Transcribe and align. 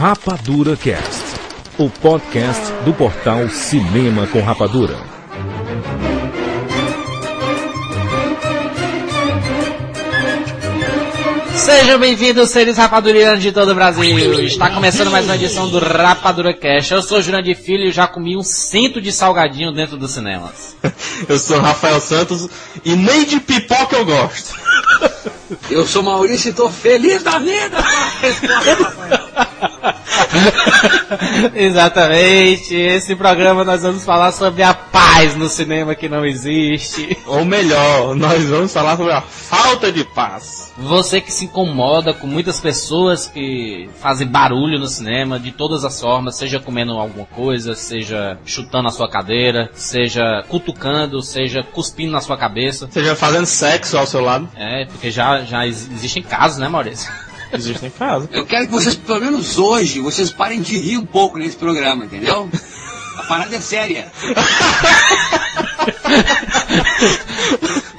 Rapadura 0.00 0.78
Cast, 0.78 1.22
o 1.76 1.90
podcast 1.90 2.72
do 2.86 2.94
portal 2.94 3.50
Cinema 3.50 4.26
com 4.26 4.40
Rapadura. 4.40 4.96
Sejam 11.54 11.98
bem-vindos, 11.98 12.48
seres 12.48 12.78
rapadurianos 12.78 13.42
de 13.42 13.52
todo 13.52 13.72
o 13.72 13.74
Brasil. 13.74 14.42
Está 14.42 14.70
começando 14.70 15.10
mais 15.10 15.26
uma 15.26 15.34
edição 15.34 15.68
do 15.68 15.78
Rapadura 15.78 16.54
Cast. 16.54 16.94
Eu 16.94 17.02
sou 17.02 17.20
Jurandir 17.20 17.58
Filho 17.58 17.84
e 17.84 17.92
já 17.92 18.06
comi 18.06 18.38
um 18.38 18.42
cento 18.42 19.02
de 19.02 19.12
salgadinho 19.12 19.70
dentro 19.70 19.98
dos 19.98 20.12
cinemas. 20.12 20.78
Eu 21.28 21.38
sou 21.38 21.60
Rafael 21.60 22.00
Santos 22.00 22.48
e 22.86 22.96
nem 22.96 23.26
de 23.26 23.38
pipoca 23.38 23.96
eu 23.96 24.06
gosto. 24.06 24.54
Eu 25.70 25.86
sou 25.86 26.02
Maurício 26.02 26.48
e 26.48 26.54
tô 26.54 26.70
feliz 26.70 27.22
da 27.22 27.38
vida. 27.38 27.76
Exatamente. 31.54 32.74
Esse 32.74 33.14
programa 33.16 33.64
nós 33.64 33.82
vamos 33.82 34.04
falar 34.04 34.32
sobre 34.32 34.62
a 34.62 34.74
paz 34.74 35.36
no 35.36 35.48
cinema 35.48 35.94
que 35.94 36.08
não 36.08 36.24
existe. 36.24 37.16
Ou 37.26 37.44
melhor, 37.44 38.14
nós 38.14 38.44
vamos 38.48 38.72
falar 38.72 38.96
sobre 38.96 39.12
a 39.12 39.20
falta 39.20 39.90
de 39.92 40.04
paz. 40.04 40.72
Você 40.78 41.20
que 41.20 41.32
se 41.32 41.44
incomoda 41.44 42.12
com 42.14 42.26
muitas 42.26 42.60
pessoas 42.60 43.26
que 43.26 43.88
fazem 44.00 44.26
barulho 44.26 44.78
no 44.78 44.86
cinema 44.86 45.38
de 45.38 45.52
todas 45.52 45.84
as 45.84 46.00
formas, 46.00 46.36
seja 46.36 46.58
comendo 46.58 46.92
alguma 46.92 47.26
coisa, 47.26 47.74
seja 47.74 48.38
chutando 48.44 48.88
a 48.88 48.92
sua 48.92 49.08
cadeira, 49.08 49.70
seja 49.74 50.42
cutucando, 50.48 51.22
seja 51.22 51.62
cuspindo 51.62 52.12
na 52.12 52.20
sua 52.20 52.36
cabeça. 52.36 52.88
Seja 52.90 53.14
fazendo 53.16 53.46
sexo 53.46 53.98
ao 53.98 54.06
seu 54.06 54.20
lado. 54.20 54.48
É, 54.56 54.86
porque 54.86 55.10
já, 55.10 55.42
já 55.42 55.66
ex- 55.66 55.88
existem 55.92 56.22
casos, 56.22 56.58
né, 56.58 56.68
Maurício? 56.68 57.10
Existem 57.52 57.90
casos. 57.90 58.28
Eu 58.32 58.46
quero 58.46 58.66
que 58.66 58.72
vocês, 58.72 58.94
pelo 58.94 59.20
menos 59.20 59.58
hoje, 59.58 60.00
vocês 60.00 60.30
parem 60.30 60.60
de 60.60 60.78
rir 60.78 60.98
um 60.98 61.06
pouco 61.06 61.38
nesse 61.38 61.56
programa, 61.56 62.04
entendeu? 62.04 62.48
A 63.16 63.22
parada 63.24 63.56
é 63.56 63.60
séria. 63.60 64.06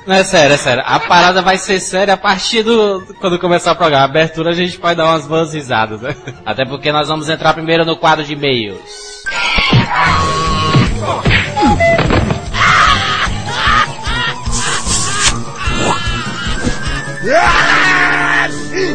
Não, 0.07 0.15
é 0.15 0.23
sério, 0.23 0.53
é 0.53 0.57
sério. 0.57 0.83
A 0.85 0.99
parada 0.99 1.41
vai 1.41 1.57
ser 1.57 1.79
séria 1.79 2.15
a 2.15 2.17
partir 2.17 2.63
do. 2.63 3.01
Quando 3.19 3.37
começar 3.37 3.73
o 3.73 3.75
programa. 3.75 4.03
A 4.03 4.05
abertura 4.05 4.49
a 4.49 4.53
gente 4.53 4.77
pode 4.77 4.95
dar 4.95 5.05
umas 5.05 5.27
boas 5.27 5.53
risadas, 5.53 6.01
né? 6.01 6.15
Até 6.45 6.65
porque 6.65 6.91
nós 6.91 7.07
vamos 7.07 7.29
entrar 7.29 7.53
primeiro 7.53 7.85
no 7.85 7.95
quadro 7.97 8.25
de 8.25 8.33
e-mails. 8.33 8.79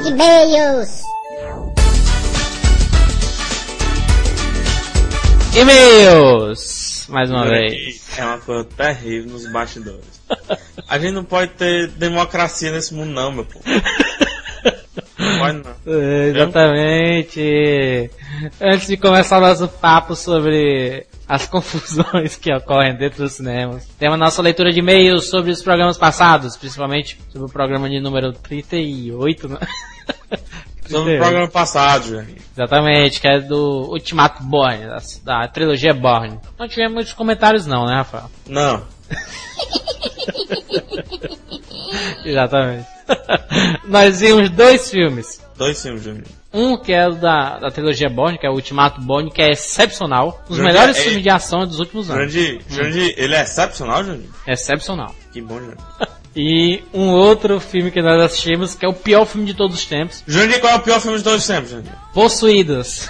E-mails. 0.07 1.03
E-mails! 5.57 7.07
Mais 7.09 7.29
uma 7.29 7.45
vez. 7.49 8.07
É 8.17 8.25
uma 8.25 8.39
coisa 8.39 8.65
terrível 8.77 9.33
nos 9.33 9.51
bastidores. 9.51 10.23
A 10.89 10.99
gente 10.99 11.13
não 11.13 11.25
pode 11.25 11.53
ter 11.53 11.89
democracia 11.89 12.71
nesse 12.71 12.95
mundo 12.95 13.11
não, 13.11 13.33
meu 13.33 13.45
povo. 13.45 13.65
Não 15.19 15.39
pode 15.39 15.59
não. 15.59 15.93
É, 15.93 16.29
exatamente. 16.29 18.11
Antes 18.61 18.87
de 18.87 18.97
começar 18.97 19.39
o 19.39 19.41
nosso 19.41 19.67
papo 19.67 20.15
sobre 20.15 21.07
as 21.27 21.47
confusões 21.49 22.37
que 22.37 22.53
ocorrem 22.55 22.97
dentro 22.97 23.25
dos 23.25 23.33
cinemas, 23.33 23.89
temos 23.99 24.15
a 24.15 24.19
nossa 24.19 24.41
leitura 24.41 24.71
de 24.71 24.79
e-mails 24.79 25.29
sobre 25.29 25.51
os 25.51 25.63
programas 25.63 25.99
passados, 25.99 26.57
principalmente 26.57 27.19
sobre 27.31 27.49
o 27.49 27.53
programa 27.53 27.89
de 27.89 27.99
número 27.99 28.33
38, 28.33 29.49
né? 29.49 29.59
Sobre 30.89 31.17
o 31.17 31.19
programa 31.19 31.49
passado. 31.49 32.25
Exatamente, 32.57 33.21
que 33.21 33.27
é 33.27 33.41
do 33.41 33.89
Ultimato 33.91 34.43
Born, 34.45 34.87
da, 34.87 34.99
da 35.25 35.49
trilogia 35.49 35.93
Born. 35.93 36.39
Não 36.59 36.69
tivemos 36.69 36.95
muitos 36.95 37.13
comentários 37.13 37.67
não, 37.67 37.87
né, 37.87 37.97
Rafael? 37.97 38.31
Não. 38.47 38.85
Exatamente. 42.25 42.87
Nós 43.87 44.21
vimos 44.21 44.51
dois 44.51 44.91
filmes. 44.91 45.41
Dois 45.57 45.81
filmes, 45.81 46.03
Júnior. 46.03 46.25
Um 46.53 46.77
que 46.77 46.93
é 46.93 47.11
da, 47.11 47.59
da 47.59 47.71
trilogia 47.71 48.09
Born, 48.09 48.39
que 48.39 48.47
é 48.47 48.51
o 48.51 48.55
Ultimato 48.55 49.01
Born, 49.01 49.31
que 49.31 49.43
é 49.43 49.51
excepcional. 49.51 50.43
Um 50.47 50.55
dos 50.55 50.59
melhores 50.59 50.97
é- 50.97 51.01
filmes 51.01 51.23
de 51.23 51.31
ação 51.31 51.67
dos 51.67 51.79
últimos 51.79 52.11
anos. 52.11 52.33
Jurandir, 52.33 52.63
Jurandir, 52.69 53.15
ele 53.17 53.35
é 53.35 53.43
excepcional, 53.43 54.05
Jurandir? 54.05 54.31
Excepcional. 54.47 55.15
Que 55.33 55.41
bom, 55.43 55.59
Jurandir. 55.59 55.85
E 56.37 56.85
um 56.93 57.09
outro 57.13 57.59
filme 57.59 57.91
que 57.91 58.03
nós 58.03 58.21
assistimos, 58.23 58.75
que 58.75 58.85
é 58.85 58.89
o 58.89 58.93
pior 58.93 59.25
filme 59.25 59.47
de 59.47 59.55
todos 59.55 59.75
os 59.75 59.87
tempos. 59.87 60.23
Jurandir, 60.27 60.61
qual 60.61 60.75
é 60.75 60.77
o 60.77 60.81
pior 60.81 61.01
filme 61.01 61.17
de 61.17 61.25
todos 61.25 61.41
os 61.41 61.47
tempos, 61.47 61.71
Jurandir? 61.71 61.93
Possuídos. 62.13 63.09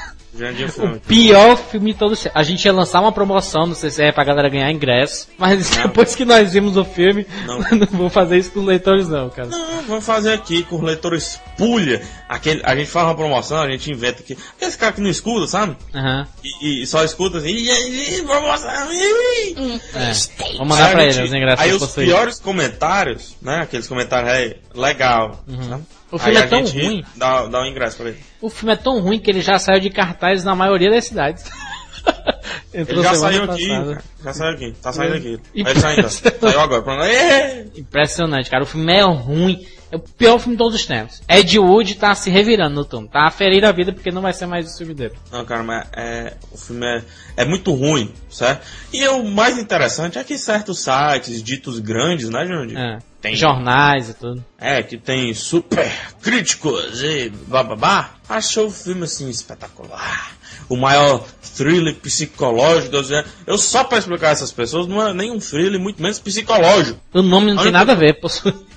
O 0.96 1.00
pior 1.00 1.56
filme 1.56 1.92
de 1.92 1.98
todos 1.98 2.18
os 2.18 2.22
tempos. 2.24 2.38
A 2.40 2.42
gente 2.42 2.64
ia 2.64 2.72
lançar 2.72 3.00
uma 3.00 3.12
promoção, 3.12 3.66
não 3.66 3.74
sei 3.74 3.90
se 3.90 4.02
é 4.02 4.12
pra 4.12 4.24
galera 4.24 4.48
ganhar 4.48 4.70
ingresso. 4.70 5.28
Mas 5.38 5.70
depois 5.70 6.14
que 6.14 6.24
nós 6.24 6.52
vimos 6.52 6.76
o 6.76 6.84
filme, 6.84 7.26
Não. 7.46 7.58
não, 7.76 7.86
vou 7.92 8.10
fazer 8.10 8.38
isso 8.38 8.50
com 8.52 8.60
os 8.60 8.66
leitores 8.66 9.08
não, 9.08 9.28
cara. 9.30 9.48
Não, 9.48 9.82
vamos 9.82 10.04
fazer 10.04 10.32
aqui 10.32 10.62
com 10.64 10.76
os 10.76 10.82
leitores 10.82 11.40
pulha. 11.56 12.02
Aquele, 12.28 12.60
a 12.64 12.74
gente 12.76 12.90
faz 12.90 13.06
uma 13.06 13.14
promoção, 13.14 13.58
a 13.62 13.70
gente 13.70 13.90
inventa 13.90 14.20
aqui. 14.20 14.36
Aqueles 14.56 14.76
caras 14.76 14.94
que 14.96 15.00
não 15.00 15.10
escutam, 15.10 15.46
sabe? 15.46 15.76
Aham. 15.94 16.26
E, 16.62 16.82
e 16.82 16.86
só 16.86 17.04
escuta 17.04 17.38
assim. 17.38 17.48
"E 17.54 17.70
aí, 17.70 18.22
promoção! 18.26 18.92
ih". 18.92 19.80
É. 19.94 20.56
Vou 20.56 20.66
mandar 20.66 20.86
Aí 20.86 20.92
pra 20.92 21.00
a 21.00 21.04
ele 21.04 21.12
gente- 21.12 21.24
os 21.28 21.34
ingressos 21.34 21.60
Aí 21.64 21.72
os 21.72 21.92
piores 21.92 22.40
comentários, 22.40 23.36
né? 23.40 23.60
Aqueles 23.62 23.86
comentários 23.86 24.30
aí, 24.32 24.56
legal. 24.74 25.42
sabe? 25.68 25.82
O 26.10 26.18
filme 26.18 26.38
Aí 26.38 26.44
é 26.44 26.46
tão 26.46 26.64
ruim. 26.64 27.04
Dá, 27.16 27.46
dá 27.46 27.62
um 27.62 27.66
ingresso 27.66 27.96
pra 27.96 28.08
ele. 28.08 28.18
O 28.40 28.48
filme 28.48 28.72
é 28.72 28.76
tão 28.76 29.00
ruim 29.00 29.18
que 29.18 29.30
ele 29.30 29.40
já 29.40 29.58
saiu 29.58 29.80
de 29.80 29.90
cartaz 29.90 30.44
na 30.44 30.54
maioria 30.54 30.90
das 30.90 31.04
cidades. 31.04 31.44
Entrou 32.72 33.00
Ele 33.00 33.08
já 33.08 33.14
saiu 33.14 33.42
aqui, 33.44 33.68
cara. 33.68 34.02
Já 34.22 34.32
saiu 34.32 34.52
aqui. 34.52 34.74
Tá 34.82 34.92
saindo 34.92 35.14
aqui. 35.16 35.40
E 35.54 35.62
Aí 35.62 35.70
ele 35.70 35.80
saiu 35.80 35.96
ainda. 35.96 36.08
Saiu 36.08 36.60
agora. 36.60 36.84
Impressionante, 37.76 38.50
cara. 38.50 38.62
O 38.62 38.66
filme 38.66 38.92
é 38.92 39.02
ruim. 39.02 39.66
É 39.90 39.96
o 39.96 40.00
pior 40.00 40.38
filme 40.38 40.54
de 40.54 40.58
todos 40.58 40.74
os 40.74 40.84
tempos. 40.84 41.22
Ed 41.28 41.58
Wood 41.58 41.94
tá 41.94 42.14
se 42.14 42.28
revirando 42.28 42.74
no 42.74 42.84
turno. 42.84 43.08
Tá 43.08 43.30
ferindo 43.30 43.66
a 43.66 43.72
vida 43.72 43.92
porque 43.92 44.10
não 44.10 44.22
vai 44.22 44.32
ser 44.32 44.46
mais 44.46 44.74
o 44.74 44.78
filme 44.78 44.94
dele. 44.94 45.14
Não, 45.30 45.44
cara, 45.44 45.62
mas 45.62 45.86
é, 45.96 46.34
o 46.50 46.58
filme 46.58 46.84
é, 46.84 47.02
é 47.36 47.44
muito 47.44 47.72
ruim, 47.72 48.12
certo? 48.28 48.66
E 48.92 49.06
o 49.08 49.24
mais 49.24 49.58
interessante 49.58 50.18
é 50.18 50.24
que 50.24 50.36
certos 50.38 50.80
sites 50.80 51.42
ditos 51.42 51.78
grandes, 51.78 52.28
né, 52.28 52.44
Jurandir? 52.46 52.76
É. 52.76 52.98
Tem. 53.20 53.34
Jornais 53.34 54.10
e 54.10 54.14
tudo. 54.14 54.44
É, 54.58 54.82
que 54.82 54.96
tem 54.96 55.32
super 55.34 55.90
críticos 56.20 57.02
e 57.02 57.30
bababá, 57.46 58.10
achou 58.28 58.66
o 58.66 58.70
filme 58.70 59.04
assim 59.04 59.28
espetacular. 59.28 60.32
O 60.68 60.76
maior 60.76 61.24
thriller 61.56 61.94
psicológico. 61.96 62.96
Eu 63.46 63.56
só 63.56 63.84
pra 63.84 63.98
explicar 63.98 64.28
a 64.28 64.32
essas 64.32 64.52
pessoas, 64.52 64.86
não 64.86 65.04
é 65.04 65.14
nem 65.14 65.30
um 65.30 65.38
thriller, 65.38 65.80
muito 65.80 66.02
menos 66.02 66.18
psicológico. 66.18 67.00
O 67.14 67.22
nome 67.22 67.52
não 67.52 67.62
tem 67.62 67.72
nada 67.72 67.92
a 67.92 67.96
ver. 67.96 68.20
pô. 68.20 68.28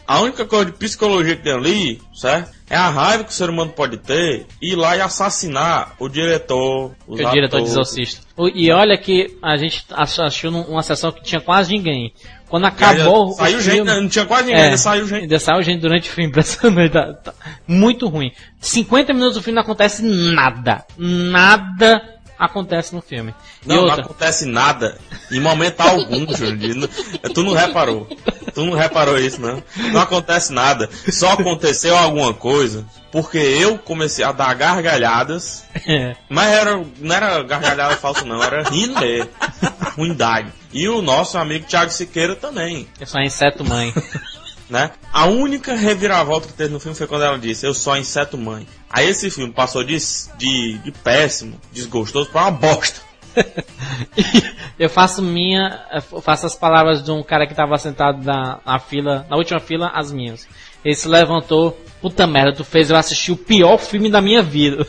A 0.09 0.22
única 0.22 0.44
coisa 0.44 0.66
de 0.66 0.72
psicologia 0.72 1.36
que 1.36 1.44
tem 1.44 1.53
ali, 1.53 2.02
certo? 2.16 2.52
É 2.68 2.75
a 2.75 2.90
raiva 2.90 3.24
que 3.24 3.30
o 3.30 3.34
ser 3.34 3.50
humano 3.50 3.72
pode 3.72 3.97
ter 3.97 4.46
e 4.62 4.72
ir 4.72 4.75
lá 4.75 4.97
e 4.97 5.02
assassinar 5.02 5.94
o 6.00 6.09
diretor, 6.09 6.92
o 7.08 7.16
diretor 7.16 7.34
de 7.40 7.46
atores. 7.46 7.70
Exorcista. 7.70 8.22
O- 8.36 8.47
E 8.47 8.72
olha 8.72 8.97
que 8.97 9.38
a 9.42 9.56
gente 9.56 9.86
ach- 9.92 10.20
achou 10.20 10.50
uma 10.52 10.81
sessão 10.81 11.12
que 11.12 11.22
tinha 11.24 11.40
quase 11.42 11.72
ninguém. 11.72 12.12
Quando 12.47 12.66
acabou 12.66 13.28
o 13.28 13.31
Saiu 13.34 13.62
gente, 13.62 13.75
filme... 13.75 13.92
não 14.02 14.09
tinha 14.09 14.25
quase 14.25 14.46
ninguém, 14.47 14.62
É, 14.62 14.66
ainda 14.66 14.78
saiu 14.78 15.08
gente. 15.08 15.22
Ainda 15.22 15.40
saiu 15.40 15.62
gente 15.62 15.80
durante 15.81 16.09
o 16.09 16.14
filme, 16.14 16.30
impressionante. 16.31 16.91
Tá- 16.91 17.14
tá 17.14 17.34
muito 17.68 18.08
ruim. 18.08 18.31
50 18.59 19.14
minutos 19.14 19.36
do 19.38 19.44
filme 19.44 19.56
não 19.56 19.62
acontece 19.64 20.02
nada. 20.03 20.84
Nada 20.97 22.02
acontece 22.39 22.95
no 22.95 23.01
filme. 23.01 23.35
Não, 23.66 23.75
não 23.75 23.83
outra, 23.83 24.01
acontece 24.03 24.45
nada. 24.45 24.97
Em 25.31 25.39
momento 25.39 25.81
algum. 25.81 26.25
Não- 26.75 26.88
Tu 27.33 27.44
não 27.44 27.53
reparou. 27.53 28.07
Tu 28.53 28.66
não 28.66 28.73
reparou 28.75 29.17
isso, 29.19 29.39
não. 29.41 29.61
Não 29.91 30.01
acontece 30.01 30.51
nada. 30.53 30.89
Só 31.11 31.33
aconteceu 31.33 31.95
alguma 31.97 32.33
coisa 32.33 32.85
porque 33.11 33.38
eu 33.38 33.78
comecei 33.78 34.23
a 34.23 34.31
dar 34.31 34.53
gargalhadas. 34.55 35.66
é, 35.87 36.16
Mas 36.29 36.52
era, 36.52 36.84
não 36.99 37.16
era 37.16 37.43
gargalhada 37.43 37.96
falsa, 37.97 38.23
não. 38.25 38.41
Era 38.41 38.64
rindo 38.69 38.99
mesmo. 38.99 39.29
Ruindade. 39.96 40.52
E 40.72 40.87
o 40.87 41.02
nosso 41.02 41.37
amigo 41.37 41.66
Thiago 41.67 41.91
Siqueira 41.91 42.35
também. 42.35 42.87
eu 42.99 43.05
sou 43.08 43.22
inseto 43.22 43.64
mãe. 43.66 43.93
Né? 44.69 44.91
A 45.11 45.25
única 45.25 45.73
reviravolta 45.73 46.47
que 46.47 46.53
teve 46.53 46.71
no 46.71 46.79
filme 46.79 46.95
foi 46.95 47.07
quando 47.07 47.23
ela 47.23 47.39
disse, 47.39 47.66
eu 47.66 47.73
sou 47.73 47.97
inseto 47.97 48.37
mãe. 48.37 48.67
Aí 48.89 49.07
esse 49.07 49.29
filme 49.29 49.51
passou 49.51 49.83
de, 49.83 49.97
de, 50.37 50.77
de 50.77 50.91
péssimo, 50.91 51.59
desgostoso, 51.71 52.29
pra 52.29 52.43
uma 52.43 52.51
bosta. 52.51 53.01
eu 54.77 54.89
faço 54.89 55.21
minha, 55.21 55.85
eu 56.11 56.21
faço 56.21 56.45
as 56.45 56.55
palavras 56.55 57.03
de 57.03 57.11
um 57.11 57.23
cara 57.23 57.47
que 57.47 57.55
tava 57.55 57.77
sentado 57.77 58.23
na, 58.23 58.59
na 58.66 58.79
fila, 58.79 59.25
na 59.29 59.35
última 59.35 59.59
fila, 59.59 59.91
as 59.93 60.11
minhas. 60.11 60.47
Ele 60.84 60.96
se 60.96 61.08
levantou, 61.08 61.78
puta 62.02 62.26
merda, 62.26 62.53
tu 62.53 62.64
fez 62.64 62.90
eu 62.90 62.96
assistir 62.96 63.31
o 63.31 63.37
pior 63.37 63.78
filme 63.78 64.09
da 64.09 64.22
minha 64.22 64.41
vida. 64.41 64.85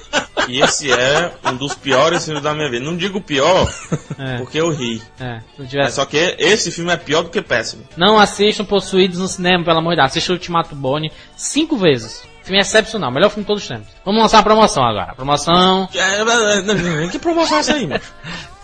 E 0.49 0.61
esse 0.61 0.91
é 0.91 1.33
um 1.47 1.55
dos 1.57 1.75
piores 1.75 2.25
filmes 2.25 2.43
da 2.43 2.55
minha 2.55 2.71
vida. 2.71 2.85
Não 2.85 2.97
digo 2.97 3.21
pior, 3.21 3.73
É. 4.19 4.39
porque 4.39 4.59
eu 4.61 4.71
ri. 4.71 5.01
É, 5.21 5.41
se 5.41 5.59
não 5.59 5.65
É 5.67 5.69
tivesse 5.69 5.97
só 5.97 6.05
que 6.05 6.17
esse 6.39 6.71
filme 6.73 6.93
é 6.93 6.97
pior 6.97 7.23
do 7.23 7.31
que 7.31 7.41
péssimo. 7.43 7.85
Não 7.97 8.19
assistam 8.19 8.65
Possuídos 8.65 9.19
no 9.19 9.29
cinema, 9.29 9.65
pelo 9.65 9.79
amor 9.79 9.91
de 9.91 9.97
Deus. 9.97 10.07
Assista 10.11 10.33
o 10.33 10.35
Ultimato 10.37 10.75
Bone 10.75 11.13
cinco 11.37 11.77
vezes. 11.77 12.23
Filme 12.43 12.59
excepcional, 12.61 13.11
melhor 13.11 13.29
filme 13.29 13.43
de 13.43 13.47
todos 13.49 13.63
os 13.63 13.69
tempos. 13.69 13.89
Vamos 14.05 14.23
lançar 14.23 14.39
a 14.39 14.43
promoção 14.43 14.83
agora. 14.83 15.15
Promoção. 15.15 15.89
É, 15.95 17.09
Que 17.11 17.19
promoção 17.19 17.57
é 17.59 17.61
essa 17.61 17.75
aí, 17.75 17.87
macho? 17.87 18.13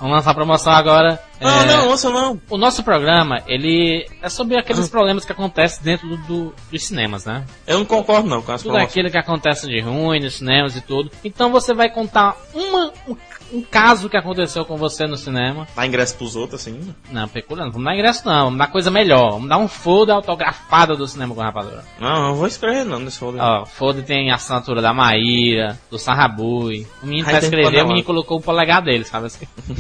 Vamos 0.01 0.17
lançar 0.17 0.31
a 0.31 0.35
promoção 0.35 0.73
agora. 0.73 1.23
Não, 1.41 1.51
É, 1.61 1.65
não, 1.67 1.89
lança 1.91 2.11
não. 2.11 2.41
O 2.51 2.57
nosso 2.59 2.83
programa, 2.83 3.43
ele 3.47 4.07
é 4.23 4.29
sobre 4.29 4.59
aqueles 4.59 4.89
problemas 4.89 5.25
que 5.25 5.33
acontecem 5.33 5.83
dentro 5.83 6.09
do, 6.09 6.17
do- 6.19 6.55
dos 6.71 6.85
cinemas, 6.85 7.25
né? 7.27 7.45
Eu 7.67 7.79
não 7.79 7.85
concordo 7.85 8.29
não 8.29 8.43
com 8.43 8.53
essa 8.53 8.63
Tudo 8.65 8.73
promoção. 8.73 8.89
aquilo 8.91 9.11
que 9.11 9.19
acontece 9.19 9.67
de 9.67 9.81
ruim 9.81 10.21
nos 10.21 10.37
cinemas 10.37 10.75
e 10.77 10.81
tudo. 10.81 11.11
Então 11.25 11.51
você 11.51 11.73
vai 11.75 11.89
contar 11.91 12.35
uma, 12.55 12.93
um, 13.09 13.17
um 13.53 13.63
caso 13.63 14.09
que 14.09 14.17
aconteceu 14.17 14.65
com 14.65 14.77
você 14.77 15.07
no 15.07 15.17
cinema. 15.17 15.67
Dá 15.75 15.87
ingresso 15.87 16.17
pros 16.17 16.37
outros, 16.37 16.61
assim. 16.61 16.81
Não, 17.11 17.29
peculiar, 17.29 17.65
não 17.65 17.73
vamos 17.73 17.87
dar 17.87 17.95
ingresso 17.95 18.27
não, 18.27 18.45
vamos 18.45 18.59
dar 18.59 18.69
coisa 18.69 18.91
melhor. 18.91 19.33
Vamos 19.33 19.49
dar 19.49 19.59
um 19.59 19.69
folder 19.69 20.15
autografado 20.15 20.97
do 20.97 21.07
cinema 21.07 21.35
com 21.35 21.41
rapadura. 21.41 21.85
Não, 22.01 22.29
não 22.29 22.35
vou 22.35 22.47
escrever 22.47 22.85
não 22.85 22.99
nesse 22.99 23.19
folder. 23.19 23.43
Ó, 23.43 23.65
folder 23.67 24.05
tem 24.05 24.31
a 24.31 24.35
assinatura 24.35 24.81
da 24.83 24.93
Maíra, 24.93 25.79
do 25.91 25.99
Sarrabui. 25.99 26.87
O 27.03 27.07
menino 27.07 27.27
Aí 27.27 27.33
vai 27.33 27.41
tem 27.41 27.51
escrever, 27.51 27.83
o 27.83 27.89
menino 27.89 28.07
colocou 28.07 28.39
o 28.39 28.43
polegar 28.43 28.83
dele, 28.83 29.05
sabe 29.05 29.27
assim? 29.27 29.47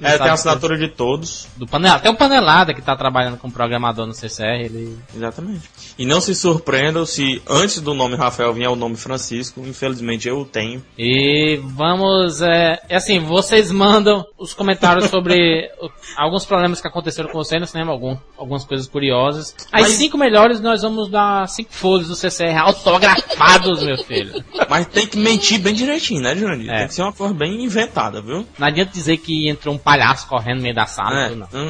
é, 0.00 0.18
tem 0.18 0.28
a 0.28 0.32
assinatura 0.32 0.78
de 0.78 0.88
todos. 0.88 1.48
Do 1.56 1.66
panela, 1.66 1.96
até 1.96 2.10
o 2.10 2.16
Panelada 2.16 2.74
que 2.74 2.82
tá 2.82 2.96
trabalhando 2.96 3.36
com 3.36 3.50
programador 3.50 4.06
no 4.06 4.14
CCR, 4.14 4.64
ele 4.64 4.98
Exatamente. 5.14 5.70
E 5.98 6.04
não 6.04 6.20
se 6.20 6.34
surpreendam 6.34 7.04
se 7.06 7.42
antes 7.48 7.80
do 7.80 7.94
nome 7.94 8.16
Rafael 8.16 8.52
vier 8.52 8.70
o 8.70 8.76
nome 8.76 8.96
Francisco. 8.96 9.60
Infelizmente 9.60 10.28
eu 10.28 10.40
o 10.40 10.44
tenho. 10.44 10.82
E 10.98 11.60
vamos, 11.82 12.40
é, 12.40 12.78
é 12.88 12.96
assim, 12.96 13.18
vocês 13.18 13.72
mandam 13.72 14.24
os 14.38 14.54
comentários 14.54 15.06
sobre 15.10 15.68
alguns 16.16 16.44
problemas 16.44 16.80
que 16.80 16.86
aconteceram 16.86 17.28
com 17.28 17.38
você 17.38 17.58
no 17.58 17.66
cinema, 17.66 17.90
algum, 17.92 18.16
algumas 18.38 18.64
coisas 18.64 18.86
curiosas. 18.86 19.54
As 19.72 19.82
Mas- 19.82 19.92
cinco 19.94 20.16
melhores 20.16 20.60
nós 20.60 20.82
vamos 20.82 21.10
dar 21.10 21.48
cinco 21.48 21.72
folhas 21.72 22.06
do 22.06 22.14
CCR 22.14 22.56
autografados, 22.58 23.82
meu 23.82 23.98
filho. 23.98 24.42
Mas 24.68 24.86
tem 24.86 25.06
que 25.06 25.18
mentir 25.18 25.60
bem 25.60 25.74
direitinho, 25.74 26.22
né, 26.22 26.36
Jurandir? 26.36 26.70
É. 26.70 26.78
Tem 26.78 26.88
que 26.88 26.94
ser 26.94 27.02
uma 27.02 27.12
coisa 27.12 27.34
bem 27.34 27.64
inventada, 27.64 28.20
viu? 28.22 28.46
Não 28.58 28.66
adianta 28.68 28.92
dizer 28.92 29.16
que 29.16 29.48
entrou 29.48 29.74
um 29.74 29.78
palhaço 29.78 30.28
correndo 30.28 30.58
no 30.58 30.62
meio 30.62 30.74
da 30.74 30.86
sala, 30.86 31.26
É, 31.26 31.30
não. 31.30 31.48
não. 31.52 31.64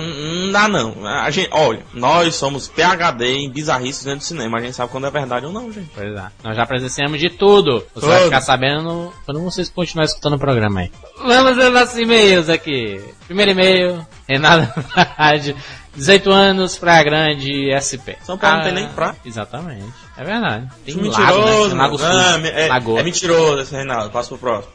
não 0.46 0.52
dá 0.52 0.68
não. 0.68 1.06
A 1.06 1.30
gente, 1.30 1.48
olha, 1.52 1.80
nós 1.94 2.34
somos 2.34 2.68
PHD 2.68 3.24
em 3.38 3.50
bizarrices 3.50 4.04
dentro 4.04 4.20
do 4.20 4.24
cinema. 4.24 4.58
A 4.58 4.60
gente 4.60 4.74
sabe 4.74 4.92
quando 4.92 5.06
é 5.06 5.10
verdade 5.10 5.46
ou 5.46 5.52
não, 5.52 5.72
gente. 5.72 5.90
Pois 5.94 6.14
é. 6.14 6.24
Nós 6.44 6.54
já 6.56 6.66
presenciamos 6.66 7.18
de 7.18 7.30
tudo. 7.30 7.82
Você 7.94 8.06
vai 8.06 8.24
ficar 8.24 8.40
sabendo 8.42 9.12
quando 9.24 9.40
vocês 9.42 9.68
continuarem 9.70 10.01
escutando 10.04 10.34
o 10.34 10.38
programa 10.38 10.80
aí. 10.80 10.92
Vamos 11.18 11.58
aos 11.58 11.72
nossos 11.72 11.98
e-mails 11.98 12.48
aqui. 12.48 13.02
Primeiro 13.26 13.52
e-mail, 13.52 14.06
Renato 14.28 14.72
Andrade, 14.96 15.56
18 15.94 16.30
anos, 16.30 16.78
Praia 16.78 17.04
Grande, 17.04 17.70
SP. 17.76 18.16
São 18.22 18.38
Paulo 18.38 18.56
não 18.56 18.64
tem 18.64 18.74
nem 18.74 18.88
praia. 18.88 19.16
Exatamente. 19.24 19.92
É 20.16 20.24
verdade. 20.24 20.68
Tem 20.84 20.96
um 20.96 21.02
mentiroso, 21.02 21.36
lago, 21.36 21.68
né? 21.68 21.68
mano. 21.68 21.76
Lago 21.76 21.98
Sul. 21.98 22.06
Ah, 22.06 22.40
é, 22.44 23.00
é 23.00 23.02
mentiroso 23.02 23.62
esse 23.62 23.74
Reinaldo. 23.74 24.10
Passa 24.10 24.28
pro 24.28 24.38
próximo. 24.38 24.72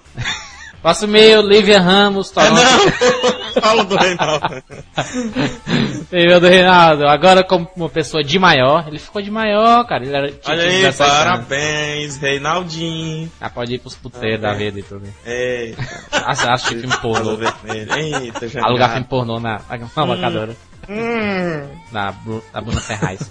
Próximo 0.88 1.18
e-mail, 1.18 1.42
Lívia 1.42 1.82
Ramos, 1.82 2.32
É, 2.32 2.34
Toronto. 2.34 3.60
Fala 3.60 3.84
do 3.84 3.98
Reinaldo. 3.98 4.64
E-mail 6.14 6.40
do 6.40 6.48
Reinaldo. 6.48 7.06
Agora 7.06 7.44
como 7.44 7.68
uma 7.76 7.90
pessoa 7.90 8.24
de 8.24 8.40
maior. 8.40 8.88
Ele 8.88 8.98
ficou 8.98 9.22
de 9.22 9.30
maior, 9.30 9.86
cara. 9.86 10.06
Ele 10.06 10.16
era, 10.16 10.34
Olha 10.46 10.64
aí, 10.64 10.82
17 10.84 11.02
anos. 11.12 11.24
parabéns, 11.24 12.18
Reinaldinho. 12.18 13.30
Ah, 13.42 13.50
pode 13.50 13.76
ir 13.76 13.80
pros 13.80 13.96
puteiros 13.96 14.40
da 14.40 14.54
vida 14.54 14.80
e 14.80 14.84
tudo. 14.84 15.06
Eita, 15.26 15.84
Assiste 16.26 16.70
filme 16.80 16.98
pornô. 17.02 17.38
Eita, 17.94 18.48
já. 18.48 18.64
Alugar 18.64 18.92
filme 18.92 19.08
pornô 19.08 19.42
na, 19.42 19.60
na 19.94 20.04
locadora. 20.06 20.56
Hum. 20.88 21.68
Bru, 22.24 22.42
da 22.54 22.62
Bruna 22.62 22.80
Ferraz. 22.80 23.30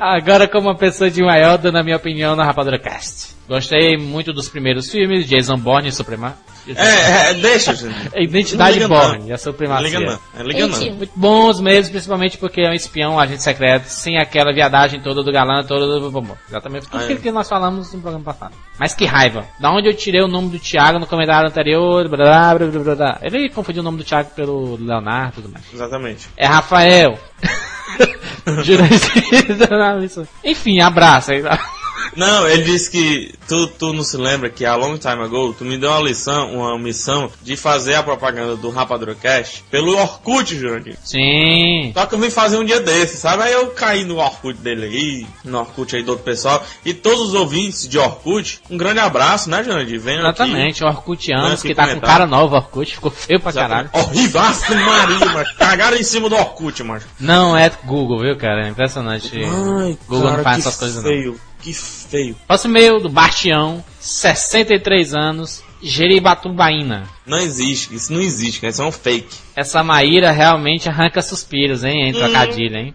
Agora, 0.00 0.48
como 0.48 0.68
uma 0.68 0.76
pessoa 0.76 1.10
de 1.10 1.22
maior, 1.22 1.58
dando 1.58 1.78
a 1.78 1.82
minha 1.82 1.96
opinião 1.96 2.36
na 2.36 2.44
Rapadura 2.44 2.78
Cast. 2.78 3.34
Gostei 3.48 3.96
muito 3.96 4.32
dos 4.32 4.48
primeiros 4.48 4.90
filmes, 4.90 5.26
Jason 5.26 5.56
Bourne 5.56 5.88
e 5.88 5.92
Suprema... 5.92 6.36
É, 6.66 7.30
é, 7.30 7.34
deixa, 7.34 7.74
gente. 7.74 7.94
A 8.14 8.20
Identidade 8.22 8.86
Bourne 8.86 9.28
e 9.28 9.32
a 9.32 9.38
Supremacia. 9.38 9.86
liga 9.86 10.00
não. 10.00 10.18
É, 10.40 10.42
liga 10.42 10.66
não. 10.66 10.96
Muito 10.96 11.12
bons 11.14 11.60
mesmo, 11.60 11.90
principalmente 11.90 12.38
porque 12.38 12.62
é 12.62 12.70
um 12.70 12.72
espião, 12.72 13.14
um 13.14 13.20
agente 13.20 13.42
secreto, 13.42 13.84
sem 13.84 14.18
aquela 14.18 14.52
viadagem 14.52 15.00
toda 15.00 15.22
do 15.22 15.30
galã, 15.30 15.62
toda 15.62 16.00
do... 16.00 16.10
Bom, 16.10 16.36
exatamente 16.48 16.88
tudo 16.88 17.04
aquilo 17.04 17.20
que 17.20 17.30
nós 17.30 17.48
falamos 17.48 17.92
no 17.92 18.00
programa 18.00 18.24
passado. 18.24 18.54
Mas 18.78 18.94
que 18.94 19.04
raiva. 19.04 19.44
Da 19.60 19.70
onde 19.70 19.88
eu 19.88 19.94
tirei 19.94 20.22
o 20.22 20.28
nome 20.28 20.48
do 20.48 20.58
Thiago 20.58 20.98
no 20.98 21.06
comentário 21.06 21.48
anterior, 21.48 22.08
blá, 22.08 22.54
blá, 22.54 22.54
blá, 22.54 22.80
blá, 22.80 22.94
blá. 22.94 23.18
Ele 23.20 23.50
confundiu 23.50 23.82
o 23.82 23.84
nome 23.84 23.98
do 23.98 24.04
Thiago 24.04 24.30
pelo 24.30 24.76
Leonardo 24.76 25.40
e 25.40 25.42
tudo 25.42 25.52
mais. 25.52 25.64
Exatamente. 25.72 26.28
É 26.36 26.46
Rafael. 26.46 27.18
Jurei. 28.62 28.88
Enfim, 30.44 30.80
abraço 30.80 31.32
aí. 31.32 31.42
Não, 32.16 32.48
ele 32.48 32.62
disse 32.62 32.90
que 32.90 33.34
tu, 33.48 33.66
tu 33.66 33.92
não 33.92 34.02
se 34.02 34.16
lembra 34.16 34.50
que 34.50 34.64
a 34.64 34.76
long 34.76 34.96
time 34.98 35.22
ago 35.22 35.54
tu 35.56 35.64
me 35.64 35.76
deu 35.76 35.90
uma 35.90 36.00
lição, 36.00 36.52
uma 36.52 36.78
missão 36.78 37.30
de 37.42 37.56
fazer 37.56 37.94
a 37.94 38.02
propaganda 38.02 38.56
do 38.56 38.70
Rapadura 38.70 39.14
Cast 39.14 39.64
pelo 39.70 39.96
Orkut, 39.96 40.56
Jurandir. 40.56 40.96
Sim. 41.02 41.92
Só 41.94 42.06
que 42.06 42.14
eu 42.14 42.18
vim 42.18 42.30
fazer 42.30 42.58
um 42.58 42.64
dia 42.64 42.80
desse, 42.80 43.16
sabe? 43.16 43.42
Aí 43.42 43.52
eu 43.52 43.68
caí 43.68 44.04
no 44.04 44.16
Orkut 44.18 44.58
dele 44.58 44.86
aí, 44.86 45.26
no 45.44 45.58
Orkut 45.58 45.94
aí 45.96 46.02
do 46.02 46.10
outro 46.10 46.24
pessoal. 46.24 46.64
E 46.84 46.92
todos 46.94 47.28
os 47.28 47.34
ouvintes 47.34 47.88
de 47.88 47.98
Orkut, 47.98 48.60
um 48.70 48.76
grande 48.76 49.00
abraço, 49.00 49.50
né, 49.50 49.62
Jurandir? 49.62 50.00
Venham 50.00 50.20
Exatamente, 50.20 50.84
o 50.84 50.86
Orkutianos, 50.86 51.60
aqui 51.60 51.68
que 51.68 51.74
tá 51.74 51.88
com 51.88 52.00
cara 52.00 52.26
nova, 52.26 52.56
Orkut, 52.56 52.94
ficou 52.94 53.10
feio 53.10 53.40
pra 53.40 53.50
aqui. 53.50 53.58
caralho. 53.58 53.90
Horrível, 53.92 54.40
Maria, 54.40 55.26
mano. 55.26 55.48
Cagaram 55.58 55.96
em 55.96 56.02
cima 56.02 56.28
do 56.28 56.36
Orkut, 56.36 56.82
mano. 56.82 57.02
Não 57.18 57.56
é 57.56 57.70
Google, 57.84 58.20
viu, 58.20 58.36
cara? 58.36 58.66
É 58.66 58.70
impressionante. 58.70 59.30
Google 60.08 60.30
não 60.30 60.42
faz 60.42 60.58
essas 60.58 60.76
coisas 60.76 61.02
não. 61.02 61.34
Que 61.64 61.72
feio. 61.72 62.36
Próximo 62.46 62.76
e-mail 62.76 63.00
do 63.00 63.08
Bastião, 63.08 63.82
63 63.98 65.14
anos, 65.14 65.62
Jeribatubaína. 65.82 67.08
Não 67.26 67.38
existe, 67.38 67.94
isso 67.94 68.12
não 68.12 68.20
existe, 68.20 68.60
cara. 68.60 68.70
Isso 68.70 68.82
é 68.82 68.86
um 68.86 68.92
fake. 68.92 69.34
Essa 69.56 69.82
Maíra 69.82 70.30
realmente 70.30 70.88
arranca 70.88 71.22
suspiros, 71.22 71.82
hein? 71.82 72.08
Em 72.08 72.12
trocadilho, 72.12 72.76
hein? 72.76 72.94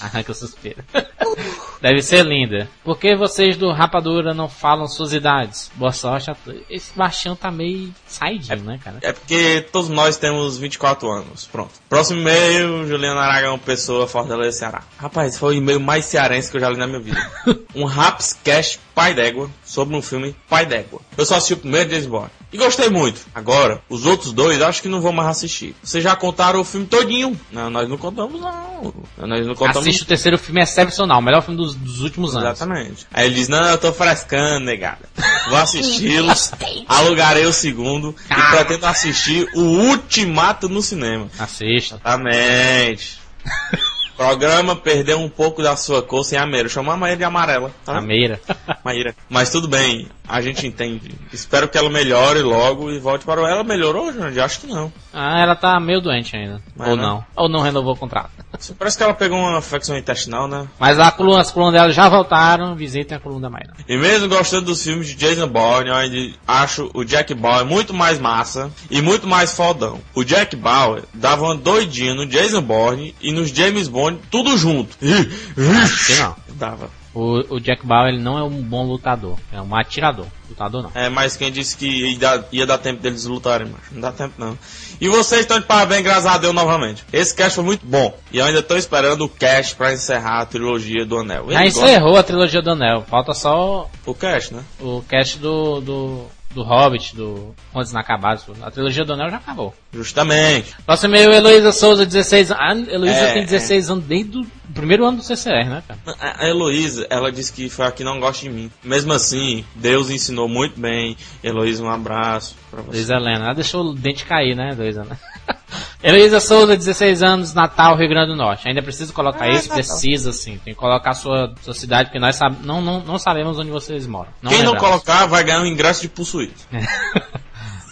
Arranca 0.00 0.32
suspiro. 0.32 0.84
Deve 1.84 2.00
ser 2.00 2.24
linda. 2.24 2.66
Por 2.82 2.98
que 2.98 3.14
vocês 3.14 3.58
do 3.58 3.70
Rapadura 3.70 4.32
não 4.32 4.48
falam 4.48 4.88
suas 4.88 5.12
idades? 5.12 5.70
Boa 5.74 5.92
sorte 5.92 6.30
a. 6.30 6.36
Esse 6.70 6.90
Bastião 6.96 7.36
tá 7.36 7.50
meio 7.50 7.94
saidinho, 8.06 8.64
né, 8.64 8.80
cara? 8.82 9.00
É 9.02 9.12
porque 9.12 9.66
todos 9.70 9.90
nós 9.90 10.16
temos 10.16 10.56
24 10.56 11.06
anos. 11.10 11.46
Pronto. 11.46 11.72
Próximo 11.86 12.22
e-mail, 12.22 12.86
Juliano 12.86 13.20
Aragão, 13.20 13.58
Pessoa, 13.58 14.06
Fortaleza, 14.06 14.60
Ceará. 14.60 14.82
Rapaz, 14.96 15.38
foi 15.38 15.56
o 15.56 15.58
e-mail 15.58 15.78
mais 15.78 16.06
cearense 16.06 16.50
que 16.50 16.56
eu 16.56 16.60
já 16.62 16.70
li 16.70 16.78
na 16.78 16.86
minha 16.86 17.00
vida. 17.00 17.20
um 17.76 17.84
Raps 17.84 18.32
Cash 18.42 18.78
Pai 18.94 19.12
d'Égua 19.12 19.50
sobre 19.74 19.96
um 19.96 20.00
filme 20.00 20.36
Pai 20.48 20.64
d'Égua. 20.64 21.00
Eu 21.18 21.26
só 21.26 21.34
assisti 21.34 21.54
o 21.54 21.56
primeiro 21.56 21.90
James 21.90 22.06
Bond. 22.06 22.30
E 22.52 22.56
gostei 22.56 22.88
muito. 22.88 23.20
Agora, 23.34 23.82
os 23.88 24.06
outros 24.06 24.32
dois 24.32 24.62
acho 24.62 24.80
que 24.80 24.88
não 24.88 25.00
vou 25.00 25.12
mais 25.12 25.28
assistir. 25.30 25.74
Vocês 25.82 26.04
já 26.04 26.14
contaram 26.14 26.60
o 26.60 26.64
filme 26.64 26.86
todinho. 26.86 27.38
Não, 27.50 27.68
nós 27.68 27.88
não 27.88 27.98
contamos 27.98 28.40
não. 28.40 28.94
Nós 29.18 29.44
não 29.44 29.54
contamos 29.56 29.80
Assiste 29.80 30.04
o 30.04 30.06
terceiro 30.06 30.38
filme 30.38 30.62
excepcional, 30.62 31.18
o 31.18 31.22
melhor 31.22 31.42
filme 31.42 31.56
dos, 31.56 31.74
dos 31.74 32.00
últimos 32.00 32.36
anos. 32.36 32.60
Exatamente. 32.60 33.06
Aí 33.12 33.26
ele 33.26 33.34
diz, 33.34 33.48
não, 33.48 33.66
eu 33.66 33.78
tô 33.78 33.92
frescando, 33.92 34.64
negada. 34.64 35.08
Vou 35.48 35.58
assisti-los, 35.58 36.52
alugarei 36.86 37.44
o 37.44 37.52
segundo 37.52 38.14
e 38.30 38.56
pretendo 38.56 38.86
assistir 38.86 39.48
o 39.54 39.60
Ultimato 39.60 40.68
no 40.68 40.80
cinema. 40.80 41.28
Assista. 41.36 41.96
Exatamente. 41.96 43.18
Programa 44.16 44.76
perdeu 44.76 45.18
um 45.20 45.28
pouco 45.28 45.62
da 45.62 45.76
sua 45.76 46.02
cor 46.02 46.24
sem 46.24 46.38
a 46.38 46.46
Meira. 46.46 46.68
Chamou 46.68 46.92
a 46.94 46.96
Maíra 46.96 47.16
de 47.16 47.24
amarela. 47.24 47.70
Tá? 47.84 47.96
A 47.98 48.00
Meira. 48.00 48.40
Maíra. 48.84 49.14
Mas 49.28 49.50
tudo 49.50 49.66
bem, 49.66 50.08
a 50.28 50.40
gente 50.40 50.66
entende. 50.66 51.14
Espero 51.32 51.68
que 51.68 51.76
ela 51.76 51.90
melhore 51.90 52.40
logo 52.42 52.90
e 52.90 52.98
volte 52.98 53.24
para 53.24 53.42
o... 53.42 53.46
Ela 53.46 53.64
melhorou, 53.64 54.12
Jandir? 54.12 54.42
Acho 54.42 54.60
que 54.60 54.66
não. 54.66 54.92
Ah, 55.12 55.40
ela 55.40 55.56
tá 55.56 55.78
meio 55.80 56.00
doente 56.00 56.36
ainda. 56.36 56.60
Mas 56.76 56.88
Ou 56.90 56.96
não. 56.96 57.04
não. 57.04 57.24
Ou 57.36 57.48
não 57.48 57.60
renovou 57.60 57.94
o 57.94 57.96
contrato. 57.96 58.30
Parece 58.78 58.96
que 58.96 59.02
ela 59.02 59.14
pegou 59.14 59.38
uma 59.38 59.58
infecção 59.58 59.96
intestinal, 59.96 60.46
né? 60.46 60.66
Mas 60.78 60.98
a 60.98 61.10
coluna, 61.10 61.40
as 61.40 61.50
colunas 61.50 61.74
dela 61.74 61.92
já 61.92 62.08
voltaram. 62.08 62.74
Visitem 62.76 63.16
a 63.16 63.20
coluna 63.20 63.42
da 63.42 63.50
Mayra. 63.50 63.74
E 63.88 63.96
mesmo 63.96 64.28
gostando 64.28 64.66
dos 64.66 64.82
filmes 64.82 65.08
de 65.08 65.14
Jason 65.14 65.48
Bourne, 65.48 65.88
eu 65.90 66.32
acho 66.46 66.90
o 66.94 67.04
Jack 67.04 67.34
Bauer 67.34 67.64
muito 67.64 67.92
mais 67.92 68.18
massa 68.20 68.70
e 68.90 69.00
muito 69.02 69.26
mais 69.26 69.54
fodão. 69.54 70.00
O 70.14 70.22
Jack 70.24 70.54
Bauer 70.56 71.02
dava 71.12 71.44
uma 71.44 71.56
doidinha 71.56 72.14
no 72.14 72.26
Jason 72.26 72.62
Bourne 72.62 73.14
e 73.20 73.32
nos 73.32 73.48
James 73.50 73.88
Bond 73.88 74.03
tudo 74.30 74.56
junto. 74.56 74.96
Não. 75.00 76.36
Dava. 76.54 76.90
O, 77.14 77.54
o 77.54 77.60
Jack 77.60 77.86
Bauer 77.86 78.12
ele 78.12 78.20
não 78.20 78.36
é 78.36 78.42
um 78.42 78.60
bom 78.60 78.84
lutador. 78.84 79.38
É 79.52 79.60
um 79.62 79.74
atirador. 79.76 80.26
Lutador 80.48 80.82
não. 80.82 80.90
É, 80.94 81.08
mas 81.08 81.36
quem 81.36 81.50
disse 81.50 81.76
que 81.76 81.86
ia 81.86 82.18
dar, 82.18 82.44
ia 82.50 82.66
dar 82.66 82.78
tempo 82.78 83.00
deles 83.00 83.24
lutarem, 83.24 83.68
macho? 83.68 83.92
Não 83.92 84.00
dá 84.00 84.10
tempo 84.10 84.34
não. 84.36 84.58
E 85.00 85.08
vocês 85.08 85.42
estão 85.42 85.60
de 85.60 85.64
parabéns, 85.66 86.02
graças 86.02 86.26
a 86.26 86.36
Deus, 86.38 86.52
novamente. 86.52 87.04
Esse 87.12 87.34
cast 87.34 87.54
foi 87.54 87.64
muito 87.64 87.86
bom. 87.86 88.16
E 88.32 88.38
eu 88.38 88.44
ainda 88.44 88.62
tô 88.62 88.76
esperando 88.76 89.24
o 89.24 89.28
cast 89.28 89.76
pra 89.76 89.92
encerrar 89.92 90.40
a 90.40 90.46
trilogia 90.46 91.06
do 91.06 91.18
Anel. 91.18 91.50
Já 91.50 91.60
Ele 91.60 91.68
encerrou 91.68 92.16
a 92.16 92.22
trilogia 92.22 92.60
do 92.60 92.72
Anel. 92.72 93.04
Falta 93.08 93.32
só 93.32 93.88
O 94.04 94.14
cast, 94.14 94.52
né? 94.52 94.64
o 94.80 95.02
cast 95.08 95.38
do, 95.38 95.80
do, 95.80 96.26
do 96.54 96.62
Hobbit, 96.62 97.16
do 97.16 97.54
Contos 97.72 97.90
Inacabados. 97.90 98.44
A 98.62 98.70
trilogia 98.70 99.04
do 99.04 99.12
Anel 99.12 99.30
já 99.30 99.36
acabou. 99.36 99.74
Justamente. 99.92 100.74
Próximo 100.86 101.14
e-mail, 101.14 101.32
Heloísa 101.32 101.72
Souza, 101.72 102.06
16 102.06 102.50
anos. 102.52 102.88
Ah, 102.88 102.94
Heloísa 102.94 103.16
É, 103.16 103.32
tem 103.34 103.44
16 103.44 103.90
anos 103.90 104.04
desde 104.04 104.46
primeiro 104.74 105.04
ano 105.06 105.18
do 105.18 105.22
CCR, 105.22 105.68
né, 105.68 105.82
cara? 105.86 106.00
A 106.20 106.44
a 106.44 106.48
Heloísa, 106.48 107.06
ela 107.08 107.30
disse 107.30 107.52
que 107.52 107.68
foi 107.68 107.86
a 107.86 107.92
que 107.92 108.04
não 108.04 108.20
gosta 108.20 108.42
de 108.42 108.50
mim. 108.50 108.70
Mesmo 108.82 109.12
assim, 109.12 109.64
Deus 109.74 110.10
ensinou 110.10 110.48
muito 110.48 110.78
bem. 110.78 111.16
Heloísa, 111.42 111.82
um 111.82 111.90
abraço 111.90 112.54
pra 112.70 112.82
você. 112.82 112.98
Luísa 112.98 113.14
Helena. 113.14 113.44
Ela 113.46 113.54
deixou 113.54 113.84
o 113.84 113.94
dente 113.94 114.24
cair, 114.24 114.54
né, 114.54 114.74
Luísa? 114.76 115.04
Né? 115.04 115.16
Heloísa 116.02 116.38
Souza, 116.38 116.76
16 116.76 117.22
anos, 117.22 117.54
Natal, 117.54 117.96
Rio 117.96 118.08
Grande 118.08 118.32
do 118.32 118.36
Norte. 118.36 118.68
Ainda 118.68 118.82
preciso 118.82 119.12
colocar 119.12 119.48
isso? 119.48 119.70
Precisa, 119.70 120.32
sim. 120.32 120.60
Tem 120.62 120.74
que 120.74 120.80
colocar 120.80 121.10
a 121.10 121.14
sua, 121.14 121.54
sua 121.62 121.72
cidade, 121.72 122.10
porque 122.10 122.18
nós 122.18 122.36
sab 122.36 122.54
não, 122.62 122.82
não, 122.82 123.00
não 123.00 123.18
sabemos 123.18 123.58
onde 123.58 123.70
vocês 123.70 124.06
moram. 124.06 124.30
Não 124.42 124.50
Quem 124.50 124.62
não 124.62 124.76
colocar 124.76 125.26
vai 125.26 125.42
ganhar 125.42 125.60
um 125.60 125.66
ingresso 125.66 126.02
de 126.02 126.08
possuído. 126.08 126.54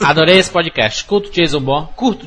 Adorei 0.05 0.39
esse 0.39 0.51
podcast. 0.51 1.05
Curto 1.05 1.31
Jason 1.31 1.61
Bourne. 1.61 1.89
Curto, 1.95 2.27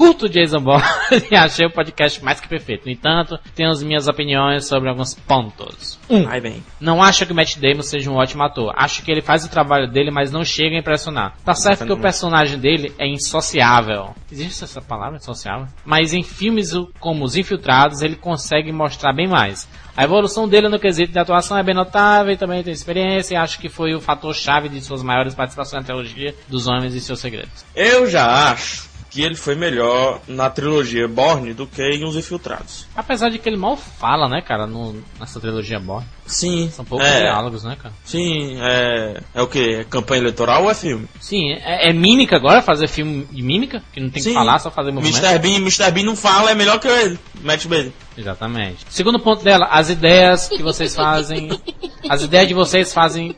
curto 0.00 0.30
Jason 0.30 0.62
Bourne. 0.62 0.82
e 1.30 1.36
achei 1.36 1.66
o 1.66 1.70
podcast 1.70 2.24
mais 2.24 2.40
que 2.40 2.48
perfeito. 2.48 2.86
No 2.86 2.90
entanto, 2.90 3.38
tenho 3.54 3.68
as 3.68 3.82
minhas 3.82 4.08
opiniões 4.08 4.66
sobre 4.66 4.88
alguns 4.88 5.14
pontos. 5.14 5.98
Um. 6.08 6.24
Vai 6.24 6.40
bem. 6.40 6.64
Não 6.80 7.02
acho 7.02 7.26
que 7.26 7.32
o 7.32 7.34
Matt 7.36 7.58
Damon 7.58 7.82
seja 7.82 8.10
um 8.10 8.16
ótimo 8.16 8.42
ator. 8.42 8.72
Acho 8.74 9.02
que 9.02 9.12
ele 9.12 9.20
faz 9.20 9.44
o 9.44 9.50
trabalho 9.50 9.86
dele, 9.86 10.10
mas 10.10 10.32
não 10.32 10.42
chega 10.42 10.74
a 10.74 10.78
impressionar. 10.78 11.36
Tá 11.44 11.52
certo 11.52 11.84
que 11.84 11.92
o 11.92 12.00
personagem 12.00 12.58
dele 12.58 12.94
é 12.98 13.06
insociável. 13.06 14.14
Existe 14.32 14.64
essa 14.64 14.80
palavra, 14.80 15.18
insociável? 15.18 15.66
Mas 15.84 16.14
em 16.14 16.22
filmes 16.22 16.72
como 16.98 17.22
Os 17.22 17.36
Infiltrados, 17.36 18.00
ele 18.00 18.16
consegue 18.16 18.72
mostrar 18.72 19.12
bem 19.12 19.28
mais. 19.28 19.68
A 19.94 20.04
evolução 20.04 20.48
dele 20.48 20.70
no 20.70 20.78
quesito 20.78 21.12
de 21.12 21.18
atuação 21.18 21.58
é 21.58 21.62
bem 21.62 21.74
notável 21.74 22.32
e 22.32 22.38
também 22.38 22.62
tem 22.62 22.72
experiência 22.72 23.34
e 23.34 23.36
acho 23.36 23.58
que 23.58 23.68
foi 23.68 23.92
o 23.92 24.00
fator 24.00 24.34
chave 24.34 24.70
de 24.70 24.80
suas 24.80 25.02
maiores 25.02 25.34
participações 25.34 25.82
na 25.82 25.86
trilogia 25.86 26.34
dos 26.48 26.66
Homens 26.66 26.94
e 26.94 27.00
seus 27.02 27.20
Segredos. 27.20 27.66
Eu 27.74 28.08
já 28.08 28.50
acho 28.50 28.89
que 29.10 29.22
ele 29.22 29.34
foi 29.34 29.54
melhor 29.56 30.20
na 30.28 30.48
trilogia 30.48 31.08
Borne 31.08 31.52
do 31.52 31.66
que 31.66 31.82
em 31.82 32.04
Os 32.04 32.14
Infiltrados. 32.16 32.86
Apesar 32.94 33.28
de 33.28 33.38
que 33.38 33.48
ele 33.48 33.56
mal 33.56 33.76
fala, 33.76 34.28
né, 34.28 34.40
cara, 34.40 34.66
no- 34.66 35.02
nessa 35.18 35.40
trilogia 35.40 35.80
Born. 35.80 36.06
Sim. 36.26 36.70
São 36.72 36.84
poucos 36.84 37.06
é, 37.06 37.22
diálogos, 37.22 37.64
né, 37.64 37.76
cara? 37.80 37.92
Sim, 38.04 38.56
é. 38.60 39.20
É 39.34 39.42
o 39.42 39.48
que? 39.48 39.74
É 39.74 39.84
campanha 39.84 40.20
eleitoral 40.20 40.62
ou 40.64 40.70
é 40.70 40.74
filme? 40.74 41.08
Sim, 41.20 41.52
é, 41.54 41.90
é 41.90 41.92
mímica 41.92 42.36
agora, 42.36 42.62
fazer 42.62 42.86
filme 42.86 43.24
de 43.32 43.42
mímica, 43.42 43.82
que 43.92 43.98
não 43.98 44.08
tem 44.10 44.22
que 44.22 44.28
Sim. 44.28 44.34
falar, 44.34 44.58
só 44.60 44.70
fazer 44.70 44.92
movimento. 44.92 45.18
Mr. 45.24 45.38
Bean, 45.40 45.56
Mr. 45.56 45.90
Bean 45.90 46.04
não 46.04 46.14
fala, 46.14 46.52
é 46.52 46.54
melhor 46.54 46.78
que 46.78 46.86
ele. 46.86 47.18
Matt 47.42 47.66
Bailey. 47.66 47.92
Exatamente. 48.16 48.86
Segundo 48.88 49.18
ponto 49.18 49.42
dela, 49.42 49.66
as 49.70 49.90
ideias 49.90 50.48
que 50.48 50.62
vocês 50.62 50.94
fazem. 50.94 51.48
As 52.08 52.22
ideias 52.22 52.48
de 52.48 52.54
vocês 52.54 52.92
fazem 52.92 53.36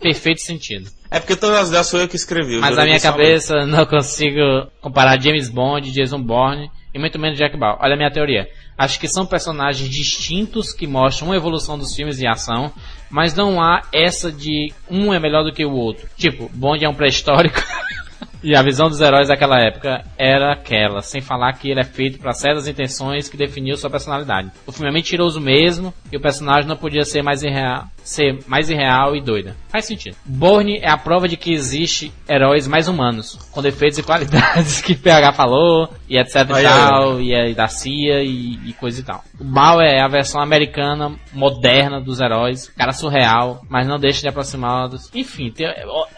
perfeito 0.00 0.40
sentido. 0.42 0.88
É 1.14 1.20
porque 1.20 1.36
todas 1.36 1.56
as 1.60 1.68
ideias 1.68 1.86
sou 1.86 2.00
eu 2.00 2.08
que 2.08 2.16
escrevi. 2.16 2.58
Mas 2.58 2.74
na 2.74 2.84
minha 2.84 2.98
cabeça 2.98 3.54
não 3.64 3.86
consigo 3.86 4.66
comparar 4.80 5.20
James 5.22 5.48
Bond, 5.48 5.92
Jason 5.92 6.20
Bourne 6.20 6.68
e 6.92 6.98
muito 6.98 7.20
menos 7.20 7.38
Jack 7.38 7.56
Bauer. 7.56 7.78
Olha 7.80 7.94
a 7.94 7.96
minha 7.96 8.10
teoria. 8.10 8.48
Acho 8.76 8.98
que 8.98 9.06
são 9.06 9.24
personagens 9.24 9.88
distintos 9.88 10.72
que 10.72 10.88
mostram 10.88 11.28
uma 11.28 11.36
evolução 11.36 11.78
dos 11.78 11.94
filmes 11.94 12.16
de 12.16 12.26
ação, 12.26 12.72
mas 13.08 13.32
não 13.32 13.62
há 13.62 13.82
essa 13.92 14.32
de 14.32 14.72
um 14.90 15.14
é 15.14 15.20
melhor 15.20 15.44
do 15.44 15.52
que 15.52 15.64
o 15.64 15.70
outro. 15.70 16.08
Tipo, 16.16 16.50
Bond 16.52 16.84
é 16.84 16.88
um 16.88 16.94
pré-histórico. 16.94 17.62
E 18.44 18.54
a 18.54 18.62
visão 18.62 18.90
dos 18.90 19.00
heróis 19.00 19.28
daquela 19.28 19.58
época 19.58 20.04
era 20.18 20.52
aquela, 20.52 21.00
sem 21.00 21.22
falar 21.22 21.54
que 21.54 21.70
ele 21.70 21.80
é 21.80 21.84
feito 21.84 22.18
para 22.18 22.34
certas 22.34 22.68
intenções 22.68 23.26
que 23.26 23.38
definiu 23.38 23.74
sua 23.74 23.88
personalidade. 23.88 24.50
O 24.66 24.70
filme 24.70 24.90
é 24.90 24.92
mentiroso 24.92 25.40
mesmo 25.40 25.94
e 26.12 26.16
o 26.18 26.20
personagem 26.20 26.68
não 26.68 26.76
podia 26.76 27.04
ser 27.04 27.22
mais 27.22 27.42
irreal, 27.42 27.86
ser 28.02 28.38
mais 28.46 28.68
irreal 28.68 29.16
e 29.16 29.22
doida. 29.22 29.56
Faz 29.70 29.86
sentido. 29.86 30.14
Bourne 30.26 30.78
é 30.82 30.90
a 30.90 30.98
prova 30.98 31.26
de 31.26 31.38
que 31.38 31.54
existe 31.54 32.12
heróis 32.28 32.68
mais 32.68 32.86
humanos, 32.86 33.38
com 33.50 33.62
defeitos 33.62 33.98
e 33.98 34.02
qualidades 34.02 34.80
que 34.84 34.94
PH 34.94 35.32
falou 35.32 35.88
e 36.06 36.18
etc 36.18 36.34
e 36.36 36.62
tal, 36.62 37.20
e 37.22 37.32
é 37.32 37.54
da 37.54 37.66
CIA 37.66 38.22
e, 38.22 38.58
e 38.68 38.72
coisa 38.74 39.00
e 39.00 39.04
tal. 39.04 39.24
O 39.40 39.44
Bauer 39.44 39.88
é 39.88 40.02
a 40.02 40.08
versão 40.08 40.42
americana 40.42 41.14
moderna 41.32 41.98
dos 41.98 42.20
heróis, 42.20 42.68
cara 42.68 42.92
surreal, 42.92 43.62
mas 43.70 43.88
não 43.88 43.98
deixa 43.98 44.20
de 44.20 44.28
aproximá-los. 44.28 45.10
Enfim, 45.14 45.50
tem, 45.50 45.66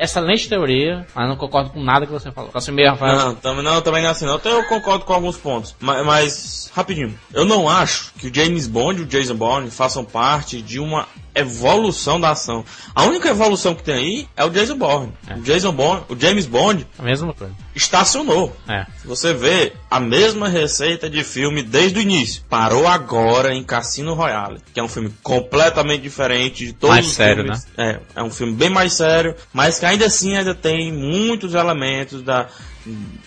excelente 0.00 0.49
teoria, 0.49 1.06
mas 1.14 1.28
não 1.28 1.37
concordo 1.37 1.71
com 1.71 1.80
nada 1.80 2.04
que 2.04 2.15
você 2.20 2.32
falou. 2.32 2.50
E-mail, 2.68 2.90
Rafael. 2.90 3.16
Não, 3.16 3.35
também 3.35 3.64
não, 3.64 3.82
também 3.82 4.02
não 4.02 4.08
é 4.08 4.12
assim 4.12 4.26
não. 4.26 4.37
Então 4.37 4.52
eu 4.52 4.64
concordo 4.64 5.04
com 5.04 5.12
alguns 5.12 5.37
pontos. 5.37 5.75
Mas, 5.80 6.04
mas, 6.04 6.70
rapidinho. 6.75 7.18
Eu 7.32 7.44
não 7.44 7.68
acho 7.68 8.12
que 8.14 8.28
o 8.28 8.35
James 8.35 8.66
Bond 8.66 9.00
e 9.00 9.04
o 9.04 9.06
Jason 9.06 9.35
Bourne 9.35 9.70
façam 9.70 10.04
parte 10.04 10.61
de 10.61 10.78
uma 10.78 11.06
evolução 11.40 12.20
da 12.20 12.30
ação. 12.30 12.64
A 12.94 13.04
única 13.04 13.28
evolução 13.28 13.74
que 13.74 13.82
tem 13.82 13.94
aí 13.94 14.28
é 14.36 14.44
o 14.44 14.50
Jason 14.50 14.76
Bourne. 14.76 15.12
O 15.36 15.40
Jason 15.40 15.72
Bourne, 15.72 16.02
o 16.08 16.18
James 16.18 16.46
Bond 16.46 16.86
A 16.98 17.02
mesma 17.02 17.32
coisa. 17.32 17.54
estacionou. 17.74 18.56
É. 18.68 18.86
Você 19.04 19.32
vê 19.34 19.72
a 19.90 20.00
mesma 20.00 20.48
receita 20.48 21.08
de 21.08 21.22
filme 21.22 21.62
desde 21.62 21.98
o 21.98 22.02
início. 22.02 22.42
Parou 22.48 22.86
agora 22.86 23.54
em 23.54 23.62
Cassino 23.62 24.14
Royale, 24.14 24.60
que 24.72 24.80
é 24.80 24.82
um 24.82 24.88
filme 24.88 25.12
completamente 25.22 26.02
diferente 26.02 26.66
de 26.66 26.72
todos 26.72 26.94
Mais 26.96 27.06
os 27.06 27.14
sério, 27.14 27.44
filmes. 27.44 27.66
É, 27.76 28.00
é 28.14 28.22
um 28.22 28.30
filme 28.30 28.52
bem 28.54 28.70
mais 28.70 28.94
sério, 28.94 29.34
mas 29.52 29.78
que 29.78 29.86
ainda 29.86 30.06
assim 30.06 30.36
ainda 30.36 30.54
tem 30.54 30.92
muitos 30.92 31.54
elementos 31.54 32.22
da 32.22 32.48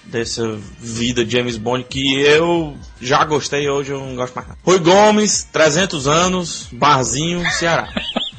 dessa 0.06 0.58
vida 0.80 1.24
de 1.24 1.32
James 1.32 1.58
Bond 1.58 1.86
que 1.90 2.22
eu 2.22 2.78
já 3.02 3.24
gostei 3.24 3.70
hoje 3.70 3.92
eu 3.92 4.00
não 4.00 4.16
gosto 4.16 4.36
mais. 4.36 4.48
nada. 4.48 4.60
Rui 4.64 4.80
Gomes, 4.80 5.48
300 5.52 6.08
anos, 6.08 6.68
barzinho, 6.72 7.44
Ceará. 7.52 7.90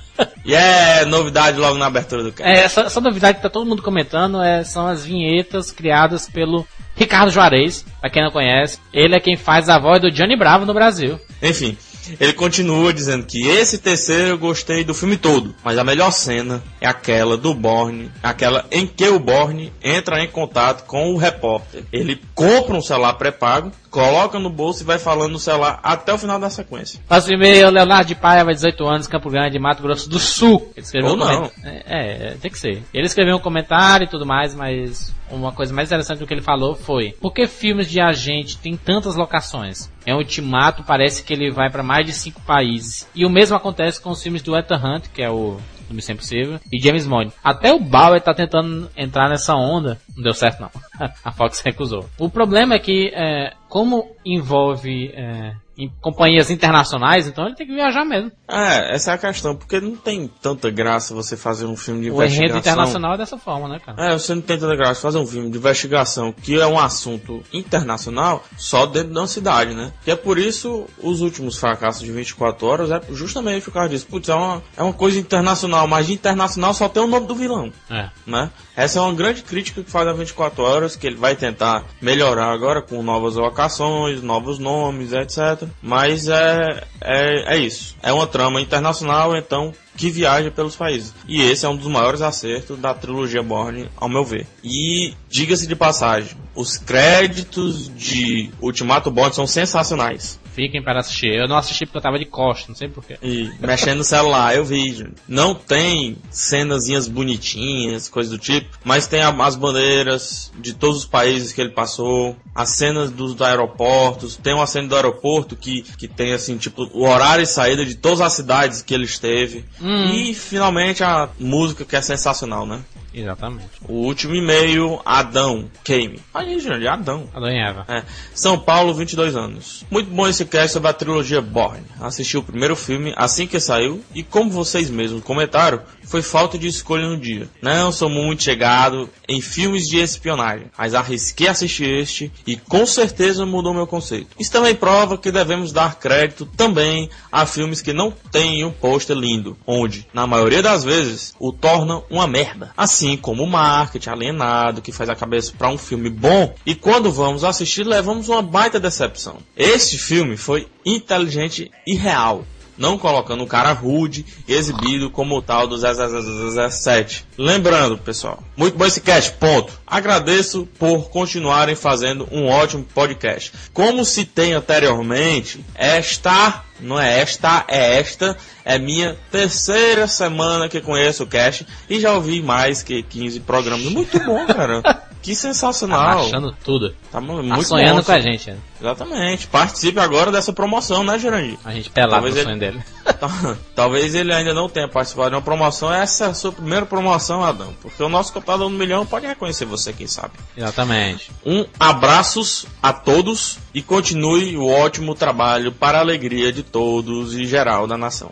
E 0.45 0.55
é 0.55 1.05
novidade 1.05 1.59
logo 1.59 1.79
na 1.79 1.87
abertura 1.87 2.23
do 2.23 2.33
cast. 2.33 2.51
É, 2.51 2.65
essa, 2.65 2.83
essa 2.83 3.01
novidade 3.01 3.37
que 3.37 3.43
tá 3.43 3.49
todo 3.49 3.67
mundo 3.67 3.83
comentando 3.83 4.43
é, 4.43 4.65
são 4.65 4.87
as 4.87 5.05
vinhetas 5.05 5.71
criadas 5.71 6.29
pelo 6.29 6.67
Ricardo 6.97 7.31
Juarez, 7.31 7.85
pra 8.01 8.11
quem 8.11 8.23
não 8.23 8.31
conhece. 8.31 8.79
Ele 8.93 9.15
é 9.15 9.21
quem 9.21 9.37
faz 9.37 9.69
a 9.69 9.79
voz 9.79 10.01
do 10.01 10.11
Johnny 10.11 10.37
Bravo 10.37 10.67
no 10.67 10.75
Brasil. 10.75 11.19
Enfim, 11.43 11.77
ele 12.19 12.33
continua 12.33 12.93
dizendo 12.93 13.25
que 13.25 13.47
esse 13.47 13.79
terceiro 13.79 14.29
eu 14.29 14.39
gostei 14.39 14.83
do 14.85 14.95
filme 14.95 15.17
todo, 15.17 15.55
mas 15.63 15.79
a 15.79 15.85
melhor 15.85 16.11
cena 16.11 16.63
é 16.81 16.87
aquela 16.89 17.37
do 17.37 17.53
Borne, 17.55 18.11
aquela 18.23 18.65
em 18.71 18.87
que 18.87 19.07
o 19.09 19.19
Borne 19.19 19.73
entra 19.83 20.23
em 20.23 20.29
contato 20.29 20.85
com 20.87 21.13
o 21.13 21.17
repórter. 21.19 21.85
Ele 21.93 22.21
compra 22.35 22.75
um 22.77 22.81
celular 22.83 23.15
pré-pago, 23.15 23.71
coloca 23.91 24.39
no 24.39 24.49
bolso 24.49 24.83
e 24.83 24.87
vai 24.87 24.99
falando 24.99 25.33
no 25.33 25.39
celular 25.39 25.79
até 25.83 26.13
o 26.13 26.19
final 26.19 26.39
da 26.39 26.49
sequência. 26.49 27.01
Nosso 27.11 27.33
e-mail, 27.33 27.71
Leonardo 27.71 28.07
de 28.09 28.15
Paiva, 28.15 28.53
18 28.53 28.87
anos, 28.87 29.07
Campo 29.07 29.29
Grande, 29.31 29.59
Mato 29.59 29.83
Grosso 29.83 30.09
do 30.09 30.19
Sul. 30.19 30.71
Ele 30.77 30.85
escreveu 30.85 31.11
Ou 31.11 31.17
um 31.17 31.19
não. 31.19 31.27
coment- 31.37 31.53
É, 31.65 32.29
é, 32.31 32.37
tem 32.41 32.51
que 32.51 32.59
ser. 32.59 32.83
Ele 32.95 33.07
escreveu 33.07 33.37
um 33.37 33.41
comentário 33.41 34.05
e 34.05 34.09
tudo 34.09 34.25
mais, 34.25 34.55
mas 34.55 35.15
uma 35.31 35.53
coisa 35.53 35.75
mais 35.75 35.89
interessante 35.89 36.19
do 36.21 36.27
que 36.27 36.33
ele 36.35 36.41
falou 36.43 36.75
foi: 36.75 37.13
por 37.21 37.33
que 37.33 37.47
filmes 37.47 37.91
de 37.91 38.01
agente 38.01 38.57
têm 38.59 38.77
tantas 38.77 39.17
locações? 39.17 39.91
É 40.07 40.15
um 40.15 40.19
ultimato, 40.19 40.83
parece 40.83 41.23
que 41.23 41.33
ele 41.35 41.51
vai 41.51 41.69
para 41.71 41.83
mais 41.83 42.07
de 42.07 42.13
cinco 42.13 42.41
países. 42.41 43.07
E 43.15 43.27
o 43.27 43.31
mesmo 43.31 43.55
acontece 43.57 44.01
com 44.01 44.11
os 44.11 44.23
filmes 44.23 44.41
do 44.43 44.57
Ethan 44.57 44.77
Hunt, 44.83 45.05
que 45.13 45.23
é 45.23 45.29
o 45.31 45.59
do 45.91 45.95
Missão 45.97 46.15
Impossível, 46.15 46.59
e 46.73 46.81
James 46.81 47.07
Bond. 47.07 47.33
Até 47.43 47.73
o 47.73 47.81
Bauer 47.81 48.21
tá 48.21 48.33
tentando 48.33 48.89
entrar 48.97 49.29
nessa 49.29 49.55
onda. 49.55 50.01
Não 50.17 50.23
deu 50.23 50.33
certo, 50.33 50.61
não. 50.61 50.71
A 51.25 51.33
Fox 51.33 51.61
recusou. 51.61 52.09
O 52.19 52.31
problema 52.31 52.75
é 52.75 52.79
que, 52.79 53.09
é, 53.15 53.53
como 53.69 54.17
envolve 54.25 55.11
é, 55.15 55.55
em 55.85 55.93
companhias 56.01 56.51
internacionais, 56.51 57.27
então 57.27 57.47
ele 57.47 57.55
tem 57.55 57.67
que 57.67 57.75
viajar 57.75 58.05
mesmo. 58.05 58.31
É, 58.49 58.95
essa 58.95 59.13
é 59.13 59.15
a 59.15 59.19
questão, 59.19 59.55
porque 59.57 59.81
não 59.81 59.97
tem 59.97 60.31
tanta 60.43 60.71
graça 60.71 61.15
você 61.15 61.37
fazer 61.37 61.67
um 61.67 61.77
filme 61.77 62.03
de 62.03 62.11
O 62.11 62.15
investigação. 62.15 62.45
enredo 62.45 62.59
internacional 62.59 63.15
é 63.15 63.17
dessa 63.19 63.39
forma, 63.39 63.69
né, 63.69 63.79
cara? 63.85 64.11
É, 64.11 64.13
você 64.19 64.35
não 64.35 64.43
tem 64.43 64.59
tanta 64.59 64.77
graça 64.77 65.01
fazer 65.01 65.19
um 65.19 65.27
filme 65.27 65.51
de 65.51 65.59
investigação 65.59 66.33
que 66.33 66.61
é 66.61 66.67
um 66.67 66.79
assunto 66.79 67.43
internacional 67.53 68.45
só 68.57 68.87
dentro 68.87 69.13
da 69.15 69.27
cidade, 69.27 69.75
né? 69.75 69.93
E 70.07 70.11
é 70.11 70.17
por 70.17 70.39
isso 70.39 70.87
os 71.03 71.21
últimos 71.21 71.57
fracassos 71.59 72.03
de 72.03 72.11
24 72.13 72.67
horas 72.67 72.91
é 72.91 73.01
justamente 73.11 73.65
por 73.65 73.73
causa 73.73 73.89
disso. 73.89 74.07
Putz, 74.07 74.29
é 74.29 74.35
uma, 74.35 74.63
é 74.77 74.83
uma 74.83 74.93
coisa 74.93 75.19
internacional, 75.19 75.87
mas 75.87 76.07
de 76.07 76.13
internacional 76.15 76.75
só 76.75 76.89
tem 76.89 77.03
o 77.03 77.07
nome 77.07 77.27
do 77.27 77.35
vilão, 77.35 77.73
É. 77.91 78.09
né? 78.27 78.51
Essa 78.81 78.99
é 78.99 79.03
uma 79.03 79.13
grande 79.13 79.43
crítica 79.43 79.83
que 79.83 79.91
faz 79.91 80.09
a 80.09 80.13
24 80.15 80.63
horas, 80.63 80.97
que 80.97 81.07
ele 81.07 81.17
vai 81.17 81.37
tentar 81.37 81.85
melhorar 82.01 82.51
agora 82.51 82.81
com 82.81 83.03
novas 83.03 83.37
locações, 83.37 84.23
novos 84.23 84.59
nomes, 84.59 85.13
etc. 85.13 85.69
Mas 85.83 86.29
é, 86.29 86.83
é, 86.99 87.57
é 87.57 87.59
isso. 87.59 87.95
É 88.03 88.11
uma 88.11 88.27
trama 88.27 88.59
internacional, 88.59 89.37
então 89.37 89.75
que 89.99 90.09
viaja 90.11 90.51
pelos 90.51 90.77
países. 90.77 91.13
E 91.29 91.43
esse 91.43 91.67
é 91.67 91.69
um 91.69 91.77
dos 91.77 91.89
maiores 91.89 92.23
acertos 92.23 92.79
da 92.79 92.95
trilogia 92.95 93.43
Bourne, 93.43 93.91
ao 93.99 94.09
meu 94.09 94.25
ver. 94.25 94.47
E 94.65 95.13
diga-se 95.29 95.67
de 95.67 95.77
passagem, 95.77 96.35
os 96.55 96.79
créditos 96.79 97.95
de 97.95 98.51
Ultimato 98.63 99.11
Bond 99.11 99.35
são 99.35 99.47
sensacionais. 99.47 100.41
Fiquem 100.61 100.83
para 100.83 101.01
assistir. 101.01 101.33
Eu 101.33 101.49
não 101.49 101.57
assisti 101.57 101.87
porque 101.87 101.97
eu 101.97 102.03
tava 102.03 102.19
de 102.19 102.27
costa, 102.27 102.67
não 102.69 102.77
sei 102.77 102.87
porquê. 102.87 103.17
E 103.23 103.51
mexendo 103.61 103.99
no 103.99 104.05
celular, 104.05 104.55
eu 104.55 104.63
vi. 104.63 104.93
gente. 104.93 105.15
Não 105.27 105.55
tem 105.55 106.19
cenazinhas 106.31 107.09
bonitinhas, 107.09 108.11
coisas 108.11 108.31
do 108.31 108.39
tipo, 108.39 108.69
mas 108.85 109.07
tem 109.07 109.23
as 109.23 109.57
bandeiras 109.57 110.53
de 110.59 110.75
todos 110.75 110.99
os 110.99 111.07
países 111.07 111.51
que 111.51 111.63
ele 111.63 111.71
passou, 111.71 112.37
as 112.55 112.69
cenas 112.71 113.11
dos 113.11 113.41
aeroportos, 113.41 114.37
tem 114.37 114.53
uma 114.53 114.67
cena 114.67 114.87
do 114.87 114.97
aeroporto 114.97 115.57
que, 115.57 115.81
que 115.97 116.07
tem 116.07 116.35
assim, 116.35 116.59
tipo, 116.59 116.91
o 116.93 117.09
horário 117.09 117.43
e 117.43 117.47
saída 117.47 117.83
de 117.87 117.95
todas 117.95 118.21
as 118.21 118.35
cidades 118.35 118.83
que 118.83 118.93
ele 118.93 119.05
esteve. 119.05 119.65
E 119.81 120.35
finalmente 120.35 121.03
a 121.03 121.31
música 121.39 121.87
que 121.87 121.97
é 121.97 122.03
sensacional, 122.03 122.67
né? 122.67 122.83
Exatamente. 123.13 123.71
O 123.89 123.95
último 123.95 124.35
e-mail, 124.35 125.01
Adão 125.05 125.69
Keime. 125.83 126.21
Aí, 126.33 126.59
gente, 126.61 126.87
Adão. 126.87 127.29
Adão 127.35 127.51
e 127.51 127.59
Eva. 127.59 127.85
É. 127.89 128.05
São 128.33 128.59
Paulo, 128.59 128.95
22 128.95 129.35
anos. 129.37 129.85
Muito 129.91 130.11
bom 130.11 130.29
esse 130.29 130.45
cast 130.51 130.73
sobre 130.73 130.91
a 130.91 130.93
trilogia 130.93 131.41
Borne. 131.41 131.85
Assisti 132.01 132.37
o 132.37 132.43
primeiro 132.43 132.75
filme 132.75 133.15
assim 133.17 133.47
que 133.47 133.61
saiu 133.61 134.05
e 134.15 134.23
como 134.23 134.51
vocês 134.51 134.91
mesmos 134.91 135.23
comentaram, 135.23 135.81
foi 136.11 136.23
falta 136.23 136.59
de 136.59 136.67
escolha 136.67 137.09
no 137.09 137.17
dia. 137.17 137.49
Não 137.63 137.93
sou 137.93 138.11
muito 138.11 138.43
chegado 138.43 139.09
em 139.29 139.41
filmes 139.41 139.89
de 139.89 139.99
espionagem, 139.99 140.67
mas 140.77 140.93
arrisquei 140.93 141.47
assistir 141.47 141.89
este 141.89 142.33
e 142.45 142.57
com 142.57 142.85
certeza 142.85 143.47
mudou 143.47 143.73
meu 143.73 143.87
conceito. 143.87 144.35
Isso 144.37 144.51
também 144.51 144.75
prova 144.75 145.17
que 145.17 145.31
devemos 145.31 145.71
dar 145.71 146.01
crédito 146.01 146.47
também 146.57 147.09
a 147.31 147.47
filmes 147.47 147.81
que 147.81 147.93
não 147.93 148.11
têm 148.11 148.65
um 148.65 148.73
pôster 148.73 149.17
lindo, 149.17 149.57
onde, 149.65 150.05
na 150.13 150.27
maioria 150.27 150.61
das 150.61 150.83
vezes, 150.83 151.33
o 151.39 151.53
tornam 151.53 152.03
uma 152.11 152.27
merda. 152.27 152.73
Assim 152.77 153.17
como 153.17 153.45
o 153.45 153.49
marketing 153.49 154.11
alienado 154.11 154.83
que 154.83 154.91
faz 154.91 155.09
a 155.09 155.15
cabeça 155.15 155.53
para 155.57 155.71
um 155.71 155.79
filme 155.79 156.11
bom 156.11 156.53
e 156.67 156.75
quando 156.75 157.13
vamos 157.13 157.45
assistir 157.45 157.85
levamos 157.87 158.29
uma 158.29 158.43
baita 158.43 158.81
decepção. 158.81 159.37
Este 159.57 159.97
filme 159.97 160.37
foi 160.37 160.67
inteligente 160.85 161.71
e 161.87 161.95
real 161.95 162.45
não 162.81 162.97
colocando 162.97 163.45
um 163.45 163.47
cara 163.47 163.73
rude 163.73 164.25
e 164.49 164.55
exibido 164.55 165.11
como 165.11 165.37
o 165.37 165.43
tal 165.43 165.69
do 165.69 165.77
007. 165.77 167.27
Lembrando, 167.37 167.99
pessoal, 167.99 168.43
muito 168.57 168.79
bom 168.79 168.87
esse 168.87 169.03
cast, 169.03 169.33
ponto. 169.33 169.71
Agradeço 169.87 170.67
por 170.79 171.11
continuarem 171.11 171.77
fazendo 171.77 172.27
um 172.33 172.47
ótimo 172.47 172.83
podcast. 172.95 173.53
Como 173.75 174.03
citei 174.03 174.55
anteriormente, 174.55 175.63
esta, 175.75 176.65
não 176.81 176.99
é 176.99 177.21
esta, 177.21 177.67
é 177.69 177.99
esta, 177.99 178.35
é 178.65 178.79
minha 178.79 179.15
terceira 179.31 180.09
semana 180.09 180.67
que 180.67 180.81
conheço 180.81 181.25
o 181.25 181.27
cast 181.27 181.67
e 181.89 182.01
já 182.01 182.15
ouvi 182.15 182.41
mais 182.41 182.83
que 182.83 183.03
15 183.03 183.41
programas. 183.41 183.93
Muito 183.93 184.19
bom, 184.21 184.47
cara. 184.47 185.10
Que 185.23 185.35
sensacional. 185.35 185.99
Tá 186.01 186.25
achando 186.27 186.57
tudo. 186.65 186.91
Tá 186.91 186.97
Tá 187.13 187.21
muito 187.21 187.63
sonhando 187.65 187.99
bom, 187.99 188.05
com 188.05 188.13
a 188.13 188.21
gente, 188.21 188.51
né? 188.51 188.57
Exatamente. 188.81 189.47
Participe 189.49 190.01
agora 190.01 190.31
dessa 190.33 190.53
promoção, 190.53 191.05
né, 191.05 191.19
Jurandir? 191.19 191.59
A 191.65 191.73
gente 191.73 191.91
pelava 191.91 192.15
Talvez 192.23 192.37
ele- 192.37 192.45
sonho 192.45 192.59
dele. 192.59 192.81
Tal- 193.21 193.57
Talvez 193.75 194.15
ele 194.15 194.33
ainda 194.33 194.55
não 194.55 194.69
tenha 194.69 194.89
participado 194.89 195.31
de 195.31 195.37
uma 195.37 195.43
promoção. 195.43 195.93
Essa 195.93 196.25
é 196.25 196.29
a 196.29 196.35
sua 196.35 196.53
primeira 196.53 196.87
promoção, 196.87 197.45
Adão. 197.45 197.75
Porque 197.83 198.03
o 198.03 198.09
nosso 198.09 198.33
computador 198.33 198.71
no 198.71 198.79
milhão 198.79 199.05
pode 199.05 199.27
reconhecer 199.27 199.67
você, 199.67 199.93
quem 199.93 200.07
sabe. 200.07 200.33
Exatamente. 200.57 201.31
Um 201.45 201.67
abraços 201.79 202.65
a 202.83 202.93
todos 202.93 203.59
e 203.75 203.83
continue 203.83 204.57
o 204.57 204.67
ótimo 204.67 205.15
trabalho 205.15 205.71
para 205.73 205.99
a 205.99 206.01
alegria 206.01 206.51
de 206.53 206.63
todos 206.63 207.35
e 207.35 207.45
geral 207.45 207.87
da 207.87 207.99
nação. 207.99 208.31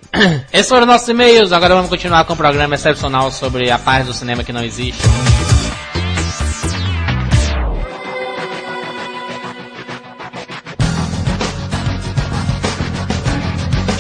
Esses 0.53 0.69
foram 0.69 0.87
nossos 0.87 1.09
e-mails. 1.09 1.53
Agora 1.53 1.75
vamos 1.75 1.91
continuar 1.91 2.25
com 2.25 2.33
o 2.33 2.37
programa 2.37 2.75
excepcional 2.75 3.31
sobre 3.31 3.71
a 3.71 3.79
paz 3.79 4.07
do 4.07 4.15
cinema 4.15 4.43
que 4.43 4.53
não 4.53 4.65
existe. 4.65 5.03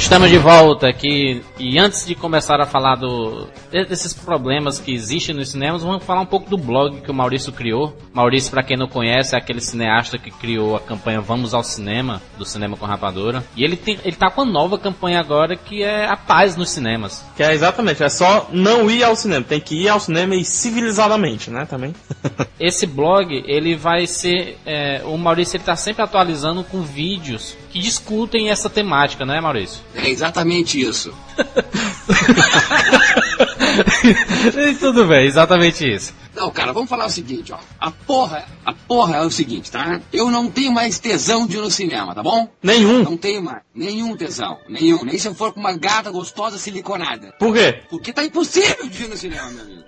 Estamos 0.08 0.30
de 0.30 0.38
volta 0.38 0.88
aqui 0.88 1.42
e 1.58 1.78
antes 1.78 2.06
de 2.06 2.14
começar 2.14 2.58
a 2.62 2.64
falar 2.64 2.94
do, 2.94 3.46
de- 3.70 3.84
desses 3.84 4.14
problemas 4.14 4.78
que 4.78 4.90
existem 4.90 5.34
nos 5.34 5.50
cinemas, 5.50 5.82
vamos 5.82 6.02
falar 6.02 6.22
um 6.22 6.26
pouco 6.26 6.48
do 6.48 6.56
blog 6.56 7.02
que 7.02 7.10
o 7.10 7.14
Maurício 7.14 7.52
criou. 7.52 7.94
Maurício, 8.14 8.50
para 8.50 8.62
quem 8.62 8.74
não 8.74 8.88
conhece, 8.88 9.34
é 9.34 9.38
aquele 9.38 9.60
cineasta 9.60 10.16
que 10.16 10.30
criou 10.30 10.76
a 10.76 10.80
campanha 10.80 11.20
Vamos 11.20 11.52
ao 11.52 11.62
Cinema, 11.62 12.22
do 12.38 12.46
Cinema 12.46 12.74
com 12.74 12.86
Rapadura. 12.86 13.44
E 13.54 13.62
ele, 13.62 13.76
tem, 13.76 13.98
ele 14.02 14.16
tá 14.16 14.30
com 14.30 14.44
uma 14.44 14.50
nova 14.50 14.78
campanha 14.78 15.20
agora 15.20 15.54
que 15.56 15.82
é 15.82 16.06
a 16.06 16.16
paz 16.16 16.56
nos 16.56 16.70
cinemas. 16.70 17.22
Que 17.36 17.42
é 17.42 17.52
exatamente, 17.52 18.02
é 18.02 18.08
só 18.08 18.48
não 18.50 18.90
ir 18.90 19.04
ao 19.04 19.14
cinema. 19.14 19.44
Tem 19.46 19.60
que 19.60 19.74
ir 19.82 19.90
ao 19.90 20.00
cinema 20.00 20.34
e 20.34 20.42
civilizadamente, 20.42 21.50
né, 21.50 21.66
também. 21.66 21.94
Esse 22.58 22.86
blog, 22.86 23.44
ele 23.46 23.76
vai 23.76 24.06
ser. 24.06 24.56
é, 24.64 25.02
o 25.04 25.18
Maurício 25.18 25.58
ele 25.58 25.64
tá 25.64 25.76
sempre 25.76 26.02
atualizando 26.02 26.64
com 26.64 26.80
vídeos 26.80 27.54
que 27.78 27.78
discutem 27.78 28.50
essa 28.50 28.68
temática, 28.68 29.24
né, 29.24 29.40
Maurício? 29.40 29.80
É 29.94 30.10
exatamente 30.10 30.80
isso. 30.80 31.14
Tudo 34.80 35.06
bem, 35.06 35.26
exatamente 35.26 35.88
isso. 35.88 36.12
Não, 36.34 36.50
cara, 36.50 36.72
vamos 36.72 36.90
falar 36.90 37.06
o 37.06 37.10
seguinte, 37.10 37.52
ó. 37.52 37.58
A 37.80 37.90
porra, 37.90 38.46
a 38.64 38.72
porra 38.72 39.16
é 39.18 39.22
o 39.22 39.30
seguinte, 39.30 39.70
tá? 39.70 40.00
Eu 40.12 40.30
não 40.30 40.50
tenho 40.50 40.72
mais 40.72 40.98
tesão 40.98 41.46
de 41.46 41.56
ir 41.56 41.60
no 41.60 41.70
cinema, 41.70 42.14
tá 42.14 42.22
bom? 42.22 42.48
Nenhum. 42.62 43.04
Não 43.04 43.16
tenho 43.16 43.42
mais. 43.42 43.62
Nenhum 43.74 44.16
tesão. 44.16 44.58
Nenhum. 44.68 45.04
Nem 45.04 45.18
se 45.18 45.28
eu 45.28 45.34
for 45.34 45.52
com 45.52 45.60
uma 45.60 45.76
gata 45.76 46.10
gostosa 46.10 46.58
siliconada. 46.58 47.32
Por 47.38 47.54
quê? 47.54 47.82
Porque 47.88 48.12
tá 48.12 48.24
impossível 48.24 48.88
de 48.88 49.04
ir 49.04 49.08
no 49.08 49.16
cinema, 49.16 49.48
meu 49.50 49.62
amigo. 49.62 49.84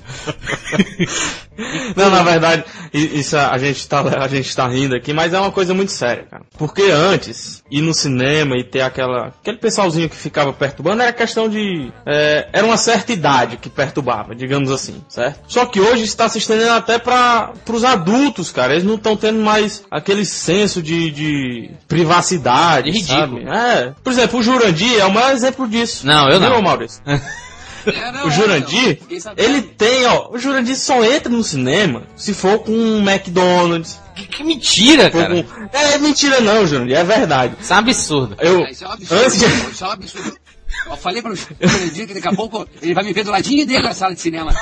Não, 1.95 2.09
na 2.09 2.23
verdade, 2.23 2.63
isso 2.93 3.37
a 3.37 3.51
a 3.51 3.57
gente 3.57 3.87
tá, 3.87 4.01
a 4.01 4.27
gente 4.27 4.55
tá 4.55 4.67
rindo 4.67 4.95
aqui, 4.95 5.13
mas 5.13 5.33
é 5.33 5.39
uma 5.39 5.51
coisa 5.51 5.73
muito 5.73 5.91
séria, 5.91 6.23
cara. 6.23 6.43
Porque 6.57 6.83
antes, 6.83 7.61
ir 7.69 7.81
no 7.81 7.93
cinema 7.93 8.57
e 8.57 8.63
ter 8.63 8.81
aquela, 8.81 9.27
aquele 9.27 9.57
pessoalzinho 9.57 10.09
que 10.09 10.15
ficava 10.15 10.53
perturbando 10.53 11.01
era 11.03 11.11
questão 11.11 11.49
de, 11.49 11.91
é, 12.05 12.47
era 12.53 12.65
uma 12.65 12.77
certa 12.77 13.11
idade 13.11 13.57
que 13.57 13.69
perturbava, 13.69 14.33
digamos 14.33 14.71
assim, 14.71 15.03
certo? 15.09 15.41
Só 15.47 15.65
que 15.65 15.79
hoje 15.79 16.03
está 16.03 16.29
se 16.29 16.37
estendendo 16.37 16.71
até 16.71 16.97
para 16.97 17.51
os 17.69 17.83
adultos, 17.83 18.51
cara. 18.51 18.73
Eles 18.73 18.85
não 18.85 18.95
estão 18.95 19.15
tendo 19.17 19.39
mais 19.39 19.83
aquele 19.91 20.25
senso 20.25 20.81
de, 20.81 21.11
de 21.11 21.69
privacidade, 21.87 22.89
É 22.89 22.93
ridículo. 22.93 23.43
sabe? 23.43 23.45
É. 23.49 23.93
Por 24.03 24.11
exemplo, 24.11 24.39
o 24.39 24.43
Jurandir 24.43 24.99
é 24.99 25.05
o 25.05 25.11
maior 25.13 25.31
exemplo 25.31 25.67
disso. 25.67 26.07
Não, 26.07 26.29
eu 26.29 26.39
não. 26.39 26.53
Viu, 26.53 26.61
Maurício? 26.61 27.01
É, 27.85 28.11
não, 28.11 28.25
O 28.25 28.27
é, 28.27 28.31
Jurandir, 28.31 28.99
ele 29.37 29.61
tem, 29.61 30.05
ó, 30.05 30.29
o 30.31 30.37
Jurandir 30.37 30.75
só 30.77 31.03
entra 31.03 31.31
no 31.31 31.43
cinema 31.43 32.03
se 32.15 32.33
for 32.33 32.59
com 32.59 32.71
um 32.71 32.99
McDonald's. 33.09 33.99
Que, 34.15 34.27
que 34.27 34.43
mentira, 34.43 35.09
cara. 35.09 35.43
com- 35.43 35.69
É 35.77 35.97
mentira 35.97 36.39
não, 36.41 36.65
Jurandir, 36.67 36.97
é 36.97 37.03
verdade. 37.03 37.55
Isso 37.59 37.71
é 37.71 37.75
um 37.75 37.79
absurdo. 37.79 38.35
Eu, 38.39 38.63
Ah, 38.65 38.69
Isso 38.71 38.83
é 38.83 38.87
um 38.87 38.91
absurdo. 38.91 39.23
antes 39.23 39.39
de... 39.39 39.45
Isso 39.45 39.83
é 39.83 39.87
um 39.87 39.91
absurdo. 39.91 40.37
Eu 40.85 40.97
falei 40.97 41.21
para 41.21 41.31
o 41.31 41.35
Jurandir 41.35 42.07
que 42.07 42.13
daqui 42.13 42.27
a 42.27 42.33
pouco 42.33 42.67
ele 42.81 42.93
vai 42.93 43.03
me 43.03 43.13
ver 43.13 43.23
do 43.23 43.31
ladinho 43.31 43.65
dele 43.67 43.83
na 43.83 43.93
sala 43.93 44.13
de 44.15 44.21
cinema. 44.21 44.53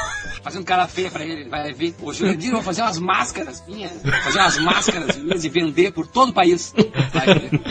Fazendo 0.43 0.63
cara 0.65 0.87
feia 0.87 1.09
pra 1.11 1.23
ele. 1.23 1.41
Ele 1.41 1.49
vai 1.49 1.71
ver. 1.73 1.95
O 2.01 2.11
Jurandir 2.13 2.51
vai 2.51 2.61
fazer 2.63 2.81
umas 2.81 2.97
máscaras 2.99 3.63
minhas. 3.67 3.91
Fazer 4.23 4.39
umas 4.39 4.57
máscaras 4.59 5.17
minhas 5.17 5.43
e 5.43 5.49
vender 5.49 5.91
por 5.91 6.07
todo 6.07 6.29
o 6.29 6.33
país. 6.33 6.73
Vai 7.13 7.25
ver. 7.27 7.61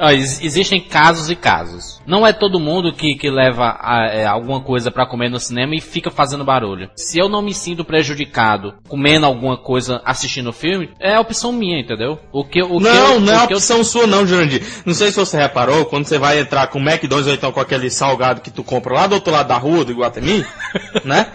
Ex- 0.00 0.40
existem 0.42 0.80
casos 0.80 1.28
e 1.30 1.34
casos. 1.36 2.00
Não 2.06 2.26
é 2.26 2.32
todo 2.32 2.60
mundo 2.60 2.92
que, 2.92 3.14
que 3.16 3.28
leva 3.30 3.76
a- 3.80 4.06
é, 4.12 4.24
alguma 4.24 4.60
coisa 4.60 4.90
pra 4.90 5.06
comer 5.06 5.28
no 5.28 5.40
cinema 5.40 5.74
e 5.74 5.80
fica 5.80 6.10
fazendo 6.10 6.44
barulho. 6.44 6.88
Se 6.96 7.18
eu 7.18 7.28
não 7.28 7.42
me 7.42 7.52
sinto 7.52 7.84
prejudicado 7.84 8.74
comendo 8.88 9.26
alguma 9.26 9.56
coisa 9.56 10.00
assistindo 10.04 10.50
o 10.50 10.52
filme, 10.52 10.90
é 11.00 11.14
a 11.14 11.20
opção 11.20 11.52
minha, 11.52 11.80
entendeu? 11.80 12.18
O 12.32 12.44
que, 12.44 12.62
o 12.62 12.78
que 12.78 12.84
Não, 12.84 13.14
eu, 13.14 13.20
não 13.20 13.32
é 13.32 13.44
o 13.44 13.46
que 13.46 13.52
eu- 13.52 13.58
opção 13.58 13.82
sua 13.84 14.06
não, 14.06 14.26
Jurandir. 14.26 14.62
Não 14.86 14.94
sei 14.94 15.10
se 15.10 15.16
você 15.16 15.36
reparou, 15.36 15.84
quando 15.86 16.06
você 16.06 16.18
vai 16.18 16.38
entrar 16.40 16.68
com 16.68 16.78
o 16.78 16.82
McDonald's 16.82 17.26
ou 17.28 17.34
então 17.34 17.52
com 17.52 17.60
aquele 17.60 17.90
salgado 17.90 18.40
que 18.40 18.50
tu 18.50 18.62
compra 18.64 18.94
lá 18.94 19.06
do 19.06 19.14
outro 19.16 19.32
lado 19.32 19.48
da 19.48 19.56
rua, 19.58 19.84
do 19.84 19.92
Iguatemi, 19.92 20.44
né? 21.04 21.26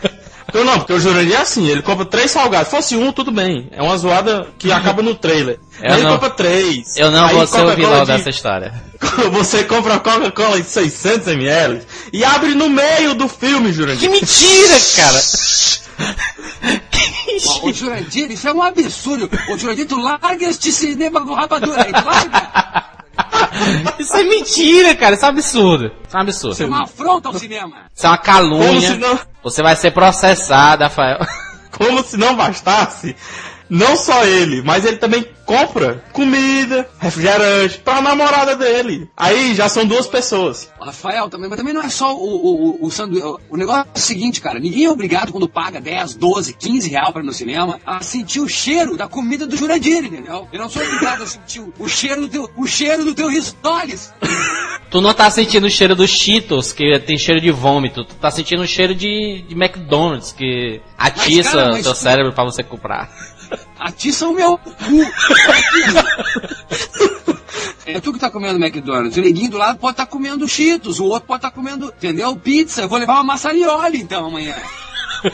Então 0.53 0.63
não, 0.63 0.77
porque 0.77 0.93
o 0.93 0.99
Jurandir 0.99 1.33
é 1.35 1.41
assim, 1.41 1.67
ele 1.67 1.81
compra 1.81 2.05
três 2.05 2.29
salgados. 2.29 2.67
Se 2.69 2.75
fosse 2.75 2.95
um, 2.95 3.11
tudo 3.11 3.31
bem. 3.31 3.69
É 3.71 3.81
uma 3.81 3.97
zoada 3.97 4.45
que 4.59 4.71
acaba 4.71 5.01
no 5.01 5.15
trailer. 5.15 5.59
Eu 5.81 5.89
Mas 5.89 5.93
ele 5.93 6.03
não- 6.03 6.11
compra 6.13 6.29
três. 6.29 6.95
Eu 6.95 7.09
não 7.09 7.27
vou 7.29 7.47
ser 7.47 7.65
o 7.65 7.75
vilão 7.75 8.01
de- 8.05 8.11
dessa 8.11 8.29
história. 8.29 8.71
Você 9.33 9.63
compra 9.63 9.97
Coca-Cola 9.99 10.61
de 10.61 10.67
600 10.69 11.27
ml 11.29 11.81
e 12.13 12.23
abre 12.23 12.53
no 12.53 12.69
meio 12.69 13.15
do 13.15 13.27
filme, 13.27 13.69
Que 13.69 13.73
Jurandir. 13.73 14.11
mentira, 14.11 14.77
cara! 14.95 15.21
Ó, 17.47 17.67
Ô 17.67 17.73
Jurandir, 17.73 18.31
isso 18.31 18.47
é 18.47 18.53
um 18.53 18.61
absurdo. 18.61 19.27
Ô 19.49 19.57
Jurandir, 19.57 19.87
tu 19.87 19.99
larga 19.99 20.45
este 20.47 20.71
cinema 20.71 21.19
com 21.25 21.33
rapadura 21.33 21.81
aí. 21.83 21.91
Larga. 21.91 22.85
Isso 23.99 24.15
é 24.15 24.23
mentira, 24.23 24.95
cara. 24.95 25.15
Isso 25.15 25.25
é 25.25 25.29
absurdo. 25.29 25.85
Isso 26.07 26.15
é 26.15 26.17
um 26.17 26.21
absurdo. 26.21 26.63
É 26.63 26.65
uma 26.65 26.83
afronta 26.83 27.29
ao 27.29 27.37
cinema. 27.39 27.75
Isso 27.95 28.05
é 28.05 28.09
uma 28.09 28.17
Como 28.17 28.25
calúnia. 28.33 28.91
se 28.91 28.97
não, 28.97 29.19
Você 29.43 29.61
vai 29.63 29.75
ser 29.75 29.91
processado, 29.91 30.83
Rafael. 30.83 31.19
como 31.71 32.03
se 32.03 32.17
não 32.17 32.35
bastasse, 32.35 33.15
não 33.69 33.95
só 33.95 34.25
ele, 34.25 34.61
mas 34.61 34.85
ele 34.85 34.97
também 34.97 35.25
compra 35.45 36.03
comida, 36.13 36.87
refrigerante 36.99 37.79
pra 37.79 38.01
namorada 38.01 38.55
dele. 38.55 39.09
Aí 39.15 39.53
já 39.55 39.67
são 39.67 39.85
duas 39.85 40.07
pessoas. 40.07 40.71
Rafael, 40.79 41.29
também, 41.29 41.49
mas 41.49 41.57
também 41.57 41.73
não 41.73 41.81
é 41.81 41.89
só 41.89 42.15
o, 42.15 42.77
o, 42.81 42.85
o, 42.85 42.91
sanduíche. 42.91 43.25
O 43.49 43.57
negócio 43.57 43.81
é 43.93 43.97
o 43.97 43.99
seguinte, 43.99 44.39
cara. 44.41 44.59
Ninguém 44.59 44.85
é 44.85 44.89
obrigado, 44.89 45.31
quando 45.31 45.47
paga 45.49 45.81
10, 45.81 46.15
12, 46.15 46.53
15 46.53 46.89
reais 46.89 47.09
pra 47.11 47.21
ir 47.21 47.25
no 47.25 47.33
cinema, 47.33 47.79
a 47.85 48.01
sentir 48.01 48.39
o 48.39 48.47
cheiro 48.47 48.95
da 48.95 49.07
comida 49.07 49.45
do 49.45 49.57
Jurandir, 49.57 50.05
entendeu? 50.05 50.47
Eu 50.51 50.59
não 50.59 50.69
sou 50.69 50.81
obrigado 50.83 51.23
a 51.23 51.27
sentir 51.27 51.61
o, 51.77 51.87
cheiro 51.87 52.21
do 52.21 52.29
teu, 52.29 52.49
o 52.55 52.65
cheiro 52.65 53.03
do 53.03 53.13
teu 53.13 53.27
risoles. 53.27 54.13
Tu 54.89 55.01
não 55.01 55.13
tá 55.13 55.29
sentindo 55.29 55.67
o 55.67 55.69
cheiro 55.69 55.95
dos 55.95 56.09
Cheetos, 56.09 56.71
que 56.71 56.99
tem 56.99 57.17
cheiro 57.17 57.41
de 57.41 57.51
vômito. 57.51 58.05
Tu 58.05 58.15
tá 58.15 58.29
sentindo 58.29 58.61
o 58.61 58.67
cheiro 58.67 58.93
de, 58.93 59.43
de 59.47 59.55
McDonald's, 59.55 60.31
que 60.31 60.79
atiça 60.97 61.71
o 61.71 61.81
teu 61.81 61.93
tu- 61.93 61.95
cérebro 61.95 62.31
pra 62.31 62.43
você 62.43 62.63
comprar. 62.63 63.09
Atiça 63.79 64.27
o 64.27 64.33
meu 64.33 64.57
cu. 64.57 64.73
É 67.85 67.99
tu 67.99 68.13
que 68.13 68.19
tá 68.19 68.29
comendo 68.29 68.63
McDonald's. 68.63 69.17
O 69.17 69.21
neguinho 69.21 69.51
do 69.51 69.57
lado 69.57 69.77
pode 69.77 69.93
estar 69.93 70.05
comendo 70.05 70.47
Cheetos, 70.47 70.99
o 70.99 71.05
outro 71.05 71.27
pode 71.27 71.39
estar 71.39 71.51
comendo, 71.51 71.93
entendeu? 71.95 72.35
Pizza. 72.35 72.81
Eu 72.81 72.89
vou 72.89 72.97
levar 72.97 73.13
uma 73.15 73.23
massarioli 73.23 73.99
então 73.99 74.25
amanhã. 74.25 74.55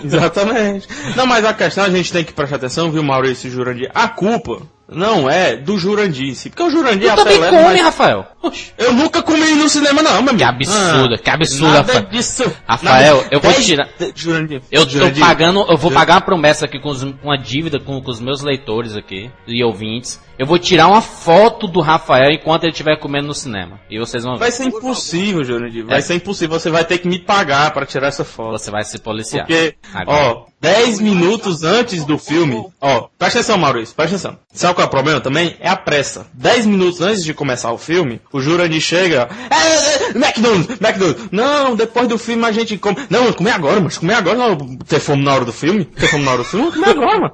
Exatamente. 0.04 0.88
Não, 1.16 1.26
mas 1.26 1.46
a 1.46 1.54
questão 1.54 1.84
a 1.84 1.90
gente 1.90 2.12
tem 2.12 2.24
que 2.24 2.34
prestar 2.34 2.58
atenção, 2.58 2.92
viu, 2.92 3.04
Maurício 3.04 3.48
e 3.48 3.52
Jurandir? 3.52 3.92
A 3.94 4.08
culpa 4.08 4.62
não 4.92 5.30
é 5.30 5.56
do 5.56 5.78
Jurandir, 5.78 6.36
porque 6.50 6.64
o 6.64 6.70
Jurandir 6.70 7.08
Tu 7.14 7.22
até 7.22 7.24
também 7.24 7.40
leva, 7.40 7.58
come, 7.58 7.70
mas- 7.76 7.82
Rafael. 7.82 8.26
Oxe. 8.42 8.72
Eu 8.78 8.94
nunca 8.94 9.22
comi 9.22 9.54
no 9.56 9.68
cinema, 9.68 10.02
não, 10.02 10.22
meu 10.22 10.32
amigo. 10.32 10.38
Que 10.38 10.44
absurdo, 10.44 11.18
que 11.22 11.30
absurdo, 11.30 11.74
Nada 11.74 11.94
Rafael. 11.94 12.06
disso. 12.10 12.52
Rafael, 12.68 13.16
Nada- 13.18 13.28
eu 13.32 13.40
vou 13.42 13.52
Dez- 13.52 13.66
tirar- 13.66 13.90
Jurandir. 14.16 14.62
Eu 14.72 14.86
tô 14.86 14.92
Jurandir. 14.92 15.20
pagando, 15.24 15.66
eu 15.70 15.78
vou 15.78 15.92
pagar 15.92 16.16
uma 16.16 16.22
promessa 16.22 16.66
aqui 16.66 16.80
com, 16.80 16.90
os- 16.90 17.04
com 17.04 17.16
uma 17.28 17.38
dívida 17.38 17.80
com, 17.80 18.02
com 18.02 18.10
os 18.12 18.20
meus 18.22 18.42
leitores 18.42 18.96
aqui 18.96 19.30
e 19.46 19.64
ouvintes. 19.64 20.20
Eu 20.38 20.46
vou 20.46 20.58
tirar 20.58 20.88
uma 20.88 21.02
foto 21.02 21.68
do 21.68 21.82
Rafael 21.82 22.32
enquanto 22.32 22.64
ele 22.64 22.72
estiver 22.72 22.98
comendo 22.98 23.28
no 23.28 23.34
cinema. 23.34 23.78
E 23.90 24.00
vocês 24.00 24.24
vão 24.24 24.34
ver. 24.36 24.40
Vai 24.40 24.52
ser 24.52 24.64
impossível, 24.64 25.44
Jurandir. 25.44 25.86
Vai 25.86 25.98
É. 25.98 26.02
ser 26.02 26.16
impossível. 26.16 26.58
Você 26.58 26.70
vai 26.70 26.86
ter 26.86 26.98
que 27.00 27.10
me 27.10 27.20
pagar 27.20 27.72
pra 27.74 27.86
tirar 27.86 28.08
essa 28.08 28.24
foto. 28.24 28.52
Você 28.58 28.72
vai 28.72 28.86
se 28.86 28.98
policiar. 29.00 29.46
Porque, 29.46 29.76
Agora. 29.94 30.18
ó, 30.18 30.46
10 30.62 31.02
minutos 31.02 31.64
antes 31.64 32.06
do 32.06 32.18
filme, 32.18 32.64
ó, 32.80 33.08
presta 33.18 33.40
atenção, 33.40 33.58
Maurício, 33.58 33.94
presta 33.96 34.16
atenção. 34.16 34.40
Sabe 34.54 34.74
qual 34.80 34.86
é 34.86 34.88
o 34.88 34.90
problema 34.90 35.20
também? 35.20 35.58
É 35.60 35.68
a 35.68 35.76
pressa. 35.76 36.28
10 36.34 36.66
minutos 36.66 37.02
antes 37.02 37.24
de 37.24 37.34
começar 37.34 37.72
o 37.72 37.78
filme, 37.78 38.22
o 38.32 38.40
Jurandir 38.40 38.80
chega, 38.80 39.28
é, 39.50 39.56
é, 39.56 40.10
McDonald's, 40.12 40.80
McDonald's. 40.80 41.28
Não, 41.32 41.76
depois 41.76 42.08
do 42.08 42.18
filme 42.18 42.46
a 42.46 42.52
gente 42.52 42.78
come. 42.78 42.96
Não, 43.10 43.34
comer 43.34 43.52
agora, 43.52 43.82
mas 43.82 43.98
comer 43.98 44.14
agora, 44.14 44.38
não, 44.38 44.78
ter 44.88 45.02
fome 45.02 45.24
na 45.24 45.34
hora 45.34 45.44
do 45.44 45.52
filme, 45.52 45.84
ter 45.84 46.08
fome 46.08 46.24
na 46.24 46.32
hora 46.32 46.38
do 46.40 46.46
filme, 46.46 46.72
comer 46.72 46.90
agora, 46.92 47.20
mano. 47.20 47.34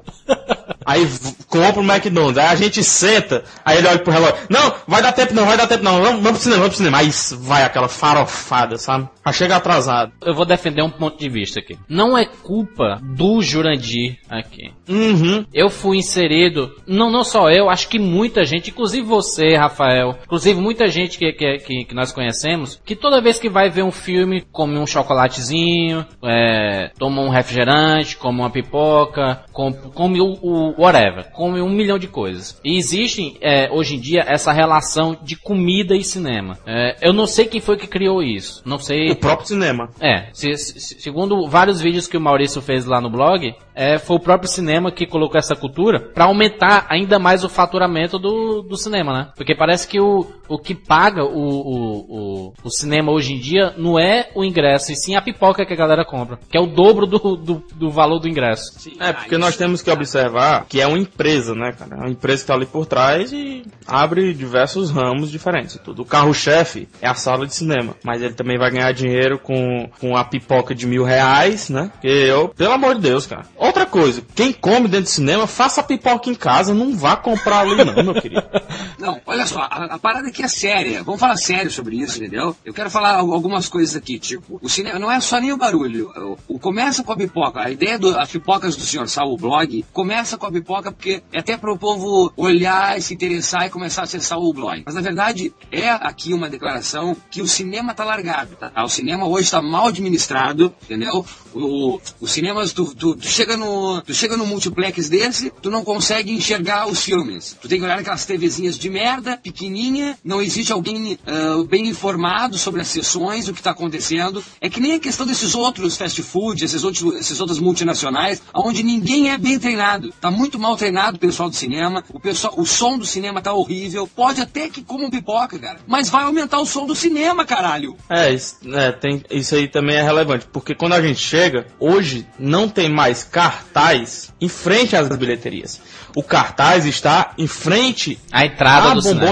Aí 0.84 1.08
compra 1.48 1.80
o 1.80 1.84
McDonald's, 1.84 2.38
aí 2.38 2.46
a 2.46 2.54
gente 2.56 2.82
senta, 2.82 3.44
aí 3.64 3.78
ele 3.78 3.86
olha 3.88 3.98
pro 4.00 4.12
relógio, 4.12 4.36
não, 4.50 4.74
vai 4.88 5.02
dar 5.02 5.12
tempo 5.12 5.34
não, 5.34 5.46
vai 5.46 5.56
dar 5.56 5.68
tempo 5.68 5.84
não, 5.84 6.02
vamos, 6.02 6.22
vamos 6.22 6.30
pro 6.30 6.40
cinema, 6.40 6.62
vamos 6.62 6.76
pro 6.76 6.84
cinema. 6.84 6.98
Aí 6.98 7.10
vai 7.38 7.62
aquela 7.62 7.88
farofada, 7.88 8.76
sabe? 8.76 9.08
Aí 9.26 9.32
chega 9.32 9.56
atrasado. 9.56 10.12
Eu 10.24 10.32
vou 10.32 10.46
defender 10.46 10.82
um 10.82 10.90
ponto 10.90 11.18
de 11.18 11.28
vista 11.28 11.58
aqui. 11.58 11.76
Não 11.88 12.16
é 12.16 12.24
culpa 12.24 13.00
do 13.02 13.42
Jurandir 13.42 14.20
aqui. 14.30 14.70
Uhum. 14.88 15.44
Eu 15.52 15.68
fui 15.68 15.96
inserido, 15.96 16.72
não, 16.86 17.10
não 17.10 17.24
só 17.24 17.50
eu, 17.50 17.68
acho 17.68 17.88
que 17.88 17.98
muita 17.98 18.44
gente, 18.44 18.70
inclusive 18.70 19.04
você, 19.04 19.56
Rafael, 19.56 20.16
inclusive 20.22 20.60
muita 20.60 20.86
gente 20.86 21.18
que, 21.18 21.32
que, 21.32 21.58
que, 21.58 21.84
que 21.86 21.94
nós 21.94 22.12
conhecemos, 22.12 22.80
que 22.84 22.94
toda 22.94 23.20
vez 23.20 23.40
que 23.40 23.48
vai 23.48 23.68
ver 23.68 23.82
um 23.82 23.90
filme, 23.90 24.44
come 24.52 24.78
um 24.78 24.86
chocolatezinho, 24.86 26.06
é, 26.24 26.92
toma 26.96 27.20
um 27.20 27.28
refrigerante, 27.28 28.16
come 28.16 28.38
uma 28.38 28.50
pipoca, 28.50 29.42
come, 29.52 29.76
come 29.92 30.20
o, 30.20 30.38
o 30.40 30.80
whatever, 30.80 31.32
come 31.32 31.60
um 31.60 31.68
milhão 31.68 31.98
de 31.98 32.06
coisas. 32.06 32.60
E 32.64 32.76
existe, 32.76 33.36
é, 33.40 33.68
hoje 33.72 33.96
em 33.96 34.00
dia, 34.00 34.22
essa 34.24 34.52
relação 34.52 35.18
de 35.20 35.34
comida 35.34 35.96
e 35.96 36.04
cinema. 36.04 36.56
É, 36.64 36.94
eu 37.02 37.12
não 37.12 37.26
sei 37.26 37.46
quem 37.46 37.60
foi 37.60 37.76
que 37.76 37.88
criou 37.88 38.22
isso, 38.22 38.62
não 38.64 38.78
sei... 38.78 39.15
O 39.16 39.20
próprio 39.20 39.46
cinema. 39.48 39.88
É, 40.00 40.28
se- 40.32 40.56
se- 40.56 41.00
segundo 41.00 41.46
vários 41.48 41.80
vídeos 41.80 42.06
que 42.06 42.16
o 42.16 42.20
Maurício 42.20 42.60
fez 42.60 42.84
lá 42.84 43.00
no 43.00 43.10
blog, 43.10 43.54
é, 43.74 43.98
foi 43.98 44.16
o 44.16 44.20
próprio 44.20 44.48
cinema 44.48 44.90
que 44.90 45.06
colocou 45.06 45.38
essa 45.38 45.54
cultura 45.54 46.00
pra 46.00 46.24
aumentar 46.26 46.86
ainda 46.88 47.18
mais 47.18 47.44
o 47.44 47.48
faturamento 47.48 48.18
do, 48.18 48.62
do 48.62 48.76
cinema, 48.76 49.12
né? 49.12 49.28
Porque 49.36 49.54
parece 49.54 49.86
que 49.86 50.00
o, 50.00 50.26
o 50.48 50.58
que 50.58 50.74
paga 50.74 51.22
o, 51.24 51.28
o, 51.28 52.48
o, 52.48 52.52
o 52.64 52.70
cinema 52.70 53.12
hoje 53.12 53.32
em 53.34 53.38
dia 53.38 53.74
não 53.76 53.98
é 53.98 54.28
o 54.34 54.44
ingresso, 54.44 54.92
e 54.92 54.96
sim 54.96 55.14
a 55.14 55.22
pipoca 55.22 55.64
que 55.66 55.72
a 55.72 55.76
galera 55.76 56.04
compra, 56.04 56.38
que 56.50 56.56
é 56.56 56.60
o 56.60 56.66
dobro 56.66 57.06
do, 57.06 57.18
do, 57.36 57.62
do 57.74 57.90
valor 57.90 58.18
do 58.18 58.28
ingresso. 58.28 58.72
É, 59.00 59.12
porque 59.12 59.36
nós 59.38 59.56
temos 59.56 59.82
que 59.82 59.90
observar 59.90 60.64
que 60.68 60.80
é 60.80 60.86
uma 60.86 60.98
empresa, 60.98 61.54
né, 61.54 61.72
cara? 61.72 61.96
É 61.96 61.98
uma 61.98 62.10
empresa 62.10 62.42
que 62.42 62.46
tá 62.48 62.54
ali 62.54 62.66
por 62.66 62.86
trás 62.86 63.32
e 63.32 63.62
abre 63.86 64.32
diversos 64.32 64.90
ramos 64.90 65.30
diferentes. 65.30 65.78
Tudo. 65.84 66.02
O 66.02 66.04
carro-chefe 66.04 66.88
é 67.00 67.08
a 67.08 67.14
sala 67.14 67.46
de 67.46 67.54
cinema, 67.54 67.94
mas 68.04 68.22
ele 68.22 68.34
também 68.34 68.58
vai 68.58 68.70
ganhar 68.70 68.92
dinheiro 68.92 69.05
com, 69.38 69.88
com 70.00 70.16
a 70.16 70.24
pipoca 70.24 70.74
de 70.74 70.86
mil 70.86 71.04
reais, 71.04 71.68
né? 71.70 71.90
Eu, 72.02 72.48
pelo 72.48 72.72
amor 72.72 72.94
de 72.96 73.02
Deus, 73.02 73.26
cara. 73.26 73.46
Outra 73.56 73.86
coisa, 73.86 74.22
quem 74.34 74.52
come 74.52 74.88
dentro 74.88 75.04
do 75.04 75.08
cinema, 75.10 75.46
faça 75.46 75.80
a 75.80 75.84
pipoca 75.84 76.28
em 76.30 76.34
casa, 76.34 76.74
não 76.74 76.96
vá 76.96 77.16
comprar 77.16 77.60
ali 77.60 77.76
não, 77.84 78.02
meu 78.02 78.14
querido. 78.14 78.42
Não, 78.98 79.20
olha 79.26 79.46
só, 79.46 79.60
a, 79.60 79.94
a 79.94 79.98
parada 79.98 80.28
aqui 80.28 80.42
é 80.42 80.48
séria. 80.48 81.02
Vamos 81.02 81.20
falar 81.20 81.36
sério 81.36 81.70
sobre 81.70 81.96
isso, 81.96 82.16
entendeu? 82.16 82.56
Eu 82.64 82.72
quero 82.72 82.90
falar 82.90 83.16
al- 83.16 83.30
algumas 83.32 83.68
coisas 83.68 83.94
aqui, 83.94 84.18
tipo, 84.18 84.58
o 84.62 84.68
cinema 84.70 84.98
não 84.98 85.12
é 85.12 85.20
só 85.20 85.38
nem 85.38 85.52
o 85.52 85.56
barulho. 85.58 86.10
O, 86.48 86.54
o 86.54 86.58
começa 86.58 87.04
com 87.04 87.12
a 87.12 87.16
pipoca. 87.16 87.60
A 87.60 87.70
ideia 87.70 87.98
das 87.98 88.30
pipocas 88.30 88.74
do 88.74 88.82
senhor 88.82 89.06
Sal, 89.08 89.30
o 89.30 89.36
blog, 89.36 89.84
começa 89.92 90.38
com 90.38 90.46
a 90.46 90.50
pipoca 90.50 90.90
porque 90.90 91.22
é 91.32 91.38
até 91.40 91.56
para 91.58 91.70
o 91.72 91.78
povo 91.78 92.32
olhar 92.36 93.00
se 93.02 93.12
interessar 93.14 93.66
e 93.66 93.70
começar 93.70 94.00
a 94.00 94.04
acessar 94.04 94.38
o 94.38 94.52
blog. 94.52 94.82
Mas 94.86 94.94
na 94.94 95.02
verdade 95.02 95.52
é 95.70 95.90
aqui 95.90 96.32
uma 96.32 96.48
declaração 96.48 97.14
que 97.30 97.42
o 97.42 97.46
cinema 97.46 97.92
tá 97.94 98.02
largado, 98.04 98.56
tá? 98.56 98.72
Cinema 98.96 99.26
hoje 99.26 99.44
está 99.44 99.60
mal 99.62 99.86
administrado, 99.88 100.74
entendeu? 100.82 101.24
O, 101.56 102.00
os 102.20 102.30
cinemas, 102.30 102.72
tu, 102.72 102.94
tu, 102.94 103.16
tu 103.16 103.26
chega 103.26 103.56
no, 103.56 104.00
tu 104.02 104.12
chega 104.12 104.36
no 104.36 104.46
multiplex 104.46 105.08
desse, 105.08 105.50
tu 105.62 105.70
não 105.70 105.82
consegue 105.82 106.30
enxergar 106.32 106.86
os 106.86 107.00
filmes. 107.00 107.56
Tu 107.60 107.68
tem 107.68 107.78
que 107.78 107.84
olhar 107.84 107.98
aquelas 107.98 108.26
TVzinhas 108.26 108.78
de 108.78 108.90
merda, 108.90 109.38
pequenininha, 109.38 110.18
não 110.22 110.42
existe 110.42 110.72
alguém 110.72 111.18
ah, 111.26 111.64
bem 111.68 111.86
informado 111.88 112.58
sobre 112.58 112.80
as 112.80 112.88
sessões, 112.88 113.48
o 113.48 113.52
que 113.52 113.60
está 113.60 113.70
acontecendo. 113.70 114.44
É 114.60 114.68
que 114.68 114.80
nem 114.80 114.94
a 114.94 115.00
questão 115.00 115.26
desses 115.26 115.54
outros 115.54 115.96
fast 115.96 116.22
food, 116.22 116.64
esses 116.64 116.84
outros, 116.84 117.14
esses 117.14 117.40
outras 117.40 117.58
multinacionais, 117.58 118.42
onde 118.54 118.82
ninguém 118.82 119.30
é 119.30 119.38
bem 119.38 119.58
treinado. 119.58 120.12
Tá 120.20 120.30
muito 120.30 120.58
mal 120.58 120.76
treinado 120.76 121.16
o 121.16 121.20
pessoal 121.20 121.48
do 121.48 121.56
cinema, 121.56 122.04
o 122.12 122.20
pessoal, 122.20 122.54
o 122.56 122.66
som 122.66 122.98
do 122.98 123.06
cinema 123.06 123.40
tá 123.40 123.52
horrível. 123.52 124.06
Pode 124.06 124.40
até 124.40 124.68
que 124.68 124.82
comam 124.82 125.10
pipoca, 125.10 125.58
cara, 125.58 125.78
mas 125.86 126.08
vai 126.08 126.24
aumentar 126.24 126.58
o 126.58 126.66
som 126.66 126.86
do 126.86 126.94
cinema, 126.94 127.44
caralho. 127.44 127.96
É, 128.08 128.32
isso, 128.32 128.56
é, 128.74 128.92
tem, 128.92 129.24
isso 129.30 129.54
aí 129.54 129.68
também 129.68 129.96
é 129.96 130.02
relevante, 130.02 130.46
porque 130.52 130.74
quando 130.74 130.92
a 130.92 131.00
gente 131.00 131.20
chega, 131.20 131.45
hoje 131.78 132.26
não 132.38 132.68
tem 132.68 132.88
mais 132.88 133.24
cartaz 133.24 134.32
em 134.40 134.48
frente 134.48 134.96
às 134.96 135.08
bilheterias. 135.08 135.80
O 136.14 136.22
cartaz 136.22 136.86
está 136.86 137.32
em 137.36 137.46
frente 137.46 138.18
A 138.32 138.46
entrada 138.46 138.90
à 138.90 138.94
do 138.94 139.02
cinema. 139.02 139.26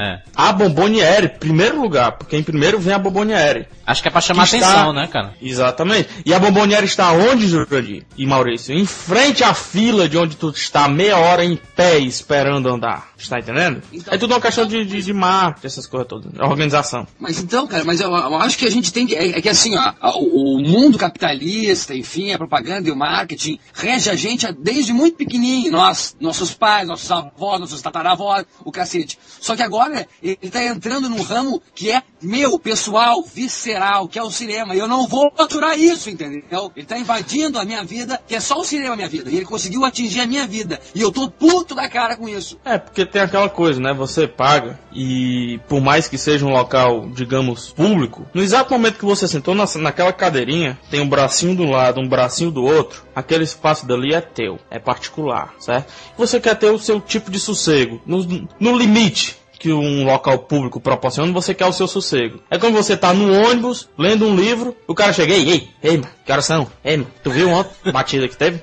É. 0.00 0.22
A 0.34 0.52
Bomboniere, 0.52 1.28
primeiro 1.28 1.80
lugar, 1.80 2.12
porque 2.12 2.36
em 2.36 2.42
primeiro 2.42 2.78
vem 2.78 2.94
a 2.94 2.98
Bomboniere. 2.98 3.66
Acho 3.86 4.02
que 4.02 4.08
é 4.08 4.10
pra 4.10 4.20
chamar 4.20 4.44
está- 4.44 4.58
atenção, 4.58 4.92
né, 4.92 5.06
cara? 5.08 5.34
Exatamente. 5.40 6.08
E 6.24 6.32
a 6.32 6.38
Bomboniere 6.38 6.86
está 6.86 7.12
onde, 7.12 7.48
Jurandir 7.48 8.04
e 8.16 8.26
Maurício? 8.26 8.74
Em 8.74 8.86
frente 8.86 9.42
à 9.42 9.52
fila 9.54 10.08
de 10.08 10.16
onde 10.16 10.36
tu 10.36 10.50
está 10.50 10.88
meia 10.88 11.18
hora 11.18 11.44
em 11.44 11.56
pé 11.56 11.98
esperando 11.98 12.68
andar. 12.68 13.10
Está 13.18 13.38
entendendo? 13.38 13.82
Então- 13.92 14.12
é 14.14 14.18
tudo 14.18 14.34
uma 14.34 14.40
questão 14.40 14.66
de, 14.66 14.84
de, 14.84 15.02
de 15.02 15.12
marketing, 15.12 15.66
essas 15.66 15.86
coisas 15.86 16.08
todas. 16.08 16.32
Organização. 16.40 17.06
Mas 17.18 17.38
então, 17.40 17.66
cara, 17.66 17.84
mas 17.84 18.00
eu, 18.00 18.10
eu 18.10 18.36
acho 18.36 18.58
que 18.58 18.66
a 18.66 18.70
gente 18.70 18.92
tem 18.92 19.06
que. 19.06 19.14
É, 19.14 19.38
é 19.38 19.40
que 19.42 19.48
assim, 19.48 19.76
ó, 19.76 20.18
o, 20.18 20.56
o 20.56 20.60
mundo 20.62 20.98
capitalista, 20.98 21.94
enfim, 21.94 22.32
a 22.32 22.38
propaganda 22.38 22.88
e 22.88 22.92
o 22.92 22.96
marketing 22.96 23.58
rege 23.72 24.10
a 24.10 24.14
gente 24.14 24.50
desde 24.52 24.92
muito 24.92 25.16
pequenininho. 25.16 25.70
Nós, 25.72 26.16
nossos 26.20 26.52
pais, 26.54 26.86
nossos 26.88 27.10
avós, 27.10 27.60
nossos 27.60 27.80
tataravós, 27.80 28.44
o 28.64 28.72
cacete. 28.72 29.18
Só 29.40 29.54
que 29.56 29.62
agora 29.62 30.06
ele 30.22 30.36
tá 30.50 30.62
entrando 30.64 31.08
num 31.08 31.22
ramo 31.22 31.62
que 31.74 31.90
é 31.90 32.02
meu, 32.20 32.58
pessoal, 32.58 33.22
visceral, 33.22 33.71
que 34.10 34.18
é 34.18 34.22
o 34.22 34.30
cinema. 34.30 34.74
E 34.74 34.78
eu 34.78 34.88
não 34.88 35.06
vou 35.06 35.32
aturar 35.38 35.78
isso, 35.78 36.10
entendeu? 36.10 36.70
Ele 36.76 36.86
tá 36.86 36.98
invadindo 36.98 37.58
a 37.58 37.64
minha 37.64 37.82
vida, 37.82 38.20
que 38.26 38.34
é 38.34 38.40
só 38.40 38.60
o 38.60 38.64
cinema 38.64 38.94
a 38.94 38.96
minha 38.96 39.08
vida. 39.08 39.30
E 39.30 39.36
ele 39.36 39.46
conseguiu 39.46 39.84
atingir 39.84 40.20
a 40.20 40.26
minha 40.26 40.46
vida. 40.46 40.80
E 40.94 41.00
eu 41.00 41.10
tô 41.10 41.30
puto 41.30 41.74
da 41.74 41.88
cara 41.88 42.16
com 42.16 42.28
isso. 42.28 42.58
É, 42.64 42.78
porque 42.78 43.06
tem 43.06 43.22
aquela 43.22 43.48
coisa, 43.48 43.80
né? 43.80 43.94
Você 43.94 44.26
paga 44.26 44.78
e 44.92 45.58
por 45.68 45.80
mais 45.80 46.08
que 46.08 46.18
seja 46.18 46.44
um 46.44 46.50
local, 46.50 47.08
digamos, 47.10 47.72
público, 47.72 48.26
no 48.34 48.42
exato 48.42 48.72
momento 48.72 48.98
que 48.98 49.04
você 49.04 49.26
sentou 49.26 49.54
na, 49.54 49.64
naquela 49.76 50.12
cadeirinha, 50.12 50.78
tem 50.90 51.00
um 51.00 51.08
bracinho 51.08 51.62
um 51.62 51.70
lado, 51.70 52.00
um 52.00 52.08
bracinho 52.08 52.50
do 52.50 52.64
outro, 52.64 53.04
aquele 53.14 53.44
espaço 53.44 53.86
dali 53.86 54.14
é 54.14 54.20
teu, 54.20 54.58
é 54.70 54.78
particular, 54.78 55.54
certo? 55.58 55.92
Você 56.16 56.40
quer 56.40 56.56
ter 56.56 56.70
o 56.70 56.78
seu 56.78 57.00
tipo 57.00 57.30
de 57.30 57.38
sossego, 57.38 58.00
no, 58.06 58.48
no 58.58 58.76
limite 58.76 59.41
que 59.62 59.72
um 59.72 60.04
local 60.04 60.40
público 60.40 60.80
proporciona, 60.80 61.32
você 61.32 61.54
quer 61.54 61.66
o 61.66 61.72
seu 61.72 61.86
sossego. 61.86 62.40
É 62.50 62.58
quando 62.58 62.74
você 62.74 62.96
tá 62.96 63.14
no 63.14 63.32
ônibus, 63.32 63.88
lendo 63.96 64.26
um 64.26 64.34
livro, 64.34 64.74
o 64.88 64.94
cara 64.94 65.12
chega, 65.12 65.32
ei, 65.32 65.48
ei, 65.48 65.68
ei, 65.80 65.96
mano, 65.98 66.08
que 66.26 66.32
horas 66.32 66.44
são? 66.44 66.66
Ei, 66.84 66.96
mano, 66.96 67.08
tu 67.22 67.30
viu 67.30 67.48
ontem? 67.48 67.92
Batida 67.92 68.26
que 68.26 68.36
teve? 68.36 68.60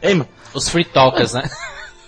Ei, 0.00 0.14
mano, 0.14 0.26
Os 0.54 0.70
free 0.70 0.84
talkers, 0.86 1.34
né? 1.34 1.42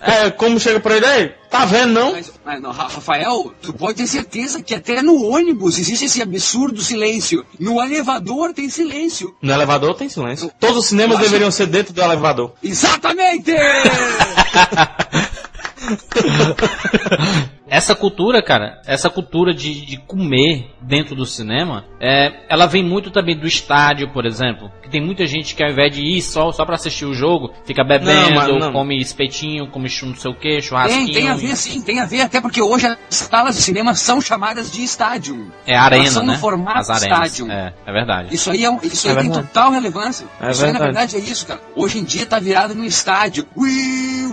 é, 0.01 0.31
como 0.31 0.59
chega 0.59 0.81
pra 0.81 0.97
ele, 0.97 1.05
ei, 1.07 1.35
tá 1.51 1.66
vendo 1.66 1.92
não? 1.92 2.12
Mas, 2.12 2.33
mas, 2.42 2.62
não, 2.62 2.71
Ra- 2.71 2.88
Rafael, 2.88 3.53
tu 3.61 3.75
pode 3.75 3.99
ter 3.99 4.07
certeza 4.07 4.62
que 4.62 4.75
até 4.75 5.03
no 5.03 5.29
ônibus 5.29 5.79
existe 5.79 6.07
esse 6.07 6.23
absurdo 6.23 6.81
silêncio. 6.81 7.44
No 7.61 7.79
elevador 7.83 8.55
tem 8.55 8.71
silêncio. 8.71 9.37
No 9.42 9.53
elevador 9.53 9.94
tem 9.97 10.09
silêncio. 10.09 10.51
Todos 10.59 10.79
os 10.79 10.87
cinemas 10.87 11.16
Eu 11.16 11.18
acho- 11.18 11.27
deveriam 11.27 11.51
ser 11.51 11.66
dentro 11.66 11.92
do 11.92 12.01
elevador. 12.01 12.55
Exatamente! 12.62 13.53
Essa 17.68 17.94
cultura, 17.94 18.42
cara, 18.42 18.81
essa 18.87 19.11
cultura 19.11 19.52
de, 19.54 19.85
de 19.85 19.96
comer 19.98 20.70
dentro 20.81 21.14
do 21.14 21.26
cinema, 21.26 21.85
é, 22.00 22.33
ela 22.48 22.66
vem 22.66 22.83
muito 22.83 23.11
também 23.11 23.37
do 23.37 23.46
estádio, 23.46 24.11
por 24.12 24.24
exemplo. 24.24 24.70
Que 24.83 24.88
tem 24.88 25.00
muita 25.04 25.26
gente 25.26 25.54
que 25.54 25.62
ao 25.62 25.70
invés 25.70 25.94
de 25.94 26.02
ir 26.02 26.22
só, 26.22 26.50
só 26.52 26.64
pra 26.64 26.76
assistir 26.76 27.04
o 27.04 27.12
jogo, 27.12 27.52
fica 27.66 27.85
bebendo, 27.85 28.35
Não, 28.35 28.59
não. 28.59 28.72
come 28.72 28.98
espetinho, 29.00 29.66
come 29.70 29.88
chu- 29.88 30.07
não 30.07 30.14
sei 30.16 30.31
o 30.31 30.35
que, 30.35 30.61
churrasquinho. 30.62 31.04
Tem, 31.07 31.14
tem 31.14 31.28
a 31.28 31.35
ver 31.35 31.57
sim, 31.57 31.81
tem 31.83 32.00
a 32.00 32.07
ver, 32.07 32.22
até 32.22 32.40
porque 32.40 32.62
hoje 32.62 32.87
as 32.87 32.96
salas 33.11 33.57
de 33.57 33.62
cinema 33.62 33.94
são 33.94 34.20
chamadas 34.20 34.70
de 34.72 34.83
estádio. 34.83 35.52
É 35.66 35.76
arena, 35.76 36.04
Elas 36.04 36.12
são 36.14 36.24
né? 36.24 36.33
no 36.33 36.38
formato 36.38 36.78
As 36.78 36.90
arenas. 36.90 37.33
estádio. 37.33 37.52
É, 37.52 37.74
é 37.87 37.92
verdade. 37.92 38.35
Isso 38.35 38.50
aí, 38.50 38.64
é, 38.64 38.70
um- 38.70 38.78
isso 38.83 39.07
aí 39.09 39.12
É 39.12 39.16
tem 39.16 39.24
verdade. 39.28 39.46
total 39.48 39.70
relevância. 39.72 40.26
É 40.40 40.50
isso 40.50 40.64
aí, 40.64 40.72
na 40.72 40.78
verdade. 40.78 41.12
verdade, 41.12 41.16
é 41.16 41.33
isso, 41.33 41.46
cara. 41.46 41.61
Hoje 41.76 41.98
em 41.98 42.04
dia 42.04 42.24
tá 42.24 42.38
virado 42.38 42.74
no 42.74 42.85
estádio. 42.85 43.46
We 43.57 43.68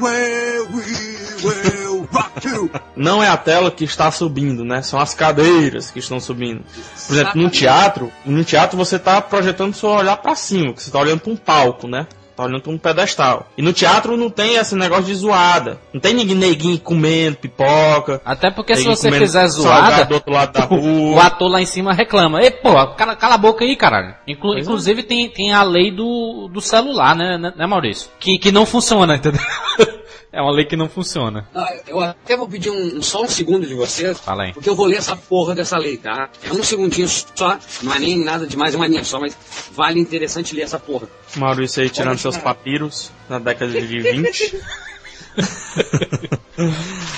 will, 0.02 0.70
we 0.74 1.44
will 1.44 2.08
rock 2.12 2.48
you. 2.48 2.72
Não 2.96 3.22
é 3.24 3.25
a 3.28 3.38
tela 3.38 3.72
que 3.72 3.84
está 3.84 4.10
subindo, 4.12 4.64
né? 4.66 4.82
São 4.82 5.00
as 5.00 5.14
cadeiras 5.14 5.92
que 5.92 6.00
estão 6.00 6.20
subindo. 6.20 6.62
Por 7.08 7.14
exemplo, 7.14 7.42
no 7.42 7.50
teatro, 7.50 8.12
no 8.26 8.44
teatro 8.44 8.78
você 8.78 8.98
tá 9.00 9.22
projetando 9.22 9.74
seu 9.74 9.90
olhar 9.90 10.18
pra 10.18 10.36
cima, 10.36 10.74
que 10.74 10.82
você 10.84 10.92
tá 10.92 11.00
olhando 11.00 11.20
pra 11.22 11.32
um 11.34 11.36
palco, 11.38 11.88
né? 11.88 12.08
Tá 12.36 12.44
olhando 12.44 12.64
pra 12.64 12.72
um 12.74 12.78
pedestal. 12.78 13.48
E 13.58 13.62
no 13.62 13.72
teatro 13.72 14.18
não 14.18 14.30
tem 14.30 14.56
esse 14.56 14.76
negócio 14.76 15.06
de 15.06 15.16
zoada. 15.16 15.80
Não 15.94 16.02
tem 16.02 16.14
ninguém 16.14 16.36
neguinho 16.36 16.78
comendo 16.78 17.38
pipoca. 17.38 18.22
Até 18.26 18.52
porque 18.52 18.76
se 18.76 18.84
você 18.84 19.10
fizer 19.10 19.48
zoada, 19.48 20.04
do 20.04 20.16
outro 20.16 20.34
lado 20.34 20.52
da 20.52 20.68
o 20.76 21.18
ator 21.18 21.48
lá 21.50 21.62
em 21.62 21.66
cima 21.66 21.94
reclama. 21.94 22.42
Ei, 22.44 22.52
pô, 22.52 22.74
cala, 22.88 23.16
cala 23.16 23.36
a 23.36 23.38
boca 23.38 23.64
aí, 23.64 23.78
caralho. 23.78 24.16
Inclu- 24.28 24.52
Pois 24.52 24.58
é. 24.58 24.62
inclusive 24.64 25.04
tem, 25.04 25.30
tem 25.30 25.54
a 25.54 25.64
lei 25.64 25.92
do, 25.92 26.50
do 26.52 26.60
celular, 26.60 27.16
né, 27.16 27.38
né, 27.38 27.54
né, 27.56 27.66
Maurício? 27.66 28.10
Que, 28.20 28.38
que 28.38 28.52
não 28.52 28.66
funciona, 28.66 29.16
entendeu? 29.16 29.40
é 30.36 30.42
uma 30.42 30.52
lei 30.52 30.66
que 30.66 30.76
não 30.76 30.90
funciona. 30.90 31.48
Ah, 31.56 31.74
eu 31.88 32.02
até 32.02 32.36
vou 32.36 32.48
pedir 32.48 32.70
um, 32.70 33.02
só 33.02 33.24
um 33.24 33.28
segundo 33.28 33.66
de 33.66 33.74
vocês. 33.74 34.20
Fala 34.20 34.44
aí. 34.44 34.54
Porque 34.54 34.70
eu 34.70 34.76
vou 34.76 34.86
ler 34.86 34.98
essa 34.98 35.16
porra 35.16 35.56
dessa 35.56 35.78
lei, 35.78 35.96
tá? 35.96 36.30
É 36.44 36.52
um 36.52 36.62
segundinho 36.62 37.08
só, 37.08 37.58
não 37.82 37.94
é 37.94 38.00
nem 38.00 38.22
nada 38.22 38.46
demais, 38.46 38.74
é 38.74 38.78
uma 38.78 38.86
linha 38.86 39.06
só, 39.06 39.18
mas 39.18 39.36
vale 39.72 39.98
interessante 39.98 40.54
ler 40.54 40.64
essa 40.64 40.78
porra. 40.78 41.08
Maurício 41.38 41.82
aí 41.82 41.90
tirando 41.90 42.18
seus 42.18 42.38
papiros 42.38 43.12
na 43.30 43.40
década 43.40 43.72
de 43.72 44.02
20. 44.02 44.60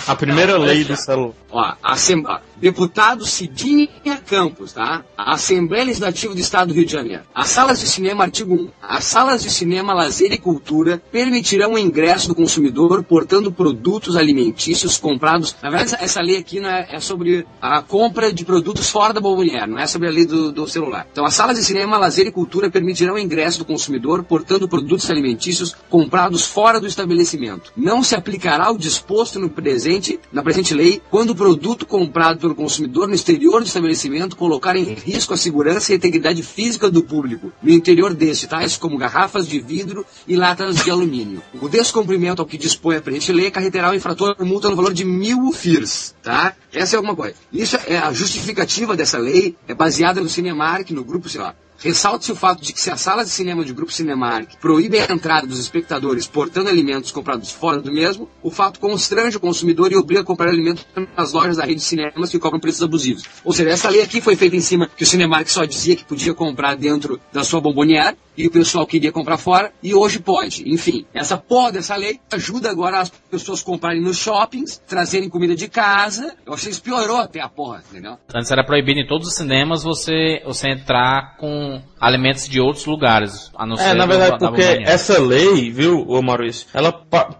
a 0.07 0.15
primeira 0.15 0.57
lei 0.57 0.83
do 0.83 0.95
celular. 0.95 1.33
Ó, 1.51 1.73
Assem- 1.83 2.23
ó, 2.25 2.39
deputado 2.57 3.25
Cidinha 3.25 3.87
Campos, 4.25 4.73
tá? 4.73 5.03
A 5.17 5.33
Assembleia 5.33 5.85
Legislativa 5.85 6.33
do 6.33 6.39
Estado 6.39 6.69
do 6.69 6.73
Rio 6.73 6.85
de 6.85 6.91
Janeiro. 6.91 7.23
As 7.33 7.49
salas 7.49 7.79
de 7.79 7.87
cinema, 7.87 8.23
artigo 8.23 8.53
1. 8.53 8.69
As 8.81 9.03
salas 9.05 9.43
de 9.43 9.49
cinema, 9.49 9.93
lazer 9.93 10.31
e 10.31 10.37
cultura 10.37 11.01
permitirão 11.11 11.73
o 11.73 11.77
ingresso 11.77 12.27
do 12.27 12.35
consumidor 12.35 13.03
portando 13.03 13.51
produtos 13.51 14.15
alimentícios 14.15 14.97
comprados. 14.97 15.55
Na 15.61 15.69
verdade, 15.69 15.93
essa, 15.95 16.03
essa 16.03 16.21
lei 16.21 16.37
aqui 16.37 16.59
não 16.59 16.69
é, 16.69 16.87
é 16.91 16.99
sobre 16.99 17.45
a 17.61 17.81
compra 17.81 18.31
de 18.33 18.43
produtos 18.43 18.89
fora 18.89 19.13
da 19.13 19.21
bombonier, 19.21 19.67
não 19.67 19.79
é 19.79 19.87
sobre 19.87 20.07
a 20.07 20.11
lei 20.11 20.25
do, 20.25 20.51
do 20.51 20.67
celular. 20.67 21.07
Então, 21.11 21.25
as 21.25 21.33
salas 21.33 21.57
de 21.57 21.63
cinema, 21.63 21.97
lazer 21.97 22.27
e 22.27 22.31
cultura 22.31 22.69
permitirão 22.69 23.15
o 23.15 23.19
ingresso 23.19 23.59
do 23.59 23.65
consumidor 23.65 24.23
portando 24.23 24.67
produtos 24.67 25.09
alimentícios 25.09 25.75
comprados 25.89 26.45
fora 26.45 26.79
do 26.79 26.87
estabelecimento. 26.87 27.71
Não 27.75 28.03
se 28.07 28.15
aplicará 28.15 28.71
o 28.71 28.77
disposto 28.77 29.39
no 29.39 29.49
presente, 29.49 30.19
na 30.31 30.41
presente 30.41 30.73
lei 30.73 31.01
quando 31.11 31.31
o 31.31 31.35
produto 31.35 31.85
comprado 31.85 32.39
pelo 32.39 32.55
consumidor 32.55 33.07
no 33.07 33.13
exterior 33.13 33.61
do 33.61 33.67
estabelecimento 33.67 34.35
colocar 34.37 34.75
em 34.75 34.83
risco 34.83 35.33
a 35.33 35.37
segurança 35.37 35.91
e 35.91 35.93
a 35.93 35.97
integridade 35.97 36.41
física 36.41 36.89
do 36.89 37.03
público 37.03 37.51
no 37.61 37.69
interior 37.69 38.13
deste, 38.13 38.47
tais 38.47 38.77
como 38.77 38.97
garrafas 38.97 39.47
de 39.47 39.59
vidro 39.59 40.05
e 40.27 40.35
latas 40.35 40.83
de 40.83 40.89
alumínio. 40.89 41.41
O 41.61 41.67
descumprimento 41.67 42.41
ao 42.41 42.47
que 42.47 42.57
dispõe 42.57 42.95
a 42.95 43.01
presente 43.01 43.31
lei 43.33 43.47
acarreterá 43.47 43.87
ao 43.87 43.95
infrator 43.95 44.35
multa 44.39 44.69
no 44.69 44.75
valor 44.75 44.93
de 44.93 45.03
mil 45.03 45.51
FIRs, 45.51 46.15
tá? 46.23 46.55
Essa 46.71 46.95
é 46.95 46.97
alguma 46.97 47.15
coisa. 47.15 47.35
Isso 47.51 47.77
é 47.87 47.97
a 47.97 48.13
justificativa 48.13 48.95
dessa 48.95 49.17
lei, 49.17 49.55
é 49.67 49.73
baseada 49.73 50.21
no 50.21 50.29
Cinemark, 50.29 50.91
no 50.91 51.03
grupo, 51.03 51.27
sei 51.27 51.41
lá, 51.41 51.55
Ressalta-se 51.79 52.31
o 52.31 52.35
fato 52.35 52.63
de 52.63 52.73
que 52.73 52.81
se 52.81 52.89
as 52.89 53.01
salas 53.01 53.27
de 53.27 53.33
cinema 53.33 53.63
de 53.63 53.71
Grupo 53.71 53.91
Cinemark 53.91 54.55
proíbem 54.59 55.01
a 55.01 55.13
entrada 55.13 55.45
dos 55.45 55.59
espectadores 55.59 56.25
portando 56.25 56.69
alimentos 56.69 57.11
comprados 57.11 57.51
fora 57.51 57.79
do 57.79 57.91
mesmo, 57.91 58.27
o 58.41 58.49
fato 58.49 58.79
constrange 58.79 59.37
o 59.37 59.39
consumidor 59.39 59.91
e 59.91 59.95
obriga 59.95 60.21
a 60.21 60.23
comprar 60.23 60.49
alimentos 60.49 60.85
nas 61.15 61.33
lojas 61.33 61.57
da 61.57 61.63
rede 61.65 61.75
de 61.75 61.81
cinemas 61.81 62.31
que 62.31 62.39
cobram 62.39 62.59
preços 62.59 62.81
abusivos. 62.81 63.23
Ou 63.43 63.53
seja, 63.53 63.69
essa 63.69 63.89
lei 63.89 64.01
aqui 64.01 64.19
foi 64.21 64.35
feita 64.35 64.55
em 64.55 64.61
cima 64.61 64.89
que 64.95 65.03
o 65.03 65.05
Cinemark 65.05 65.47
só 65.49 65.65
dizia 65.65 65.95
que 65.95 66.03
podia 66.03 66.33
comprar 66.33 66.75
dentro 66.75 67.19
da 67.31 67.43
sua 67.43 67.61
bombonière 67.61 68.17
e 68.37 68.47
o 68.47 68.51
pessoal 68.51 68.85
queria 68.85 69.11
comprar 69.11 69.37
fora 69.37 69.71
e 69.81 69.93
hoje 69.93 70.19
pode. 70.19 70.69
Enfim, 70.71 71.05
essa 71.13 71.37
porra 71.37 71.71
dessa 71.71 71.95
lei 71.95 72.19
ajuda 72.31 72.69
agora 72.69 72.99
as 72.99 73.09
pessoas 73.09 73.63
comprarem 73.63 74.01
nos 74.01 74.17
shoppings, 74.17 74.81
trazerem 74.87 75.29
comida 75.29 75.55
de 75.55 75.67
casa. 75.67 76.35
Eu 76.45 76.53
achei 76.53 76.67
que 76.67 76.73
isso 76.73 76.83
piorou 76.83 77.17
até 77.17 77.41
a 77.41 77.49
porra, 77.49 77.83
entendeu? 77.89 78.17
Antes 78.33 78.51
era 78.51 78.63
proibido 78.63 78.99
em 78.99 79.07
todos 79.07 79.27
os 79.27 79.35
cinemas 79.35 79.83
você, 79.83 80.41
você 80.45 80.69
entrar 80.69 81.35
com 81.37 81.66
alimentos 81.99 82.47
de 82.47 82.61
outros 82.61 82.85
lugares, 82.85 83.51
a 83.55 83.65
não 83.65 83.75
ser 83.75 83.89
É, 83.89 83.93
na 83.93 84.05
verdade, 84.05 84.37
da 84.37 84.47
porque 84.47 84.61
essa 84.61 85.19
lei, 85.19 85.71
viu, 85.71 86.05
ô 86.07 86.21
Maurício, 86.21 86.67
ela 86.73 86.91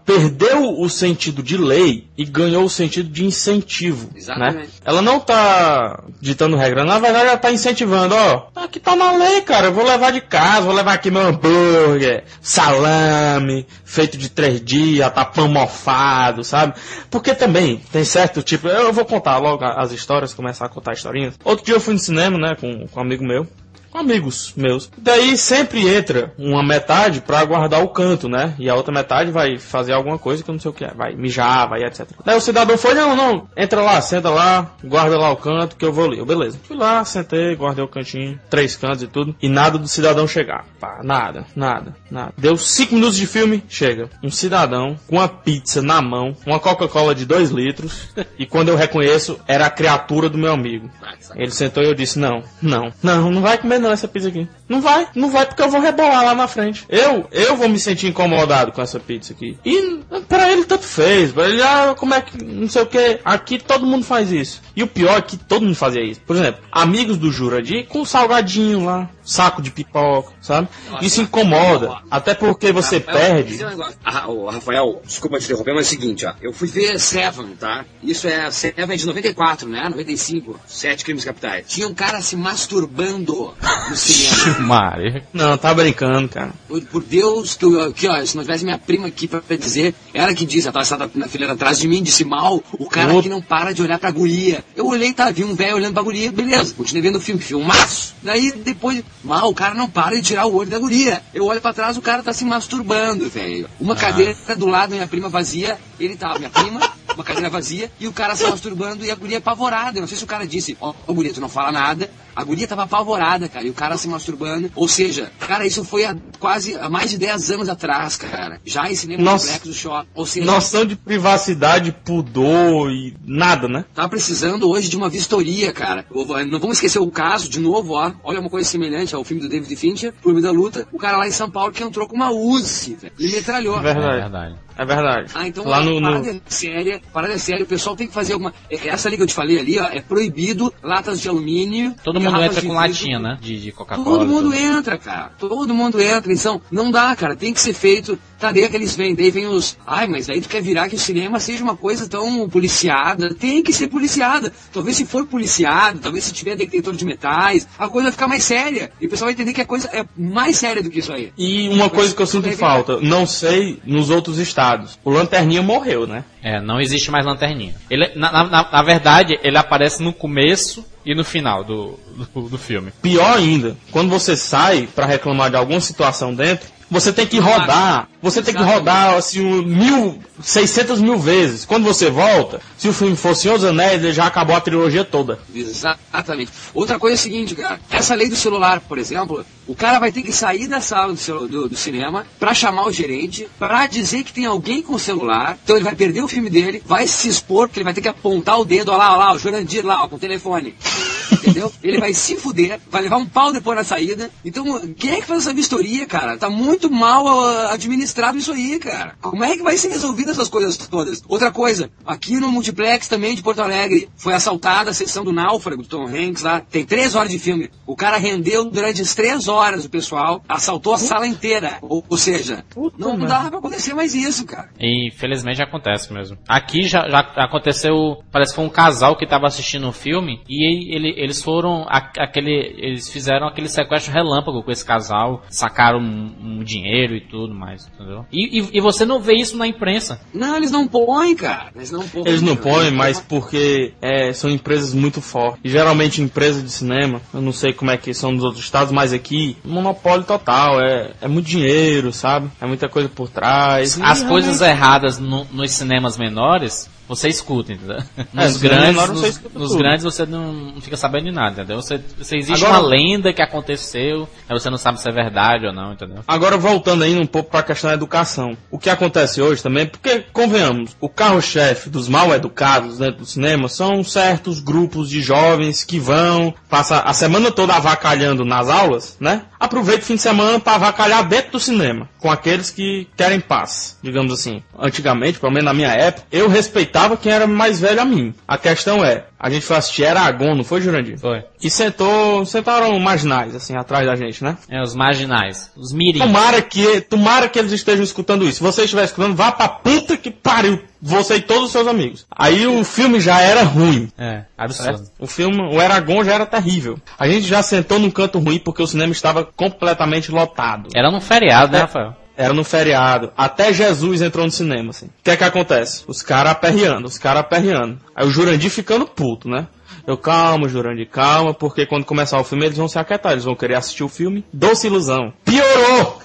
perdeu 0.04 0.80
o 0.80 0.88
sentido 0.88 1.42
de 1.42 1.56
lei 1.56 2.08
e 2.16 2.24
ganhou 2.24 2.64
o 2.64 2.70
sentido 2.70 3.08
de 3.08 3.24
incentivo. 3.24 4.06
Né? 4.06 4.18
Exatamente. 4.18 4.70
Ela 4.84 5.00
não 5.00 5.20
tá 5.20 6.02
ditando 6.20 6.56
regra, 6.56 6.84
na 6.84 6.98
verdade 6.98 7.28
ela 7.28 7.36
tá 7.36 7.52
incentivando, 7.52 8.14
ó. 8.14 8.48
Aqui 8.56 8.80
tá 8.80 8.96
na 8.96 9.12
lei, 9.12 9.40
cara. 9.42 9.66
Eu 9.66 9.72
vou 9.72 9.84
levar 9.84 10.10
de 10.10 10.20
casa, 10.20 10.62
vou 10.62 10.74
levar 10.74 10.94
aqui 10.94 11.10
meu 11.10 11.22
hambúrguer, 11.22 12.24
salame, 12.40 13.66
feito 13.84 14.18
de 14.18 14.28
três 14.28 14.60
dias, 14.64 15.12
tá 15.12 15.24
pão 15.24 15.48
mofado, 15.48 16.42
sabe? 16.42 16.74
Porque 17.10 17.34
também 17.34 17.80
tem 17.92 18.04
certo 18.04 18.42
tipo. 18.42 18.66
Eu 18.66 18.92
vou 18.92 19.04
contar 19.04 19.38
logo 19.38 19.64
as 19.64 19.92
histórias, 19.92 20.34
começar 20.34 20.66
a 20.66 20.68
contar 20.68 20.92
historinhas. 20.94 21.38
Outro 21.44 21.64
dia 21.64 21.74
eu 21.74 21.80
fui 21.80 21.94
no 21.94 22.00
cinema, 22.00 22.38
né, 22.38 22.56
com, 22.60 22.86
com 22.88 23.00
um 23.00 23.02
amigo 23.02 23.24
meu 23.24 23.46
com 23.90 23.98
amigos 23.98 24.52
meus. 24.56 24.90
Daí 24.96 25.36
sempre 25.36 25.88
entra 25.88 26.32
uma 26.38 26.62
metade 26.62 27.20
pra 27.20 27.44
guardar 27.44 27.82
o 27.82 27.88
canto, 27.88 28.28
né? 28.28 28.54
E 28.58 28.68
a 28.68 28.74
outra 28.74 28.92
metade 28.92 29.30
vai 29.30 29.58
fazer 29.58 29.92
alguma 29.92 30.18
coisa 30.18 30.42
que 30.42 30.50
eu 30.50 30.52
não 30.52 30.60
sei 30.60 30.70
o 30.70 30.74
que 30.74 30.84
é. 30.84 30.92
Vai 30.94 31.14
mijar, 31.14 31.68
vai 31.68 31.84
etc. 31.84 32.06
Daí 32.24 32.36
o 32.36 32.40
cidadão 32.40 32.76
foi, 32.76 32.94
não, 32.94 33.16
não, 33.16 33.48
entra 33.56 33.82
lá, 33.82 34.00
senta 34.00 34.30
lá, 34.30 34.72
guarda 34.84 35.18
lá 35.18 35.30
o 35.30 35.36
canto 35.36 35.76
que 35.76 35.84
eu 35.84 35.92
vou. 35.92 36.12
Eu, 36.12 36.26
beleza. 36.26 36.58
Fui 36.62 36.76
lá, 36.76 37.04
sentei, 37.04 37.54
guardei 37.54 37.84
o 37.84 37.88
cantinho, 37.88 38.38
três 38.48 38.76
cantos 38.76 39.02
e 39.02 39.06
tudo. 39.06 39.34
E 39.40 39.48
nada 39.48 39.78
do 39.78 39.88
cidadão 39.88 40.26
chegar. 40.26 40.64
Pá, 40.80 41.00
nada, 41.02 41.44
nada, 41.54 41.94
nada. 42.10 42.32
Deu 42.36 42.56
cinco 42.56 42.94
minutos 42.94 43.16
de 43.16 43.26
filme, 43.26 43.62
chega. 43.68 44.08
Um 44.22 44.30
cidadão 44.30 44.96
com 45.06 45.16
uma 45.16 45.28
pizza 45.28 45.82
na 45.82 46.00
mão, 46.00 46.36
uma 46.46 46.60
Coca-Cola 46.60 47.14
de 47.14 47.24
dois 47.24 47.50
litros. 47.50 48.08
e 48.38 48.46
quando 48.46 48.68
eu 48.68 48.76
reconheço, 48.76 49.38
era 49.46 49.66
a 49.66 49.70
criatura 49.70 50.28
do 50.28 50.38
meu 50.38 50.52
amigo. 50.52 50.90
Ele 51.34 51.50
sentou 51.50 51.82
e 51.82 51.86
eu 51.86 51.94
disse, 51.94 52.18
não, 52.18 52.42
não, 52.60 52.92
não, 53.02 53.30
não 53.30 53.42
vai 53.42 53.58
comer 53.58 53.77
não 53.78 53.90
essa 53.90 54.08
pizza 54.08 54.28
aqui. 54.28 54.48
Não 54.68 54.80
vai, 54.80 55.08
não 55.14 55.30
vai 55.30 55.46
porque 55.46 55.62
eu 55.62 55.70
vou 55.70 55.80
rebolar 55.80 56.24
lá 56.24 56.34
na 56.34 56.48
frente. 56.48 56.84
Eu, 56.88 57.26
eu 57.30 57.56
vou 57.56 57.68
me 57.68 57.78
sentir 57.78 58.08
incomodado 58.08 58.72
com 58.72 58.82
essa 58.82 58.98
pizza 58.98 59.32
aqui. 59.32 59.56
E 59.64 60.00
pra 60.28 60.50
ele 60.50 60.64
tanto 60.64 60.84
fez, 60.84 61.32
pra 61.32 61.48
ele, 61.48 61.62
ah, 61.62 61.94
como 61.96 62.14
é 62.14 62.20
que, 62.20 62.42
não 62.42 62.68
sei 62.68 62.82
o 62.82 62.86
que, 62.86 63.20
aqui 63.24 63.58
todo 63.58 63.86
mundo 63.86 64.04
faz 64.04 64.32
isso. 64.32 64.62
E 64.74 64.82
o 64.82 64.86
pior 64.86 65.18
é 65.18 65.22
que 65.22 65.36
todo 65.36 65.64
mundo 65.64 65.74
fazia 65.74 66.02
isso. 66.02 66.20
Por 66.26 66.36
exemplo, 66.36 66.62
amigos 66.70 67.16
do 67.16 67.30
Jurandir 67.30 67.86
com 67.86 68.04
salgadinho 68.04 68.84
lá, 68.84 69.08
saco 69.28 69.60
de 69.60 69.70
pipoca, 69.70 70.32
sabe? 70.40 70.68
Isso 71.02 71.20
incomoda, 71.20 71.98
até 72.10 72.34
porque 72.34 72.72
você 72.72 72.96
Rafael, 72.98 73.18
perde. 73.18 73.64
um. 73.64 73.82
Ah, 74.04 74.26
Rafael, 74.50 75.02
desculpa 75.04 75.38
te 75.38 75.44
interromper, 75.44 75.74
mas 75.74 75.86
é 75.86 75.88
o 75.88 75.90
seguinte, 75.90 76.24
ó. 76.26 76.32
Eu 76.40 76.52
fui 76.52 76.66
ver 76.66 76.98
Seven, 76.98 77.48
tá? 77.56 77.84
Isso 78.02 78.26
é 78.26 78.50
Seven 78.50 78.94
é 78.94 78.96
de 78.96 79.06
94, 79.06 79.68
né? 79.68 79.86
95. 79.90 80.58
Sete 80.66 81.04
crimes 81.04 81.24
capitais. 81.24 81.66
Tinha 81.68 81.86
um 81.86 81.94
cara 81.94 82.22
se 82.22 82.36
masturbando 82.36 83.54
no 83.90 83.96
cinema. 83.96 84.60
Mari. 84.66 85.22
Não, 85.32 85.58
tá 85.58 85.74
brincando, 85.74 86.28
cara. 86.28 86.52
Por, 86.66 86.80
por 86.86 87.02
Deus, 87.02 87.54
que 87.54 87.64
eu, 87.66 87.82
aqui, 87.82 88.08
ó, 88.08 88.24
se 88.24 88.34
não 88.34 88.42
tivesse 88.42 88.64
minha 88.64 88.78
prima 88.78 89.08
aqui 89.08 89.28
pra, 89.28 89.40
pra 89.42 89.56
dizer, 89.56 89.94
ela 90.14 90.32
que 90.34 90.46
disse, 90.46 90.66
ela 90.66 90.72
tava 90.72 90.84
sentada 90.86 91.10
na 91.14 91.28
fileira 91.28 91.52
atrás 91.52 91.78
de 91.78 91.86
mim, 91.86 92.02
disse 92.02 92.24
mal, 92.24 92.62
o 92.72 92.88
cara 92.88 93.20
que 93.20 93.28
não 93.28 93.42
para 93.42 93.72
de 93.72 93.82
olhar 93.82 93.98
pra 93.98 94.10
guria. 94.10 94.64
Eu 94.74 94.86
olhei, 94.86 95.12
tá, 95.12 95.30
vi 95.30 95.44
um 95.44 95.54
velho 95.54 95.76
olhando 95.76 95.92
pra 95.94 96.02
guria, 96.02 96.32
beleza, 96.32 96.74
continuei 96.74 97.02
vendo 97.02 97.16
o 97.16 97.20
filme, 97.20 97.40
filmaço. 97.40 98.14
Daí 98.22 98.52
depois, 98.52 99.02
mal, 99.22 99.48
o 99.48 99.54
cara 99.54 99.74
não 99.74 99.88
para 99.88 100.16
de 100.16 100.22
tirar 100.22 100.46
o 100.46 100.54
olho 100.54 100.70
da 100.70 100.78
guria. 100.78 101.22
Eu 101.34 101.46
olho 101.46 101.60
pra 101.60 101.72
trás, 101.72 101.96
o 101.96 102.02
cara 102.02 102.22
tá 102.22 102.32
se 102.32 102.44
masturbando, 102.44 103.28
velho. 103.28 103.68
Uma 103.80 103.96
cadeira 103.96 104.36
do 104.56 104.66
lado, 104.66 104.90
minha 104.90 105.06
prima 105.06 105.28
vazia, 105.28 105.78
ele 105.98 106.16
tava, 106.16 106.38
minha 106.38 106.50
prima, 106.50 106.80
uma 107.18 107.24
cadeira 107.24 107.50
vazia, 107.50 107.90
e 107.98 108.06
o 108.06 108.12
cara 108.12 108.34
se 108.36 108.44
masturbando 108.48 109.04
e 109.04 109.10
a 109.10 109.14
guria 109.14 109.38
apavorada. 109.38 109.98
Eu 109.98 110.02
não 110.02 110.08
sei 110.08 110.16
se 110.16 110.24
o 110.24 110.26
cara 110.26 110.46
disse, 110.46 110.76
ó, 110.80 110.94
ô 111.06 111.14
guria, 111.14 111.32
tu 111.32 111.40
não 111.40 111.48
fala 111.48 111.72
nada, 111.72 112.10
A 112.36 112.44
guria 112.44 112.68
tava 112.68 112.84
apavorada, 112.84 113.48
cara, 113.48 113.66
e 113.66 113.70
o 113.70 113.74
cara 113.74 113.96
se 113.96 114.06
masturbando. 114.06 114.70
Ou 114.76 114.86
seja, 114.86 115.32
cara, 115.40 115.66
isso 115.66 115.84
foi 115.84 116.04
há 116.04 116.16
quase 116.38 116.76
há 116.76 116.88
mais 116.88 117.10
de 117.10 117.18
10 117.18 117.50
anos 117.50 117.68
atrás, 117.68 118.16
cara. 118.16 118.60
Já 118.64 118.88
em 118.88 118.94
cinema 118.94 119.22
Nossa. 119.24 119.46
complexo 119.46 119.68
do 119.68 119.74
shopping. 119.74 120.08
Ou 120.14 120.24
seja, 120.24 120.46
Noção 120.46 120.84
de 120.84 120.94
privacidade, 120.94 121.90
pudor 122.04 122.92
e 122.92 123.16
nada, 123.26 123.66
né? 123.66 123.84
tá 123.92 124.08
precisando 124.08 124.68
hoje 124.70 124.88
de 124.88 124.96
uma 124.96 125.08
vistoria, 125.08 125.72
cara. 125.72 126.06
Não 126.14 126.60
vamos 126.60 126.76
esquecer 126.76 127.00
o 127.00 127.10
caso, 127.10 127.48
de 127.48 127.58
novo, 127.58 127.94
ó. 127.94 128.12
Olha 128.22 128.38
uma 128.38 128.48
coisa 128.50 128.68
semelhante 128.68 129.16
ao 129.16 129.24
filme 129.24 129.42
do 129.42 129.48
David 129.48 129.74
Fincher, 129.74 130.14
Clube 130.22 130.40
da 130.40 130.52
Luta. 130.52 130.86
O 130.92 130.98
cara 130.98 131.16
lá 131.16 131.26
em 131.26 131.32
São 131.32 131.50
Paulo 131.50 131.72
que 131.72 131.82
entrou 131.82 132.06
com 132.06 132.14
uma 132.14 132.30
Uzi, 132.30 132.94
velho. 132.94 133.12
E 133.18 133.28
metralhou. 133.32 133.78
É 133.80 133.94
Verdade. 133.94 134.56
É 134.78 134.84
verdade. 134.84 135.32
Ah, 135.34 135.48
então 135.48 135.66
Lá 135.66 135.78
a 135.78 135.80
no, 135.82 136.00
parada 136.00 136.32
no... 136.32 136.38
é 136.38 136.40
séria, 136.46 137.00
parada 137.12 137.34
é 137.34 137.38
séria, 137.38 137.64
o 137.64 137.66
pessoal 137.66 137.96
tem 137.96 138.06
que 138.06 138.14
fazer 138.14 138.34
alguma. 138.34 138.54
é- 138.70 138.88
Essa 138.88 139.08
ali 139.08 139.16
que 139.16 139.24
eu 139.24 139.26
te 139.26 139.34
falei 139.34 139.58
ali, 139.58 139.78
ó, 139.78 139.84
é 139.86 140.00
proibido 140.00 140.72
latas 140.82 141.20
de 141.20 141.28
alumínio. 141.28 141.94
Todo 142.04 142.20
mundo 142.20 142.36
entra 142.40 142.54
com 142.54 142.60
vidro. 142.60 142.74
latinha, 142.76 143.18
né? 143.18 143.36
De, 143.40 143.60
de 143.60 143.72
Coca-Cola. 143.72 144.04
Todo 144.04 144.26
mundo 144.26 144.50
tudo. 144.52 144.54
entra, 144.54 144.96
cara. 144.96 145.32
Todo 145.36 145.74
mundo 145.74 146.00
entra. 146.00 146.32
Então, 146.32 146.62
não 146.70 146.90
dá, 146.92 147.14
cara. 147.16 147.34
Tem 147.34 147.52
que 147.52 147.60
ser 147.60 147.72
feito. 147.74 148.16
Tá 148.38 148.52
daí 148.52 148.68
que 148.68 148.76
eles 148.76 148.94
vêm, 148.94 149.14
daí 149.14 149.30
vem 149.30 149.46
os. 149.46 149.76
Ai, 149.86 150.06
mas 150.06 150.28
aí 150.30 150.40
tu 150.40 150.48
quer 150.48 150.62
virar 150.62 150.88
que 150.88 150.94
o 150.94 150.98
cinema 150.98 151.40
seja 151.40 151.62
uma 151.64 151.76
coisa 151.76 152.08
tão 152.08 152.48
policiada. 152.48 153.34
Tem 153.34 153.62
que 153.62 153.72
ser 153.72 153.88
policiada. 153.88 154.52
Talvez 154.72 154.96
se 154.96 155.04
for 155.04 155.26
policiado, 155.26 155.98
talvez 155.98 156.24
se 156.24 156.32
tiver 156.32 156.54
detector 156.56 156.94
de 156.94 157.04
metais, 157.04 157.66
a 157.78 157.88
coisa 157.88 158.04
vai 158.04 158.12
ficar 158.12 158.28
mais 158.28 158.44
séria. 158.44 158.90
E 159.00 159.06
o 159.06 159.10
pessoal 159.10 159.26
vai 159.26 159.34
entender 159.34 159.52
que 159.52 159.60
a 159.60 159.66
coisa 159.66 159.88
é 159.92 160.04
mais 160.16 160.56
séria 160.56 160.82
do 160.82 160.88
que 160.90 161.00
isso 161.00 161.12
aí. 161.12 161.32
E 161.36 161.68
uma 161.68 161.90
coisa 161.90 162.14
que 162.14 162.22
eu 162.22 162.26
sinto 162.26 162.50
falta, 162.52 163.00
não 163.00 163.26
sei 163.26 163.80
nos 163.84 164.08
outros 164.10 164.38
estados. 164.38 164.98
O 165.04 165.10
Lanterninha 165.10 165.62
morreu, 165.62 166.06
né? 166.06 166.24
É, 166.42 166.60
não 166.60 166.80
existe 166.80 167.10
mais 167.10 167.26
lanterninha. 167.26 167.74
Ele, 167.90 168.08
na, 168.14 168.30
na- 168.32 168.70
na- 168.70 168.82
verdade, 168.82 169.38
ele 169.42 169.58
aparece 169.58 170.02
no 170.02 170.12
começo 170.12 170.84
e 171.04 171.14
no 171.14 171.24
final 171.24 171.64
do, 171.64 171.98
do, 172.34 172.42
do 172.48 172.58
filme. 172.58 172.92
Pior 173.02 173.36
ainda, 173.36 173.76
quando 173.90 174.08
você 174.10 174.36
sai 174.36 174.88
pra 174.94 175.06
reclamar 175.06 175.50
de 175.50 175.56
alguma 175.56 175.80
situação 175.80 176.32
dentro, 176.34 176.68
você 176.90 177.12
tem 177.12 177.26
que 177.26 177.38
rodar. 177.38 178.08
Você 178.20 178.42
tem 178.42 178.52
que 178.54 178.62
rodar 178.62 179.14
assim 179.14 179.40
um 179.44 179.62
mil, 179.62 180.18
seiscentas 180.42 181.00
mil 181.00 181.18
vezes. 181.18 181.64
Quando 181.64 181.84
você 181.84 182.10
volta, 182.10 182.60
se 182.76 182.88
o 182.88 182.92
filme 182.92 183.14
fosse 183.16 183.42
Senhor 183.42 183.56
dos 183.58 183.64
Anéis, 183.68 184.02
ele 184.02 184.12
já 184.12 184.26
acabou 184.26 184.56
a 184.56 184.60
trilogia 184.60 185.04
toda. 185.04 185.38
Exatamente. 185.54 186.50
Outra 186.74 186.98
coisa 186.98 187.14
é 187.14 187.18
a 187.18 187.22
seguinte, 187.22 187.54
cara. 187.54 187.80
Essa 187.90 188.14
lei 188.14 188.28
do 188.28 188.34
celular, 188.36 188.80
por 188.80 188.98
exemplo, 188.98 189.44
o 189.66 189.74
cara 189.74 189.98
vai 189.98 190.10
ter 190.10 190.22
que 190.22 190.32
sair 190.32 190.66
da 190.66 190.80
sala 190.80 191.12
do, 191.14 191.48
do- 191.48 191.68
do 191.68 191.76
cinema 191.76 192.26
pra 192.40 192.52
chamar 192.54 192.86
o 192.86 192.92
gerente, 192.92 193.48
pra 193.58 193.86
dizer 193.86 194.24
que 194.24 194.32
tem 194.32 194.46
alguém 194.46 194.82
com 194.82 194.94
o 194.94 194.98
celular. 194.98 195.56
Então 195.62 195.76
ele 195.76 195.84
vai 195.84 195.94
perder 195.94 196.22
o 196.22 196.28
filme 196.28 196.50
dele, 196.50 196.82
vai 196.84 197.06
se 197.06 197.28
expor, 197.28 197.68
porque 197.68 197.78
ele 197.78 197.84
vai 197.84 197.94
ter 197.94 198.00
que 198.00 198.08
apontar 198.08 198.58
o 198.58 198.64
dedo, 198.64 198.90
ó 198.90 198.96
lá, 198.96 199.12
ó 199.14 199.16
lá, 199.16 199.32
o 199.32 199.38
Jurandir 199.38 199.84
lá, 199.86 200.02
ó, 200.04 200.08
com 200.08 200.16
o 200.16 200.18
telefone. 200.18 200.74
Entendeu? 201.30 201.70
Ele 201.82 201.98
vai 202.00 202.14
se 202.14 202.36
fuder, 202.36 202.80
vai 202.90 203.02
levar 203.02 203.16
um 203.18 203.26
pau 203.26 203.52
depois 203.52 203.76
na 203.76 203.84
saída. 203.84 204.30
Então, 204.44 204.64
quem 204.96 205.12
é 205.12 205.16
que 205.20 205.26
faz 205.26 205.42
essa 205.42 205.52
vistoria, 205.54 206.06
cara? 206.06 206.36
Tá 206.38 206.48
muito 206.50 206.77
mal 206.90 207.26
ah, 207.28 207.72
administrado 207.72 208.38
isso 208.38 208.52
aí, 208.52 208.78
cara. 208.78 209.14
Como 209.20 209.42
é 209.44 209.56
que 209.56 209.62
vai 209.62 209.76
ser 209.76 209.88
resolvido 209.88 210.30
essas 210.30 210.48
coisas 210.48 210.76
todas? 210.76 211.22
Outra 211.28 211.50
coisa, 211.50 211.90
aqui 212.06 212.36
no 212.38 212.50
multiplex 212.50 213.08
também 213.08 213.34
de 213.34 213.42
Porto 213.42 213.60
Alegre, 213.60 214.08
foi 214.16 214.34
assaltada 214.34 214.90
a 214.90 214.94
sessão 214.94 215.24
do 215.24 215.32
Náufrago, 215.32 215.82
do 215.82 215.88
Tom 215.88 216.06
Hanks 216.06 216.42
lá. 216.42 216.60
Tem 216.60 216.84
três 216.84 217.14
horas 217.14 217.30
de 217.30 217.38
filme. 217.38 217.70
O 217.86 217.96
cara 217.96 218.16
rendeu 218.16 218.64
durante 218.70 219.02
as 219.02 219.14
três 219.14 219.48
horas 219.48 219.84
o 219.84 219.90
pessoal, 219.90 220.42
assaltou 220.48 220.94
a 220.94 220.98
sala 220.98 221.26
inteira. 221.26 221.78
Ou, 221.82 222.04
ou 222.08 222.16
seja, 222.16 222.64
não 222.98 223.16
merda. 223.16 223.26
dá 223.26 223.48
pra 223.50 223.58
acontecer 223.58 223.94
mais 223.94 224.14
isso, 224.14 224.44
cara. 224.46 224.68
E 224.78 225.08
infelizmente 225.08 225.62
acontece 225.62 226.12
mesmo. 226.12 226.36
Aqui 226.48 226.82
já, 226.82 227.08
já 227.08 227.20
aconteceu, 227.36 228.22
parece 228.30 228.52
que 228.52 228.56
foi 228.56 228.64
um 228.64 228.70
casal 228.70 229.16
que 229.16 229.26
tava 229.26 229.46
assistindo 229.46 229.86
um 229.88 229.92
filme 229.92 230.40
e 230.48 230.94
ele- 230.94 231.14
eles 231.16 231.42
foram, 231.42 231.86
aquele, 231.88 232.74
eles 232.78 233.08
fizeram 233.08 233.46
aquele 233.46 233.68
sequestro 233.68 234.12
relâmpago 234.12 234.62
com 234.62 234.70
esse 234.70 234.84
casal, 234.84 235.42
sacaram 235.50 235.98
um, 235.98 236.58
um 236.60 236.64
dinheiro 236.68 237.16
e 237.16 237.20
tudo 237.20 237.54
mais, 237.54 237.86
entendeu? 237.94 238.26
E, 238.30 238.60
e- 238.60 238.68
e 238.74 238.80
você 238.80 239.04
não 239.04 239.20
vê 239.20 239.34
isso 239.34 239.56
na 239.56 239.66
imprensa. 239.66 240.20
Não, 240.32 240.56
eles 240.56 240.70
não 240.70 240.86
põem, 240.86 241.34
cara. 241.34 241.70
Eles 241.74 241.90
não 241.90 242.06
põem. 242.06 242.24
Eles 242.26 242.42
não 242.42 242.56
põem, 242.56 242.90
mas 242.90 243.18
porque 243.20 243.92
é, 244.02 244.32
são 244.32 244.50
empresas 244.50 244.92
muito 244.94 245.20
fortes. 245.20 245.60
E 245.64 245.68
geralmente 245.68 246.20
empresas 246.22 246.62
de 246.62 246.70
cinema, 246.70 247.20
eu 247.32 247.40
não 247.40 247.52
sei 247.52 247.72
como 247.72 247.90
é 247.90 247.96
que 247.96 248.12
são 248.14 248.32
nos 248.32 248.44
outros 248.44 248.62
estados, 248.64 248.92
mas 248.92 249.12
aqui, 249.12 249.56
monopólio 249.64 250.24
total. 250.24 250.80
É, 250.80 251.12
é 251.22 251.28
muito 251.28 251.46
dinheiro, 251.46 252.12
sabe? 252.12 252.50
É 252.60 252.66
muita 252.66 252.88
coisa 252.88 253.08
por 253.08 253.28
trás. 253.30 253.98
As 254.02 254.22
coisas 254.22 254.60
erradas 254.60 255.18
no- 255.18 255.46
nos 255.52 255.70
cinemas 255.70 256.16
menores, 256.18 256.88
você 257.08 257.28
escuta, 257.28 257.72
entendeu? 257.72 257.98
Nos 258.32 258.44
nos 258.44 258.56
grandes, 258.58 259.08
nos, 259.08 259.40
nos 259.54 259.74
grandes 259.76 260.04
você 260.04 260.26
não, 260.26 260.74
fica 260.80 260.96
sabendo 260.96 261.24
de 261.24 261.30
nada, 261.30 261.62
entendeu? 261.62 261.80
Você, 261.80 262.00
você 262.18 262.36
existe 262.36 262.64
Agora- 262.64 262.80
uma 262.80 262.88
lenda 262.88 263.32
que 263.32 263.40
aconteceu, 263.42 264.28
aí 264.48 264.58
você 264.58 264.68
não 264.68 264.78
sabe 264.78 265.00
se 265.00 265.08
é 265.08 265.12
verdade 265.12 265.66
ou 265.66 265.72
não, 265.72 265.92
entendeu? 265.92 266.18
Agora 266.28 266.56
voltando 266.58 267.02
ainda 267.04 267.20
um 267.20 267.26
pouco 267.26 267.50
para 267.50 267.60
a 267.60 267.62
questão 267.62 267.88
da 267.88 267.94
educação. 267.94 268.56
O 268.70 268.78
que 268.78 268.90
acontece 268.90 269.40
hoje 269.40 269.62
também, 269.62 269.86
porque 269.86 270.24
convenhamos, 270.32 270.94
o 271.00 271.08
carro-chefe 271.08 271.88
dos 271.88 272.08
mal 272.08 272.32
educados 272.34 272.98
dentro 272.98 273.20
do 273.20 273.26
cinema 273.26 273.68
são 273.68 274.04
certos 274.04 274.60
grupos 274.60 275.08
de 275.08 275.22
jovens 275.22 275.84
que 275.84 275.98
vão 275.98 276.52
passar 276.68 277.00
a 277.00 277.14
semana 277.14 277.50
toda 277.50 277.74
avacalhando 277.74 278.44
nas 278.44 278.68
aulas, 278.68 279.16
né? 279.18 279.42
Aproveita 279.58 280.02
o 280.02 280.06
fim 280.06 280.14
de 280.14 280.22
semana 280.22 280.60
para 280.60 280.74
avacalhar 280.74 281.26
dentro 281.26 281.52
do 281.52 281.60
cinema, 281.60 282.08
com 282.20 282.30
aqueles 282.30 282.70
que 282.70 283.08
querem 283.16 283.40
paz, 283.40 283.98
digamos 284.02 284.32
assim. 284.32 284.62
Antigamente, 284.78 285.38
pelo 285.40 285.52
menos 285.52 285.64
na 285.64 285.74
minha 285.74 285.90
época, 285.92 286.26
eu 286.30 286.48
respeitava 286.48 286.97
quem 287.16 287.32
era 287.32 287.46
mais 287.46 287.80
velho 287.80 288.00
a 288.00 288.04
mim. 288.04 288.34
A 288.46 288.58
questão 288.58 289.04
é, 289.04 289.24
a 289.38 289.48
gente 289.50 289.64
foi 289.64 289.76
assistir 289.76 290.02
Eragon, 290.02 290.54
não 290.54 290.64
foi, 290.64 290.80
Jurandir? 290.80 291.18
Foi. 291.18 291.44
E 291.62 291.70
sentou, 291.70 292.44
sentaram 292.44 292.98
marginais, 292.98 293.54
assim, 293.54 293.76
atrás 293.76 294.06
da 294.06 294.16
gente, 294.16 294.42
né? 294.42 294.56
É, 294.68 294.82
os 294.82 294.94
marginais, 294.94 295.70
os 295.76 295.92
mirins. 295.92 296.22
Tomara 296.24 296.60
que, 296.62 297.00
tomara 297.02 297.48
que 297.48 297.58
eles 297.58 297.72
estejam 297.72 298.02
escutando 298.02 298.44
isso. 298.44 298.58
Se 298.58 298.62
você 298.62 298.82
estiver 298.84 299.04
escutando, 299.04 299.34
vá 299.36 299.52
pra 299.52 299.68
puta 299.68 300.16
que 300.16 300.30
pariu. 300.30 300.80
Você 301.00 301.36
e 301.36 301.42
todos 301.42 301.64
os 301.66 301.70
seus 301.72 301.86
amigos. 301.86 302.26
Aí 302.30 302.66
o 302.66 302.82
filme 302.82 303.20
já 303.20 303.40
era 303.40 303.62
ruim. 303.62 304.10
É, 304.18 304.42
absurdo. 304.56 304.96
certo? 304.98 305.12
O 305.20 305.26
filme, 305.28 305.62
o 305.72 305.80
Eragon 305.80 306.24
já 306.24 306.34
era 306.34 306.44
terrível. 306.46 306.98
A 307.16 307.28
gente 307.28 307.46
já 307.46 307.62
sentou 307.62 308.00
num 308.00 308.10
canto 308.10 308.40
ruim 308.40 308.58
porque 308.58 308.82
o 308.82 308.86
cinema 308.86 309.12
estava 309.12 309.44
completamente 309.44 310.32
lotado. 310.32 310.88
Era 310.94 311.10
num 311.10 311.20
feriado, 311.20 311.70
né, 311.72 311.78
É. 311.78 311.82
Rafael? 311.82 312.16
Era 312.38 312.54
no 312.54 312.62
feriado. 312.62 313.32
Até 313.36 313.72
Jesus 313.72 314.22
entrou 314.22 314.46
no 314.46 314.52
cinema, 314.52 314.90
assim. 314.90 315.06
O 315.06 315.10
que 315.24 315.30
é 315.32 315.36
que 315.36 315.42
acontece? 315.42 316.04
Os 316.06 316.22
caras 316.22 316.52
aperreando, 316.52 317.08
os 317.08 317.18
caras 317.18 317.40
aperreando. 317.40 317.98
Aí 318.14 318.24
o 318.24 318.30
Jurandir 318.30 318.70
ficando 318.70 319.08
puto, 319.08 319.48
né? 319.48 319.66
Eu, 320.06 320.16
calma, 320.16 320.68
Jurandir, 320.68 321.08
calma, 321.10 321.52
porque 321.52 321.84
quando 321.84 322.04
começar 322.04 322.38
o 322.38 322.44
filme 322.44 322.64
eles 322.66 322.78
vão 322.78 322.86
se 322.86 322.96
aquietar, 322.96 323.32
eles 323.32 323.44
vão 323.44 323.56
querer 323.56 323.74
assistir 323.74 324.04
o 324.04 324.08
filme. 324.08 324.44
Doce 324.52 324.86
ilusão. 324.86 325.32
Piorou! 325.44 326.22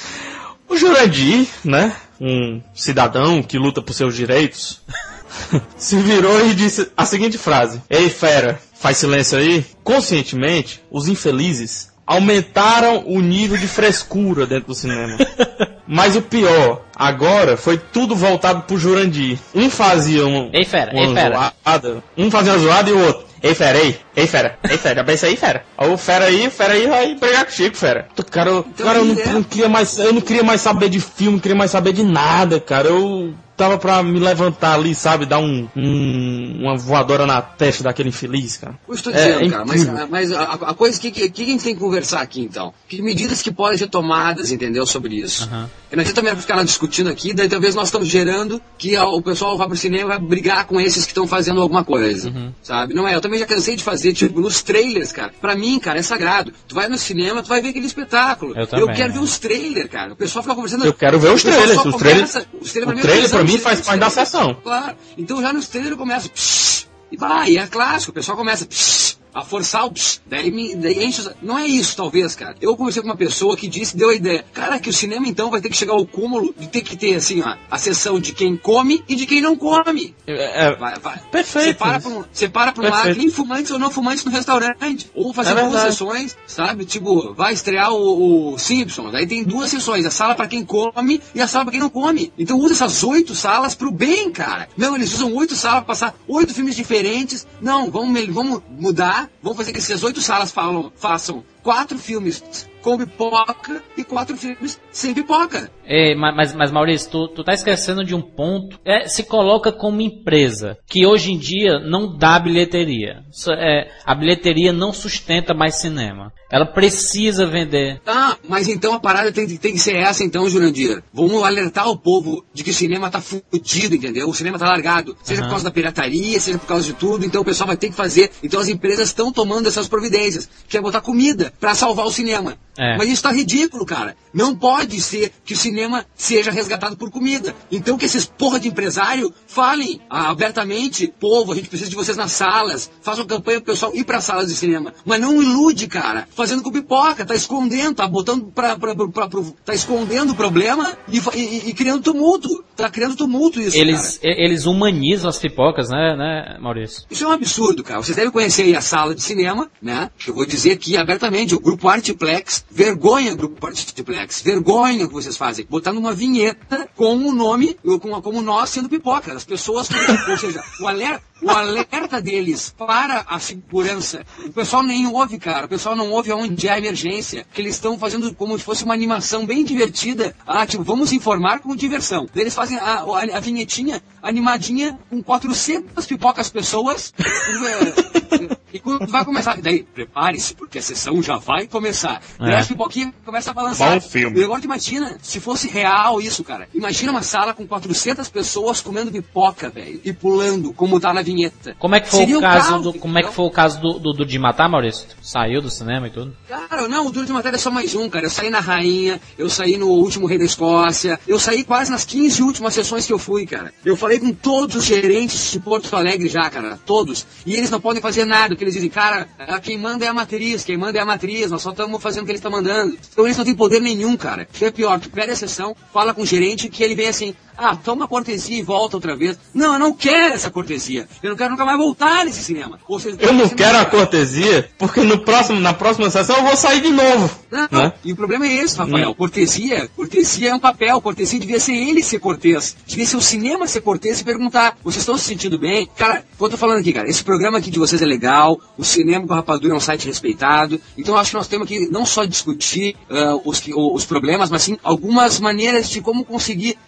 o 0.68 0.76
Jurandir, 0.76 1.48
né? 1.64 1.96
Um 2.20 2.60
cidadão 2.74 3.42
que 3.42 3.58
luta 3.58 3.80
por 3.80 3.94
seus 3.94 4.14
direitos, 4.14 4.82
se 5.78 5.96
virou 5.96 6.46
e 6.46 6.54
disse 6.54 6.92
a 6.94 7.06
seguinte 7.06 7.38
frase: 7.38 7.80
Ei, 7.88 8.10
fera, 8.10 8.60
faz 8.74 8.98
silêncio 8.98 9.38
aí. 9.38 9.64
Conscientemente, 9.82 10.82
os 10.90 11.08
infelizes 11.08 11.95
aumentaram 12.06 13.04
o 13.06 13.20
nível 13.20 13.58
de 13.58 13.66
frescura 13.66 14.46
dentro 14.46 14.68
do 14.68 14.74
cinema. 14.74 15.16
Mas 15.88 16.16
o 16.16 16.22
pior, 16.22 16.82
agora 16.94 17.56
foi 17.56 17.78
tudo 17.78 18.16
voltado 18.16 18.62
pro 18.62 18.76
Jurandir. 18.78 19.38
Um 19.54 19.70
fazia 19.70 20.26
um, 20.26 20.50
Ei, 20.52 20.64
fera, 20.64 20.92
uma 20.92 21.02
ei, 21.06 21.14
fera. 21.14 21.52
zoada, 21.64 22.02
um 22.16 22.30
fazia 22.30 22.52
uma 22.52 22.58
zoada 22.58 22.90
e 22.90 22.92
o 22.92 23.06
outro. 23.06 23.26
Ei, 23.42 23.54
fera, 23.54 23.78
ei, 23.78 23.96
ei, 24.16 24.26
fera, 24.26 24.58
ei, 24.68 24.76
fera, 24.78 24.94
já 24.96 25.04
pensa 25.04 25.26
aí, 25.26 25.36
fera. 25.36 25.64
Aí 25.78 25.88
o 25.92 25.96
fera 25.96 26.24
aí, 26.24 26.48
o 26.48 26.50
fera 26.50 26.72
aí 26.72 26.86
vai 26.88 27.14
brigar 27.14 27.44
com 27.44 27.50
o 27.50 27.54
Chico, 27.54 27.76
fera. 27.76 28.08
Cara, 28.30 28.50
eu, 28.50 28.64
cara, 28.76 28.98
eu 28.98 29.04
não, 29.04 29.20
é. 29.20 29.26
não 29.26 29.42
queria 29.42 29.68
mais, 29.68 29.98
eu 29.98 30.12
não 30.12 30.20
queria 30.20 30.42
mais 30.42 30.60
saber 30.60 30.88
de 30.88 30.98
filme, 30.98 31.34
não 31.34 31.38
queria 31.38 31.56
mais 31.56 31.70
saber 31.70 31.92
de 31.92 32.02
nada, 32.02 32.58
cara. 32.58 32.88
Eu 32.88 33.34
tava 33.56 33.78
pra 33.78 34.02
me 34.02 34.18
levantar 34.18 34.74
ali, 34.74 34.94
sabe, 34.94 35.24
dar 35.26 35.38
um, 35.38 35.68
um- 35.76 36.58
uma 36.62 36.76
voadora 36.76 37.24
na 37.26 37.40
testa 37.40 37.84
daquele 37.84 38.08
infeliz, 38.08 38.56
cara. 38.56 38.74
Eu 38.88 38.94
estou 38.94 39.12
É, 39.12 39.16
dizendo, 39.16 39.44
é 39.44 39.48
cara, 39.50 39.64
mas, 39.66 39.82
incrível. 39.82 40.08
mas 40.10 40.32
a, 40.32 40.42
a 40.52 40.74
coisa 40.74 41.00
que, 41.00 41.10
que, 41.10 41.28
que 41.30 41.42
a 41.42 41.46
gente 41.46 41.64
tem 41.64 41.74
que 41.74 41.80
conversar 41.80 42.20
aqui, 42.20 42.40
então? 42.42 42.72
Que 42.88 43.00
medidas 43.00 43.40
que 43.42 43.50
podem 43.52 43.78
ser 43.78 43.88
tomadas, 43.88 44.50
entendeu, 44.50 44.84
sobre 44.86 45.14
isso? 45.16 45.48
Porque 45.48 45.66
não 45.92 46.00
adianta 46.00 46.20
também 46.20 46.36
ficar 46.36 46.62
discutindo 46.64 47.08
aqui, 47.08 47.32
daí 47.32 47.48
talvez 47.48 47.74
nós 47.74 47.88
estamos 47.88 48.08
gerando 48.08 48.60
que 48.76 48.96
o 48.98 49.22
pessoal 49.22 49.56
vai 49.56 49.68
pro 49.68 49.76
cinema 49.76 50.08
vai 50.08 50.18
brigar 50.18 50.66
com 50.66 50.80
esses 50.80 51.04
que 51.04 51.10
estão 51.12 51.26
fazendo 51.26 51.60
alguma 51.60 51.84
coisa, 51.84 52.32
sabe? 52.62 52.92
Não 52.94 53.06
é, 53.06 53.14
eu 53.14 53.20
também 53.20 53.38
já 53.38 53.46
cansei 53.46 53.76
de 53.76 53.84
fazer, 53.84 54.12
tipo, 54.12 54.40
nos 54.40 54.62
trailers, 54.62 55.12
cara. 55.12 55.32
Pra 55.40 55.54
mim, 55.54 55.78
cara, 55.78 55.98
é 55.98 56.02
sagrado. 56.02 56.52
Tu 56.66 56.74
vai 56.74 56.88
no 56.88 56.98
cinema, 56.98 57.42
tu 57.42 57.48
vai 57.48 57.60
ver 57.62 57.68
aquele 57.68 57.86
espetáculo. 57.86 58.52
Eu 58.56 58.66
também, 58.66 58.94
quero 58.94 59.08
né? 59.08 59.14
ver 59.14 59.20
os 59.24 59.38
trailers, 59.38 59.88
cara. 59.90 60.12
O 60.12 60.16
pessoal 60.16 60.42
fica 60.42 60.54
conversando... 60.54 60.84
Eu 60.84 60.92
quero 60.94 61.18
ver 61.20 61.32
os 61.32 61.42
o 61.42 61.46
trailers, 61.46 61.84
os 61.84 61.96
trailers- 61.96 62.34
os 62.60 62.70
o 62.70 62.72
trailers 62.72 63.00
trailer 63.02 63.24
é 63.26 63.28
pra 63.28 63.44
mim 63.44 63.58
faz 63.58 63.80
parte 63.80 64.00
da 64.00 64.10
trailers. 64.10 64.14
sessão. 64.30 64.54
Claro. 64.62 64.96
Então 65.16 65.40
já 65.40 65.52
nos 65.52 65.68
trailers 65.68 65.96
começa. 65.96 66.28
psh, 66.28 66.86
e 67.12 67.16
vai, 67.16 67.50
e 67.50 67.58
é 67.58 67.66
clássico. 67.66 68.10
O 68.10 68.14
pessoal 68.14 68.36
começa. 68.36 68.66
psh, 68.66 69.16
a 69.38 69.44
forçar 69.44 69.84
o 69.84 69.90
psh, 69.92 70.20
daí 70.26 70.50
me 70.50 70.74
daí 70.74 71.04
enche, 71.04 71.20
os- 71.20 71.30
não 71.42 71.58
é 71.58 71.66
isso 71.66 71.94
talvez, 71.96 72.34
cara. 72.34 72.56
Eu 72.60 72.74
conversei 72.76 73.02
com 73.02 73.08
uma 73.08 73.16
pessoa 73.16 73.56
que 73.56 73.68
disse, 73.68 73.96
deu 73.96 74.08
a 74.08 74.14
ideia, 74.14 74.44
cara, 74.52 74.78
que 74.78 74.88
o 74.88 74.92
cinema 74.92 75.28
então 75.28 75.50
vai 75.50 75.60
ter 75.60 75.68
que 75.68 75.76
chegar 75.76 75.92
ao 75.92 76.06
cúmulo 76.06 76.54
de 76.58 76.66
ter 76.68 76.80
que 76.80 76.96
ter 76.96 77.14
assim, 77.14 77.42
ó, 77.42 77.54
a 77.70 77.78
sessão 77.78 78.18
de 78.18 78.32
quem 78.32 78.56
come 78.56 79.04
e 79.08 79.14
de 79.14 79.26
quem 79.26 79.40
não 79.42 79.54
come. 79.56 80.14
É, 80.26 80.66
é, 80.68 80.76
Vai, 80.76 80.98
vai. 80.98 81.18
Perfeito. 81.30 81.66
Separa 81.78 82.00
pra 82.00 82.10
um, 82.10 82.24
separa 82.32 82.72
pra 82.72 82.82
um 82.86 82.90
lado, 82.90 83.14
nem 83.14 83.30
fumantes 83.30 83.70
ou 83.70 83.78
não 83.78 83.90
fumantes 83.90 84.24
no 84.24 84.30
restaurante. 84.30 85.10
Ou 85.14 85.32
fazer 85.34 85.50
É 85.50 85.54
duas 85.54 85.82
sessões, 85.82 86.36
sabe? 86.46 86.84
Tipo, 86.86 87.34
vai 87.34 87.52
estrear 87.52 87.92
o, 87.92 88.54
o 88.54 88.58
Simpsons. 88.58 89.14
Aí 89.14 89.26
tem 89.26 89.44
duas 89.44 89.70
sessões, 89.70 90.06
a 90.06 90.10
sala 90.10 90.34
pra 90.34 90.46
quem 90.48 90.64
come 90.64 91.20
e 91.34 91.40
a 91.42 91.46
sala 91.46 91.64
pra 91.66 91.72
quem 91.72 91.80
não 91.80 91.90
come. 91.90 92.32
Então 92.38 92.58
usa 92.58 92.72
essas 92.74 93.02
oito 93.04 93.34
salas 93.34 93.74
pro 93.74 93.90
bem, 93.92 94.30
cara. 94.30 94.68
Não, 94.76 94.94
eles 94.96 95.12
usam 95.12 95.32
oito 95.34 95.54
salas 95.54 95.78
pra 95.80 95.86
passar 95.88 96.14
oito 96.26 96.54
filmes 96.54 96.74
diferentes. 96.74 97.46
Não, 97.60 97.90
vamos, 97.90 98.26
vamos 98.28 98.62
mudar. 98.70 99.25
Vamos 99.42 99.58
fazer 99.58 99.72
que 99.72 99.78
essas 99.78 100.02
oito 100.02 100.20
salas 100.20 100.50
falam, 100.50 100.92
façam 100.96 101.44
quatro 101.66 101.98
filmes 101.98 102.44
com 102.80 102.96
pipoca 102.96 103.82
e 103.96 104.04
quatro 104.04 104.36
filmes 104.36 104.78
sem 104.92 105.12
pipoca. 105.12 105.68
Ma- 106.16 106.30
mas, 106.32 106.54
mas 106.54 106.70
Maurício, 106.70 107.10
tu, 107.10 107.28
tu 107.28 107.42
tá 107.42 107.52
esquecendo 107.52 108.04
de 108.04 108.14
um 108.14 108.22
ponto. 108.22 108.78
É, 108.84 109.08
se 109.08 109.24
coloca 109.24 109.72
como 109.72 110.00
empresa, 110.00 110.78
que 110.86 111.04
hoje 111.04 111.32
em 111.32 111.38
dia 111.38 111.80
não 111.80 112.16
dá 112.16 112.38
bilheteria. 112.38 113.24
É, 113.58 113.88
a 114.04 114.14
bilheteria 114.14 114.72
não 114.72 114.92
sustenta 114.92 115.52
mais 115.52 115.76
cinema. 115.80 116.32
Ela 116.48 116.64
precisa 116.64 117.44
vender. 117.44 118.00
Ah, 118.06 118.36
mas 118.48 118.68
então 118.68 118.94
a 118.94 119.00
parada 119.00 119.32
tem, 119.32 119.48
tem 119.56 119.72
que 119.72 119.80
ser 119.80 119.96
essa 119.96 120.22
então, 120.22 120.48
Jurandir. 120.48 121.02
Vamos 121.12 121.42
alertar 121.42 121.88
o 121.88 121.98
povo 121.98 122.44
de 122.54 122.62
que 122.62 122.70
o 122.70 122.74
cinema 122.74 123.10
tá 123.10 123.20
fudido, 123.20 123.96
entendeu? 123.96 124.28
O 124.28 124.34
cinema 124.34 124.60
tá 124.60 124.66
largado. 124.66 125.16
Seja 125.24 125.40
Aham. 125.40 125.48
por 125.48 125.50
causa 125.54 125.64
da 125.64 125.70
pirataria, 125.72 126.38
seja 126.38 126.58
por 126.58 126.68
causa 126.68 126.84
de 126.84 126.92
tudo. 126.92 127.26
Então 127.26 127.42
o 127.42 127.44
pessoal 127.44 127.66
vai 127.66 127.76
ter 127.76 127.88
que 127.88 127.96
fazer. 127.96 128.30
Então 128.44 128.60
as 128.60 128.68
empresas 128.68 129.08
estão 129.08 129.32
tomando 129.32 129.66
essas 129.66 129.88
providências. 129.88 130.48
Que 130.68 130.76
é 130.76 130.80
botar 130.80 131.00
comida 131.00 131.52
pra 131.58 131.74
salvar 131.74 132.06
o 132.06 132.10
cinema. 132.10 132.58
É. 132.78 132.96
Mas 132.96 133.08
isso 133.08 133.22
tá 133.22 133.32
ridículo, 133.32 133.84
cara. 133.86 134.16
Não 134.32 134.54
pode 134.54 135.00
ser 135.00 135.32
que 135.44 135.54
o 135.54 135.56
cinema 135.56 136.04
seja 136.14 136.50
resgatado 136.50 136.96
por 136.96 137.10
comida. 137.10 137.54
Então 137.72 137.96
que 137.96 138.04
esses 138.04 138.24
porra 138.26 138.60
de 138.60 138.68
empresário 138.68 139.32
falem 139.46 140.00
ah, 140.10 140.30
abertamente, 140.30 141.12
povo, 141.18 141.52
a 141.52 141.54
gente 141.56 141.68
precisa 141.68 141.88
de 141.90 141.96
vocês 141.96 142.16
nas 142.16 142.32
salas. 142.32 142.90
Façam 143.00 143.26
campanha 143.26 143.60
pro 143.60 143.72
pessoal 143.72 143.92
ir 143.94 144.04
pra 144.04 144.20
salas 144.20 144.48
de 144.48 144.54
cinema. 144.54 144.92
Mas 145.04 145.20
não 145.20 145.42
ilude, 145.42 145.86
cara. 145.86 146.28
Fazendo 146.34 146.62
com 146.62 146.70
pipoca, 146.70 147.24
tá 147.24 147.34
escondendo, 147.34 147.94
tá 147.94 148.06
botando 148.06 148.46
pra, 148.52 148.76
pra, 148.76 148.94
pra, 148.94 149.08
pra- 149.28 149.42
tá 149.64 149.74
escondendo 149.74 150.32
o 150.32 150.36
problema 150.36 150.92
e, 151.08 151.18
e- 151.34 151.68
e 151.70 151.72
criando 151.74 152.02
tumulto. 152.02 152.64
Tá 152.76 152.90
criando 152.90 153.16
tumulto 153.16 153.58
isso, 153.60 153.70
cara. 153.76 153.88
Eles, 153.88 154.20
e- 154.22 154.44
eles 154.44 154.66
humanizam 154.66 155.30
as 155.30 155.38
pipocas, 155.38 155.88
né, 155.88 156.14
né, 156.16 156.58
Maurício? 156.60 157.04
Isso 157.10 157.24
é 157.24 157.28
um 157.28 157.32
absurdo, 157.32 157.82
cara. 157.82 158.02
Vocês 158.02 158.16
devem 158.16 158.30
conhecer 158.30 158.62
aí 158.64 158.76
a 158.76 158.80
sala 158.82 159.14
de 159.14 159.22
cinema, 159.22 159.70
né? 159.80 160.10
Eu 160.26 160.34
vou 160.34 160.44
dizer 160.44 160.72
aqui 160.72 160.96
abertamente, 160.96 161.54
o 161.54 161.60
Grupo 161.60 161.88
Artiplex, 161.88 162.65
vergonha 162.70 163.34
Grupo 163.34 163.66
Artiplex, 163.66 164.42
vergonha 164.42 165.04
o 165.04 165.08
que 165.08 165.14
vocês 165.14 165.36
fazem. 165.36 165.66
Botando 165.68 165.98
uma 165.98 166.12
vinheta 166.12 166.88
com 166.94 167.16
o 167.16 167.32
nome, 167.32 167.76
com, 168.00 168.20
como 168.20 168.42
nós 168.42 168.70
sendo 168.70 168.88
pipoca. 168.88 169.32
As 169.32 169.44
pessoas, 169.44 169.88
ou 170.28 170.36
seja, 170.36 170.62
o 170.80 170.86
alerta, 170.86 171.22
o 171.42 171.50
alerta 171.50 172.20
deles 172.20 172.74
para 172.76 173.24
a 173.28 173.38
segurança. 173.38 174.24
O 174.44 174.52
pessoal 174.52 174.82
nem 174.82 175.06
ouve, 175.06 175.38
cara. 175.38 175.66
O 175.66 175.68
pessoal 175.68 175.94
não 175.96 176.10
ouve 176.10 176.32
onde 176.32 176.68
há 176.68 176.78
emergência. 176.78 177.46
Que 177.52 177.60
eles 177.62 177.74
estão 177.74 177.98
fazendo 177.98 178.34
como 178.34 178.58
se 178.58 178.64
fosse 178.64 178.84
uma 178.84 178.94
animação 178.94 179.46
bem 179.46 179.64
divertida. 179.64 180.34
Ah, 180.46 180.66
tipo, 180.66 180.82
vamos 180.82 181.12
informar 181.12 181.60
com 181.60 181.74
diversão. 181.76 182.26
Eles 182.34 182.54
fazem 182.54 182.78
a, 182.78 183.00
a, 183.00 183.36
a 183.36 183.40
vinhetinha 183.40 184.02
animadinha 184.22 184.98
com 185.08 185.22
400 185.22 186.04
pipocas 186.06 186.48
pessoas. 186.50 187.12
eh, 187.18 188.56
E 188.72 188.80
quando 188.80 189.06
vai 189.06 189.24
começar, 189.24 189.60
daí, 189.62 189.82
prepare-se, 189.84 190.54
porque 190.54 190.78
a 190.78 190.82
sessão 190.82 191.22
já 191.22 191.36
vai 191.38 191.66
começar. 191.66 192.20
Daí 192.38 192.55
É. 192.56 192.60
as 192.60 192.68
pipoquinhas 192.68 193.12
começam 193.24 193.50
a 193.50 193.54
balançar. 193.54 193.94
Bom 193.94 194.00
filme. 194.00 194.40
E 194.40 194.44
agora 194.44 194.60
tu 194.60 194.64
imagina, 194.64 195.16
se 195.22 195.40
fosse 195.40 195.68
real 195.68 196.20
isso, 196.20 196.42
cara. 196.44 196.68
Imagina 196.74 197.12
uma 197.12 197.22
sala 197.22 197.54
com 197.54 197.66
400 197.66 198.28
pessoas 198.28 198.80
comendo 198.80 199.10
pipoca, 199.10 199.70
velho. 199.70 200.00
E 200.04 200.12
pulando, 200.12 200.72
como 200.72 201.00
tá 201.00 201.12
na 201.12 201.22
vinheta. 201.22 201.74
Como 201.78 201.94
é 201.94 202.00
que 202.00 202.08
foi 202.08 202.20
Seria 202.20 202.36
o 202.36 202.38
um 202.38 202.42
caso 202.42 202.70
caos, 202.70 202.82
do, 202.82 202.92
como 202.94 203.18
é 203.18 203.22
que 203.22 203.32
foi 203.32 203.44
o 203.44 203.50
caso 203.50 203.80
do, 203.80 203.98
do, 203.98 204.12
do 204.12 204.26
de 204.26 204.38
matar, 204.38 204.68
Maurício? 204.68 205.06
Saiu 205.22 205.60
do 205.60 205.70
cinema 205.70 206.08
e 206.08 206.10
tudo? 206.10 206.36
Cara, 206.48 206.88
não, 206.88 207.06
o 207.06 207.12
Duro 207.12 207.26
de 207.26 207.32
Matéria 207.32 207.56
é 207.56 207.58
só 207.58 207.70
mais 207.70 207.94
um, 207.94 208.08
cara. 208.08 208.26
Eu 208.26 208.30
saí 208.30 208.50
na 208.50 208.60
Rainha, 208.60 209.20
eu 209.38 209.48
saí 209.48 209.76
no 209.76 209.88
último 209.88 210.26
Rei 210.26 210.38
da 210.38 210.44
Escócia, 210.44 211.18
eu 211.26 211.38
saí 211.38 211.64
quase 211.64 211.90
nas 211.90 212.04
15 212.04 212.42
últimas 212.42 212.74
sessões 212.74 213.06
que 213.06 213.12
eu 213.12 213.18
fui, 213.18 213.46
cara. 213.46 213.72
Eu 213.84 213.96
falei 213.96 214.18
com 214.18 214.32
todos 214.32 214.76
os 214.76 214.84
gerentes 214.84 215.52
de 215.52 215.60
Porto 215.60 215.94
Alegre 215.94 216.28
já, 216.28 216.48
cara, 216.50 216.78
todos. 216.84 217.26
E 217.44 217.54
eles 217.54 217.70
não 217.70 217.80
podem 217.80 218.02
fazer 218.02 218.24
nada, 218.24 218.48
porque 218.48 218.64
eles 218.64 218.74
dizem, 218.74 218.88
cara, 218.88 219.28
quem 219.62 219.78
manda 219.78 220.04
é 220.04 220.08
a 220.08 220.14
matriz, 220.14 220.64
quem 220.64 220.76
manda 220.76 220.98
é 220.98 221.00
a 221.00 221.04
matriz, 221.04 221.50
nós 221.50 221.62
só 221.62 221.70
estamos 221.70 222.02
fazendo 222.02 222.22
o 222.22 222.26
que 222.26 222.32
eles 222.32 222.40
estão 222.46 222.50
mandando. 222.50 222.96
Então 223.12 223.24
eles 223.24 223.36
não 223.36 223.44
têm 223.44 223.54
poder 223.54 223.80
nenhum, 223.80 224.16
cara. 224.16 224.42
O 224.42 224.46
que 224.46 224.64
é 224.64 224.70
pior, 224.70 224.98
tu 224.98 225.10
pede 225.10 225.32
a 225.32 225.36
sessão, 225.36 225.76
fala 225.92 226.14
com 226.14 226.22
o 226.22 226.26
gerente 226.26 226.68
que 226.68 226.82
ele 226.82 226.94
vem 226.94 227.08
assim, 227.08 227.34
ah, 227.56 227.76
toma 227.76 228.06
cortesia 228.06 228.58
e 228.58 228.62
volta 228.62 228.96
outra 228.96 229.16
vez. 229.16 229.38
Não, 229.54 229.74
eu 229.74 229.78
não 229.78 229.92
quero 229.92 230.34
essa 230.34 230.50
cortesia. 230.50 231.08
Eu 231.22 231.30
não 231.30 231.36
quero 231.36 231.50
nunca 231.50 231.64
mais 231.64 231.78
voltar 231.78 232.24
nesse 232.24 232.42
cinema. 232.42 232.78
Seja, 233.00 233.16
Eu 233.20 233.32
não 233.32 233.48
quero 233.48 233.78
a 233.78 233.84
cortesia, 233.84 234.68
porque 234.78 235.00
no 235.02 235.18
próximo, 235.18 235.60
na 235.60 235.72
próxima 235.72 236.10
sessão 236.10 236.36
eu 236.36 236.44
vou 236.44 236.56
sair 236.56 236.80
de 236.80 236.90
novo. 236.90 237.30
Não, 237.50 237.68
né? 237.70 237.92
e 238.04 238.12
o 238.12 238.16
problema 238.16 238.46
é 238.46 238.54
esse, 238.54 238.76
Rafael. 238.76 239.10
Hum. 239.10 239.14
Cortesia, 239.14 239.88
cortesia 239.94 240.50
é 240.50 240.54
um 240.54 240.60
papel. 240.60 241.00
Cortesia 241.00 241.38
devia 241.38 241.60
ser 241.60 241.74
ele 241.74 242.02
ser 242.02 242.18
cortês. 242.18 242.76
Devia 242.86 243.06
ser 243.06 243.16
o 243.16 243.22
cinema 243.22 243.66
ser 243.66 243.80
cortês 243.80 244.20
e 244.20 244.24
perguntar: 244.24 244.76
vocês 244.82 245.02
estão 245.02 245.16
se 245.16 245.24
sentindo 245.24 245.58
bem? 245.58 245.88
Cara, 245.96 246.24
eu 246.38 246.48
tô 246.48 246.56
falando 246.56 246.80
aqui, 246.80 246.92
cara, 246.92 247.08
esse 247.08 247.24
programa 247.24 247.58
aqui 247.58 247.70
de 247.70 247.78
vocês 247.78 248.00
é 248.02 248.06
legal. 248.06 248.60
O 248.76 248.84
Cinema 248.84 249.26
com 249.26 249.32
a 249.32 249.36
Rapadura 249.36 249.74
é 249.74 249.76
um 249.76 249.80
site 249.80 250.06
respeitado. 250.06 250.80
Então 250.96 251.14
eu 251.14 251.20
acho 251.20 251.30
que 251.30 251.36
nós 251.36 251.48
temos 251.48 251.68
que 251.68 251.88
não 251.90 252.04
só 252.04 252.24
discutir 252.24 252.96
ah, 253.10 253.38
os, 253.44 253.62
os 253.74 254.04
problemas, 254.04 254.50
mas 254.50 254.62
sim 254.62 254.78
algumas 254.82 255.40
maneiras 255.40 255.88
de 255.90 256.00
como 256.00 256.24
conseguir 256.24 256.78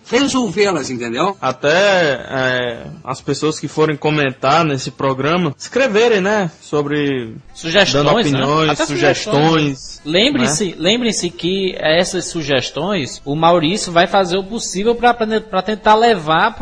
resolvê-las, 0.58 0.90
entendeu? 0.90 1.36
Até 1.40 2.12
é, 2.30 2.86
as 3.04 3.20
pessoas 3.20 3.58
que 3.58 3.68
forem 3.68 3.96
comentar 3.96 4.64
nesse 4.64 4.90
programa, 4.90 5.54
escreverem, 5.56 6.20
né? 6.20 6.50
Sobre. 6.60 7.36
Sugestões, 7.54 8.04
dando 8.04 8.14
né? 8.14 8.20
opiniões, 8.20 8.70
Até 8.70 8.86
sugestões. 8.86 10.00
Lembre-se, 10.04 10.74
lembre-se 10.78 11.30
que 11.30 11.74
essas 11.76 12.26
sugestões, 12.26 13.20
o 13.24 13.34
Maurício 13.34 13.92
vai 13.92 14.06
fazer 14.06 14.38
o 14.38 14.44
possível 14.44 14.94
para 14.94 15.62
tentar 15.62 15.94
levar 15.94 16.56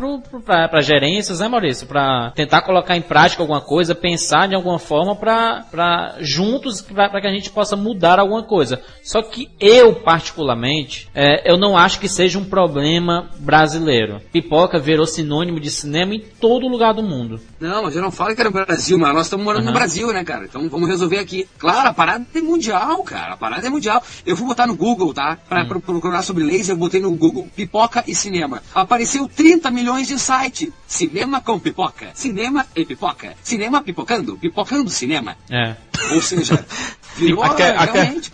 para 0.45 0.81
gerências, 0.81 1.41
né, 1.41 1.49
Maurício? 1.49 1.87
Para 1.87 2.33
tentar 2.35 2.63
colocar 2.63 2.97
em 2.97 3.03
prática 3.03 3.43
alguma 3.43 3.61
coisa, 3.61 3.95
pensar 3.95 4.49
de 4.49 4.55
alguma 4.55 4.79
forma 4.79 5.15
para 5.15 6.17
juntos 6.21 6.81
para 6.81 7.21
que 7.21 7.27
a 7.27 7.33
gente 7.33 7.51
possa 7.51 7.77
mudar 7.77 8.19
alguma 8.19 8.43
coisa. 8.43 8.81
Só 9.03 9.23
que 9.23 9.51
eu 9.61 9.95
particularmente, 9.97 11.09
é, 11.15 11.51
eu 11.51 11.59
não 11.59 11.77
acho 11.77 12.01
que 12.01 12.09
seja 12.09 12.39
um 12.39 12.45
problema 12.45 13.29
brasileiro. 13.39 13.86
Pipoca 14.33 14.79
virou 14.79 15.07
sinônimo 15.07 15.59
de 15.61 15.71
cinema 15.71 16.15
em 16.15 16.21
todo 16.21 16.67
lugar 16.69 16.93
do 16.95 17.03
mundo. 17.03 17.41
Não, 17.61 17.89
eu 17.91 18.03
não 18.03 18.11
falo 18.11 18.35
que 18.35 18.41
era 18.41 18.51
no 18.51 18.55
Brasil, 18.65 18.99
mas 18.99 19.15
nós 19.15 19.27
estamos 19.27 19.45
morando 19.45 19.63
no 19.65 19.71
Aham. 19.71 19.79
Brasil, 19.79 20.13
né, 20.13 20.25
cara? 20.25 20.45
Então 20.45 20.69
vamos 20.69 20.89
resolver 20.89 21.19
aqui. 21.19 21.49
Claro, 21.59 21.89
a 21.89 21.95
parada 21.95 22.25
é 22.35 22.41
mundial, 22.41 23.03
cara. 23.03 23.35
A 23.35 23.37
parada 23.37 23.67
é 23.67 23.71
mundial. 23.71 24.03
Eu 24.25 24.37
fui 24.37 24.47
botar 24.47 24.67
no 24.67 24.77
Google, 24.77 25.15
tá? 25.15 25.37
Pra 25.49 25.65
pro- 25.65 25.81
procurar 25.81 26.23
sobre 26.23 26.45
laser, 26.45 26.75
eu 26.75 26.79
botei 26.79 27.01
no 27.01 27.11
Google 27.13 27.49
pipoca 27.55 28.05
e 28.07 28.15
cinema. 28.15 28.63
Apareceu 28.75 29.29
30 29.29 29.71
milhões 29.71 30.07
de 30.09 30.19
site. 30.19 30.73
Cinema 30.87 31.41
com 31.41 31.59
pipoca. 31.59 32.11
Cinema 32.15 32.67
e 32.75 32.85
pipoca. 32.85 33.35
Cinema 33.43 33.83
pipocando. 33.83 34.37
Pipocando 34.37 34.91
cinema. 34.91 35.37
É. 35.51 35.77
Ou 36.15 36.21
seja, 36.21 36.65
virou. 37.17 37.43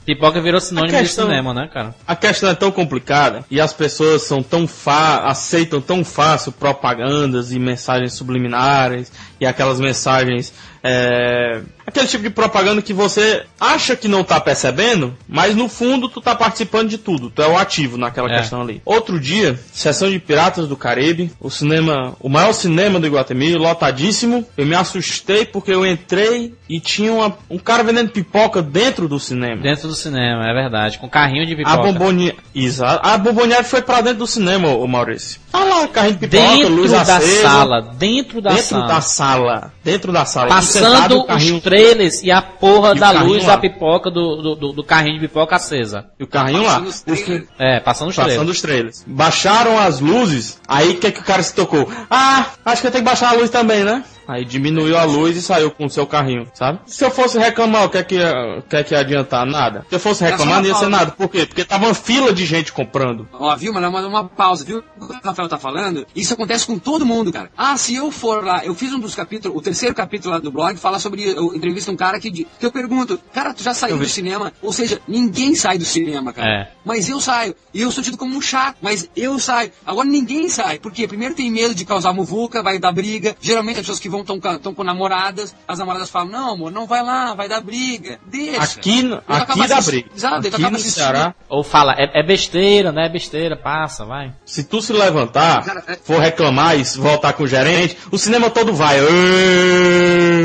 Pipoca 0.04 0.40
virou 0.40 0.60
sinônimo 0.60 0.94
A 0.94 0.98
de 1.00 1.04
questão- 1.06 1.26
cinema, 1.26 1.54
né, 1.54 1.68
cara? 1.72 1.94
A 2.06 2.16
questão 2.16 2.50
é 2.50 2.54
tão 2.54 2.70
complicada 2.70 3.44
e 3.50 3.60
as 3.60 3.72
pessoas 3.72 4.22
são 4.22 4.42
tão 4.42 4.66
fa 4.66 5.18
aceitam 5.24 5.80
tão 5.80 6.04
fácil 6.04 6.52
propagandas 6.52 7.52
e 7.52 7.58
mensagens 7.58 8.12
subliminares 8.14 9.12
e 9.40 9.46
aquelas 9.46 9.78
mensagens 9.80 10.52
é, 10.82 11.60
aquele 11.86 12.06
tipo 12.06 12.22
de 12.22 12.30
propaganda 12.30 12.82
que 12.82 12.92
você 12.92 13.44
acha 13.60 13.96
que 13.96 14.08
não 14.08 14.22
tá 14.24 14.40
percebendo, 14.40 15.14
mas 15.28 15.54
no 15.54 15.68
fundo 15.68 16.08
tu 16.08 16.20
tá 16.20 16.34
participando 16.34 16.88
de 16.88 16.98
tudo, 16.98 17.30
tu 17.30 17.42
é 17.42 17.48
o 17.48 17.56
ativo 17.58 17.96
naquela 17.96 18.30
É. 18.32 18.38
questão 18.38 18.62
ali. 18.62 18.80
Outro 18.84 19.18
dia, 19.20 19.58
sessão 19.72 20.10
de 20.10 20.18
Piratas 20.18 20.66
do 20.68 20.76
Caribe, 20.76 21.32
o 21.40 21.50
cinema, 21.50 22.14
o 22.20 22.28
maior 22.28 22.52
cinema 22.52 22.98
do 23.00 23.06
Iguatemi, 23.06 23.54
lotadíssimo. 23.54 24.46
Eu 24.56 24.66
me 24.66 24.74
assustei 24.74 25.44
porque 25.44 25.72
eu 25.72 25.86
entrei 25.86 26.54
e 26.68 26.80
tinha 26.80 27.12
uma- 27.12 27.36
um 27.50 27.58
cara 27.58 27.82
vendendo 27.82 28.10
pipoca 28.10 28.62
dentro 28.62 29.08
do 29.08 29.18
cinema. 29.18 29.62
Dentro 29.62 29.88
do 29.88 29.94
cinema, 29.94 30.48
é 30.48 30.54
verdade. 30.54 30.98
Com 30.98 31.08
carrinho 31.08 31.46
de 31.46 31.54
pipoca. 31.56 31.74
A 31.74 31.82
bomboniere. 31.82 32.36
Exato. 32.54 33.06
A 33.06 33.18
bomboniere 33.18 33.64
foi 33.64 33.82
pra 33.82 34.00
dentro 34.00 34.20
do 34.20 34.26
cinema, 34.26 34.68
ô 34.68 34.86
Maurício. 34.86 35.40
Tá 35.50 35.64
lá, 35.64 35.86
carrinho 35.88 36.14
de 36.14 36.26
pipoca, 36.28 36.48
Dentro 36.56 36.68
luz 36.74 36.90
da 36.90 37.02
acesa. 37.02 37.42
sala. 37.42 37.80
Dentro 37.98 38.40
da 38.40 38.50
dentro 38.50 38.64
sala. 38.64 38.86
da 38.86 39.00
sala. 39.00 39.72
Dentro 39.84 40.12
da 40.12 40.24
sala. 40.24 40.48
Passando 40.48 41.18
o 41.18 41.24
carrinho, 41.26 41.56
os 41.56 41.62
trailers 41.72 42.22
e 42.22 42.30
a 42.30 42.42
porra 42.42 42.94
E 42.94 42.98
da 42.98 43.10
luz 43.22 43.42
lá. 43.44 43.54
da 43.54 43.58
pipoca 43.58 44.10
do, 44.10 44.54
do, 44.56 44.72
do- 44.72 44.84
carrinho 44.84 45.14
de 45.20 45.26
pipoca 45.26 45.56
acesa. 45.56 46.06
e 46.18 46.24
o 46.24 46.26
carrinho 46.26 46.62
lá. 46.62 46.80
Passando 46.80 46.88
os 46.88 47.00
trailers. 47.00 47.48
É, 47.58 47.80
passando 47.80 48.08
os 48.10 48.14
trailers. 48.14 48.36
Passando 48.36 48.48
os 48.50 48.60
trailers. 48.60 49.04
Baixaram 49.06 49.78
as 49.78 50.00
luzes, 50.00 50.60
aí 50.68 50.90
o 50.90 50.98
que, 50.98 51.06
é 51.06 51.10
que 51.10 51.20
o 51.20 51.24
cara 51.24 51.42
se 51.42 51.54
tocou? 51.54 51.90
Ah, 52.10 52.46
acho 52.64 52.82
que 52.82 52.88
eu 52.88 52.92
tenho 52.92 53.04
que 53.04 53.10
baixar 53.10 53.30
a 53.30 53.32
luz 53.36 53.48
também, 53.50 53.84
né? 53.84 54.04
Aí 54.26 54.44
diminuiu 54.44 54.96
a 54.96 55.04
luz 55.04 55.36
e 55.36 55.42
saiu 55.42 55.70
com 55.70 55.86
o 55.86 55.90
seu 55.90 56.06
carrinho, 56.06 56.46
sabe? 56.54 56.80
Se 56.86 57.04
eu 57.04 57.10
fosse 57.10 57.38
reclamar, 57.38 57.84
o 57.84 57.90
que 57.90 57.98
é 57.98 58.02
que 58.04 58.18
o 58.18 58.62
que 58.62 58.76
é 58.76 58.84
que 58.84 58.94
ia 58.94 59.00
adiantar? 59.00 59.44
Nada. 59.46 59.84
Se 59.88 59.94
eu 59.94 60.00
fosse 60.00 60.24
reclamar, 60.24 60.60
não 60.60 60.68
ia 60.68 60.74
ser 60.74 60.88
nada. 60.88 61.12
Por 61.12 61.28
quê? 61.28 61.46
Porque 61.46 61.64
tava 61.64 61.86
uma 61.86 61.94
fila 61.94 62.32
de 62.32 62.44
gente 62.44 62.72
comprando. 62.72 63.28
Ó, 63.32 63.54
viu, 63.56 63.72
mano? 63.72 63.88
Uma, 63.88 64.06
uma 64.06 64.24
pausa, 64.28 64.64
viu? 64.64 64.82
O 65.00 65.06
que 65.06 65.14
o 65.14 65.20
Rafael 65.22 65.48
tá 65.48 65.58
falando, 65.58 66.06
isso 66.14 66.34
acontece 66.34 66.66
com 66.66 66.78
todo 66.78 67.04
mundo, 67.04 67.32
cara. 67.32 67.50
Ah, 67.56 67.76
se 67.76 67.94
eu 67.94 68.10
for 68.10 68.44
lá, 68.44 68.64
eu 68.64 68.74
fiz 68.74 68.92
um 68.92 68.98
dos 68.98 69.14
capítulos, 69.14 69.56
o 69.56 69.60
terceiro 69.60 69.94
capítulo 69.94 70.34
lá 70.34 70.40
do 70.40 70.50
blog, 70.50 70.76
fala 70.76 70.98
sobre, 70.98 71.24
eu 71.24 71.54
entrevisto 71.54 71.90
um 71.90 71.96
cara 71.96 72.18
que, 72.20 72.30
que 72.30 72.46
eu 72.60 72.72
pergunto, 72.72 73.18
cara, 73.32 73.52
tu 73.52 73.62
já 73.62 73.74
saiu 73.74 73.98
do 73.98 74.08
cinema? 74.08 74.52
Ou 74.62 74.72
seja, 74.72 75.00
ninguém 75.06 75.54
sai 75.54 75.78
do 75.78 75.84
cinema, 75.84 76.32
cara. 76.32 76.48
É. 76.48 76.72
Mas 76.84 77.08
eu 77.08 77.20
saio. 77.20 77.54
E 77.72 77.80
eu 77.80 77.90
sou 77.90 78.02
tido 78.02 78.16
como 78.16 78.36
um 78.36 78.40
chato, 78.40 78.76
mas 78.80 79.08
eu 79.16 79.38
saio. 79.38 79.70
Agora 79.86 80.08
ninguém 80.08 80.48
sai. 80.48 80.78
Por 80.78 80.92
quê? 80.92 81.06
Primeiro 81.06 81.34
tem 81.34 81.50
medo 81.50 81.74
de 81.74 81.84
causar 81.84 82.12
muvuca, 82.12 82.62
vai 82.62 82.78
dar 82.78 82.92
briga. 82.92 83.36
Geralmente 83.40 83.76
as 83.76 83.82
pessoas 83.82 84.00
que 84.00 84.08
vão 84.12 84.20
estão 84.20 84.74
com 84.74 84.84
namoradas, 84.84 85.54
as 85.66 85.78
namoradas 85.78 86.10
falam, 86.10 86.28
não, 86.28 86.52
amor, 86.52 86.70
não 86.70 86.86
vai 86.86 87.02
lá, 87.02 87.34
vai 87.34 87.48
dar 87.48 87.60
briga. 87.60 88.20
Deixa. 88.26 88.62
Aqui, 88.62 89.10
aqui 89.26 89.66
dá 89.68 89.80
briga. 89.80 90.08
Exato, 90.14 90.46
Aqui 90.48 90.62
no. 90.70 90.78
Ceará, 90.78 91.34
Ou 91.48 91.64
fala, 91.64 91.94
é, 91.98 92.20
é 92.20 92.22
besteira, 92.22 92.92
né? 92.92 93.06
É 93.06 93.08
besteira, 93.08 93.56
passa, 93.56 94.04
vai. 94.04 94.32
se 94.44 94.64
tu 94.64 94.80
se 94.82 94.92
levantar, 94.92 95.64
Cara, 95.64 95.82
é- 95.88 95.96
for 95.96 96.20
reclamar 96.20 96.78
e 96.78 96.82
voltar 96.98 97.32
com 97.32 97.44
o 97.44 97.48
gerente, 97.48 97.96
o 98.10 98.18
cinema 98.18 98.50
todo 98.50 98.72
vai. 98.74 98.98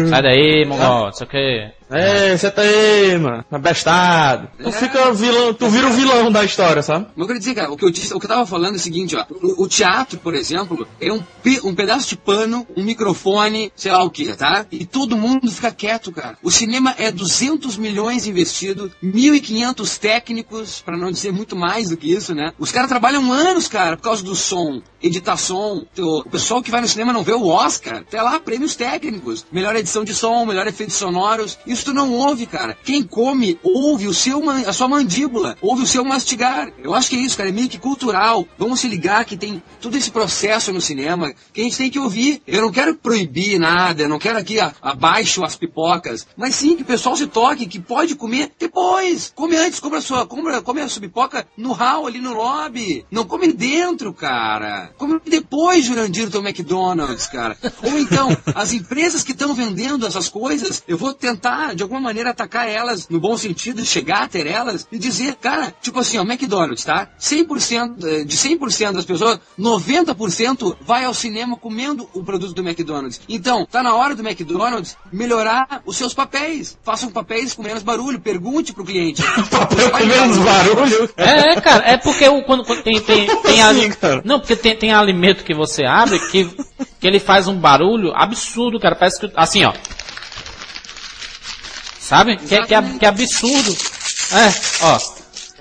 Sai 0.10 0.22
daí, 0.22 0.66
mongol, 0.66 1.06
não 1.06 1.14
sei 1.14 1.28
o 1.28 1.30
que. 1.30 1.77
É, 1.90 2.36
você 2.36 2.52
tá 2.52 2.62
aí, 2.62 3.18
mano. 3.18 3.46
Abestado. 3.50 4.50
Tu 4.62 4.72
fica 4.72 5.14
vilão, 5.14 5.54
tu 5.54 5.70
vira 5.70 5.88
o 5.88 5.94
vilão 5.94 6.32
da 6.32 6.44
história, 6.44 6.82
sabe? 6.82 7.06
Mas 7.16 7.18
eu 7.18 7.26
queria 7.28 7.40
dizer, 7.40 7.56
cara, 7.56 7.72
o 7.72 7.78
que 7.78 7.86
eu, 7.86 7.90
disse, 7.92 8.14
o 8.14 8.20
que 8.20 8.26
eu 8.26 8.30
tava 8.30 8.46
falando 8.46 8.74
é 8.74 8.78
o 8.78 8.80
seguinte, 8.80 9.16
ó. 9.16 9.26
O, 9.42 9.64
o 9.64 9.68
teatro, 9.68 10.20
por 10.20 10.36
exemplo, 10.36 10.88
é 11.00 11.12
um, 11.14 11.22
pe- 11.42 11.62
um 11.64 11.74
pedaço 11.74 12.10
de 12.10 12.18
pano, 12.18 12.68
um 12.76 12.84
microfone, 12.84 13.72
sei 13.76 13.92
lá 13.92 14.04
o 14.04 14.10
que, 14.10 14.34
tá? 14.36 14.66
E 14.72 14.86
todo 14.86 15.16
mundo 15.18 15.50
fica 15.52 15.72
quieto, 15.72 16.12
cara. 16.12 16.38
O 16.44 16.52
cinema 16.52 16.94
é 16.98 17.12
200 17.12 17.78
milhões 17.78 18.28
investido, 18.28 18.92
1.500 19.04 19.98
técnicos, 19.98 20.82
pra 20.82 20.98
não 20.98 21.12
dizer 21.12 21.32
muito 21.32 21.56
mais 21.56 21.90
do 21.90 21.98
que 21.98 22.12
isso, 22.12 22.34
né? 22.36 22.52
Os 22.60 22.72
caras 22.72 22.90
trabalham 22.90 23.32
anos, 23.32 23.68
cara, 23.68 23.96
por 23.98 24.04
causa 24.04 24.24
do 24.24 24.36
som, 24.36 24.82
editar 25.02 25.38
som. 25.38 25.86
O 25.98 26.30
pessoal 26.30 26.62
que 26.62 26.72
vai 26.72 26.82
no 26.82 26.88
cinema 26.88 27.14
não 27.14 27.24
vê 27.24 27.34
o 27.34 27.48
Oscar, 27.48 27.98
até 28.00 28.22
lá, 28.22 28.40
prêmios 28.40 28.76
técnicos. 28.76 29.46
Melhor 29.52 29.76
edição 29.76 30.04
de 30.04 30.14
som, 30.14 30.46
melhor 30.46 30.68
efeitos 30.68 30.96
sonoros. 30.96 31.58
Isso 31.66 31.77
tu 31.84 31.94
não 31.94 32.12
ouve, 32.14 32.46
cara. 32.46 32.78
Quem 32.84 33.04
come, 33.04 33.60
ouve 33.64 34.08
o 34.08 34.14
seu, 34.14 34.50
a 34.50 34.74
sua 34.74 34.88
mandíbula, 34.88 35.58
ouve 35.62 35.84
o 35.84 35.88
seu 35.88 36.04
mastigar. 36.04 36.72
Eu 36.84 36.94
acho 36.94 37.10
que 37.10 37.16
é 37.16 37.20
isso, 37.20 37.38
cara, 37.38 37.50
é 37.50 37.52
meio 37.52 37.70
que 37.70 37.78
cultural. 37.78 38.46
Vamos 38.58 38.80
se 38.80 38.88
ligar 38.88 39.26
que 39.26 39.38
tem 39.38 39.62
todo 39.82 39.96
esse 39.98 40.12
processo 40.12 40.72
no 40.74 40.82
cinema 40.82 41.34
que 41.54 41.62
a 41.62 41.64
gente 41.64 41.78
tem 41.78 41.90
que 41.90 42.00
ouvir. 42.00 42.42
Eu 42.48 42.62
não 42.62 42.72
quero 42.72 42.96
proibir 42.96 43.60
nada, 43.60 44.04
eu 44.04 44.10
não 44.10 44.20
quero 44.20 44.38
aqui 44.40 44.60
a- 44.60 44.74
abaixo 44.82 45.44
as 45.44 45.56
pipocas, 45.56 46.28
mas 46.36 46.56
sim 46.56 46.76
que 46.76 46.82
o 46.84 46.86
pessoal 46.86 47.16
se 47.16 47.28
toque, 47.28 47.66
que 47.66 47.80
pode 47.80 48.16
comer 48.16 48.52
depois. 48.60 49.32
Come 49.36 49.56
antes, 49.56 49.80
come 49.80 49.98
a 49.98 50.02
sua, 50.02 50.26
come, 50.26 50.62
come 50.62 50.82
a 50.82 50.90
sua 50.90 51.02
pipoca 51.02 51.48
no 51.58 51.72
hall, 51.74 52.08
ali 52.08 52.20
no 52.20 52.34
lobby. 52.34 53.06
Não 53.12 53.26
come 53.26 53.52
dentro, 53.54 54.14
cara. 54.14 54.92
Come 54.98 55.20
depois, 55.26 55.86
Jurandir, 55.86 56.30
do 56.30 56.40
McDonald's, 56.40 57.28
cara. 57.28 57.58
Ou 57.84 57.98
então, 57.98 58.36
as 58.56 58.74
empresas 58.74 59.24
que 59.24 59.32
estão 59.32 59.54
vendendo 59.54 60.06
essas 60.06 60.30
coisas, 60.30 60.84
eu 60.88 60.98
vou 60.98 61.14
tentar, 61.14 61.67
de 61.74 61.84
alguma 61.84 62.00
maneira, 62.02 62.32
atacar 62.32 62.68
elas, 62.68 63.08
no 63.10 63.20
bom 63.20 63.38
sentido, 63.38 63.86
chegar 63.86 64.24
até 64.24 64.48
elas 64.48 64.88
e 64.92 64.98
dizer, 64.98 65.36
cara, 65.36 65.74
tipo 65.82 66.00
assim, 66.00 66.18
ó, 66.18 66.22
McDonald's, 66.24 66.84
tá? 66.84 67.08
100%, 67.20 68.04
eh, 68.04 68.24
de 68.24 68.36
100% 68.38 68.94
das 68.94 69.06
pessoas, 69.06 69.40
90% 69.60 70.76
vai 70.82 71.06
ao 71.06 71.14
cinema 71.14 71.56
comendo 71.58 72.08
o 72.14 72.24
produto 72.24 72.54
do 72.54 72.62
McDonald's. 72.68 73.22
Então, 73.28 73.66
tá 73.66 73.82
na 73.84 73.94
hora 73.96 74.16
do 74.16 74.28
McDonald's 74.28 74.98
melhorar 75.12 75.82
os 75.86 75.98
seus 75.98 76.14
papéis. 76.14 76.78
Façam 76.84 77.10
papéis 77.10 77.54
com 77.54 77.64
menos 77.64 77.84
barulho. 77.84 78.20
Pergunte 78.20 78.74
pro 78.74 78.84
cliente. 78.86 79.22
Papel 79.50 79.92
com 79.92 80.06
menos 80.06 80.38
barulho. 80.38 81.10
É, 81.18 81.54
é, 81.54 81.62
cara, 81.62 81.84
é 81.86 81.98
porque 81.98 82.28
o, 82.28 82.44
quando, 82.44 82.64
quando 82.64 82.84
tem, 82.84 83.00
tem, 83.00 83.28
tem 83.42 83.62
ali- 83.62 83.82
Sim, 83.82 83.90
cara. 83.92 84.22
Não, 84.24 84.40
porque 84.40 84.56
tem, 84.56 84.76
tem 84.76 84.94
alimento 84.94 85.44
que 85.44 85.54
você 85.54 85.84
abre 85.86 86.20
que, 86.30 86.46
que 87.00 87.08
ele 87.08 87.20
faz 87.20 87.48
um 87.48 87.58
barulho 87.60 88.12
absurdo, 88.16 88.80
cara. 88.80 88.96
Parece 88.96 89.20
que. 89.20 89.32
Assim, 89.36 89.64
ó. 89.64 89.74
Sabe? 92.08 92.38
Que, 92.38 92.64
que, 92.64 92.74
é, 92.74 92.82
que 92.82 93.06
é 93.06 93.10
absurdo. 93.10 93.78
É, 94.32 94.86
ó. 94.86 95.17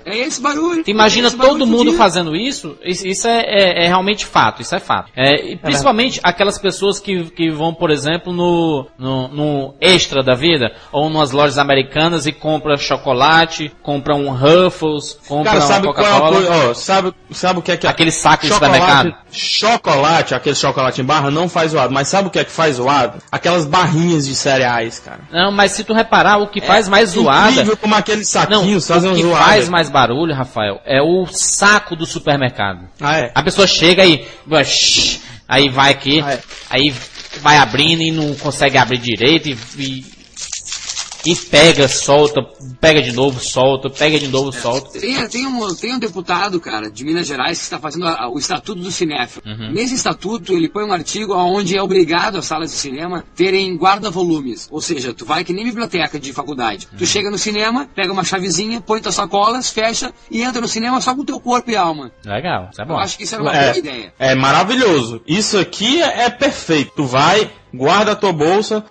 É 0.07 0.17
esse 0.19 0.41
barulho. 0.41 0.83
Tu 0.83 0.89
imagina 0.91 1.27
É 1.27 1.29
esse 1.29 1.37
barulho 1.37 1.59
todo 1.59 1.67
mundo 1.67 1.79
fudido. 1.79 1.97
fazendo 1.97 2.35
isso? 2.35 2.77
Isso, 2.83 3.27
é, 3.27 3.41
é- 3.41 3.85
é 3.85 3.87
realmente 3.87 4.25
fato, 4.25 4.61
isso 4.61 4.73
é 4.75 4.79
fato. 4.79 5.09
É, 5.15 5.51
e 5.51 5.55
principalmente 5.57 6.19
aquelas 6.23 6.57
pessoas 6.57 6.99
que, 6.99 7.25
que 7.31 7.49
vão, 7.51 7.73
por 7.73 7.91
exemplo, 7.91 8.31
no, 8.33 8.87
no, 8.97 9.27
no 9.27 9.73
extra 9.81 10.23
da 10.23 10.33
vida, 10.35 10.71
ou 10.91 11.09
nas 11.09 11.31
lojas 11.31 11.57
americanas 11.57 12.25
e 12.25 12.31
compram 12.31 12.77
chocolate, 12.77 13.71
compram 13.83 14.21
um 14.25 14.31
Ruffles, 14.31 15.19
compram 15.27 15.43
Cara, 15.53 15.57
uma 15.59 15.67
sabe 15.67 15.93
qual 15.93 16.05
é 16.05 16.09
Coca-Cola. 16.19 16.73
sabe, 16.75 17.13
sabe 17.31 17.59
o 17.59 17.61
que 17.61 17.71
é 17.71 17.77
que 17.77 17.87
Aquele 17.87 18.11
saco 18.11 18.45
de 18.45 18.53
supermercado. 18.53 19.13
chocolate, 19.31 20.33
aquele 20.35 20.55
chocolate 20.55 21.01
em 21.01 21.03
barra 21.05 21.29
não 21.31 21.49
faz 21.49 21.71
zoado, 21.71 21.93
mas 21.93 22.07
sabe 22.07 22.27
o 22.27 22.31
que 22.31 22.39
é 22.39 22.43
que 22.43 22.51
faz 22.51 22.75
zoado? 22.75 23.19
Aquelas 23.31 23.65
barrinhas 23.65 24.25
de 24.27 24.35
cereais, 24.35 24.99
cara. 24.99 25.19
Não, 25.31 25.51
mas 25.51 25.71
se 25.71 25.83
tu 25.83 25.93
reparar, 25.93 26.37
o 26.37 26.47
que 26.47 26.61
faz 26.61 26.87
mais 26.87 27.09
zoada. 27.11 27.51
Incrível 27.51 27.77
como 27.77 27.95
aqueles 27.95 28.33
Não, 28.33 28.41
saquinhos 28.41 28.87
fazem 28.87 29.09
o 29.09 29.13
um 29.13 29.15
que 29.15 29.21
zoado. 29.23 29.43
faz 29.45 29.69
mais 29.69 29.89
barulho, 29.97 30.35
Rafael, 30.35 30.79
é 30.85 31.01
o 31.01 31.25
saco 31.25 31.95
do 31.95 32.05
supermercado. 32.05 32.87
Ah, 33.01 33.17
é. 33.17 33.31
A 33.33 33.41
pessoa 33.41 33.65
chega 33.65 34.05
e. 34.05 34.27
Aí 35.47 35.69
vai 35.69 35.91
aqui, 35.91 36.21
Ah, 36.21 36.33
é. 36.33 36.41
aí 36.69 36.93
vai 37.41 37.57
abrindo 37.57 38.01
e 38.01 38.11
não 38.11 38.35
consegue 38.35 38.77
abrir 38.77 38.99
direito 38.99 39.49
e. 39.49 39.57
e 39.77 40.16
e 41.31 41.35
pega, 41.35 41.87
solta, 41.87 42.41
pega 42.79 43.01
de 43.01 43.11
novo, 43.11 43.39
solta, 43.39 43.89
pega 43.89 44.17
de 44.19 44.27
novo, 44.29 44.51
solta. 44.53 44.97
Tem, 44.99 45.27
tem, 45.27 45.45
um, 45.45 45.75
tem 45.75 45.93
um 45.95 45.99
deputado, 45.99 46.59
cara, 46.59 46.89
de 46.89 47.03
Minas 47.03 47.27
Gerais 47.27 47.57
que 47.57 47.63
está 47.65 47.77
fazendo 47.79 48.05
a- 48.07 48.23
a- 48.23 48.29
o 48.29 48.37
Estatuto 48.39 48.79
do 48.81 48.91
Cinéfilo. 48.91 49.43
Uhum. 49.45 49.71
Nesse 49.73 49.95
estatuto, 49.95 50.53
ele 50.53 50.69
põe 50.69 50.85
um 50.85 50.93
artigo 50.93 51.33
onde 51.35 51.75
é 51.77 51.81
obrigado 51.81 52.37
as 52.37 52.45
salas 52.45 52.71
de 52.71 52.77
cinema 52.77 53.25
terem 53.35 53.75
guarda-volumes. 53.75 54.67
Ou 54.71 54.79
seja, 54.81 55.13
tu 55.13 55.25
vai 55.25 55.43
que 55.43 55.51
nem 55.53 55.65
biblioteca 55.65 56.19
de 56.19 56.31
faculdade. 56.31 56.87
Uhum. 56.91 56.97
Tu 56.99 57.05
chega 57.05 57.29
no 57.29 57.37
cinema, 57.37 57.87
pega 57.93 58.13
uma 58.13 58.23
chavezinha, 58.23 58.79
põe 58.79 59.01
tuas 59.01 59.15
sacolas, 59.15 59.69
fecha 59.69 60.13
e 60.31 60.41
entra 60.41 60.61
no 60.61 60.67
cinema 60.67 61.01
só 61.01 61.13
com 61.13 61.25
teu 61.25 61.39
corpo 61.39 61.69
e 61.69 61.75
alma. 61.75 62.11
Legal, 62.25 62.69
isso 62.71 62.81
é 62.81 62.83
Eu 62.83 62.87
bom. 62.87 62.97
acho 62.97 63.17
que 63.17 63.23
isso 63.23 63.35
era 63.35 63.43
uma 63.43 63.53
É, 63.55 63.65
boa 63.65 63.77
ideia. 63.77 64.13
é 64.17 64.33
maravilhoso. 64.35 65.21
Isso 65.27 65.57
aqui 65.57 66.01
é, 66.01 66.23
é 66.25 66.29
perfeito. 66.29 66.91
Tu 66.95 67.03
vai, 67.05 67.51
guarda 67.73 68.11
a 68.11 68.15
tua 68.15 68.31
bolsa, 68.33 68.83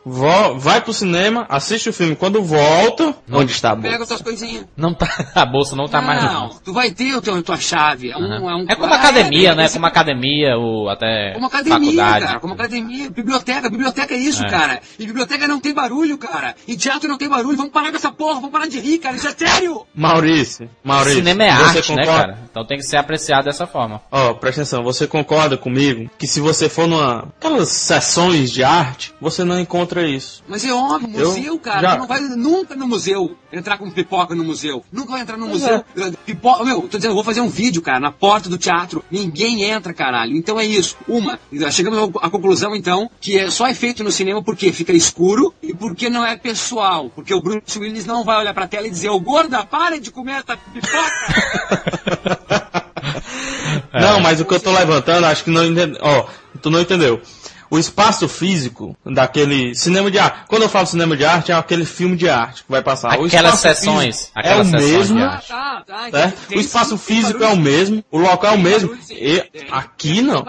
vai 0.57 0.81
pro 0.81 0.93
cinema, 0.93 1.47
assiste 1.49 1.89
o 1.89 1.93
filme. 1.93 2.17
Quando 2.17 2.43
volta, 2.43 3.15
onde 3.31 3.53
está 3.53 3.73
a 3.73 3.77
Pega 3.77 3.99
bolsa? 3.99 4.07
tuas 4.15 4.23
coisinhas. 4.23 4.65
Não 4.77 4.95
tá, 4.95 5.09
a 5.35 5.45
bolsa 5.47 5.75
não 5.77 5.87
tá 5.87 6.01
mais 6.03 6.23
não, 6.23 6.33
não. 6.33 6.49
tu 6.65 6.73
vai 6.73 6.91
ter 6.91 7.15
o 7.15 7.21
teu, 7.23 7.35
a 7.35 7.43
tua 7.43 7.57
chave. 7.57 8.11
É, 8.11 8.17
um, 8.17 8.21
Uhum. 8.21 8.51
é, 8.51 8.55
um, 8.57 8.67
É 8.69 8.75
como 8.75 8.93
Ah, 8.93 8.97
academia, 8.97 9.55
né? 9.55 9.65
esse- 9.67 9.75
Como 9.75 9.87
academia, 9.87 10.57
ou 10.57 10.89
até 10.89 11.33
Como 11.35 11.47
academia, 11.47 11.79
faculdade. 11.81 12.27
cara. 12.27 12.41
Como 12.41 12.55
academia. 12.55 13.11
Biblioteca. 13.11 13.69
Biblioteca 13.71 14.15
é 14.15 14.17
isso, 14.19 14.45
É. 14.45 14.49
cara. 14.51 14.81
E 14.99 15.07
biblioteca 15.07 15.47
não 15.49 15.61
tem 15.61 15.73
barulho, 15.75 16.17
cara. 16.19 16.55
E 16.67 16.77
teatro 16.77 17.09
não 17.09 17.19
tem 17.19 17.29
barulho. 17.29 17.57
Vamos 17.57 17.73
parar 17.73 17.91
com 17.91 17.97
essa 17.97 18.11
porra. 18.13 18.35
Vamos 18.37 18.51
parar 18.51 18.67
de 18.67 18.81
rir, 18.81 18.99
cara. 18.99 19.17
Isso 19.17 19.29
é 19.29 19.33
sério. 19.33 19.87
Maurício, 19.95 20.69
Maurício. 20.85 21.19
Cinema 21.19 21.45
é 21.45 21.53
você 21.57 21.79
arte, 21.79 21.93
né, 21.93 22.05
concorda? 22.05 22.21
cara? 22.27 22.39
Então 22.51 22.65
tem 22.65 22.79
que 22.79 22.85
ser 22.85 22.97
apreciado 22.97 23.45
dessa 23.45 23.67
forma. 23.67 24.01
Ó, 24.11 24.35
presta 24.35 24.63
atenção, 24.63 24.83
você 24.83 25.07
concorda 25.07 25.57
comigo 25.57 26.11
que 26.19 26.27
se 26.27 26.41
você 26.41 26.69
for 26.69 26.87
numa 26.87 27.29
aquelas 27.39 27.69
sessões 27.69 28.51
de 28.51 28.63
arte, 28.69 29.15
você 29.21 29.45
não 29.45 29.59
encontra 29.59 30.07
isso. 30.09 30.43
Mas 30.49 30.65
é 30.65 30.73
óbvio, 30.73 31.19
Eu 31.19 31.29
museu, 31.29 31.59
cara. 31.59 31.81
já- 31.81 31.97
Tu 31.97 32.01
não 32.01 32.07
vai 32.07 32.21
nunca 32.21 32.75
no 32.75 32.87
museu 32.87 33.37
entrar 33.53 33.79
com 33.79 33.91
pipoca 33.91 34.35
no 34.35 34.45
museu. 34.45 34.85
Nunca 34.93 35.13
vai 35.13 35.21
entrar 35.23 35.37
no 35.37 35.49
Pois 35.49 35.63
museu. 35.63 35.85
Pipoca. 36.25 36.65
Meu, 36.65 36.83
tô 36.83 36.97
dizendo, 36.99 37.13
eu 37.13 37.15
vou 37.15 37.25
fazer 37.25 37.41
um 37.41 37.49
vídeo, 37.49 37.81
cara, 37.83 37.99
na 38.01 38.13
porta 38.13 38.49
do 38.49 38.59
teatro. 38.59 39.05
Ninguém 39.11 39.63
entra, 39.65 39.93
caralho. 39.95 40.37
Então 40.37 40.59
é 40.61 40.65
isso. 40.67 40.97
Uma, 41.09 41.39
chegamos 41.71 42.11
à 42.21 42.29
conclusão, 42.31 42.75
então, 42.77 43.11
que 43.21 43.39
é 43.39 43.51
só 43.51 43.67
é 43.67 43.75
feito 43.75 44.05
no 44.05 44.13
cinema 44.13 44.43
porque 44.43 44.73
fica 44.73 44.93
escuro 44.93 45.55
e 45.63 45.73
porque 45.75 46.09
não 46.11 46.25
é 46.25 46.37
pessoal. 46.37 47.11
Porque 47.15 47.33
o 47.35 47.41
Bruce 47.41 47.79
Willis 47.79 48.05
não 48.07 48.25
vai 48.25 48.39
olhar 48.39 48.53
pra 48.55 48.67
tela 48.67 48.87
e 48.87 48.91
dizer, 48.91 49.09
ô 49.11 49.19
gorda, 49.21 49.65
pare 49.65 50.01
de 50.01 50.11
comer 50.11 50.43
essa 50.45 50.57
pipoca. 50.57 52.67
Não, 53.93 54.21
mas 54.21 54.41
o 54.41 54.45
que 54.45 54.55
eu 54.55 54.61
tô 54.61 54.73
levantando, 54.73 55.25
acho 55.27 55.45
que 55.45 55.51
não 55.51 55.65
entendeu. 55.65 55.99
Ó, 56.03 56.27
tu 56.61 56.71
não 56.71 56.81
entendeu. 56.81 57.21
O 57.71 57.79
espaço 57.79 58.29
físico 58.29 58.97
daquele 59.05 59.75
cinema 59.75 60.11
de 60.11 60.19
arte. 60.19 60.41
Quando 60.49 60.63
eu 60.63 60.69
falo 60.69 60.87
cinema 60.87 61.17
de 61.17 61.25
arte, 61.25 61.51
é 61.51 61.55
aquele 61.55 61.85
filme 61.85 62.17
de 62.17 62.29
arte 62.29 62.63
que 62.65 62.71
vai 62.71 62.83
passar. 62.83 63.13
Aquelas 63.15 63.59
sessões, 63.61 64.17
físico 64.17 64.33
aquelas 64.39 64.73
é 64.73 64.77
o 64.77 64.81
sessões 64.81 64.93
mesmo. 65.11 65.17
de 65.17 65.23
Ah, 65.23 65.29
arte. 65.31 65.49
tá, 65.49 65.83
tá. 65.87 66.09
Né? 66.13 66.33
Tem- 66.49 66.59
O 66.59 66.61
espaço 66.61 66.97
físico 66.99 67.43
é 67.43 67.49
o 67.49 67.57
mesmo, 67.57 68.05
o 68.11 68.19
local 68.19 68.53
é 68.53 68.57
o 68.57 68.61
mesmo. 68.61 68.97
E 69.11 69.43
aqui 69.71 70.23
não. 70.23 70.45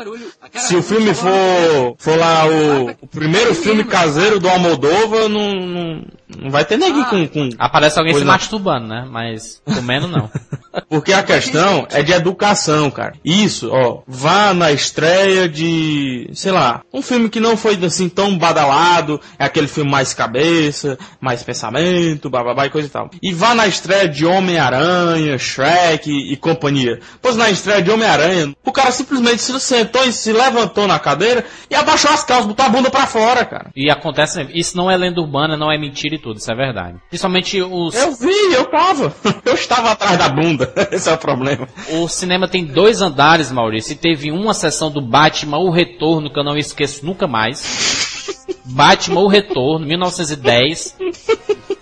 Se 0.55 0.75
o 0.75 0.83
filme 0.83 1.13
for, 1.13 1.95
for 1.97 2.17
lá 2.17 2.45
o, 2.45 2.91
o 3.01 3.07
primeiro 3.07 3.53
filme 3.55 3.83
caseiro 3.83 4.39
do 4.39 4.47
Almodóvar, 4.49 5.27
não, 5.27 5.53
não, 5.55 6.01
não 6.35 6.49
vai 6.49 6.65
ter 6.65 6.77
ninguém 6.77 7.03
Ah. 7.03 7.05
com, 7.05 7.27
com... 7.27 7.49
Aparece 7.57 7.97
alguém 7.97 8.13
se 8.13 8.19
não. 8.21 8.27
masturbando, 8.27 8.87
né? 8.87 9.07
Mas 9.09 9.61
comendo 9.65 10.07
não. 10.07 10.29
Porque 10.89 11.11
a 11.11 11.23
questão 11.23 11.87
é 11.89 12.03
de 12.03 12.11
educação, 12.11 12.91
cara. 12.91 13.13
Isso, 13.25 13.69
ó, 13.71 14.03
vá 14.07 14.53
na 14.53 14.71
estreia 14.71 15.49
de, 15.49 16.29
sei 16.33 16.51
lá, 16.51 16.81
um 16.93 17.01
filme 17.01 17.29
que 17.29 17.39
não 17.39 17.57
foi 17.57 17.77
assim 17.83 18.07
tão 18.07 18.37
badalado, 18.37 19.19
é 19.39 19.45
aquele 19.45 19.67
filme 19.67 19.89
mais 19.89 20.13
cabeça, 20.13 20.97
mais 21.19 21.41
pensamento, 21.41 22.29
bababá 22.29 22.65
e 22.65 22.69
coisa 22.69 22.87
e 22.87 22.91
tal. 22.91 23.09
E 23.21 23.33
vá 23.33 23.55
na 23.55 23.65
estreia 23.65 24.07
de 24.07 24.25
Homem-Aranha, 24.25 25.37
Shrek 25.37 26.09
e, 26.11 26.33
e 26.33 26.37
companhia. 26.37 26.99
Pois 27.21 27.35
na 27.35 27.49
estreia 27.49 27.81
de 27.81 27.89
Homem-Aranha, 27.89 28.53
o 28.63 28.71
cara 28.71 28.91
simplesmente 28.91 29.41
se 29.41 29.57
sentou 29.59 30.03
e 30.05 30.11
se 30.11 30.31
levantou 30.31 30.87
na 30.87 30.99
cadeira 30.99 31.43
e 31.69 31.75
abaixou 31.75 32.11
as 32.11 32.23
calças, 32.23 32.45
botou 32.47 32.65
a 32.65 32.69
bunda 32.69 32.91
pra 32.91 33.07
fora, 33.07 33.45
cara. 33.45 33.71
E 33.75 33.89
acontece, 33.89 34.47
isso 34.53 34.77
não 34.77 34.91
é 34.91 34.97
lenda 34.97 35.21
urbana, 35.21 35.57
não 35.57 35.71
é 35.71 35.77
mentira 35.77 36.16
e 36.17 36.21
tudo, 36.21 36.37
isso 36.37 36.51
é 36.51 36.55
verdade. 36.55 36.97
Principalmente 37.09 37.61
os. 37.61 37.95
Eu 37.95 38.15
vi, 38.15 38.53
eu 38.53 38.65
tava. 38.65 39.13
Eu 39.45 39.53
estava 39.53 39.91
atrás 39.91 40.17
da 40.17 40.29
bunda. 40.29 40.73
Esse 40.91 41.09
é 41.09 41.13
o 41.13 41.17
problema. 41.17 41.67
O 41.91 42.07
cinema 42.07 42.47
tem 42.47 42.65
dois 42.65 43.01
andares, 43.01 43.51
Maurício, 43.51 43.93
e 43.93 43.95
teve 43.95 44.31
uma 44.31 44.53
sessão 44.53 44.91
do 44.91 45.01
Batman, 45.01 45.59
O 45.59 45.69
Retorno, 45.69 46.31
que 46.31 46.39
eu 46.39 46.43
não 46.43 46.57
esqueço 46.57 47.05
nunca 47.05 47.27
mais. 47.27 48.35
Batman, 48.65 49.21
O 49.21 49.27
Retorno, 49.27 49.85
1910. 49.85 50.97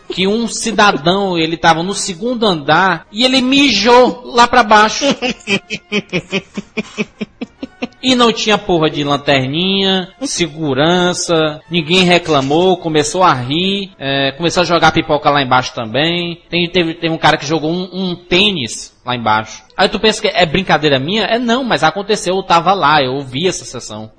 Que 0.09 0.27
um 0.27 0.47
cidadão, 0.47 1.37
ele 1.37 1.57
tava 1.57 1.83
no 1.83 1.93
segundo 1.93 2.45
andar 2.45 3.05
e 3.11 3.25
ele 3.25 3.41
mijou 3.41 4.21
lá 4.25 4.47
pra 4.47 4.63
baixo. 4.63 5.05
E 8.05 8.13
não 8.13 8.31
tinha 8.31 8.55
porra 8.55 8.87
de 8.87 9.03
lanterninha, 9.03 10.09
segurança, 10.21 11.59
ninguém 11.71 12.03
reclamou, 12.03 12.77
começou 12.77 13.23
a 13.23 13.33
rir, 13.33 13.91
é, 13.97 14.31
começou 14.33 14.61
a 14.61 14.65
jogar 14.65 14.91
pipoca 14.91 15.29
lá 15.31 15.41
embaixo 15.41 15.73
também. 15.73 16.39
Tem, 16.47 16.69
teve, 16.69 16.93
teve 16.93 17.11
um 17.11 17.17
cara 17.17 17.35
que 17.35 17.45
jogou 17.47 17.71
um, 17.71 17.89
um 17.91 18.15
tênis 18.15 18.95
lá 19.03 19.15
embaixo. 19.15 19.63
Aí 19.75 19.89
tu 19.89 19.99
pensa 19.99 20.21
que 20.21 20.27
é 20.27 20.45
brincadeira 20.45 20.99
minha? 20.99 21.23
É 21.23 21.39
não, 21.39 21.63
mas 21.63 21.83
aconteceu, 21.83 22.35
eu 22.35 22.43
tava 22.43 22.73
lá, 22.73 23.01
eu 23.01 23.13
ouvi 23.13 23.47
essa 23.47 23.65
sessão. 23.65 24.11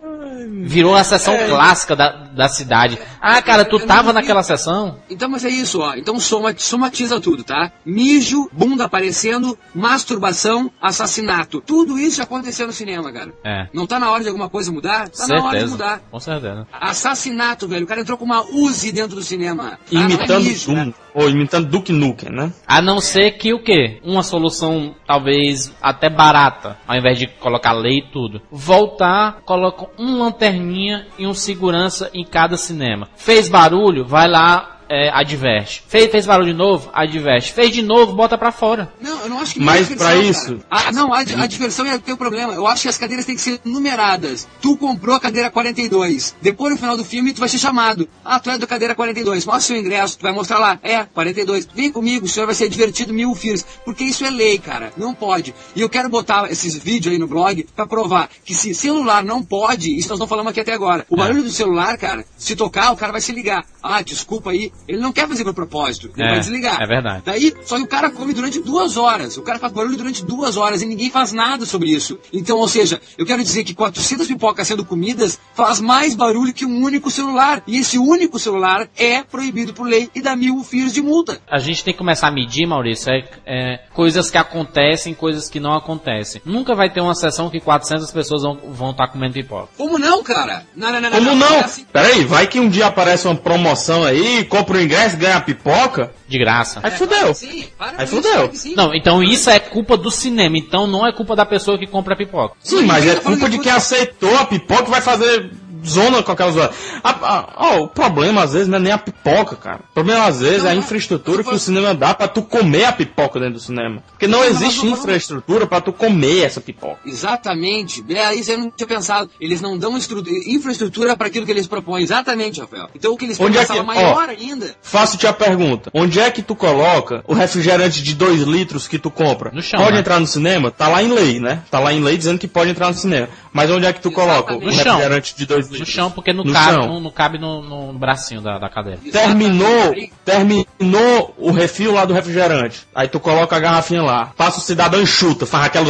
Virou 0.64 0.94
a 0.94 1.04
sessão 1.04 1.34
É. 1.34 1.46
clássica 1.48 1.94
da, 1.94 2.25
da 2.36 2.48
cidade. 2.48 2.98
Ah, 3.20 3.40
cara, 3.40 3.64
tu 3.64 3.80
tava 3.80 4.12
naquela 4.12 4.42
sessão? 4.42 4.98
Então, 5.08 5.28
mas 5.28 5.44
é 5.44 5.48
isso, 5.48 5.80
ó. 5.80 5.94
Então 5.94 6.20
soma, 6.20 6.54
somatiza 6.56 7.20
tudo, 7.20 7.42
tá? 7.42 7.72
Mijo, 7.84 8.48
bunda 8.52 8.84
aparecendo, 8.84 9.58
masturbação, 9.74 10.70
assassinato. 10.80 11.60
Tudo 11.60 11.98
isso 11.98 12.18
já 12.18 12.24
aconteceu 12.24 12.66
no 12.66 12.72
cinema, 12.72 13.10
cara. 13.12 13.32
É. 13.44 13.68
Não 13.72 13.86
tá 13.86 13.98
na 13.98 14.10
hora 14.10 14.22
de 14.22 14.28
alguma 14.28 14.48
coisa 14.48 14.70
mudar? 14.70 15.08
Tá 15.08 15.26
na 15.26 15.42
hora 15.42 15.44
de 15.44 15.50
certeza. 15.50 15.72
mudar. 15.72 16.02
Com 16.10 16.20
certeza. 16.20 16.66
Assassinato, 16.72 17.66
velho. 17.66 17.84
O 17.84 17.88
cara 17.88 18.00
entrou 18.02 18.18
com 18.18 18.24
uma 18.24 18.42
Uzi 18.42 18.92
dentro 18.92 19.16
do 19.16 19.22
cinema. 19.22 19.72
Ah, 19.72 19.78
é 19.90 19.96
Imitando 19.96 20.44
né? 20.44 20.84
Doom. 20.84 20.92
Ou 21.14 21.30
imitando 21.30 21.68
Duke 21.68 21.92
Nukem, 21.92 22.30
né? 22.30 22.52
A 22.66 22.82
não 22.82 23.00
ser 23.00 23.32
que 23.38 23.54
o 23.54 23.62
quê? 23.62 24.00
Uma 24.04 24.22
solução 24.22 24.94
talvez 25.06 25.72
até 25.80 26.10
barata, 26.10 26.76
ao 26.86 26.94
invés 26.94 27.18
de 27.18 27.26
colocar 27.26 27.72
lei 27.72 28.00
e 28.00 28.12
tudo. 28.12 28.42
Voltar, 28.50 29.40
coloca 29.46 29.86
um 29.98 30.18
lanterninha 30.18 31.06
e 31.18 31.26
um 31.26 31.32
segurança 31.32 32.10
em 32.12 32.24
cada 32.26 32.56
cinema. 32.56 33.08
Fez 33.16 33.48
barulho, 33.48 34.04
vai 34.04 34.28
lá, 34.28 34.75
é, 34.88 35.10
adverte. 35.10 35.82
Fez, 35.88 36.10
fez 36.10 36.26
barulho 36.26 36.52
de 36.52 36.58
novo, 36.58 36.90
adverte. 36.92 37.52
Fez 37.52 37.70
de 37.72 37.82
novo, 37.82 38.14
bota 38.14 38.36
pra 38.38 38.52
fora. 38.52 38.92
Não, 39.00 39.20
eu 39.22 39.28
não 39.28 39.40
acho 39.40 39.54
que 39.54 39.60
Mas 39.60 39.88
pra 39.88 40.14
isso- 40.16 40.58
cara. 40.68 40.86
Ah, 40.88 40.92
não, 40.92 41.12
a, 41.12 41.18
a 41.20 41.46
diversão 41.46 41.86
é 41.86 41.94
o 41.96 42.00
teu 42.00 42.16
problema. 42.16 42.52
Eu 42.54 42.66
acho 42.66 42.82
que 42.82 42.88
as 42.88 42.98
cadeiras 42.98 43.24
têm 43.26 43.34
que 43.34 43.40
ser 43.40 43.60
numeradas. 43.64 44.46
Tu 44.60 44.76
comprou 44.76 45.14
a 45.16 45.20
cadeira 45.20 45.50
42. 45.50 46.34
Depois, 46.40 46.72
no 46.72 46.78
final 46.78 46.96
do 46.96 47.04
filme, 47.04 47.32
tu 47.32 47.40
vai 47.40 47.48
ser 47.48 47.58
chamado. 47.58 48.08
Ah, 48.24 48.38
tu 48.40 48.50
é 48.50 48.58
da 48.58 48.66
cadeira 48.66 48.94
42. 48.94 49.44
Mostra 49.44 49.60
seu 49.62 49.76
ingresso. 49.76 50.18
Tu 50.18 50.22
vai 50.22 50.32
mostrar 50.32 50.58
lá. 50.58 50.78
É, 50.82 51.04
42. 51.04 51.66
Vem 51.74 51.90
comigo, 51.90 52.26
o 52.26 52.28
senhor 52.28 52.46
vai 52.46 52.54
ser 52.54 52.68
divertido 52.68 53.12
mil 53.12 53.34
fios. 53.34 53.64
Porque 53.84 54.04
isso 54.04 54.24
é 54.24 54.30
lei, 54.30 54.58
cara. 54.58 54.92
Não 54.96 55.14
pode. 55.14 55.54
E 55.74 55.80
eu 55.80 55.88
quero 55.88 56.08
botar 56.08 56.50
esses 56.50 56.74
vídeos 56.76 57.12
aí 57.12 57.18
no 57.18 57.26
blog 57.26 57.66
pra 57.74 57.86
provar 57.86 58.28
que 58.44 58.54
se 58.54 58.74
celular 58.74 59.24
não 59.24 59.42
pode, 59.42 59.96
isso 59.96 60.08
nós 60.08 60.18
não 60.18 60.26
falamos 60.26 60.50
aqui 60.50 60.60
até 60.60 60.72
agora. 60.72 61.04
O 61.08 61.16
barulho 61.16 61.42
do 61.42 61.50
celular, 61.50 61.96
cara, 61.98 62.24
se 62.36 62.54
tocar, 62.56 62.92
o 62.92 62.96
cara 62.96 63.12
vai 63.12 63.20
se 63.20 63.32
ligar. 63.32 63.64
Ah, 63.82 64.02
desculpa 64.02 64.50
aí. 64.50 64.72
Ele 64.86 64.98
não 64.98 65.12
quer 65.12 65.26
fazer 65.28 65.44
por 65.44 65.54
propósito. 65.54 66.10
Ele 66.16 66.26
É, 66.26 66.30
vai 66.30 66.40
desligar. 66.40 66.80
é 66.80 66.86
verdade. 66.86 67.22
Daí, 67.24 67.52
só 67.64 67.76
que 67.76 67.82
o 67.82 67.86
cara 67.86 68.10
come 68.10 68.32
durante 68.32 68.60
duas 68.60 68.96
horas. 68.96 69.36
O 69.36 69.42
cara 69.42 69.58
faz 69.58 69.72
barulho 69.72 69.96
durante 69.96 70.24
duas 70.24 70.56
horas 70.56 70.82
e 70.82 70.86
ninguém 70.86 71.10
faz 71.10 71.32
nada 71.32 71.66
sobre 71.66 71.90
isso. 71.90 72.18
Então, 72.32 72.58
ou 72.58 72.68
seja, 72.68 73.00
eu 73.18 73.26
quero 73.26 73.42
dizer 73.42 73.64
que 73.64 73.74
400 73.74 74.26
pipocas 74.26 74.66
sendo 74.66 74.84
comidas 74.84 75.38
faz 75.54 75.80
mais 75.80 76.14
barulho 76.14 76.52
que 76.52 76.64
um 76.64 76.82
único 76.82 77.10
celular. 77.10 77.62
E 77.66 77.78
esse 77.78 77.98
único 77.98 78.38
celular 78.38 78.88
é 78.96 79.22
proibido 79.22 79.72
por 79.74 79.86
lei 79.88 80.08
e 80.14 80.20
dá 80.20 80.36
mil 80.36 80.62
fios 80.62 80.92
de 80.92 81.02
multa. 81.02 81.40
A 81.50 81.58
gente 81.58 81.82
tem 81.82 81.92
que 81.92 81.98
começar 81.98 82.28
a 82.28 82.30
medir, 82.30 82.66
Maurício, 82.66 83.10
é, 83.10 83.24
é, 83.46 83.80
coisas 83.94 84.30
que 84.30 84.38
acontecem, 84.38 85.14
coisas 85.14 85.48
que 85.48 85.58
não 85.58 85.72
acontecem. 85.74 86.40
Nunca 86.44 86.74
vai 86.74 86.90
ter 86.92 87.00
uma 87.00 87.14
sessão 87.14 87.50
que 87.50 87.60
400 87.60 88.10
pessoas 88.10 88.42
vão 88.42 88.90
estar 88.90 89.08
comendo 89.08 89.34
pipoca. 89.34 89.68
Como 89.76 89.98
não, 89.98 90.22
cara? 90.22 90.64
Não, 90.76 90.92
não, 90.92 91.00
não. 91.00 91.10
Como 91.10 91.34
não? 91.34 91.54
É 91.54 91.60
assim. 91.64 91.84
Peraí, 91.92 92.24
vai 92.24 92.46
que 92.46 92.60
um 92.60 92.68
dia 92.68 92.86
aparece 92.86 93.26
uma 93.26 93.34
promoção 93.36 94.04
aí, 94.04 94.44
compra 94.44 94.65
o 94.74 94.80
ingresso, 94.80 95.16
ganha 95.16 95.36
a 95.36 95.40
pipoca. 95.40 96.12
De 96.26 96.38
graça. 96.38 96.80
Aí 96.82 96.90
fudeu. 96.90 97.36
Aí 97.78 98.06
fudeu. 98.06 98.50
Não, 98.74 98.92
então 98.92 99.22
isso 99.22 99.48
é 99.48 99.60
culpa 99.60 99.96
do 99.96 100.10
cinema, 100.10 100.58
então 100.58 100.86
não 100.86 101.06
é 101.06 101.12
culpa 101.12 101.36
da 101.36 101.46
pessoa 101.46 101.78
que 101.78 101.86
compra 101.86 102.16
pipoca. 102.16 102.56
Sim, 102.58 102.82
mas 102.82 103.06
é 103.06 103.14
culpa 103.16 103.48
que 103.48 103.56
de 103.56 103.58
quem 103.60 103.70
aceitou 103.70 104.36
a 104.36 104.44
pipoca 104.44 104.88
e 104.88 104.90
vai 104.90 105.00
fazer 105.00 105.50
zona 105.84 106.22
com 106.22 106.32
aquela 106.32 106.50
zona. 106.52 106.70
A- 107.02 107.10
a- 107.10 107.48
ó, 107.56 107.80
o 107.82 107.88
problema 107.88 108.42
às 108.42 108.52
vezes 108.52 108.68
não 108.68 108.76
é 108.78 108.80
nem 108.80 108.92
a 108.92 108.98
pipoca, 108.98 109.56
cara. 109.56 109.80
O 109.90 109.94
problema 109.94 110.24
às 110.26 110.40
vezes 110.40 110.62
Não, 110.62 110.68
é 110.68 110.72
a 110.72 110.74
não. 110.74 110.80
infraestrutura 110.82 111.42
que 111.42 111.54
o 111.54 111.58
cinema 111.58 111.94
dá 111.94 112.14
pra 112.14 112.28
tu 112.28 112.42
comer 112.42 112.84
a 112.84 112.92
pipoca 112.92 113.38
dentro 113.38 113.54
do 113.54 113.60
cinema. 113.60 114.02
Porque 114.10 114.26
não 114.26 114.44
existe 114.44 114.86
infraestrutura 114.86 115.66
pra 115.66 115.80
tu 115.80 115.92
comer 115.92 116.44
essa 116.44 116.60
pipoca. 116.60 116.98
Exatamente. 117.04 118.04
É, 118.08 118.34
isso 118.34 118.50
eu 118.52 118.58
não 118.58 118.70
tinha 118.70 118.86
pensado. 118.86 119.30
Eles 119.40 119.60
não 119.60 119.76
dão 119.78 119.96
estru- 119.96 120.22
infraestrutura 120.46 121.16
para 121.16 121.26
aquilo 121.28 121.44
que 121.44 121.52
eles 121.52 121.66
propõem. 121.66 122.02
Exatamente, 122.02 122.60
Rafael. 122.60 122.88
Então 122.94 123.12
o 123.12 123.16
que 123.16 123.24
eles 123.24 123.38
Onde 123.40 123.58
é 123.58 123.64
propõem 123.64 123.80
é 123.80 123.92
que- 123.92 123.96
sala 123.96 124.10
ó, 124.10 124.14
maior 124.14 124.28
ainda. 124.28 124.74
Faço-te 124.82 125.26
a 125.26 125.32
pergunta: 125.32 125.90
onde 125.94 126.20
é 126.20 126.30
que 126.30 126.42
tu 126.42 126.54
coloca 126.54 127.22
o 127.26 127.34
refrigerante 127.34 128.02
de 128.02 128.14
2 128.14 128.42
litros 128.42 128.86
que 128.88 128.98
tu 128.98 129.10
compra? 129.10 129.50
No 129.52 129.62
chão, 129.62 129.80
Pode 129.80 129.94
né? 129.94 130.00
entrar 130.00 130.20
no 130.20 130.26
cinema? 130.26 130.70
Tá 130.70 130.88
lá 130.88 131.02
em 131.02 131.12
lei, 131.12 131.40
né? 131.40 131.62
Tá 131.70 131.78
lá 131.78 131.92
em 131.92 132.00
lei 132.02 132.16
dizendo 132.16 132.38
que 132.38 132.48
pode 132.48 132.70
entrar 132.70 132.88
no 132.88 132.94
cinema. 132.94 133.28
Mas 133.52 133.70
onde 133.70 133.86
é 133.86 133.92
que 133.92 134.00
tu 134.00 134.10
coloca 134.10 134.52
o 134.54 134.56
Exatamente. 134.56 134.64
No 134.66 134.72
chão. 134.82 134.92
refrigerante 134.96 135.36
de 135.36 135.46
2 135.46 135.65
No 135.66 135.72
litros? 135.76 135.88
chão, 135.94 136.10
porque 136.10 136.32
não 136.32 136.44
No 136.44 136.52
cabe, 136.52 136.72
chão. 136.72 136.86
não, 136.86 137.00
não 137.00 137.10
cabe 137.10 137.38
no, 137.38 137.62
no 137.62 137.92
bracinho 137.98 138.40
da, 138.40 138.58
da 138.58 138.68
cadeira. 138.68 138.98
Terminou, 139.12 139.94
terminou 140.24 141.34
o 141.38 141.50
refil 141.50 141.92
lá 141.92 142.04
do 142.04 142.14
refrigerante. 142.14 142.86
Aí 142.94 143.08
tu 143.08 143.18
coloca 143.20 143.54
a 143.56 143.60
garrafinha 143.60 144.02
lá. 144.02 144.32
Passa 144.36 144.58
o 144.58 144.62
cidadão 144.62 145.00
e 145.02 145.06
chuta, 145.06 145.46
faz 145.46 145.66
aquela. 145.66 145.86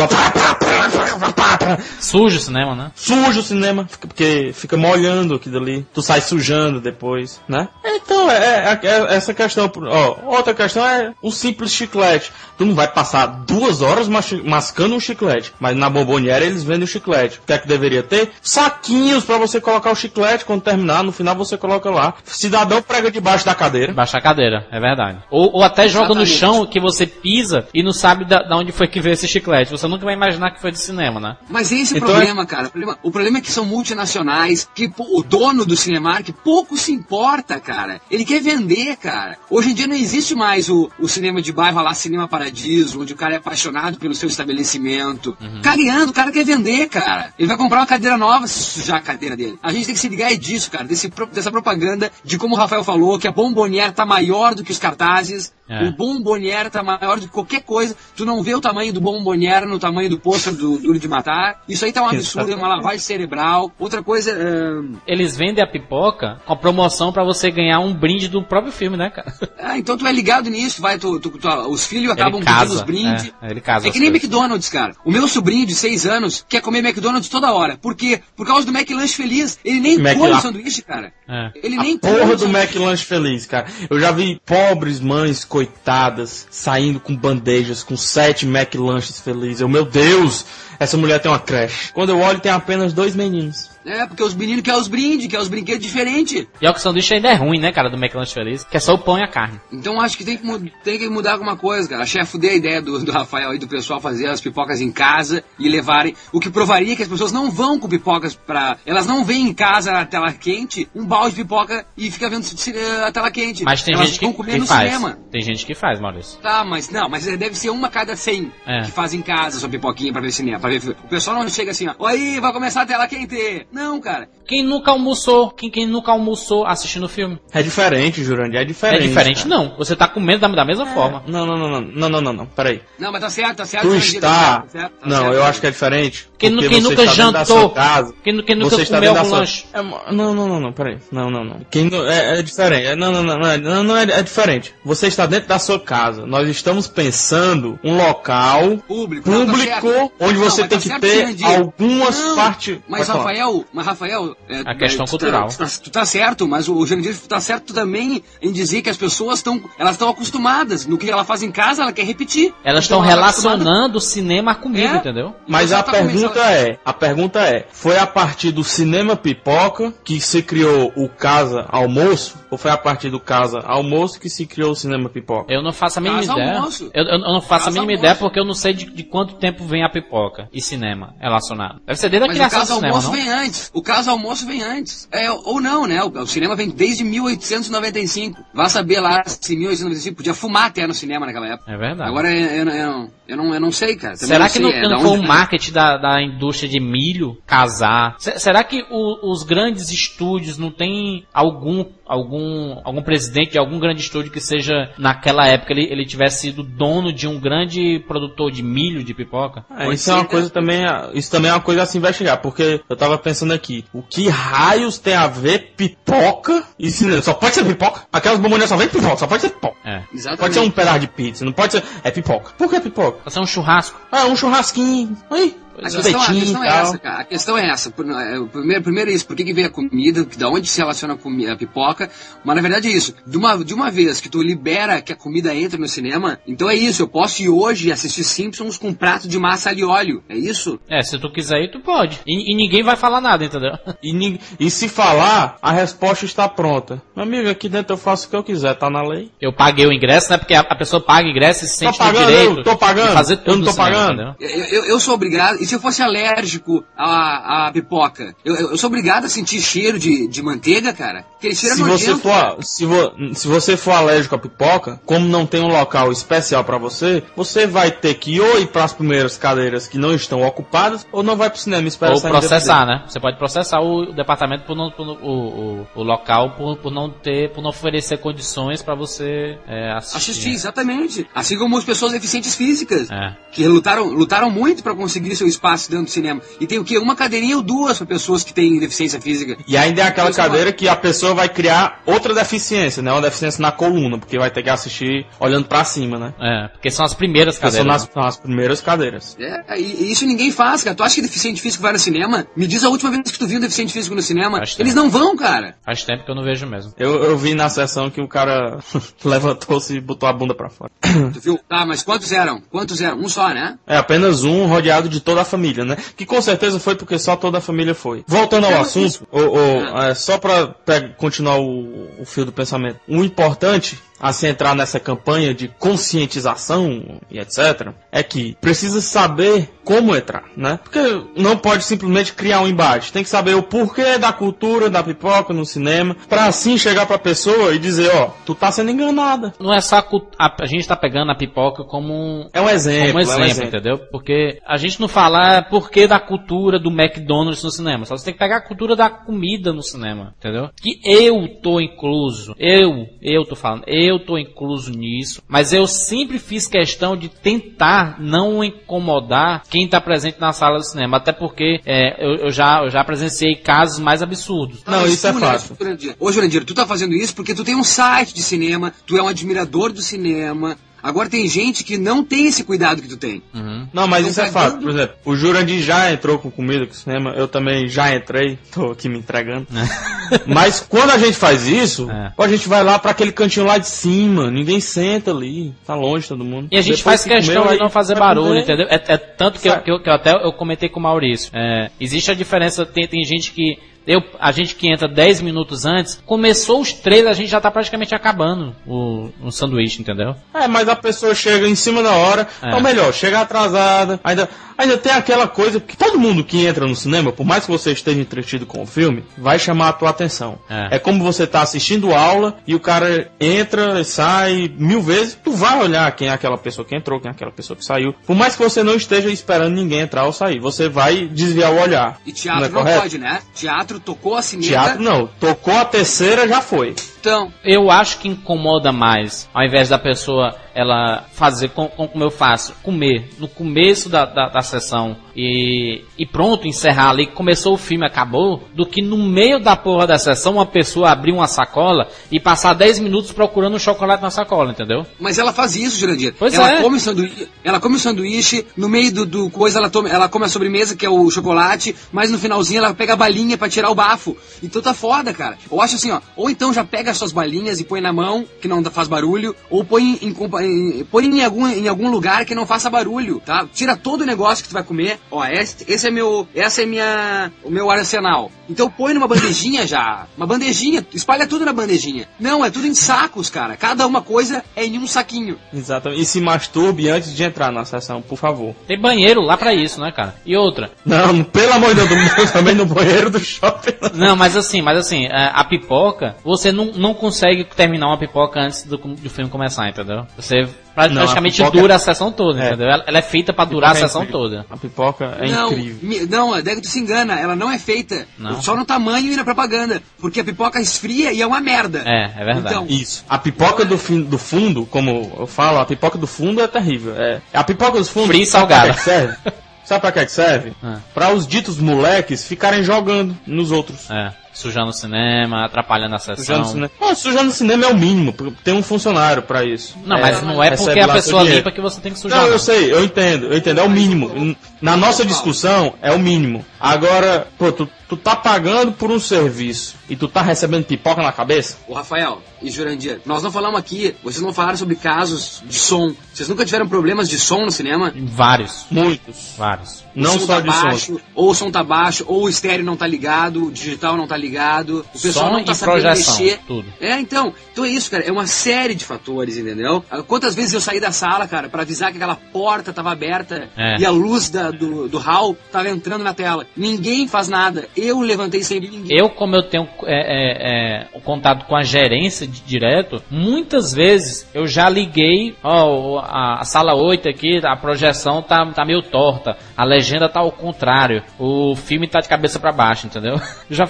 Sujo 2.00 2.36
o 2.36 2.40
cinema, 2.40 2.74
né? 2.74 2.90
Suja 2.94 3.40
o 3.40 3.42
cinema, 3.42 3.88
porque 4.00 4.52
fica 4.54 4.76
molhando 4.76 5.34
aquilo 5.34 5.58
ali. 5.58 5.86
Tu 5.92 6.02
sai 6.02 6.20
sujando 6.20 6.80
depois, 6.80 7.40
né? 7.48 7.68
Então, 7.84 8.30
é, 8.30 8.78
é- 8.82 8.86
é 8.86 9.14
essa 9.16 9.34
questão. 9.34 9.70
Ó, 9.88 10.16
outra 10.36 10.54
questão 10.54 10.84
é 10.86 11.12
o 11.22 11.30
simples 11.30 11.72
chiclete. 11.72 12.32
Tu 12.58 12.64
não 12.64 12.74
vai 12.74 12.88
passar 12.88 13.26
duas 13.26 13.82
horas 13.82 14.08
mascando 14.08 14.94
um 14.94 15.00
chiclete. 15.00 15.52
Mas 15.60 15.76
na 15.76 15.90
bomboniera 15.90 16.44
eles 16.44 16.62
vendem 16.62 16.84
o 16.84 16.86
chiclete. 16.86 17.38
O 17.38 17.46
que 17.46 17.52
é 17.52 17.58
que 17.58 17.68
deveria 17.68 18.02
ter? 18.02 18.30
Saquinhos 18.40 19.24
pra 19.24 19.38
você 19.38 19.60
colocar 19.60 19.90
o 19.90 19.96
chiclete. 19.96 20.44
Quando 20.44 20.62
terminar, 20.62 21.02
no 21.02 21.12
final 21.12 21.34
você 21.34 21.56
coloca 21.56 21.90
lá. 21.90 22.14
Cidadão 22.24 22.80
prega 22.82 23.10
debaixo 23.10 23.44
da 23.44 23.54
cadeira. 23.54 23.92
Baixar 23.92 24.18
a 24.18 24.22
cadeira, 24.22 24.66
é 24.70 24.80
verdade. 24.80 25.18
Ou, 25.30 25.52
ou 25.56 25.62
até 25.62 25.88
joga 25.88 26.14
no 26.14 26.22
Exatamente. 26.22 26.38
chão 26.38 26.66
que 26.66 26.80
você 26.80 27.06
pisa 27.06 27.66
e 27.74 27.82
não 27.82 27.92
sabe 27.92 28.24
da, 28.24 28.42
da 28.42 28.56
onde 28.56 28.72
foi 28.72 28.86
que 28.88 29.00
veio 29.00 29.14
esse 29.14 29.28
chiclete. 29.28 29.70
Você 29.70 29.86
nunca 29.86 30.04
vai 30.04 30.14
imaginar 30.14 30.50
que 30.52 30.60
foi 30.60 30.70
de 30.70 30.78
cinema, 30.86 31.20
né? 31.20 31.36
Mas 31.48 31.72
esse 31.72 31.94
é 31.94 31.96
o 31.96 31.98
Então 31.98 32.08
problema, 32.08 32.46
cara. 32.46 32.68
O 32.68 32.70
problema, 32.70 32.98
o 33.02 33.10
problema 33.10 33.38
é 33.38 33.40
que 33.40 33.52
são 33.52 33.64
multinacionais, 33.64 34.68
que 34.74 34.90
o 34.98 35.22
dono 35.22 35.64
do 35.64 35.76
Cinemark 35.76 36.28
pouco 36.44 36.76
se 36.76 36.92
importa, 36.92 37.60
cara. 37.60 38.00
Ele 38.10 38.24
quer 38.24 38.40
vender, 38.40 38.96
cara. 38.96 39.38
Hoje 39.50 39.70
em 39.70 39.74
dia 39.74 39.86
não 39.86 39.96
existe 39.96 40.34
mais 40.34 40.68
o, 40.68 40.90
o 40.98 41.08
cinema 41.08 41.42
de 41.42 41.52
bairro 41.52 41.82
lá, 41.82 41.94
Cinema 41.94 42.28
Paradiso, 42.28 43.00
onde 43.00 43.12
o 43.12 43.16
cara 43.16 43.34
é 43.34 43.36
apaixonado 43.38 43.98
pelo 43.98 44.14
seu 44.14 44.28
estabelecimento. 44.28 45.36
Careando, 45.62 46.10
o 46.10 46.14
cara 46.14 46.32
quer 46.32 46.44
vender, 46.44 46.88
cara. 46.88 47.32
Ele 47.38 47.48
vai 47.48 47.56
comprar 47.56 47.80
uma 47.80 47.86
cadeira 47.86 48.16
nova, 48.16 48.46
se 48.46 48.80
sujar 48.80 48.98
a 48.98 49.00
cadeira 49.00 49.36
dele. 49.36 49.58
A 49.62 49.72
gente 49.72 49.86
tem 49.86 49.94
que 49.94 50.00
se 50.00 50.08
ligar 50.08 50.32
é 50.32 50.36
disso, 50.36 50.70
cara, 50.70 50.84
desse, 50.84 51.10
dessa 51.32 51.50
propaganda 51.50 52.10
de 52.24 52.38
como 52.38 52.54
o 52.54 52.58
Rafael 52.58 52.84
falou, 52.84 53.18
que 53.18 53.28
a 53.28 53.32
bomboniera 53.32 53.92
tá 53.92 54.04
maior 54.04 54.54
do 54.54 54.64
que 54.64 54.72
os 54.72 54.78
cartazes. 54.78 55.52
É. 55.68 55.84
O 55.84 55.92
bomboniera 55.92 56.70
tá 56.70 56.82
maior 56.82 57.16
do 57.18 57.22
que 57.26 57.32
qualquer 57.32 57.62
coisa. 57.62 57.96
Tu 58.14 58.24
não 58.24 58.42
vê 58.42 58.54
o 58.54 58.60
tamanho 58.60 58.92
do 58.92 59.00
bomboniera 59.00 59.66
no 59.66 59.78
tamanho 59.78 60.08
do 60.08 60.18
pôster 60.18 60.52
do 60.54 60.78
Duro 60.78 60.98
de 60.98 61.08
Matar. 61.08 61.62
Isso 61.68 61.84
aí 61.84 61.92
tá 61.92 62.02
um 62.02 62.08
absurdo, 62.08 62.52
é 62.52 62.54
uma 62.56 62.68
lavagem 62.68 62.98
cerebral. 63.00 63.72
Outra 63.78 64.02
coisa, 64.02 64.32
ahn, 64.32 64.94
Eles 65.06 65.36
vendem 65.36 65.62
a 65.62 65.66
pipoca 65.66 66.40
com 66.46 66.52
a 66.52 66.56
promoção 66.56 67.12
pra 67.12 67.24
você 67.24 67.50
ganhar 67.50 67.80
um 67.80 67.92
brinde 67.92 68.28
do 68.28 68.42
próprio 68.42 68.72
filme, 68.72 68.96
né, 68.96 69.10
cara? 69.10 69.32
ah, 69.58 69.76
então 69.78 69.96
tu 69.96 70.06
é 70.06 70.12
ligado 70.12 70.48
nisso, 70.50 70.80
vai, 70.80 70.98
tu, 70.98 71.18
tu- 71.18 71.30
tu- 71.30 71.48
os 71.68 71.86
filhos 71.86 72.10
acabam 72.12 72.36
Ele 72.40 72.44
pedindo 72.44 72.58
casa, 72.60 72.74
os 72.74 72.82
brindes. 72.82 73.32
é, 73.42 73.50
ele 73.50 73.60
casa 73.60 73.88
É 73.88 73.90
que 73.90 73.98
nem 73.98 74.10
coisas. 74.10 74.24
McDonald's, 74.24 74.68
cara. 74.68 74.94
O 75.04 75.10
meu 75.10 75.26
sobrinho 75.26 75.66
de 75.66 75.74
6 75.74 76.06
anos 76.06 76.44
quer 76.48 76.60
comer 76.60 76.78
McDonald's 76.78 77.28
toda 77.28 77.52
hora. 77.52 77.76
Por 77.76 77.94
quê? 77.94 78.20
Por 78.36 78.46
causa 78.46 78.64
do 78.66 78.76
McLanche 78.76 79.14
Feliz. 79.16 79.58
Ele 79.64 79.80
nem 79.80 79.98
Mac- 79.98 80.16
come 80.16 80.32
o 80.32 80.40
sanduíche, 80.40 80.82
cara. 80.82 81.12
É. 81.28 81.50
Ele 81.62 81.76
A 81.76 81.82
nem 81.82 81.98
come 81.98 82.14
porra 82.18 82.32
o 82.32 82.36
do. 82.36 82.46
McLanche 82.46 83.04
feliz, 83.04 83.46
cara. 83.46 83.66
Eu 83.90 83.98
já 83.98 84.10
vi 84.12 84.40
pobres 84.46 85.00
mães 85.00 85.44
biscoitadas, 85.56 86.46
saindo 86.50 87.00
com 87.00 87.16
bandejas, 87.16 87.82
com 87.82 87.96
sete 87.96 88.46
McLanches 88.46 89.20
felizes. 89.20 89.60
Eu, 89.60 89.68
meu 89.68 89.84
Deus, 89.84 90.44
essa 90.78 90.96
mulher 90.96 91.20
tem 91.20 91.30
uma 91.30 91.38
creche. 91.38 91.92
Quando 91.92 92.10
eu 92.10 92.18
olho, 92.20 92.40
tem 92.40 92.52
apenas 92.52 92.92
dois 92.92 93.14
meninos. 93.14 93.70
É, 93.84 94.04
porque 94.04 94.22
os 94.22 94.34
meninos 94.34 94.62
querem 94.62 94.80
os 94.80 94.88
brindes, 94.88 95.26
querem 95.28 95.42
os 95.42 95.48
brinquedos 95.48 95.86
diferentes. 95.86 96.44
E 96.60 96.66
é 96.66 96.72
que 96.72 96.78
o 96.78 96.82
sanduíche 96.82 97.14
ainda 97.14 97.28
é 97.28 97.34
ruim, 97.34 97.60
né, 97.60 97.70
cara, 97.70 97.88
do 97.88 97.96
McLanche 97.96 98.34
Feliz, 98.34 98.64
que 98.64 98.76
é 98.76 98.80
só 98.80 98.94
o 98.94 98.98
pão 98.98 99.16
e 99.16 99.22
a 99.22 99.28
carne. 99.28 99.60
Então 99.72 100.00
acho 100.00 100.18
que 100.18 100.24
tem 100.24 100.36
que, 100.36 100.44
mu- 100.44 100.58
tem 100.82 100.98
que 100.98 101.08
mudar 101.08 101.34
alguma 101.34 101.56
coisa, 101.56 101.88
cara. 101.88 102.02
Achei 102.02 102.20
a 102.20 102.26
fuder 102.26 102.50
a 102.50 102.54
ideia 102.56 102.82
do, 102.82 102.98
do 103.04 103.12
Rafael 103.12 103.54
e 103.54 103.58
do 103.58 103.68
pessoal 103.68 104.00
fazer 104.00 104.26
as 104.26 104.40
pipocas 104.40 104.80
em 104.80 104.90
casa 104.90 105.44
e 105.56 105.68
levarem. 105.68 106.16
O 106.32 106.40
que 106.40 106.50
provaria 106.50 106.96
que 106.96 107.02
as 107.02 107.08
pessoas 107.08 107.30
não 107.30 107.48
vão 107.48 107.78
com 107.78 107.88
pipocas 107.88 108.34
pra. 108.34 108.76
Elas 108.84 109.06
não 109.06 109.24
vêm 109.24 109.42
em 109.42 109.54
casa 109.54 109.92
na 109.92 110.04
tela 110.04 110.32
quente, 110.32 110.88
um 110.92 111.04
balde 111.06 111.36
de 111.36 111.42
pipoca 111.42 111.86
e 111.96 112.10
fica 112.10 112.28
vendo 112.28 112.42
ci- 112.42 112.74
a 113.06 113.12
tela 113.12 113.30
quente. 113.30 113.62
Mas 113.62 113.84
tem 113.84 113.94
elas 113.94 114.08
gente 114.08 114.20
vão 114.20 114.30
que, 114.32 114.36
comer 114.36 114.52
que 114.54 114.58
no 114.58 114.66
faz. 114.66 114.84
cinema. 114.90 115.16
Tem 115.30 115.40
gente 115.42 115.64
que 115.64 115.76
faz, 115.76 116.00
Maurício. 116.00 116.40
Tá, 116.40 116.64
mas 116.64 116.90
não, 116.90 117.08
mas 117.08 117.24
deve 117.24 117.54
ser 117.56 117.70
uma 117.70 117.86
a 117.86 117.90
cada 117.90 118.16
100 118.16 118.50
É. 118.66 118.82
que 118.82 118.90
faz 118.90 119.14
em 119.14 119.22
casa 119.22 119.60
sua 119.60 119.68
pipoquinha 119.68 120.12
pra 120.12 120.20
ver 120.20 120.32
cinema. 120.32 120.58
O 121.04 121.08
pessoal 121.08 121.36
não 121.36 121.48
chega 121.48 121.70
assim, 121.70 121.88
ó. 121.88 122.06
Aí, 122.06 122.40
vai 122.40 122.52
começar 122.52 122.82
a 122.82 122.86
tela 122.86 123.06
quente. 123.06 123.66
Não, 123.72 124.00
cara. 124.00 124.28
Quem 124.46 124.62
nunca 124.62 124.90
almoçou, 124.92 125.50
quem, 125.50 125.70
quem 125.70 125.86
nunca 125.86 126.12
almoçou 126.12 126.64
assistindo 126.66 127.04
o 127.04 127.08
filme? 127.08 127.38
É 127.52 127.62
diferente, 127.62 128.22
Jurandir, 128.22 128.60
é 128.60 128.64
diferente. 128.64 129.04
é 129.04 129.08
diferente, 129.08 129.42
cara. 129.42 129.48
não. 129.48 129.76
Você 129.76 129.96
tá 129.96 130.06
comendo 130.06 130.40
da, 130.40 130.48
da 130.48 130.64
mesma 130.64 130.86
forma. 130.86 131.22
Não, 131.26 131.44
não, 131.44 131.56
não, 131.58 131.68
não, 131.68 131.80
não, 131.80 132.08
não, 132.08 132.20
não, 132.20 132.32
não, 132.32 132.46
peraí. 132.46 132.80
Não, 132.98 133.10
mas 133.10 133.20
tá 133.22 133.30
certo, 133.30 133.56
tá 133.56 133.66
certo. 133.66 133.82
Tu 133.84 133.88
Jurandir, 133.90 134.14
está. 134.14 134.60
tá 134.60 134.68
certo, 134.68 134.92
tá 135.00 135.06
Não, 135.08 135.16
certo. 135.18 135.34
eu 135.34 135.44
acho 135.44 135.60
que 135.60 135.66
é 135.66 135.70
diferente. 135.70 136.28
Quem, 136.38 136.52
porque 136.52 136.68
quem 136.68 136.80
você 136.80 136.90
nunca 136.90 137.02
está 137.02 137.14
dentro 137.14 137.32
da 137.32 137.38
jantou, 137.44 137.60
sua 137.60 137.70
casa, 137.70 138.14
quem, 138.22 138.42
quem 138.44 138.54
nunca 138.56 138.76
você 138.76 138.82
está 138.82 138.96
comeu 138.98 139.14
dentro 139.14 139.14
da 139.14 139.20
algum 139.20 139.30
sua... 139.30 139.38
lanche. 139.40 139.64
É, 139.72 140.12
não, 140.12 140.34
não, 140.34 140.48
não, 140.48 140.60
não, 140.60 140.72
peraí. 140.72 140.98
Não, 141.10 141.30
não, 141.30 141.44
não. 141.44 141.60
Quem 141.70 141.90
não- 141.90 142.06
é, 142.06 142.38
é 142.38 142.42
diferente. 142.42 142.86
É, 142.86 142.94
não, 142.96 143.10
não, 143.10 143.22
não, 143.24 143.38
não, 143.38 143.50
é- 143.50 143.58
não, 143.58 143.82
não 143.82 143.96
é, 143.96 144.02
é 144.04 144.22
diferente. 144.22 144.72
Você 144.84 145.08
está 145.08 145.26
dentro 145.26 145.48
da 145.48 145.58
sua 145.58 145.80
casa. 145.80 146.24
Nós 146.26 146.48
estamos 146.48 146.86
pensando 146.86 147.78
um 147.82 147.96
local 147.96 148.76
Público, 148.86 149.28
não, 149.30 149.46
tá 149.46 149.52
público 149.52 149.88
certo. 149.88 150.12
onde 150.20 150.34
Não, 150.34 150.40
você 150.56 150.62
mas 150.62 150.68
tem 150.70 150.78
tá 150.92 151.00
que 151.00 151.00
ter 151.36 151.44
algumas 151.56 152.20
partes. 152.34 152.78
Mas 152.88 153.06
falar. 153.06 153.18
Rafael, 153.20 153.64
mas 153.72 153.86
Rafael, 153.86 154.36
é, 154.48 154.60
A 154.64 154.74
questão 154.74 155.04
é, 155.04 155.06
tu 155.06 155.10
cultural. 155.10 155.48
Tá, 155.48 155.54
tu, 155.54 155.58
tá, 155.58 155.66
tu 155.84 155.90
tá 155.90 156.04
certo, 156.04 156.48
mas 156.48 156.68
o 156.68 156.84
Jurandir 156.86 157.16
tá 157.28 157.40
certo 157.40 157.72
também 157.74 158.22
em 158.42 158.52
dizer 158.52 158.82
que 158.82 158.90
as 158.90 158.96
pessoas 158.96 159.38
estão, 159.38 159.62
elas 159.78 159.92
estão 159.92 160.08
acostumadas 160.08 160.86
no 160.86 160.96
que 160.98 161.10
ela 161.10 161.24
faz 161.24 161.42
em 161.42 161.50
casa, 161.52 161.82
ela 161.82 161.92
quer 161.92 162.04
repetir. 162.04 162.54
Elas 162.64 162.84
Então, 162.86 162.98
estão 162.98 163.04
ela 163.04 163.26
tá 163.26 163.38
relacionando 163.38 163.98
o 163.98 164.00
cinema 164.00 164.52
à 164.52 164.54
comida, 164.54 164.94
É. 164.94 164.96
entendeu? 164.96 165.34
Mas 165.46 165.70
Então, 165.70 165.80
a 165.80 165.82
tá 165.82 165.92
pergunta 165.92 166.28
começando- 166.28 166.50
é, 166.50 166.78
a 166.84 166.92
pergunta 166.92 167.40
é, 167.40 167.66
foi 167.72 167.98
a 167.98 168.06
partir 168.06 168.50
do 168.50 168.64
cinema 168.64 169.16
pipoca 169.16 169.92
que 170.04 170.20
se 170.20 170.42
criou 170.42 170.92
o 170.96 171.08
casa 171.08 171.64
almoço 171.68 172.36
ou 172.56 172.58
foi 172.58 172.70
a 172.70 172.76
partir 172.76 173.10
do 173.10 173.20
casa 173.20 173.60
almoço 173.60 174.18
que 174.18 174.28
se 174.30 174.46
criou 174.46 174.70
o 174.72 174.74
cinema 174.74 175.08
pipoca? 175.10 175.52
Eu 175.52 175.62
não 175.62 175.72
faço 175.72 175.98
a 175.98 176.02
mínima 176.02 176.20
Casa 176.20 176.32
ideia. 176.32 176.56
almoço. 176.56 176.90
Eu, 176.94 177.04
eu- 177.04 177.10
eu 177.12 177.18
não 177.20 177.40
faço 177.42 177.64
Casa 177.66 177.68
a 177.68 177.70
mínima 177.82 177.82
almoço. 177.92 177.98
ideia 178.00 178.14
porque 178.16 178.40
eu 178.40 178.44
não 178.44 178.54
sei 178.54 178.72
de, 178.72 178.86
de 178.86 179.04
quanto 179.04 179.34
tempo 179.34 179.64
vem 179.64 179.84
a 179.84 179.88
pipoca 179.90 180.48
e 180.52 180.60
cinema 180.60 181.14
relacionado. 181.20 181.80
Deve 181.86 181.98
ser 181.98 182.08
desde 182.08 182.24
a 182.24 182.26
Mas 182.28 182.36
o 182.36 182.38
criação 182.38 182.58
do 182.60 182.62
caso 182.62 182.74
cinema, 182.76 182.96
almoço 182.96 183.08
não? 183.08 183.14
vem 183.16 183.28
antes. 183.46 183.70
O 183.74 183.82
caso 183.82 184.10
almoço 184.10 184.46
vem 184.46 184.62
antes. 184.62 185.08
É, 185.12 185.30
ou 185.30 185.60
não, 185.60 185.86
né? 185.86 186.02
O, 186.02 186.08
o 186.08 186.26
cinema 186.26 186.56
vem 186.56 186.70
desde 186.70 187.04
1895. 187.04 188.42
Vá 188.54 188.68
saber 188.68 189.00
lá 189.00 189.22
se 189.26 189.54
em 189.54 189.58
1895 189.58 190.16
podia 190.16 190.34
fumar 190.34 190.66
até 190.66 190.86
no 190.86 190.94
cinema 190.94 191.26
naquela 191.26 191.46
época. 191.48 191.70
É 191.70 191.76
verdade. 191.76 192.08
Agora 192.08 192.30
eu, 192.32 192.46
eu, 192.46 192.68
eu, 192.68 193.10
eu 193.25 193.25
não, 193.34 193.54
eu 193.54 193.60
não 193.60 193.72
sei, 193.72 193.96
cara. 193.96 194.14
Também 194.14 194.28
Será 194.28 194.38
não 194.40 194.46
que 194.46 194.52
sei, 194.52 194.62
não, 194.62 194.70
é, 194.70 194.88
não 194.88 195.00
foi 195.00 195.10
o 195.10 195.18
vem. 195.20 195.26
marketing 195.26 195.72
da, 195.72 195.96
da 195.96 196.22
indústria 196.22 196.68
de 196.68 196.78
milho 196.78 197.38
casar? 197.46 198.16
Se- 198.18 198.38
será 198.38 198.62
que 198.62 198.84
o- 198.90 199.32
os 199.32 199.42
grandes 199.42 199.90
estúdios 199.90 200.58
não 200.58 200.70
tem 200.70 201.24
algum, 201.32 201.84
algum, 202.06 202.80
algum 202.84 203.02
presidente 203.02 203.52
de 203.52 203.58
algum 203.58 203.78
grande 203.78 204.00
estúdio 204.02 204.30
que 204.30 204.40
seja, 204.40 204.90
naquela 204.98 205.46
época, 205.46 205.72
ele, 205.72 205.88
ele 205.90 206.04
tivesse 206.04 206.42
sido 206.42 206.62
dono 206.62 207.12
de 207.12 207.26
um 207.26 207.40
grande 207.40 207.98
produtor 208.06 208.50
de 208.52 208.62
milho 208.62 209.02
de 209.02 209.14
pipoca? 209.14 209.64
É, 209.76 209.88
isso 209.92 210.10
é 210.10 210.14
uma 210.14 210.24
coisa 210.26 210.50
também, 210.50 210.84
isso 211.14 211.30
também 211.30 211.50
é 211.50 211.54
uma 211.54 211.60
coisa 211.60 211.82
a 211.82 211.86
se 211.86 211.96
investigar, 211.98 212.40
porque 212.42 212.80
eu 212.88 212.96
tava 212.96 213.16
pensando 213.18 213.52
aqui, 213.52 213.84
o 213.92 214.02
que 214.02 214.28
raios 214.28 214.98
tem 214.98 215.14
a 215.14 215.26
ver 215.26 215.72
pipoca 215.76 216.64
e 216.78 216.90
cinema? 216.90 217.22
Só 217.22 217.32
pode 217.34 217.54
ser 217.54 217.64
pipoca? 217.64 218.02
Aquelas 218.12 218.38
bomboninhas 218.38 218.68
só 218.68 218.76
vem 218.76 218.88
pipoca, 218.88 219.16
só 219.16 219.26
pode 219.26 219.42
ser 219.42 219.50
pipoca. 219.50 219.76
É. 219.84 220.02
Exatamente. 220.12 220.40
Pode 220.40 220.54
ser 220.54 220.60
um 220.60 220.70
pedaço 220.70 221.00
de 221.00 221.08
pizza, 221.08 221.44
não 221.44 221.52
pode 221.52 221.72
ser, 221.72 221.82
é 222.04 222.10
pipoca. 222.10 222.52
Por 222.58 222.68
que 222.68 222.80
pipoca? 222.80 223.15
Ser 223.28 223.40
um 223.40 223.46
churrasco. 223.46 224.00
Ah, 224.10 224.26
um 224.26 224.36
churrasquinho, 224.36 225.16
aí, 225.30 225.58
A 225.78 225.82
questão, 225.82 226.00
a 226.20 226.22
espetinho 226.24 226.40
questão 226.44 226.64
é 226.64 226.68
tal. 226.68 226.82
essa, 226.82 226.98
cara. 226.98 227.18
A 227.20 227.24
questão 227.24 227.58
é 227.58 227.68
essa. 227.70 227.88
É, 227.90 228.40
Primeiro, 228.52 228.82
primeiro 228.82 229.10
é 229.10 229.14
isso. 229.14 229.26
Por 229.26 229.36
que, 229.36 229.44
que 229.44 229.52
vem 229.52 229.64
a 229.64 229.70
comida? 229.70 230.24
Da 230.36 230.48
onde 230.48 230.68
se 230.68 230.78
relaciona 230.78 231.14
a, 231.14 231.16
comi- 231.16 231.48
a 231.48 231.56
pipoca? 231.56 232.10
Mas 232.44 232.56
na 232.56 232.62
verdade 232.62 232.88
é 232.88 232.92
isso. 232.92 233.14
De 233.26 233.36
uma, 233.36 233.56
de 233.64 233.74
uma 233.74 233.90
vez 233.90 234.20
que 234.20 234.28
tu 234.28 234.42
libera 234.42 235.00
que 235.00 235.12
a 235.12 235.16
comida 235.16 235.54
entra 235.54 235.78
no 235.78 235.88
cinema, 235.88 236.38
então 236.46 236.68
é 236.70 236.74
isso. 236.74 237.02
Eu 237.02 237.08
posso 237.08 237.42
ir 237.42 237.48
hoje 237.48 237.90
assistir 237.92 238.24
Simpsons 238.24 238.76
com 238.78 238.88
um 238.88 238.94
prato 238.94 239.28
de 239.28 239.38
massa 239.38 239.70
ali 239.70 239.84
óleo. 239.84 240.22
É 240.28 240.36
isso? 240.36 240.78
É, 240.88 241.02
se 241.02 241.18
tu 241.18 241.30
quiser 241.32 241.62
ir, 241.62 241.70
tu 241.70 241.80
pode. 241.80 242.20
E, 242.26 242.52
e 242.52 242.56
ninguém 242.56 242.82
vai 242.82 242.96
falar 242.96 243.20
nada, 243.20 243.44
entendeu? 243.44 243.72
E, 244.02 244.38
e 244.60 244.70
se 244.70 244.88
falar, 244.88 245.56
a 245.60 245.72
resposta 245.72 246.24
está 246.24 246.48
pronta. 246.48 247.02
Meu 247.14 247.24
amigo, 247.24 247.48
aqui 247.50 247.68
dentro 247.68 247.94
eu 247.94 247.98
faço 247.98 248.26
o 248.26 248.30
que 248.30 248.36
eu 248.36 248.42
quiser, 248.44 248.74
tá 248.74 248.88
na 248.88 249.02
lei. 249.02 249.30
Eu 249.40 249.52
paguei 249.52 249.86
o 249.86 249.92
ingresso, 249.92 250.30
né? 250.30 250.38
Porque 250.38 250.54
a, 250.54 250.60
a 250.60 250.76
pessoa 250.76 251.00
paga 251.02 251.26
o 251.26 251.30
ingresso 251.30 251.64
e 251.64 251.68
se 251.68 251.76
sente 251.76 251.98
no 251.98 252.06
pagando, 252.06 252.26
direito 252.26 252.58
eu 252.58 252.64
tô 252.64 252.76
pagando, 252.76 253.08
de 253.08 253.14
fazer 253.14 253.34
eu 253.34 253.38
tudo 253.38 253.56
não 253.58 253.60
tô 253.64 253.66
no 253.66 253.72
cinema, 253.72 253.96
pagando. 254.06 254.36
Eu, 254.40 254.48
eu, 254.48 254.84
eu 254.86 255.00
sou 255.00 255.14
obrigado. 255.14 255.60
E 255.66 255.68
se 255.68 255.74
eu 255.74 255.80
fosse 255.80 256.00
alérgico 256.00 256.84
à, 256.96 257.66
à 257.66 257.72
pipoca? 257.72 258.36
Eu, 258.44 258.54
eu 258.54 258.78
sou 258.78 258.86
obrigado 258.86 259.24
a 259.24 259.28
sentir 259.28 259.60
cheiro 259.60 259.98
de, 259.98 260.28
de 260.28 260.40
manteiga, 260.42 260.92
cara? 260.92 261.24
Aquele 261.36 261.56
cheiro 261.56 261.74
Se 261.74 261.82
é 261.82 261.84
você, 261.84 262.10
nojento. 262.12 262.18
for, 262.28 262.62
se, 262.64 262.86
vo- 262.86 263.34
se 263.34 263.48
você 263.48 263.76
for 263.76 263.90
alérgico 263.92 264.36
à 264.36 264.38
pipoca, 264.38 265.00
como 265.04 265.26
não 265.26 265.44
tem 265.44 265.60
um 265.60 265.66
local 265.66 266.12
especial 266.12 266.62
pra 266.62 266.78
você, 266.78 267.22
você 267.36 267.66
vai 267.66 267.90
ter 267.90 268.14
que 268.14 268.40
ou 268.40 268.60
ir 268.60 268.68
pras 268.68 268.92
primeiras 268.92 269.36
cadeiras 269.36 269.88
que 269.88 269.98
não 269.98 270.14
estão 270.14 270.42
ocupadas, 270.42 271.04
ou 271.10 271.22
não 271.24 271.36
vai 271.36 271.50
pro 271.50 271.58
cinema 271.58 271.88
esperar 271.88 272.14
Ou 272.14 272.20
processar, 272.20 272.86
né? 272.86 273.02
Você 273.08 273.18
pode 273.18 273.36
processar 273.36 273.80
o 273.80 274.12
departamento 274.12 274.64
por 274.64 274.76
não, 274.76 274.90
por 274.90 275.06
o, 275.08 275.30
o, 275.30 275.86
o 275.96 276.02
local 276.04 276.50
por, 276.50 276.76
por 276.76 276.92
não 276.92 277.10
ter, 277.10 277.50
por 277.52 277.60
não 277.60 277.70
oferecer 277.70 278.18
condições 278.18 278.82
pra 278.82 278.94
você 278.94 279.58
é, 279.66 279.92
assistir. 279.96 280.16
Assistir, 280.30 280.50
exatamente. 280.50 281.26
Assim 281.34 281.58
como 281.58 281.76
as 281.76 281.84
pessoas 281.84 282.12
deficientes 282.12 282.54
físicas. 282.54 283.10
É. 283.10 283.34
Que 283.50 283.66
lutaram, 283.66 284.04
lutaram 284.10 284.50
muito 284.50 284.82
pra 284.82 284.94
conseguir 284.94 285.34
seu 285.34 285.46
espaço 285.56 285.90
dentro 285.90 286.06
do 286.06 286.10
cinema. 286.10 286.40
E 286.60 286.66
tem 286.66 286.78
o 286.78 286.84
quê? 286.84 286.98
Uma 286.98 287.16
cadeirinha 287.16 287.56
ou 287.56 287.62
duas 287.62 287.98
pra 287.98 288.06
pessoas 288.06 288.44
que 288.44 288.52
têm 288.54 288.78
deficiência 288.78 289.20
física. 289.20 289.56
E 289.66 289.76
ainda 289.76 290.02
é 290.02 290.04
aquela 290.06 290.32
cadeira 290.32 290.72
que 290.72 290.88
a 290.88 290.96
pessoa 290.96 291.34
vai 291.34 291.48
criar 291.48 292.02
outra 292.06 292.34
deficiência, 292.34 293.02
né? 293.02 293.12
Uma 293.12 293.22
deficiência 293.22 293.60
na 293.60 293.72
coluna, 293.72 294.18
porque 294.18 294.38
vai 294.38 294.50
ter 294.50 294.62
que 294.62 294.70
assistir 294.70 295.26
olhando 295.40 295.66
pra 295.66 295.84
cima, 295.84 296.18
né? 296.18 296.34
É, 296.40 296.68
porque 296.68 296.90
são 296.90 297.04
as 297.04 297.14
primeiras 297.14 297.56
Porque 297.56 297.70
são 297.70 297.78
cadeiras. 297.84 298.02
nas, 298.04 298.12
são 298.12 298.22
as 298.24 298.36
primeiras 298.36 298.80
cadeiras. 298.80 299.36
É, 299.38 299.80
e, 299.80 300.04
e 300.04 300.12
isso 300.12 300.26
ninguém 300.26 300.50
faz, 300.50 300.82
cara. 300.82 300.94
Tu 300.94 301.02
acha 301.02 301.14
que 301.16 301.22
deficiente 301.22 301.60
físico 301.60 301.82
vai 301.82 301.92
no 301.92 301.98
cinema? 301.98 302.46
Me 302.56 302.66
diz 302.66 302.84
a 302.84 302.88
última 302.88 303.10
vez 303.10 303.30
que 303.30 303.38
tu 303.38 303.46
viu 303.46 303.58
um 303.58 303.60
deficiente 303.60 303.92
físico 303.92 304.14
no 304.14 304.22
cinema. 304.22 304.58
Faz 304.58 304.74
tempo. 304.74 304.82
Eles 304.82 304.94
não 304.94 305.08
vão, 305.10 305.36
cara. 305.36 305.76
Faz 305.84 306.04
tempo 306.04 306.24
que 306.24 306.30
eu 306.30 306.34
não 306.34 306.42
vejo 306.44 306.66
mesmo. 306.66 306.92
Eu, 306.98 307.22
eu 307.24 307.36
vi 307.36 307.54
na 307.54 307.68
sessão 307.68 308.10
que 308.10 308.20
o 308.20 308.28
cara 308.28 308.78
levantou-se 309.24 309.96
e 309.96 310.00
botou 310.00 310.28
a 310.28 310.32
bunda 310.32 310.54
pra 310.54 310.68
fora. 310.68 310.90
Tu 311.32 311.40
viu? 311.40 311.58
Tá, 311.68 311.84
mas 311.86 312.02
quantos 312.02 312.30
eram? 312.32 312.60
Quantos 312.70 313.00
eram? 313.00 313.18
Um 313.18 313.28
só, 313.28 313.48
né? 313.48 313.78
É 313.86 313.96
apenas 313.96 314.44
um 314.44 314.66
rodeado 314.66 315.08
de 315.08 315.20
toda 315.20 315.40
a 315.40 315.44
família, 315.46 315.84
né? 315.84 315.96
Que 316.16 316.26
com 316.26 316.40
certeza 316.42 316.78
foi 316.78 316.94
porque 316.94 317.18
só 317.18 317.34
toda 317.36 317.58
a 317.58 317.60
família 317.62 317.94
foi. 317.94 318.22
Voltando 318.26 318.64
ao 318.66 318.72
Não, 318.72 318.80
assunto, 318.82 319.26
o, 319.32 319.38
o- 319.40 320.02
é, 320.02 320.14
só 320.14 320.36
pra 320.36 320.66
pe- 320.66 321.08
continuar 321.16 321.58
o, 321.58 322.20
o 322.20 322.24
fio 322.26 322.44
do 322.44 322.52
pensamento. 322.52 323.00
O 323.08 323.24
importante 323.24 323.98
a 324.20 324.32
se 324.32 324.46
entrar 324.46 324.74
nessa 324.74 324.98
campanha 324.98 325.54
de 325.54 325.68
conscientização 325.68 327.20
e 327.30 327.38
etc. 327.38 327.92
é 328.10 328.22
que 328.22 328.56
precisa 328.60 329.00
saber 329.00 329.68
como 329.84 330.16
entrar, 330.16 330.44
né? 330.56 330.80
Porque 330.82 331.00
não 331.36 331.56
pode 331.56 331.84
simplesmente 331.84 332.32
criar 332.32 332.60
um 332.60 332.68
embate. 332.68 333.12
Tem 333.12 333.22
que 333.22 333.28
saber 333.28 333.54
o 333.54 333.62
porquê 333.62 334.18
da 334.18 334.32
cultura 334.32 334.90
da 334.90 335.02
pipoca 335.02 335.52
no 335.52 335.64
cinema, 335.64 336.16
pra 336.28 336.46
assim 336.46 336.76
chegar 336.76 337.06
pra 337.06 337.18
pessoa 337.18 337.74
e 337.74 337.78
dizer, 337.78 338.10
ó, 338.14 338.30
tu 338.44 338.54
tá 338.54 338.72
sendo 338.72 338.90
enganada. 338.90 339.54
Não 339.60 339.72
é 339.72 339.80
só 339.80 339.98
a, 339.98 340.06
a, 340.38 340.56
a 340.62 340.66
gente 340.66 340.88
tá 340.88 340.96
pegando 340.96 341.30
a 341.30 341.36
pipoca 341.36 341.84
como 341.84 342.12
um, 342.12 342.48
É 342.52 342.60
um 342.60 342.68
exemplo, 342.68 343.08
como 343.08 343.18
é 343.20 343.22
exemplo, 343.22 343.42
um 343.42 343.46
exemplo. 343.46 343.68
entendeu? 343.68 343.98
Porque 344.10 344.60
a 344.66 344.76
gente 344.76 345.00
não 345.00 345.08
fala 345.08 345.62
porquê 345.62 346.06
da 346.06 346.18
cultura 346.18 346.78
do 346.78 346.90
McDonald's 346.90 347.62
no 347.62 347.70
cinema. 347.70 348.04
Só 348.04 348.16
você 348.16 348.24
tem 348.24 348.34
que 348.34 348.40
pegar 348.40 348.56
a 348.56 348.66
cultura 348.66 348.96
da 348.96 349.08
comida 349.08 349.72
no 349.72 349.82
cinema, 349.82 350.34
entendeu? 350.38 350.68
Que 350.76 350.98
eu 351.04 351.48
tô 351.62 351.80
incluso. 351.80 352.54
Eu, 352.58 353.06
eu 353.22 353.44
tô 353.44 353.54
falando, 353.54 353.84
eu 353.86 354.05
tô 354.18 354.38
incluso 354.38 354.90
nisso. 354.92 355.42
Mas 355.48 355.72
eu 355.72 355.86
sempre 355.86 356.38
fiz 356.38 356.66
questão 356.66 357.16
de 357.16 357.28
tentar 357.28 358.20
não 358.20 358.62
incomodar 358.62 359.62
quem 359.68 359.88
tá 359.88 360.00
presente 360.00 360.40
na 360.40 360.52
sala 360.52 360.78
do 360.78 360.84
cinema. 360.84 361.16
Até 361.16 361.32
porque 361.32 361.80
é, 361.84 362.24
eu, 362.24 362.46
eu 362.46 362.50
já, 362.50 362.82
eu 362.82 362.90
já 362.90 363.02
presenciei 363.04 363.56
casos 363.56 363.98
mais 363.98 364.22
absurdos. 364.22 364.82
Não, 364.86 365.06
isso 365.06 365.26
é 365.26 365.32
fácil. 365.32 365.76
Ô, 366.18 366.30
Jurandir, 366.30 366.64
tu 366.64 366.74
tá 366.74 366.86
fazendo 366.86 367.14
isso 367.14 367.34
porque 367.34 367.54
tu 367.54 367.64
tem 367.64 367.74
um 367.74 367.84
site 367.84 368.34
de 368.34 368.42
cinema, 368.42 368.92
tu 369.06 369.16
é 369.16 369.22
um 369.22 369.28
admirador 369.28 369.92
do 369.92 370.00
cinema, 370.00 370.76
Agora 371.02 371.28
tem 371.28 371.46
gente 371.48 371.84
que 371.84 371.96
não 371.98 372.24
tem 372.24 372.46
esse 372.46 372.64
cuidado 372.64 373.00
que 373.00 373.08
tu 373.08 373.16
tem. 373.16 373.42
Uhum. 373.54 373.86
Não, 373.92 374.06
mas 374.08 374.26
isso 374.26 374.40
é 374.40 374.50
fato. 374.50 374.78
Por 374.80 374.90
exemplo, 374.90 375.14
o 375.24 375.36
Jurandir 375.36 375.80
já 375.80 376.10
entrou 376.12 376.38
com 376.38 376.50
comida 376.50 376.86
com 376.86 376.92
cinema, 376.92 377.30
eu 377.36 377.46
também 377.46 377.86
já 377.88 378.14
entrei, 378.14 378.58
tô 378.72 378.90
aqui 378.90 379.08
me 379.08 379.18
entregando. 379.18 379.66
mas 380.46 380.80
quando 380.80 381.10
a 381.10 381.18
gente 381.18 381.34
faz 381.36 381.66
isso, 381.66 382.10
É. 382.10 382.32
a 382.36 382.48
gente 382.48 382.68
vai 382.68 382.82
lá 382.82 382.98
pra 382.98 383.12
aquele 383.12 383.32
cantinho 383.32 383.66
lá 383.66 383.78
de 383.78 383.88
cima, 383.88 384.50
ninguém 384.50 384.80
senta 384.80 385.30
ali, 385.30 385.72
tá 385.86 385.94
longe 385.94 386.26
todo 386.28 386.44
mundo. 386.44 386.68
E 386.70 386.76
a 386.76 386.80
gente 386.82 386.96
Depois 386.98 387.02
faz 387.02 387.22
que 387.24 387.28
questão 387.30 387.62
comeu, 387.62 387.76
de 387.76 387.82
não 387.82 387.90
fazer 387.90 388.14
barulho, 388.18 388.58
entendeu? 388.58 388.86
É, 388.88 388.94
é 389.06 389.16
tanto 389.16 389.60
que 389.60 389.68
eu, 389.68 389.80
que 389.80 389.90
eu- 389.90 390.02
que 390.02 390.08
eu 390.08 390.14
até 390.14 390.32
eu 390.34 390.52
comentei 390.52 390.88
com 390.88 390.98
o 390.98 391.02
Maurício. 391.02 391.50
É, 391.54 391.90
existe 392.00 392.30
a 392.30 392.34
diferença, 392.34 392.84
tem, 392.84 393.06
tem 393.06 393.22
gente 393.24 393.52
que. 393.52 393.78
Eu, 394.06 394.22
a 394.38 394.52
gente 394.52 394.74
que 394.74 394.90
entra 394.92 395.08
10 395.08 395.40
minutos 395.40 395.84
antes, 395.84 396.20
começou 396.24 396.80
os 396.80 396.92
três, 396.92 397.26
a 397.26 397.32
gente 397.32 397.48
já 397.48 397.60
tá 397.60 397.70
praticamente 397.70 398.14
acabando 398.14 398.74
o, 398.86 399.30
o 399.42 399.50
sanduíche, 399.50 400.00
entendeu? 400.00 400.34
É, 400.54 400.68
mas 400.68 400.88
a 400.88 400.94
pessoa 400.96 401.34
chega 401.34 401.66
em 401.68 401.74
cima 401.74 402.02
da 402.02 402.12
hora, 402.12 402.46
É. 402.62 402.74
ou 402.74 402.80
melhor, 402.80 403.12
chega 403.12 403.40
atrasada, 403.40 404.20
ainda, 404.22 404.48
ainda 404.78 404.96
tem 404.96 405.12
aquela 405.12 405.48
coisa 405.48 405.80
que 405.80 405.96
todo 405.96 406.18
mundo 406.18 406.44
que 406.44 406.64
entra 406.66 406.86
no 406.86 406.94
cinema, 406.94 407.32
por 407.32 407.44
mais 407.44 407.64
que 407.64 407.70
você 407.70 407.92
esteja 407.92 408.20
entretido 408.20 408.64
com 408.66 408.82
o 408.82 408.86
filme, 408.86 409.24
vai 409.36 409.58
chamar 409.58 409.88
a 409.88 409.92
tua 409.92 410.10
atenção. 410.10 410.58
É. 410.68 410.98
como 410.98 411.22
você 411.22 411.46
tá 411.46 411.62
assistindo 411.62 412.12
aula 412.14 412.56
e 412.66 412.74
o 412.74 412.80
cara 412.80 413.30
entra 413.40 414.00
e 414.00 414.04
sai 414.04 414.70
mil 414.78 415.00
vezes, 415.02 415.38
tu 415.42 415.52
vai 415.52 415.78
olhar 415.80 416.10
quem 416.12 416.28
é 416.28 416.30
aquela 416.32 416.58
pessoa 416.58 416.84
que 416.86 416.96
entrou, 416.96 417.20
quem 417.20 417.28
é 417.28 417.32
aquela 417.32 417.50
pessoa 417.52 417.76
que 417.76 417.84
saiu. 417.84 418.14
Por 418.26 418.34
mais 418.36 418.56
que 418.56 418.62
você 418.62 418.82
não 418.82 418.94
esteja 418.94 419.30
esperando 419.30 419.74
ninguém 419.74 420.00
entrar 420.00 420.24
ou 420.24 420.32
sair, 420.32 420.58
você 420.58 420.88
vai 420.88 421.26
desviar 421.26 421.72
o 421.72 421.80
olhar. 421.80 422.20
E 422.26 422.32
teatro 422.32 422.62
não, 422.62 422.70
não, 422.70 422.78
é 422.80 422.82
correto? 422.82 423.00
pode, 423.02 423.18
né? 423.18 423.40
Teatro 423.54 423.95
tocou 424.00 424.34
a 424.36 424.42
sineta. 424.42 424.68
Teatro 424.68 425.02
não, 425.02 425.26
tocou 425.26 425.74
a 425.74 425.84
terceira, 425.84 426.46
já 426.46 426.60
foi. 426.60 426.94
Então, 427.26 427.52
Eu 427.64 427.90
acho 427.90 428.20
que 428.20 428.28
incomoda 428.28 428.92
mais, 428.92 429.48
ao 429.52 429.64
invés 429.64 429.88
da 429.88 429.98
pessoa 429.98 430.54
ela 430.72 431.24
fazer 431.32 431.70
com- 431.70 431.88
com- 431.88 432.06
como 432.06 432.22
eu 432.22 432.30
faço, 432.30 432.74
comer 432.82 433.30
no 433.38 433.48
começo 433.48 434.10
da, 434.10 434.26
da, 434.26 434.48
da 434.50 434.60
sessão 434.60 435.16
e, 435.34 436.04
e 436.18 436.26
pronto, 436.26 436.68
encerrar 436.68 437.08
ali, 437.10 437.26
começou 437.26 437.72
o 437.72 437.78
filme, 437.78 438.06
acabou, 438.06 438.62
do 438.74 438.84
que 438.84 439.00
no 439.00 439.16
meio 439.16 439.58
da 439.58 439.74
porra 439.74 440.06
da 440.06 440.18
sessão 440.18 440.52
uma 440.52 440.66
pessoa 440.66 441.10
abrir 441.10 441.32
uma 441.32 441.48
sacola 441.48 442.08
e 442.30 442.38
passar 442.38 442.74
10 442.74 442.98
minutos 443.00 443.32
procurando 443.32 443.74
um 443.74 443.78
chocolate 443.78 444.22
na 444.22 444.30
sacola, 444.30 444.70
entendeu? 444.70 445.04
mas 445.18 445.38
ela 445.38 445.50
faz 445.52 445.74
isso, 445.76 445.98
Jurandir. 445.98 446.34
Pois 446.38 446.52
ela 446.54 446.70
é. 446.78 446.82
come 446.82 447.00
sanduíche, 447.00 447.48
ela 447.64 447.80
come 447.80 447.96
o 447.96 447.98
sanduíche, 447.98 448.66
no 448.76 448.88
meio 448.88 449.10
do, 449.12 449.24
do 449.26 449.50
coisa 449.50 449.78
ela, 449.78 449.88
toma, 449.88 450.10
ela 450.10 450.28
come 450.28 450.44
a 450.44 450.48
sobremesa, 450.48 450.94
que 450.94 451.06
é 451.06 451.10
o 451.10 451.30
chocolate, 451.30 451.96
mas 452.12 452.30
no 452.30 452.38
finalzinho 452.38 452.78
ela 452.84 452.92
pega 452.94 453.14
a 453.14 453.16
balinha 453.16 453.56
pra 453.56 453.68
tirar 453.68 453.90
o 453.90 453.94
bafo. 453.94 454.36
Então 454.62 454.82
tá 454.82 454.92
foda, 454.92 455.32
cara. 455.32 455.56
Eu 455.72 455.80
acho 455.80 455.94
assim, 455.96 456.10
ó, 456.10 456.20
ou 456.36 456.50
então 456.50 456.70
já 456.72 456.84
pega 456.84 457.14
suas 457.16 457.32
balinhas 457.32 457.80
e 457.80 457.84
põe 457.84 458.00
na 458.00 458.12
mão, 458.12 458.44
que 458.60 458.68
não 458.68 458.82
faz 458.84 459.08
barulho, 459.08 459.54
ou 459.70 459.84
põe 459.84 460.18
em, 460.22 460.28
em- 460.28 461.04
põe 461.04 461.26
em 461.26 461.44
algum, 461.44 461.66
em 461.68 461.88
algum 461.88 462.10
lugar 462.10 462.44
que 462.44 462.54
não 462.54 462.66
faça 462.66 462.88
barulho, 462.90 463.40
tá? 463.44 463.66
Tira 463.72 463.96
todo 463.96 464.22
o 464.22 464.26
negócio 464.26 464.62
que 464.62 464.68
tu 464.70 464.72
vai 464.74 464.82
comer. 464.84 465.18
Ó, 465.30 465.44
esse, 465.44 465.84
esse 465.88 466.06
é 466.06 466.10
meu, 466.10 466.46
essa 466.54 466.82
é 466.82 466.86
minha, 466.86 467.52
o 467.64 467.70
meu 467.70 467.90
arsenal. 467.90 468.50
Então 468.68 468.90
põe 468.90 469.14
numa 469.14 469.28
bandejinha 469.28 469.86
já, 469.86 470.26
uma 470.36 470.46
bandejinha, 470.46 471.06
espalha 471.14 471.46
tudo 471.46 471.64
na 471.64 471.72
bandejinha. 471.72 472.28
Não, 472.38 472.64
é 472.64 472.70
tudo 472.70 472.86
em 472.86 472.94
sacos, 472.94 473.48
cara. 473.48 473.76
Cada 473.76 474.06
uma 474.06 474.20
coisa 474.22 474.64
é 474.74 474.84
em 474.84 474.98
um 474.98 475.06
saquinho. 475.06 475.56
Exatamente. 475.72 476.22
E 476.22 476.26
se 476.26 476.40
masturbe 476.40 477.08
antes 477.08 477.34
de 477.34 477.42
entrar 477.44 477.70
na 477.70 477.84
sessão, 477.84 478.20
por 478.20 478.36
favor. 478.36 478.74
Tem 478.86 479.00
banheiro 479.00 479.40
lá 479.40 479.56
pra 479.56 479.72
isso, 479.72 480.00
né, 480.00 480.10
cara? 480.10 480.34
E 480.44 480.56
outra, 480.56 480.90
Não, 481.04 481.44
pelo 481.44 481.72
amor 481.74 481.94
de 481.94 482.06
Deus, 482.06 482.50
também 482.50 482.74
no 482.74 482.84
banheiro 482.86 483.30
do 483.30 483.38
shopping. 483.38 483.94
não. 484.14 484.34
Mas 484.36 484.56
assim, 484.56 484.82
mas 484.82 484.98
assim, 484.98 485.26
a, 485.26 485.60
a 485.60 485.64
pipoca, 485.64 486.36
você 486.44 486.72
não, 486.72 486.86
não 486.86 487.05
consegue 487.14 487.64
terminar 487.64 488.06
uma 488.08 488.18
pipoca 488.18 488.60
antes 488.60 488.82
do, 488.84 488.96
do 488.96 489.30
filme 489.30 489.50
começar, 489.50 489.88
entendeu? 489.88 490.26
Você 490.36 490.68
pra- 490.94 491.08
Não, 491.08 491.16
praticamente 491.16 491.62
a 491.62 491.70
dura 491.70 491.94
a 491.96 491.98
sessão 491.98 492.30
toda, 492.32 492.62
É. 492.62 492.68
entendeu? 492.68 492.88
Ela, 492.88 493.04
ela 493.06 493.18
é 493.18 493.22
feita 493.22 493.52
pra 493.52 493.64
durar 493.64 493.94
a 493.94 493.98
é 493.98 494.00
sessão 494.00 494.22
incrível. 494.22 494.40
toda. 494.40 494.66
A 494.70 494.76
pipoca 494.76 495.24
é 495.40 495.48
não, 495.50 495.72
incrível. 495.72 496.28
não, 496.30 496.56
é 496.56 496.62
daí 496.62 496.76
que 496.76 496.82
tu 496.82 496.88
se 496.88 496.98
engana. 496.98 497.38
Ela 497.38 497.54
não 497.56 497.70
é 497.70 497.78
feita 497.78 498.26
Não. 498.38 498.60
só 498.62 498.74
no 498.76 498.84
tamanho 498.84 499.32
e 499.32 499.36
na 499.36 499.44
propaganda. 499.44 500.02
Porque 500.18 500.40
a 500.40 500.44
pipoca 500.44 500.80
esfria 500.80 501.32
e 501.32 501.42
é 501.42 501.46
uma 501.46 501.60
merda. 501.60 502.02
É, 502.06 502.24
é 502.40 502.44
verdade. 502.44 502.68
Então, 502.74 502.86
Isso. 502.88 503.24
A 503.28 503.38
pipoca 503.38 503.84
do, 503.84 503.98
fin- 503.98 504.22
do 504.22 504.38
fundo, 504.38 504.86
como 504.86 505.32
eu 505.38 505.46
falo, 505.46 505.78
a 505.78 505.84
pipoca 505.86 506.16
do 506.18 506.26
fundo 506.26 506.60
é 506.60 506.66
terrível. 506.68 507.14
É, 507.16 507.40
a 507.52 507.62
pipoca 507.64 507.98
do 507.98 508.04
fundo. 508.04 508.26
Fria 508.28 508.42
e 508.42 508.46
salgada. 508.46 508.94
Sabe 508.94 510.00
pra 510.00 510.12
que 510.12 510.24
que 510.26 510.32
serve? 510.32 510.72
Ah. 510.82 510.98
Pra 511.14 511.32
os 511.32 511.46
ditos 511.46 511.78
moleques 511.78 512.46
ficarem 512.46 512.82
jogando 512.82 513.36
nos 513.46 513.70
outros. 513.70 514.10
É, 514.10 514.32
sujando 514.56 514.88
o 514.88 514.92
cinema, 514.92 515.66
atrapalhando 515.66 516.14
a 516.14 516.18
Sujando 516.18 516.40
sessão. 516.40 516.62
o 516.62 516.64
cinema. 516.64 516.90
Não, 516.98 517.14
sujando 517.14 517.50
o 517.50 517.52
cinema 517.52 517.84
é 517.84 517.88
o 517.88 517.96
mínimo, 517.96 518.32
porque 518.32 518.54
tem 518.64 518.74
um 518.74 518.82
funcionário 518.82 519.42
pra 519.42 519.64
isso. 519.64 519.96
Não, 520.04 520.18
mas 520.18 520.42
não 520.42 520.62
é 520.62 520.74
porque 520.74 520.98
a 520.98 521.08
pessoa 521.08 521.42
limpa 521.42 521.70
que 521.70 521.80
você 521.80 522.00
tem 522.00 522.12
que 522.12 522.18
sujar. 522.18 522.38
Não, 522.38 522.46
não. 522.46 522.52
eu 522.52 522.58
sei, 522.58 522.90
eu 522.92 523.04
entendo, 523.04 523.46
eu 523.46 523.56
entendo, 523.58 523.80
é 523.80 523.82
o 523.82 523.90
mínimo. 523.90 524.56
Na 524.80 524.96
nossa 524.96 525.24
discussão, 525.24 525.94
é 526.00 526.10
o 526.12 526.18
mínimo. 526.18 526.64
Agora, 526.80 527.46
pô, 527.58 527.70
tu, 527.72 527.88
tu 528.08 528.16
tá 528.16 528.34
pagando 528.36 528.92
por 528.92 529.10
um 529.10 529.18
serviço 529.18 529.96
e 530.08 530.16
tu 530.16 530.28
tá 530.28 530.42
recebendo 530.42 530.84
pipoca 530.84 531.22
na 531.22 531.32
cabeça? 531.32 531.78
o 531.88 531.94
Rafael 531.94 532.42
e 532.62 532.70
Jurandir, 532.70 533.20
nós 533.26 533.42
não 533.42 533.50
falamos 533.52 533.78
aqui, 533.78 534.14
vocês 534.22 534.42
não 534.42 534.52
falaram 534.52 534.76
sobre 534.78 534.96
casos 534.96 535.62
de 535.66 535.78
som. 535.78 536.14
Vocês 536.32 536.48
nunca 536.48 536.64
tiveram 536.64 536.88
problemas 536.88 537.28
de 537.28 537.38
som 537.38 537.64
no 537.64 537.70
cinema? 537.70 538.12
Vários, 538.16 538.86
Muitos. 538.90 539.54
vários. 539.58 540.04
Não 540.14 540.36
o 540.36 540.40
som 540.40 540.46
só 540.46 540.54
tá 540.54 540.60
de 540.60 540.72
som. 540.72 540.82
baixo, 540.82 541.20
ou 541.34 541.50
o 541.50 541.54
som 541.54 541.70
tá 541.70 541.82
baixo, 541.82 542.24
ou 542.26 542.44
o 542.44 542.48
estéreo 542.48 542.84
não 542.84 542.96
tá 542.96 543.06
ligado, 543.06 543.66
o 543.66 543.70
digital 543.72 544.16
não 544.16 544.26
tá 544.26 544.36
ligado, 544.36 544.45
o 544.54 545.20
pessoal 545.20 545.46
Som 545.48 545.52
não 545.52 545.64
tá 545.64 545.72
e 545.72 545.74
sabendo 545.74 546.00
projeção, 546.02 546.38
mexer. 546.44 546.58
tudo. 546.66 546.86
É, 547.00 547.18
então, 547.20 547.52
então 547.72 547.84
é 547.84 547.88
isso, 547.88 548.10
cara, 548.10 548.24
é 548.24 548.30
uma 548.32 548.46
série 548.46 548.94
de 548.94 549.04
fatores, 549.04 549.56
entendeu? 549.56 550.04
Ah, 550.10 550.22
Quantas 550.22 550.54
vezes 550.54 550.72
eu 550.74 550.80
saí 550.80 551.00
da 551.00 551.12
sala, 551.12 551.46
cara, 551.48 551.68
pra 551.68 551.82
avisar 551.82 552.10
que 552.10 552.16
aquela 552.16 552.36
porta 552.36 552.92
tava 552.92 553.10
aberta 553.12 553.68
É. 553.76 553.96
e 553.98 554.04
a 554.06 554.10
luz 554.10 554.48
da- 554.50 554.70
do, 554.70 555.08
do 555.08 555.18
hall 555.18 555.56
tava 555.72 555.88
entrando 555.88 556.22
na 556.24 556.34
tela. 556.34 556.66
Ninguém 556.76 557.26
faz 557.28 557.48
nada. 557.48 557.88
Eu 557.96 558.20
levantei 558.20 558.62
sem 558.62 558.80
ninguém. 558.80 559.16
Eu, 559.16 559.28
como 559.30 559.54
eu 559.56 559.62
tenho 559.62 559.88
é, 560.04 560.14
é, 560.14 561.02
é, 561.02 561.06
o 561.14 561.20
contato 561.20 561.64
com 561.66 561.76
a 561.76 561.82
gerência 561.82 562.46
de- 562.46 562.60
direto, 562.62 563.22
muitas 563.30 563.92
vezes 563.92 564.46
eu 564.54 564.66
já 564.66 564.88
liguei, 564.88 565.54
ó, 565.62 566.18
a, 566.20 566.60
a 566.60 566.64
sala 566.64 566.94
8 566.94 567.28
aqui, 567.28 567.60
a 567.64 567.76
projeção 567.76 568.42
tá, 568.42 568.64
tá 568.72 568.84
meio 568.84 569.02
torta, 569.02 569.56
a 569.76 569.84
legenda 569.84 570.28
tá 570.28 570.40
ao 570.40 570.50
contrário, 570.52 571.22
o 571.38 571.74
filme 571.76 572.06
tá 572.08 572.20
de 572.20 572.28
cabeça 572.28 572.58
pra 572.58 572.72
baixo, 572.72 573.06
entendeu? 573.06 573.40
Já, 573.70 573.88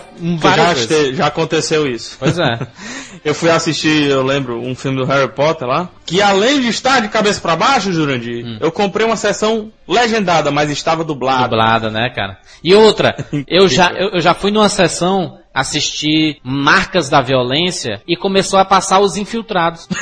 Já, 0.55 0.73
este- 0.73 1.15
já 1.15 1.27
aconteceu 1.27 1.87
isso. 1.87 2.17
Pois 2.19 2.39
é. 2.39 2.59
Eu 3.25 3.35
fui 3.35 3.51
assistir, 3.51 4.09
eu 4.09 4.23
lembro, 4.23 4.61
um 4.61 4.77
filme 4.77 4.99
do 4.99 5.05
Harry 5.05 5.29
Potter 5.33 5.67
lá, 5.67 5.89
que 6.05 6.23
além 6.23 6.61
de 6.61 6.69
estar 6.69 7.01
de 7.01 7.09
cabeça 7.09 7.41
pra 7.41 7.57
baixo, 7.57 7.93
Jurandir, 7.93 8.45
Hum. 8.47 8.59
eu 8.61 8.71
comprei 8.71 9.05
uma 9.05 9.17
sessão 9.17 9.73
legendada, 9.89 10.53
mas 10.53 10.71
estava 10.71 11.03
dublada. 11.03 11.49
Dublada, 11.49 11.91
né, 11.91 12.09
cara? 12.15 12.39
E 12.63 12.73
outra, 12.73 13.17
eu 13.49 13.67
já, 13.69 13.91
eu, 13.91 14.11
eu 14.13 14.21
já 14.21 14.33
fui 14.33 14.53
numa 14.53 14.69
sessão 14.69 15.41
assistir 15.53 16.39
Marcas 16.45 17.09
da 17.09 17.21
Violência 17.21 18.01
e 18.07 18.17
começou 18.17 18.61
a 18.61 18.65
passar 18.65 19.01
os 19.01 19.17
infiltrados. 19.17 19.89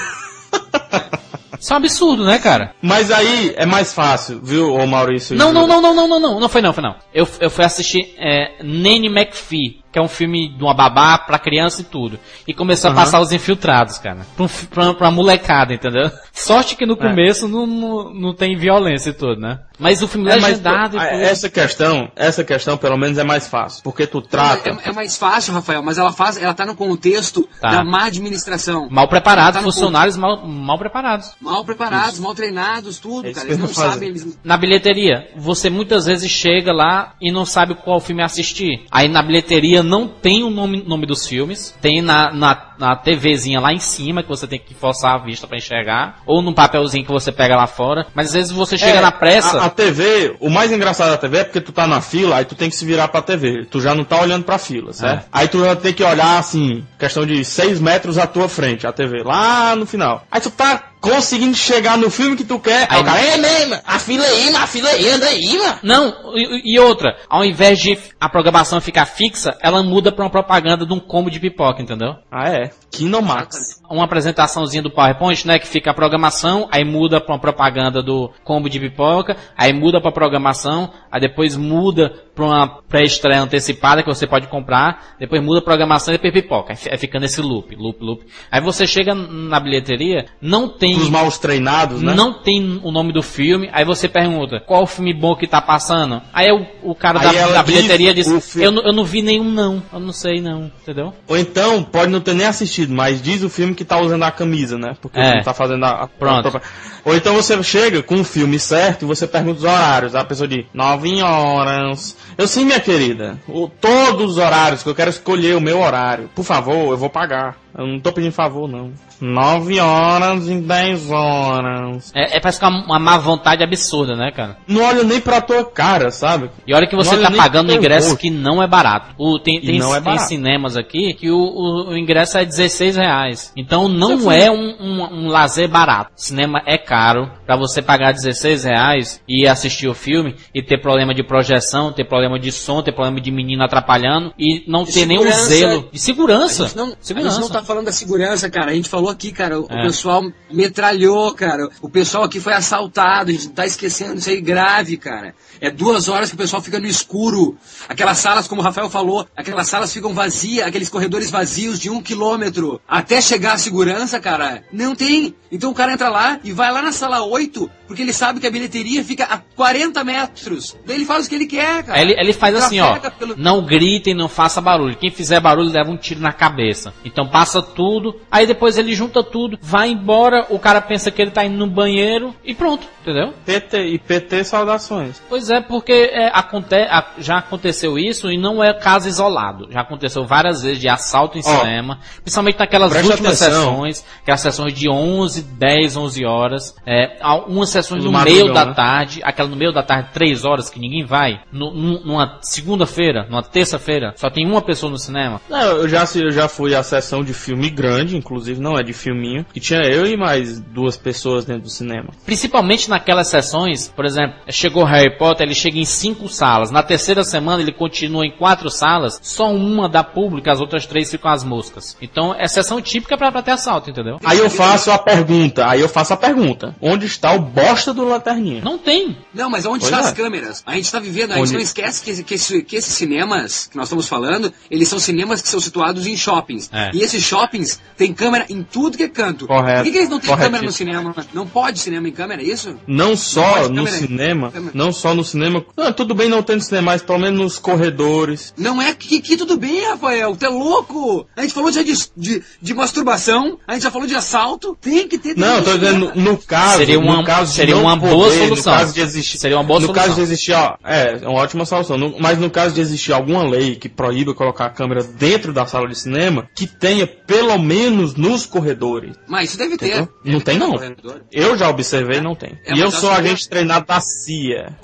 Isso 1.58 1.72
é 1.72 1.76
um 1.76 1.78
absurdo, 1.78 2.24
né, 2.26 2.38
cara? 2.38 2.74
Mas 2.82 3.10
aí 3.10 3.54
é 3.56 3.64
mais 3.64 3.94
fácil, 3.94 4.38
viu, 4.42 4.74
ô 4.74 4.86
Maurício? 4.86 5.34
Não, 5.34 5.50
não, 5.50 5.66
não, 5.66 5.80
não, 5.80 5.94
não, 5.94 6.08
não, 6.08 6.20
não, 6.20 6.40
não 6.40 6.48
foi 6.48 6.60
não, 6.60 6.74
foi 6.74 6.82
não. 6.82 6.94
Eu, 7.14 7.26
eu 7.40 7.48
fui 7.48 7.64
assistir 7.64 8.14
é, 8.18 8.62
Nanny 8.62 9.06
McPhee, 9.06 9.78
que 9.94 9.98
é 10.00 10.02
um 10.02 10.08
filme 10.08 10.48
de 10.48 10.60
uma 10.60 10.74
babá 10.74 11.16
pra 11.16 11.38
criança 11.38 11.80
e 11.80 11.84
tudo. 11.84 12.18
E 12.48 12.52
começou 12.52 12.90
a 12.90 12.94
passar 12.94 13.20
os 13.20 13.30
infiltrados, 13.30 13.96
cara. 13.96 14.26
Pra, 14.36 14.44
um 14.44 14.48
pra, 14.68 14.94
pra 14.94 15.10
molecada, 15.12 15.72
entendeu? 15.72 16.10
Sorte 16.34 16.74
que 16.74 16.84
no 16.84 16.96
começo 16.96 17.46
não, 17.46 17.64
não, 17.64 18.12
não 18.12 18.34
tem 18.34 18.56
violência 18.56 19.10
e 19.10 19.12
tudo, 19.12 19.40
né? 19.40 19.60
Mas 19.78 20.02
o 20.02 20.08
filme 20.08 20.28
É, 20.30 20.34
legendado 20.34 20.96
pô, 20.98 21.02
e 21.04 21.08
tudo. 21.08 21.20
essa 21.20 21.48
questão, 21.48 22.10
essa 22.16 22.42
questão 22.44 22.76
pelo 22.76 22.96
menos 22.96 23.18
é 23.18 23.24
mais 23.24 23.46
fácil, 23.46 23.82
porque 23.84 24.04
tu 24.06 24.20
trata. 24.20 24.70
É, 24.84 24.88
é 24.90 24.92
mais 24.92 25.16
fácil, 25.16 25.52
Rafael, 25.54 25.82
mas 25.82 25.96
ela 25.96 26.12
faz, 26.12 26.36
ela 26.42 26.54
tá 26.54 26.66
no 26.66 26.74
contexto 26.74 27.48
Tá. 27.60 27.70
da 27.70 27.84
má 27.84 28.04
administração. 28.06 28.88
Mal 28.90 29.06
preparados, 29.08 29.58
tá 29.58 29.62
funcionários 29.62 30.16
mal, 30.16 30.44
mal 30.46 30.78
preparados. 30.78 31.32
Mal 31.40 31.64
preparados, 31.64 32.18
mal 32.18 32.34
treinados, 32.34 32.98
tudo, 32.98 33.26
É 33.26 33.30
isso 33.30 33.40
cara. 33.40 33.48
Eles 33.52 33.58
não 33.58 33.68
sabem, 33.68 34.08
eles 34.08 34.38
Na 34.42 34.56
bilheteria, 34.56 35.28
você 35.36 35.70
muitas 35.70 36.06
vezes 36.06 36.30
chega 36.30 36.72
lá 36.72 37.14
e 37.20 37.30
não 37.32 37.44
sabe 37.44 37.74
qual 37.76 38.00
filme 38.00 38.22
assistir. 38.22 38.84
Aí 38.90 39.08
na 39.08 39.22
bilheteria 39.22 39.82
não 39.84 40.08
tem 40.08 40.42
o 40.42 40.50
nome, 40.50 40.82
nome 40.86 41.06
dos 41.06 41.26
filmes, 41.26 41.74
tem 41.80 42.02
na, 42.02 42.32
na, 42.32 42.74
na 42.78 42.96
TVzinha 42.96 43.60
lá 43.60 43.72
em 43.72 43.78
cima 43.78 44.22
que 44.22 44.28
você 44.28 44.46
tem 44.46 44.58
que 44.58 44.74
forçar 44.74 45.14
a 45.14 45.18
vista 45.18 45.46
pra 45.46 45.56
enxergar, 45.56 46.20
ou 46.26 46.42
num 46.42 46.52
papelzinho 46.52 47.04
que 47.04 47.12
você 47.12 47.30
pega 47.30 47.56
lá 47.56 47.66
fora. 47.66 48.06
Mas 48.14 48.28
às 48.28 48.34
vezes 48.34 48.50
você 48.50 48.76
chega 48.76 48.98
É, 48.98 49.00
na 49.00 49.12
pressa. 49.12 49.60
A, 49.60 49.66
a 49.66 49.70
TV, 49.70 50.36
o 50.40 50.50
mais 50.50 50.72
engraçado 50.72 51.10
da 51.10 51.18
TV 51.18 51.38
é 51.38 51.44
porque 51.44 51.60
tu 51.60 51.72
tá 51.72 51.86
na 51.86 52.00
fila, 52.00 52.36
aí 52.36 52.44
tu 52.44 52.54
tem 52.54 52.68
que 52.68 52.76
se 52.76 52.84
virar 52.84 53.08
pra 53.08 53.22
TV. 53.22 53.66
Tu 53.66 53.80
já 53.80 53.94
não 53.94 54.04
tá 54.04 54.20
olhando 54.20 54.44
pra 54.44 54.58
fila, 54.58 54.92
certo? 54.92 55.22
É. 55.22 55.26
Aí 55.32 55.48
tu 55.48 55.58
vai 55.58 55.76
ter 55.76 55.92
que 55.92 56.02
olhar 56.02 56.38
assim, 56.38 56.84
questão 56.98 57.26
de 57.26 57.44
6 57.44 57.80
metros 57.80 58.18
à 58.18 58.26
tua 58.26 58.48
frente, 58.48 58.86
a 58.86 58.92
TV, 58.92 59.22
lá 59.22 59.76
no 59.76 59.86
final. 59.86 60.26
Aí 60.30 60.40
tu 60.40 60.50
tá 60.50 60.82
conseguindo 61.10 61.56
chegar 61.56 61.98
no 61.98 62.10
filme 62.10 62.36
que 62.36 62.44
tu 62.44 62.58
quer. 62.58 62.86
Aí, 62.90 62.96
Aí 62.96 63.02
o 63.02 63.04
cara, 63.04 63.20
é 63.20 63.36
mesmo, 63.36 63.80
a 63.84 63.98
fila 63.98 64.24
aí, 64.24 64.44
mano, 64.46 64.58
a 64.58 64.66
fila 64.66 64.88
aí, 64.88 65.08
anda 65.10 65.26
aí, 65.26 65.58
mano. 65.58 65.78
Não, 65.82 66.36
e, 66.36 66.74
e 66.74 66.80
outra, 66.80 67.16
ao 67.28 67.44
invés 67.44 67.78
de 67.78 67.98
a 68.20 68.28
programação 68.28 68.80
ficar 68.80 69.06
fixa, 69.06 69.56
ela 69.60 69.82
muda 69.82 70.10
pra 70.10 70.24
uma 70.24 70.30
propaganda 70.30 70.86
de 70.86 70.92
um 70.92 71.00
combo 71.00 71.30
de 71.30 71.38
pipoca, 71.38 71.82
entendeu? 71.82 72.16
Ah, 72.30 72.48
é. 72.48 72.70
Kinomax. 72.90 73.82
Uma 73.90 74.04
apresentaçãozinha 74.04 74.82
do 74.82 74.90
PowerPoint, 74.90 75.46
né, 75.46 75.58
que 75.58 75.66
fica 75.66 75.90
a 75.90 75.94
programação, 75.94 76.68
aí 76.72 76.84
muda 76.84 77.20
pra 77.20 77.34
uma 77.34 77.40
propaganda 77.40 78.02
do 78.02 78.30
combo 78.42 78.68
de 78.68 78.80
pipoca, 78.80 79.36
aí 79.56 79.72
muda 79.72 80.00
pra 80.00 80.10
programação, 80.10 80.90
aí 81.12 81.20
depois 81.20 81.56
muda 81.56 82.12
pra 82.34 82.44
uma 82.44 82.66
pré-estreia 82.88 83.40
antecipada 83.42 84.02
que 84.02 84.08
você 84.08 84.26
pode 84.26 84.46
comprar, 84.48 85.14
depois 85.18 85.42
muda 85.42 85.60
a 85.60 85.62
programação 85.62 86.12
e 86.12 86.16
depois 86.18 86.32
pipoca. 86.32 86.72
Aí 86.72 86.76
fi- 86.76 86.90
aí 86.90 86.98
fica 86.98 87.20
nesse 87.20 87.40
loop, 87.40 87.74
loop, 87.76 87.98
loop. 88.02 88.24
Aí 88.50 88.60
você 88.60 88.86
chega 88.86 89.14
na 89.14 89.60
bilheteria, 89.60 90.26
não 90.40 90.68
tem 90.68 90.96
Os 90.96 91.08
maus 91.10 91.38
treinados, 91.38 92.02
né? 92.02 92.14
não 92.14 92.32
tem 92.32 92.80
o 92.82 92.90
nome 92.90 93.12
do 93.12 93.22
filme, 93.22 93.68
aí 93.72 93.84
você 93.84 94.08
pergunta, 94.08 94.60
qual 94.60 94.82
o 94.82 94.86
filme 94.86 95.14
bom 95.14 95.34
que 95.36 95.46
tá 95.46 95.60
passando? 95.60 96.20
Aí 96.32 96.50
o, 96.50 96.90
o 96.90 96.94
cara 96.94 97.20
Aí 97.20 97.34
da, 97.36 97.48
da 97.52 97.62
diz 97.62 97.74
bilheteria 97.74 98.14
diz, 98.14 98.56
eu, 98.56 98.70
não- 98.72 98.82
eu 98.82 98.92
não 98.92 99.04
vi 99.04 99.22
nenhum 99.22 99.50
não, 99.50 99.82
eu 99.92 100.00
não 100.00 100.12
sei 100.12 100.40
não, 100.40 100.70
entendeu? 100.82 101.12
Ou 101.28 101.36
então, 101.38 101.82
pode 101.82 102.10
não 102.10 102.20
ter 102.20 102.34
nem 102.34 102.46
assistido, 102.46 102.92
mas 102.92 103.22
diz 103.22 103.42
o 103.42 103.48
filme 103.50 103.74
que 103.74 103.84
tá 103.84 103.98
usando 104.00 104.22
a 104.24 104.30
camisa, 104.30 104.76
né? 104.78 104.96
Porque 105.00 105.18
É. 105.20 105.36
não 105.36 105.42
tá 105.42 105.54
fazendo 105.54 105.84
a. 105.84 106.08
Pronto. 106.08 106.48
a- 106.48 106.60
Ou 107.04 107.14
então 107.14 107.34
você 107.34 107.62
chega 107.62 108.02
com 108.02 108.20
o 108.20 108.24
filme 108.24 108.58
certo 108.58 109.02
e 109.02 109.06
você 109.06 109.26
pergunta 109.26 109.58
os 109.58 109.64
horários. 109.64 110.14
A 110.14 110.24
pessoa 110.24 110.48
diz, 110.48 110.64
9 110.72 111.22
horas. 111.22 112.16
Eu 112.36 112.48
sim, 112.48 112.64
minha 112.64 112.80
querida. 112.80 113.38
O, 113.46 113.68
todos 113.68 114.32
os 114.32 114.38
horários 114.38 114.82
que 114.82 114.88
eu 114.88 114.94
quero 114.94 115.10
escolher 115.10 115.56
o 115.56 115.60
meu 115.60 115.80
horário. 115.80 116.30
Por 116.34 116.44
favor, 116.44 116.92
eu 116.92 116.96
vou 116.96 117.10
pagar. 117.10 117.63
Eu 117.76 117.86
não 117.86 117.98
tô 118.00 118.12
pedindo 118.12 118.32
favor, 118.32 118.68
não. 118.68 118.92
9 119.20 119.80
horas 119.80 120.48
e 120.48 120.54
10 120.60 121.10
horas. 121.10 122.12
É, 122.14 122.36
é 122.36 122.40
parece 122.40 122.58
que 122.60 122.64
uma, 122.66 122.84
uma 122.84 122.98
má 122.98 123.18
vontade 123.18 123.62
absurda, 123.64 124.14
né, 124.14 124.30
cara? 124.30 124.56
Não 124.68 124.82
olho 124.84 125.04
nem 125.04 125.20
pra 125.20 125.40
tua 125.40 125.64
cara, 125.64 126.10
sabe? 126.10 126.50
E 126.66 126.74
olha 126.74 126.86
que 126.86 126.94
você 126.96 127.16
Não, 127.16 127.22
tá 127.22 127.30
pagando 127.32 127.72
um 127.72 127.76
ingresso 127.76 128.10
gosto. 128.10 128.20
que 128.20 128.30
não 128.30 128.62
é 128.62 128.66
barato. 128.66 129.14
O, 129.18 129.38
tem, 129.38 129.56
E 129.58 129.66
tem, 129.66 129.78
não 129.78 129.90
é 129.92 130.00
tem 130.00 130.04
barato. 130.12 130.28
cinemas 130.28 130.76
aqui 130.76 131.14
que 131.14 131.30
o, 131.30 131.36
o, 131.36 131.90
o 131.90 131.96
ingresso 131.96 132.38
é 132.38 132.44
16 132.44 132.96
reais. 132.96 133.52
Então 133.56 133.88
não 133.88 134.18
fui- 134.18 134.36
é 134.36 134.50
um, 134.50 134.76
um, 134.80 135.02
um 135.24 135.28
lazer 135.28 135.68
barato. 135.68 136.12
Cinema 136.16 136.62
é 136.66 136.78
caro 136.78 137.30
pra 137.46 137.56
você 137.56 137.80
pagar 137.82 138.12
16 138.12 138.64
reais 138.64 139.20
e 139.28 139.46
assistir 139.48 139.88
o 139.88 139.94
filme 139.94 140.34
e 140.54 140.62
ter 140.62 140.80
problema 140.80 141.14
de 141.14 141.22
projeção, 141.24 141.92
ter 141.92 142.04
problema 142.04 142.38
de 142.38 142.52
som, 142.52 142.82
ter 142.82 142.92
problema 142.92 143.20
de 143.20 143.30
menino 143.30 143.64
atrapalhando 143.64 144.32
e 144.38 144.62
não 144.70 144.84
De 144.84 144.92
ter 144.92 145.06
nenhum 145.06 145.30
zelo. 145.30 145.88
De 145.92 145.98
segurança. 145.98 146.70
não, 146.76 146.94
segurança. 147.00 147.63
Falando 147.64 147.86
da 147.86 147.92
segurança, 147.92 148.48
cara. 148.50 148.70
A 148.70 148.74
gente 148.74 148.88
falou 148.88 149.10
aqui, 149.10 149.32
cara. 149.32 149.60
O, 149.60 149.66
É. 149.70 149.82
pessoal 149.82 150.22
metralhou, 150.50 151.32
cara. 151.34 151.68
O 151.80 151.88
pessoal 151.88 152.24
aqui 152.24 152.40
foi 152.40 152.52
assaltado. 152.52 153.30
A 153.30 153.32
gente 153.32 153.48
tá 153.50 153.66
esquecendo 153.66 154.14
isso 154.16 154.30
aí 154.30 154.40
grave, 154.40 154.96
cara. 154.96 155.34
É 155.60 155.70
duas 155.70 156.08
horas 156.08 156.28
que 156.30 156.34
o 156.34 156.38
pessoal 156.38 156.60
fica 156.62 156.78
no 156.80 156.86
escuro. 156.86 157.56
Aquelas 157.88 158.18
salas, 158.18 158.48
como 158.48 158.60
o 158.60 158.64
Rafael 158.64 158.90
falou, 158.90 159.26
aquelas 159.36 159.68
salas 159.68 159.92
ficam 159.92 160.12
vazias, 160.14 160.66
aqueles 160.66 160.88
corredores 160.88 161.30
vazios 161.30 161.78
de 161.78 161.90
um 161.90 162.02
quilômetro. 162.02 162.80
Até 162.88 163.20
chegar 163.20 163.54
a 163.54 163.58
segurança, 163.58 164.18
cara, 164.20 164.64
não 164.72 164.94
tem. 164.94 165.34
Então 165.50 165.70
o 165.70 165.74
cara 165.74 165.92
entra 165.92 166.08
lá 166.08 166.40
e 166.42 166.52
vai 166.52 166.72
lá 166.72 166.82
na 166.82 166.90
sala 166.92 167.22
8, 167.24 167.70
porque 167.86 168.02
ele 168.02 168.12
sabe 168.12 168.40
que 168.40 168.46
a 168.46 168.50
bilheteria 168.50 169.04
fica 169.04 169.24
a 169.24 169.38
40 169.38 170.02
metros. 170.02 170.76
Daí 170.84 170.96
ele 170.96 171.04
faz 171.04 171.26
o 171.26 171.28
que 171.28 171.34
ele 171.36 171.46
quer, 171.46 171.84
cara. 171.84 172.00
Ele, 172.00 172.12
ele 172.18 172.32
faz 172.32 172.54
assim, 172.56 172.80
ó, 172.80 172.98
pelo- 173.10 173.36
não 173.36 173.64
gritem, 173.64 174.14
não 174.14 174.28
faça 174.28 174.60
barulho. 174.60 174.96
Quem 174.96 175.10
fizer 175.10 175.38
barulho 175.40 175.70
leva 175.70 175.90
um 175.90 175.96
tiro 175.96 176.20
na 176.20 176.32
cabeça. 176.32 176.92
Então 177.04 177.28
passa 177.28 177.53
tudo, 177.62 178.20
aí 178.30 178.46
depois 178.46 178.76
ele 178.78 178.94
junta 178.94 179.22
tudo, 179.22 179.58
vai 179.60 179.88
embora, 179.90 180.46
o 180.50 180.58
cara 180.58 180.80
pensa 180.80 181.10
que 181.10 181.20
ele 181.20 181.30
tá 181.30 181.44
indo 181.44 181.56
no 181.56 181.66
banheiro 181.66 182.34
e 182.44 182.54
pronto, 182.54 182.86
entendeu? 183.02 183.32
PT 183.44 183.84
e 183.86 183.98
PT 183.98 184.44
saudações. 184.44 185.22
Pois 185.28 185.50
é, 185.50 185.60
porque 185.60 185.92
é, 186.12 186.30
aconte, 186.32 186.74
já 187.18 187.38
aconteceu 187.38 187.98
isso 187.98 188.30
e 188.30 188.36
não 188.38 188.62
é 188.62 188.72
caso 188.74 189.08
isolado. 189.08 189.68
Já 189.70 189.80
aconteceu 189.80 190.24
várias 190.24 190.62
vezes 190.62 190.78
de 190.80 190.88
assalto 190.88 191.38
em 191.38 191.42
Ó, 191.44 191.58
cinema, 191.60 191.98
principalmente 192.22 192.58
naquelas 192.58 192.92
últimas 192.94 193.42
atenção. 193.42 193.70
sessões, 193.72 194.04
aquelas 194.22 194.40
sessões 194.40 194.74
de 194.74 194.88
11, 194.88 195.42
10, 195.42 195.96
11 195.96 196.24
horas, 196.24 196.74
é, 196.86 197.16
há 197.20 197.36
umas 197.36 197.68
sessões 197.70 198.04
No 198.04 198.10
no 198.10 198.18
meio 198.24 198.46
madrugão, 198.48 198.54
da 198.54 198.64
né? 198.66 198.74
tarde, 198.74 199.20
aquela 199.22 199.48
no 199.48 199.56
meio 199.56 199.72
da 199.72 199.82
tarde, 199.82 200.08
3 200.12 200.44
horas 200.44 200.70
que 200.70 200.78
ninguém 200.80 201.04
vai, 201.04 201.40
nu- 201.52 201.72
numa 201.72 202.38
segunda-feira, 202.42 203.26
numa 203.28 203.42
terça-feira, 203.42 204.14
só 204.16 204.30
tem 204.30 204.46
uma 204.46 204.62
pessoa 204.62 204.90
no 204.90 204.98
cinema. 204.98 205.40
Não, 205.48 205.60
eu 205.60 205.88
já, 205.88 206.04
eu 206.16 206.30
já 206.30 206.48
fui 206.48 206.74
à 206.74 206.82
sessão 206.82 207.22
de 207.22 207.32
filme 207.44 207.68
grande, 207.68 208.16
inclusive 208.16 208.60
não 208.60 208.78
é 208.78 208.82
de 208.82 208.92
filminho, 208.92 209.44
e 209.54 209.60
tinha 209.60 209.80
eu 209.80 210.06
e 210.06 210.16
mais 210.16 210.58
duas 210.60 210.96
pessoas 210.96 211.44
dentro 211.44 211.62
do 211.64 211.70
cinema. 211.70 212.08
Principalmente 212.24 212.88
naquelas 212.88 213.28
sessões, 213.28 213.88
por 213.88 214.04
exemplo, 214.04 214.36
chegou 214.48 214.84
Harry 214.84 215.16
Potter, 215.18 215.46
ele 215.46 215.54
chega 215.54 215.78
em 215.78 215.84
cinco 215.84 216.28
salas. 216.28 216.70
Na 216.70 216.82
terceira 216.82 217.22
semana 217.22 217.62
ele 217.62 217.72
continua 217.72 218.24
em 218.24 218.30
quatro 218.30 218.70
salas, 218.70 219.20
só 219.22 219.52
uma 219.52 219.88
dá 219.88 220.02
público, 220.02 220.48
as 220.50 220.60
outras 220.60 220.86
três 220.86 221.10
ficam 221.10 221.30
as 221.30 221.44
moscas. 221.44 221.96
Então 222.00 222.34
é 222.34 222.48
sessão 222.48 222.80
típica 222.80 223.16
pra, 223.16 223.30
pra 223.30 223.42
ter 223.42 223.52
assalto, 223.52 223.90
entendeu? 223.90 224.18
Aí 224.24 224.38
eu 224.38 224.48
faço 224.48 224.90
a 224.90 224.98
pergunta, 224.98 225.68
aí 225.68 225.80
eu 225.80 225.88
faço 225.88 226.14
a 226.14 226.16
pergunta. 226.16 226.74
Onde 226.80 227.06
está 227.06 227.32
o 227.32 227.40
bosta 227.40 227.92
do 227.92 228.04
lanterninha? 228.04 228.62
Não 228.62 228.78
tem. 228.78 229.18
Não, 229.32 229.50
mas 229.50 229.66
onde 229.66 229.84
estão 229.84 229.98
é. 229.98 230.02
as 230.02 230.12
câmeras? 230.12 230.62
A 230.66 230.74
gente 230.74 230.84
está 230.84 230.98
vivendo, 230.98 231.32
a 231.32 231.34
gente 231.36 231.44
Onde- 231.44 231.52
não 231.54 231.60
esquece 231.60 232.02
que, 232.02 232.22
que, 232.24 232.62
que 232.62 232.76
esses 232.76 232.94
cinemas 232.94 233.66
que 233.66 233.76
nós 233.76 233.86
estamos 233.86 234.08
falando, 234.08 234.52
eles 234.70 234.88
são 234.88 234.98
cinemas 234.98 235.42
que 235.42 235.48
são 235.48 235.60
situados 235.60 236.06
em 236.06 236.16
shoppings. 236.16 236.70
É. 236.72 236.90
E 236.94 237.02
esses 237.02 237.22
shoppings 237.40 237.80
têm 237.96 238.12
câmera 238.12 238.46
em 238.48 238.62
tudo 238.62 238.96
que 238.96 239.02
é 239.04 239.08
canto. 239.08 239.46
Correto. 239.46 239.78
Por 239.78 239.84
que, 239.84 239.90
que 239.92 239.98
eles 239.98 240.10
não 240.10 240.20
têm 240.20 240.36
câmera 240.36 240.64
no 240.64 240.72
cinema? 240.72 241.14
Não 241.32 241.46
pode 241.46 241.78
cinema 241.78 242.08
em 242.08 242.12
câmera, 242.12 242.42
é 242.42 242.44
isso? 242.46 242.76
Não 242.86 243.04
Não 243.14 243.16
só 243.16 243.42
pode 243.60 243.72
no 243.74 243.86
cinema, 243.86 244.52
não 244.72 244.92
só 244.92 245.14
no 245.14 245.22
cinema. 245.24 245.64
Não, 245.76 245.92
tudo 245.92 246.14
bem 246.14 246.28
não 246.28 246.42
ter 246.42 246.54
no 246.56 246.60
cinema, 246.62 246.92
mas 246.92 247.02
pelo 247.02 247.18
menos 247.18 247.38
nos 247.40 247.58
corredores. 247.58 248.52
Não 248.56 248.80
é 248.80 248.92
que, 248.94 249.20
que 249.20 249.36
tudo 249.36 249.56
bem, 249.56 249.84
Rafael, 249.86 250.34
tu 250.36 250.44
é 250.44 250.48
louco! 250.48 251.26
A 251.36 251.42
gente 251.42 251.54
falou 251.54 251.70
já 251.70 251.82
de, 251.82 251.92
de, 252.16 252.42
de 252.60 252.74
masturbação, 252.74 253.58
a 253.66 253.74
gente 253.74 253.82
já 253.82 253.90
falou 253.90 254.06
de 254.06 254.14
assalto, 254.14 254.76
tem 254.80 255.06
que 255.08 255.18
ter... 255.18 255.36
Não, 255.36 255.56
eu 255.56 255.64
tô 255.64 255.70
tem 255.72 255.80
dizendo, 255.80 256.12
no, 256.14 256.22
no 256.32 256.38
caso, 256.38 256.78
Seria 256.78 256.98
uma- 256.98 257.16
no 257.16 257.24
caso 257.24 257.52
seria 257.52 257.74
não 257.74 257.82
uma 257.82 257.98
poder, 257.98 258.12
boa 258.12 258.30
solução. 258.32 258.72
No 258.72 258.78
caso 258.80 258.94
de 258.94 259.00
existir, 259.00 259.38
Seria 259.38 259.56
uma 259.56 259.64
boa 259.64 259.80
no 259.80 259.86
solução. 259.86 260.04
caso 260.04 260.16
de 260.16 260.22
existir, 260.22 260.52
ó, 260.52 260.76
é, 260.84 261.18
é 261.22 261.28
uma 261.28 261.40
ótima 261.40 261.64
solução. 261.64 261.96
No- 261.98 262.16
mas 262.18 262.38
no 262.38 262.50
caso 262.50 262.74
de 262.74 262.80
existir 262.80 263.12
alguma 263.12 263.42
lei 263.48 263.76
que 263.76 263.88
proíba 263.88 264.34
colocar 264.34 264.66
a 264.66 264.70
câmera 264.70 265.02
dentro 265.02 265.52
da 265.52 265.66
sala 265.66 265.88
de 265.88 265.98
cinema, 265.98 266.48
que 266.54 266.66
tenha 266.66 267.06
pelo 267.26 267.58
menos 267.58 268.14
nos 268.14 268.46
corredores. 268.46 269.16
Mas 269.28 269.50
isso 269.50 269.58
deve 269.58 269.76
ter. 269.76 269.86
Entendeu? 269.86 270.08
Não 270.24 270.40
tem 270.40 270.58
não. 270.58 270.72
Corredor. 270.72 271.22
Eu 271.32 271.56
já 271.56 271.68
observei, 271.68 272.20
não 272.20 272.34
tem. 272.34 272.58
É, 272.66 272.74
e 272.74 272.80
eu 272.80 272.90
sou 272.90 273.10
acho 273.10 273.22
que- 273.22 273.26
agente 273.28 273.48
treinado 273.48 273.86
da 273.86 274.00
CIA. 274.00 274.76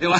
Eu, 0.00 0.12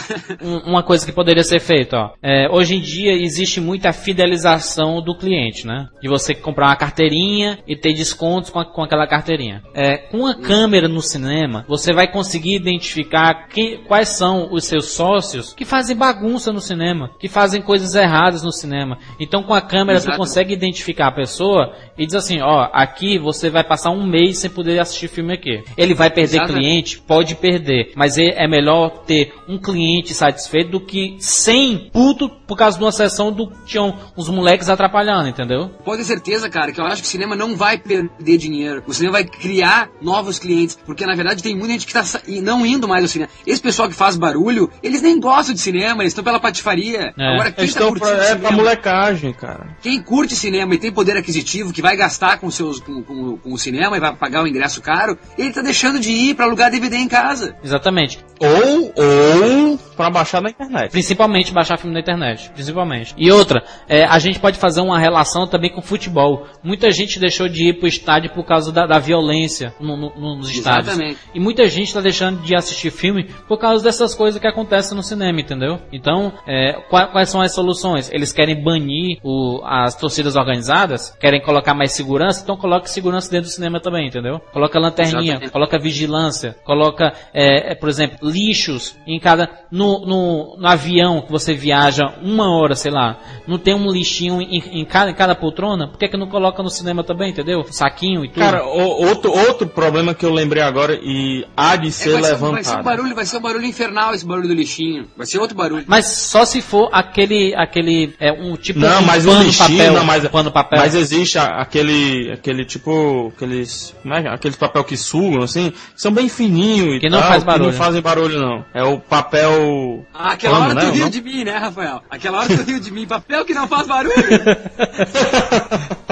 Um- 0.42 0.70
uma 0.70 0.82
coisa 0.82 1.04
que 1.04 1.12
poderia 1.12 1.42
ser 1.44 1.60
feita, 1.60 1.96
ó. 1.96 2.10
É, 2.22 2.48
hoje 2.50 2.76
em 2.76 2.80
dia 2.80 3.12
existe 3.12 3.60
muita 3.60 3.92
fidelização 3.92 5.02
do 5.02 5.16
cliente, 5.16 5.66
né? 5.66 5.88
De 6.00 6.08
você 6.08 6.34
comprar 6.34 6.66
uma 6.68 6.76
carteirinha 6.76 7.58
e 7.66 7.76
ter 7.76 7.92
descontos 7.94 8.50
com, 8.50 8.58
a- 8.60 8.64
com 8.64 8.82
aquela 8.82 9.06
carteirinha. 9.06 9.62
É, 9.74 9.96
com 9.98 10.26
a 10.26 10.34
câmera 10.34 10.88
no 10.88 11.02
cinema, 11.02 11.64
você 11.68 11.92
vai 11.92 12.10
conseguir 12.10 12.54
identificar 12.56 13.48
quem- 13.48 13.82
quais 13.84 14.10
são 14.10 14.52
os 14.52 14.64
seus 14.64 14.90
sócios 14.92 15.52
que 15.54 15.64
fazem 15.64 15.96
bagunça 15.96 16.52
no 16.52 16.60
cinema, 16.60 17.10
que 17.18 17.28
fazem 17.28 17.60
coisas 17.62 17.94
erradas 17.94 18.42
no 18.42 18.52
cinema. 18.52 18.98
Então 19.20 19.42
com 19.42 19.54
a 19.54 19.60
câmera 19.60 19.98
Exato. 19.98 20.12
tu 20.16 20.18
consegue 20.18 20.52
identificar 20.52 21.08
a 21.08 21.12
pessoa 21.12 21.31
pessoa 21.32 21.72
e 21.96 22.06
diz 22.06 22.14
assim, 22.14 22.40
ó, 22.40 22.68
aqui 22.72 23.18
você 23.18 23.50
vai 23.50 23.62
passar 23.64 23.90
um 23.90 24.06
mês 24.06 24.38
sem 24.38 24.50
poder 24.50 24.78
assistir 24.80 25.08
filme 25.08 25.32
aqui. 25.34 25.62
Ele 25.76 25.94
vai 25.94 26.10
perder 26.10 26.36
Exatamente. 26.36 26.58
cliente, 26.62 26.98
pode 27.00 27.34
perder, 27.34 27.92
mas 27.94 28.18
é 28.18 28.32
é 28.42 28.48
melhor 28.48 28.90
ter 29.06 29.32
um 29.48 29.58
cliente 29.58 30.14
satisfeito 30.14 30.70
do 30.70 30.80
que 30.80 31.16
100 31.20 31.90
puto 31.92 32.28
por 32.28 32.56
causa 32.56 32.78
de 32.78 32.84
uma 32.84 32.92
sessão 32.92 33.32
do 33.32 33.48
que 33.48 33.66
tinham 33.66 33.94
uns 34.16 34.28
moleques 34.28 34.68
atrapalhando, 34.68 35.28
entendeu? 35.28 35.68
Pode 35.84 35.98
ter 36.02 36.04
certeza, 36.08 36.48
cara, 36.48 36.72
que 36.72 36.80
eu 36.80 36.84
acho 36.84 37.02
que 37.02 37.08
o 37.08 37.10
cinema 37.10 37.36
não 37.36 37.54
vai 37.56 37.78
perder 37.78 38.36
dinheiro. 38.38 38.82
O 38.86 38.94
cinema 38.94 39.12
vai 39.18 39.24
criar 39.24 39.90
novos 40.00 40.38
clientes. 40.38 40.78
Porque, 40.84 41.06
na 41.06 41.14
verdade, 41.14 41.42
tem 41.42 41.54
muita 41.54 41.72
gente 41.72 41.86
que 41.86 41.92
tá 41.92 42.02
e 42.26 42.40
não 42.40 42.64
indo 42.66 42.88
mais 42.88 43.02
ao 43.02 43.08
cinema. 43.08 43.30
Esse 43.46 43.60
pessoal 43.60 43.88
que 43.88 43.94
faz 43.94 44.16
barulho, 44.16 44.70
eles 44.82 45.02
nem 45.02 45.18
gostam 45.20 45.54
de 45.54 45.60
cinema, 45.60 46.02
eles 46.02 46.12
estão 46.12 46.24
pela 46.24 46.40
patifaria. 46.40 47.12
É. 47.18 47.34
Agora, 47.34 47.52
quem 47.52 47.64
Eles 47.64 47.74
tá 47.74 47.80
estão 47.80 47.88
curtindo 47.90 48.10
pra, 48.16 48.24
é 48.24 48.28
cinema, 48.28 48.48
pra 48.48 48.56
molecagem, 48.56 49.32
cara. 49.32 49.76
quem 49.82 50.00
curte 50.02 50.34
cinema 50.34 50.74
e 50.74 50.78
tem 50.78 50.92
poder 50.92 51.16
aquisitivo, 51.16 51.72
que 51.72 51.82
vai 51.82 51.91
gastar 51.96 52.38
com, 52.38 52.50
seus, 52.50 52.80
com, 52.80 53.02
com- 53.02 53.36
com 53.36 53.52
o 53.52 53.58
cinema 53.58 53.96
e 53.96 54.00
vai 54.00 54.14
pagar 54.14 54.42
o 54.42 54.46
ingresso 54.48 54.80
caro, 54.80 55.18
ele 55.38 55.52
tá 55.52 55.62
deixando 55.62 55.98
de 56.00 56.10
ir 56.10 56.34
pra 56.34 56.44
alugar 56.46 56.70
DVD 56.70 56.96
em 56.96 57.08
casa. 57.08 57.56
Exatamente. 57.62 58.18
Ou, 58.40 58.92
ou 58.96 59.78
pra 59.96 60.10
baixar 60.10 60.40
na 60.42 60.50
internet. 60.50 60.90
Principalmente 60.90 61.52
baixar 61.52 61.78
filme 61.78 61.94
na 61.94 62.00
internet. 62.00 62.50
Principalmente. 62.50 63.14
E 63.16 63.30
outra, 63.30 63.62
é, 63.88 64.04
a 64.04 64.18
gente 64.18 64.38
pode 64.40 64.58
fazer 64.58 64.80
uma 64.80 64.98
relação 64.98 65.46
também 65.46 65.70
com 65.70 65.80
futebol. 65.82 66.46
Muita 66.62 66.90
gente 66.90 67.20
deixou 67.20 67.48
de 67.48 67.68
ir 67.68 67.78
pro 67.78 67.86
estádio 67.88 68.30
por 68.30 68.44
causa 68.44 68.72
da, 68.72 68.86
da 68.86 68.98
violência 68.98 69.74
no- 69.80 69.96
no- 69.96 70.36
nos 70.36 70.50
estádios. 70.50 70.88
Exatamente. 70.88 71.18
E 71.34 71.40
muita 71.40 71.68
gente 71.68 71.88
está 71.88 72.00
deixando 72.00 72.42
de 72.42 72.54
assistir 72.56 72.90
filme 72.90 73.24
por 73.46 73.58
causa 73.58 73.82
dessas 73.84 74.14
coisas 74.14 74.40
que 74.40 74.46
acontecem 74.46 74.96
no 74.96 75.02
cinema, 75.02 75.40
entendeu? 75.40 75.78
Então, 75.92 76.32
é, 76.46 76.72
qua- 76.90 77.06
quais 77.08 77.28
são 77.28 77.40
as 77.40 77.52
soluções? 77.54 78.10
Eles 78.12 78.32
querem 78.32 78.60
banir 78.62 79.18
o- 79.22 79.60
as 79.64 79.94
torcidas 79.94 80.36
organizadas, 80.36 81.10
querem 81.20 81.40
colocar 81.42 81.71
ficar 81.72 81.74
mais 81.74 81.92
segurança, 81.92 82.40
então 82.42 82.56
coloca 82.56 82.86
segurança 82.86 83.30
dentro 83.30 83.48
do 83.48 83.52
cinema 83.52 83.80
também, 83.80 84.06
entendeu? 84.08 84.40
Coloca 84.52 84.78
lanterninha, 84.78 85.22
Exatamente. 85.32 85.50
coloca 85.52 85.78
vigilância, 85.78 86.56
coloca, 86.64 87.12
é, 87.32 87.72
é, 87.72 87.74
por 87.74 87.88
exemplo, 87.88 88.18
lixos 88.28 88.94
em 89.06 89.18
cada. 89.18 89.48
No, 89.70 90.04
no, 90.06 90.56
no 90.58 90.68
avião 90.68 91.22
que 91.22 91.30
você 91.32 91.54
viaja 91.54 92.14
uma 92.22 92.50
hora, 92.54 92.74
sei 92.74 92.90
lá, 92.90 93.18
não 93.46 93.58
tem 93.58 93.74
um 93.74 93.90
lixinho 93.90 94.40
em, 94.42 94.80
em 94.80 94.84
cada, 94.84 95.10
em 95.10 95.14
cada 95.14 95.34
poltrona? 95.34 95.88
Por 95.88 95.98
que, 95.98 96.08
que 96.08 96.16
não 96.16 96.26
coloca 96.26 96.62
no 96.62 96.68
cinema 96.70 97.02
também, 97.02 97.30
entendeu? 97.30 97.64
Saquinho 97.70 98.24
e 98.24 98.28
tudo. 98.28 98.38
Cara, 98.40 98.64
o- 98.66 99.06
outro, 99.08 99.32
outro 99.32 99.66
problema 99.66 100.14
que 100.14 100.24
eu 100.24 100.32
lembrei 100.32 100.62
agora 100.62 100.98
e 101.02 101.46
há 101.56 101.76
de 101.76 101.88
É, 101.88 101.90
ser 101.90 102.12
vai, 102.12 102.22
ser, 102.22 102.28
vai 102.30 102.38
ser 102.38 102.44
um 102.44 102.50
levantado. 102.52 102.84
barulho, 102.84 103.14
vai 103.14 103.24
ser 103.24 103.36
um 103.38 103.40
barulho 103.40 103.64
infernal 103.66 104.14
esse 104.14 104.26
barulho 104.26 104.48
do 104.48 104.54
lixinho. 104.54 105.08
Vai 105.16 105.26
ser 105.26 105.38
outro 105.38 105.56
barulho. 105.56 105.84
Mas 105.86 106.06
só 106.06 106.44
se 106.44 106.60
for 106.60 106.88
aquele, 106.92 107.54
aquele, 107.56 108.14
é 108.20 108.30
um 108.32 108.56
tipo 108.56 108.78
Não, 108.78 109.00
um 109.00 109.04
mas 109.06 109.24
o 109.26 109.30
pano 109.30 109.42
lixinho, 109.44 109.78
papel, 109.78 109.92
não, 109.94 110.04
mas, 110.04 110.28
pano 110.28 110.50
papel. 110.52 110.78
mas 110.78 110.94
existe 110.94 111.38
a- 111.38 111.61
aquele, 111.62 112.32
aquele 112.32 112.64
tipo, 112.64 113.32
aqueles, 113.34 113.94
como 114.02 114.14
é, 114.14 114.22
que 114.22 114.28
é? 114.28 114.30
aqueles 114.32 114.56
papel 114.56 114.84
que 114.84 114.96
sugam, 114.96 115.42
assim, 115.42 115.70
que 115.70 116.00
são 116.00 116.12
bem 116.12 116.28
fininhos 116.28 116.96
e 116.96 117.00
Que 117.00 117.08
não 117.08 117.20
tal, 117.20 117.28
faz 117.28 117.42
que 117.42 117.46
barulho. 117.46 117.70
não 117.70 117.78
fazem 117.78 118.02
barulho 118.02 118.40
não. 118.40 118.64
É 118.74 118.82
o 118.82 118.98
papel... 118.98 120.04
Ah, 120.12 120.32
aquela 120.32 120.58
pano, 120.58 120.70
hora 120.70 120.74
né, 120.74 120.80
tu 120.82 120.92
riu 120.92 121.04
não? 121.04 121.10
de 121.10 121.22
mim, 121.22 121.44
né, 121.44 121.56
Rafael? 121.56 122.02
Aquela 122.10 122.38
hora 122.38 122.48
tu 122.48 122.62
riu 122.62 122.80
de 122.80 122.90
mim. 122.90 123.06
Papel 123.06 123.44
que 123.44 123.54
não 123.54 123.68
faz 123.68 123.86
barulho. 123.86 124.12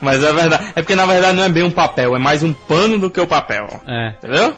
Mas 0.00 0.22
é 0.22 0.32
verdade, 0.32 0.72
é 0.74 0.82
porque 0.82 0.94
na 0.94 1.06
verdade 1.06 1.36
não 1.36 1.44
é 1.44 1.48
bem 1.48 1.62
um 1.62 1.70
papel, 1.70 2.16
é 2.16 2.18
mais 2.18 2.42
um 2.42 2.52
pano 2.52 2.98
do 2.98 3.10
que 3.10 3.20
o 3.20 3.26
papel. 3.26 3.68
É. 3.86 4.14
Entendeu? 4.18 4.54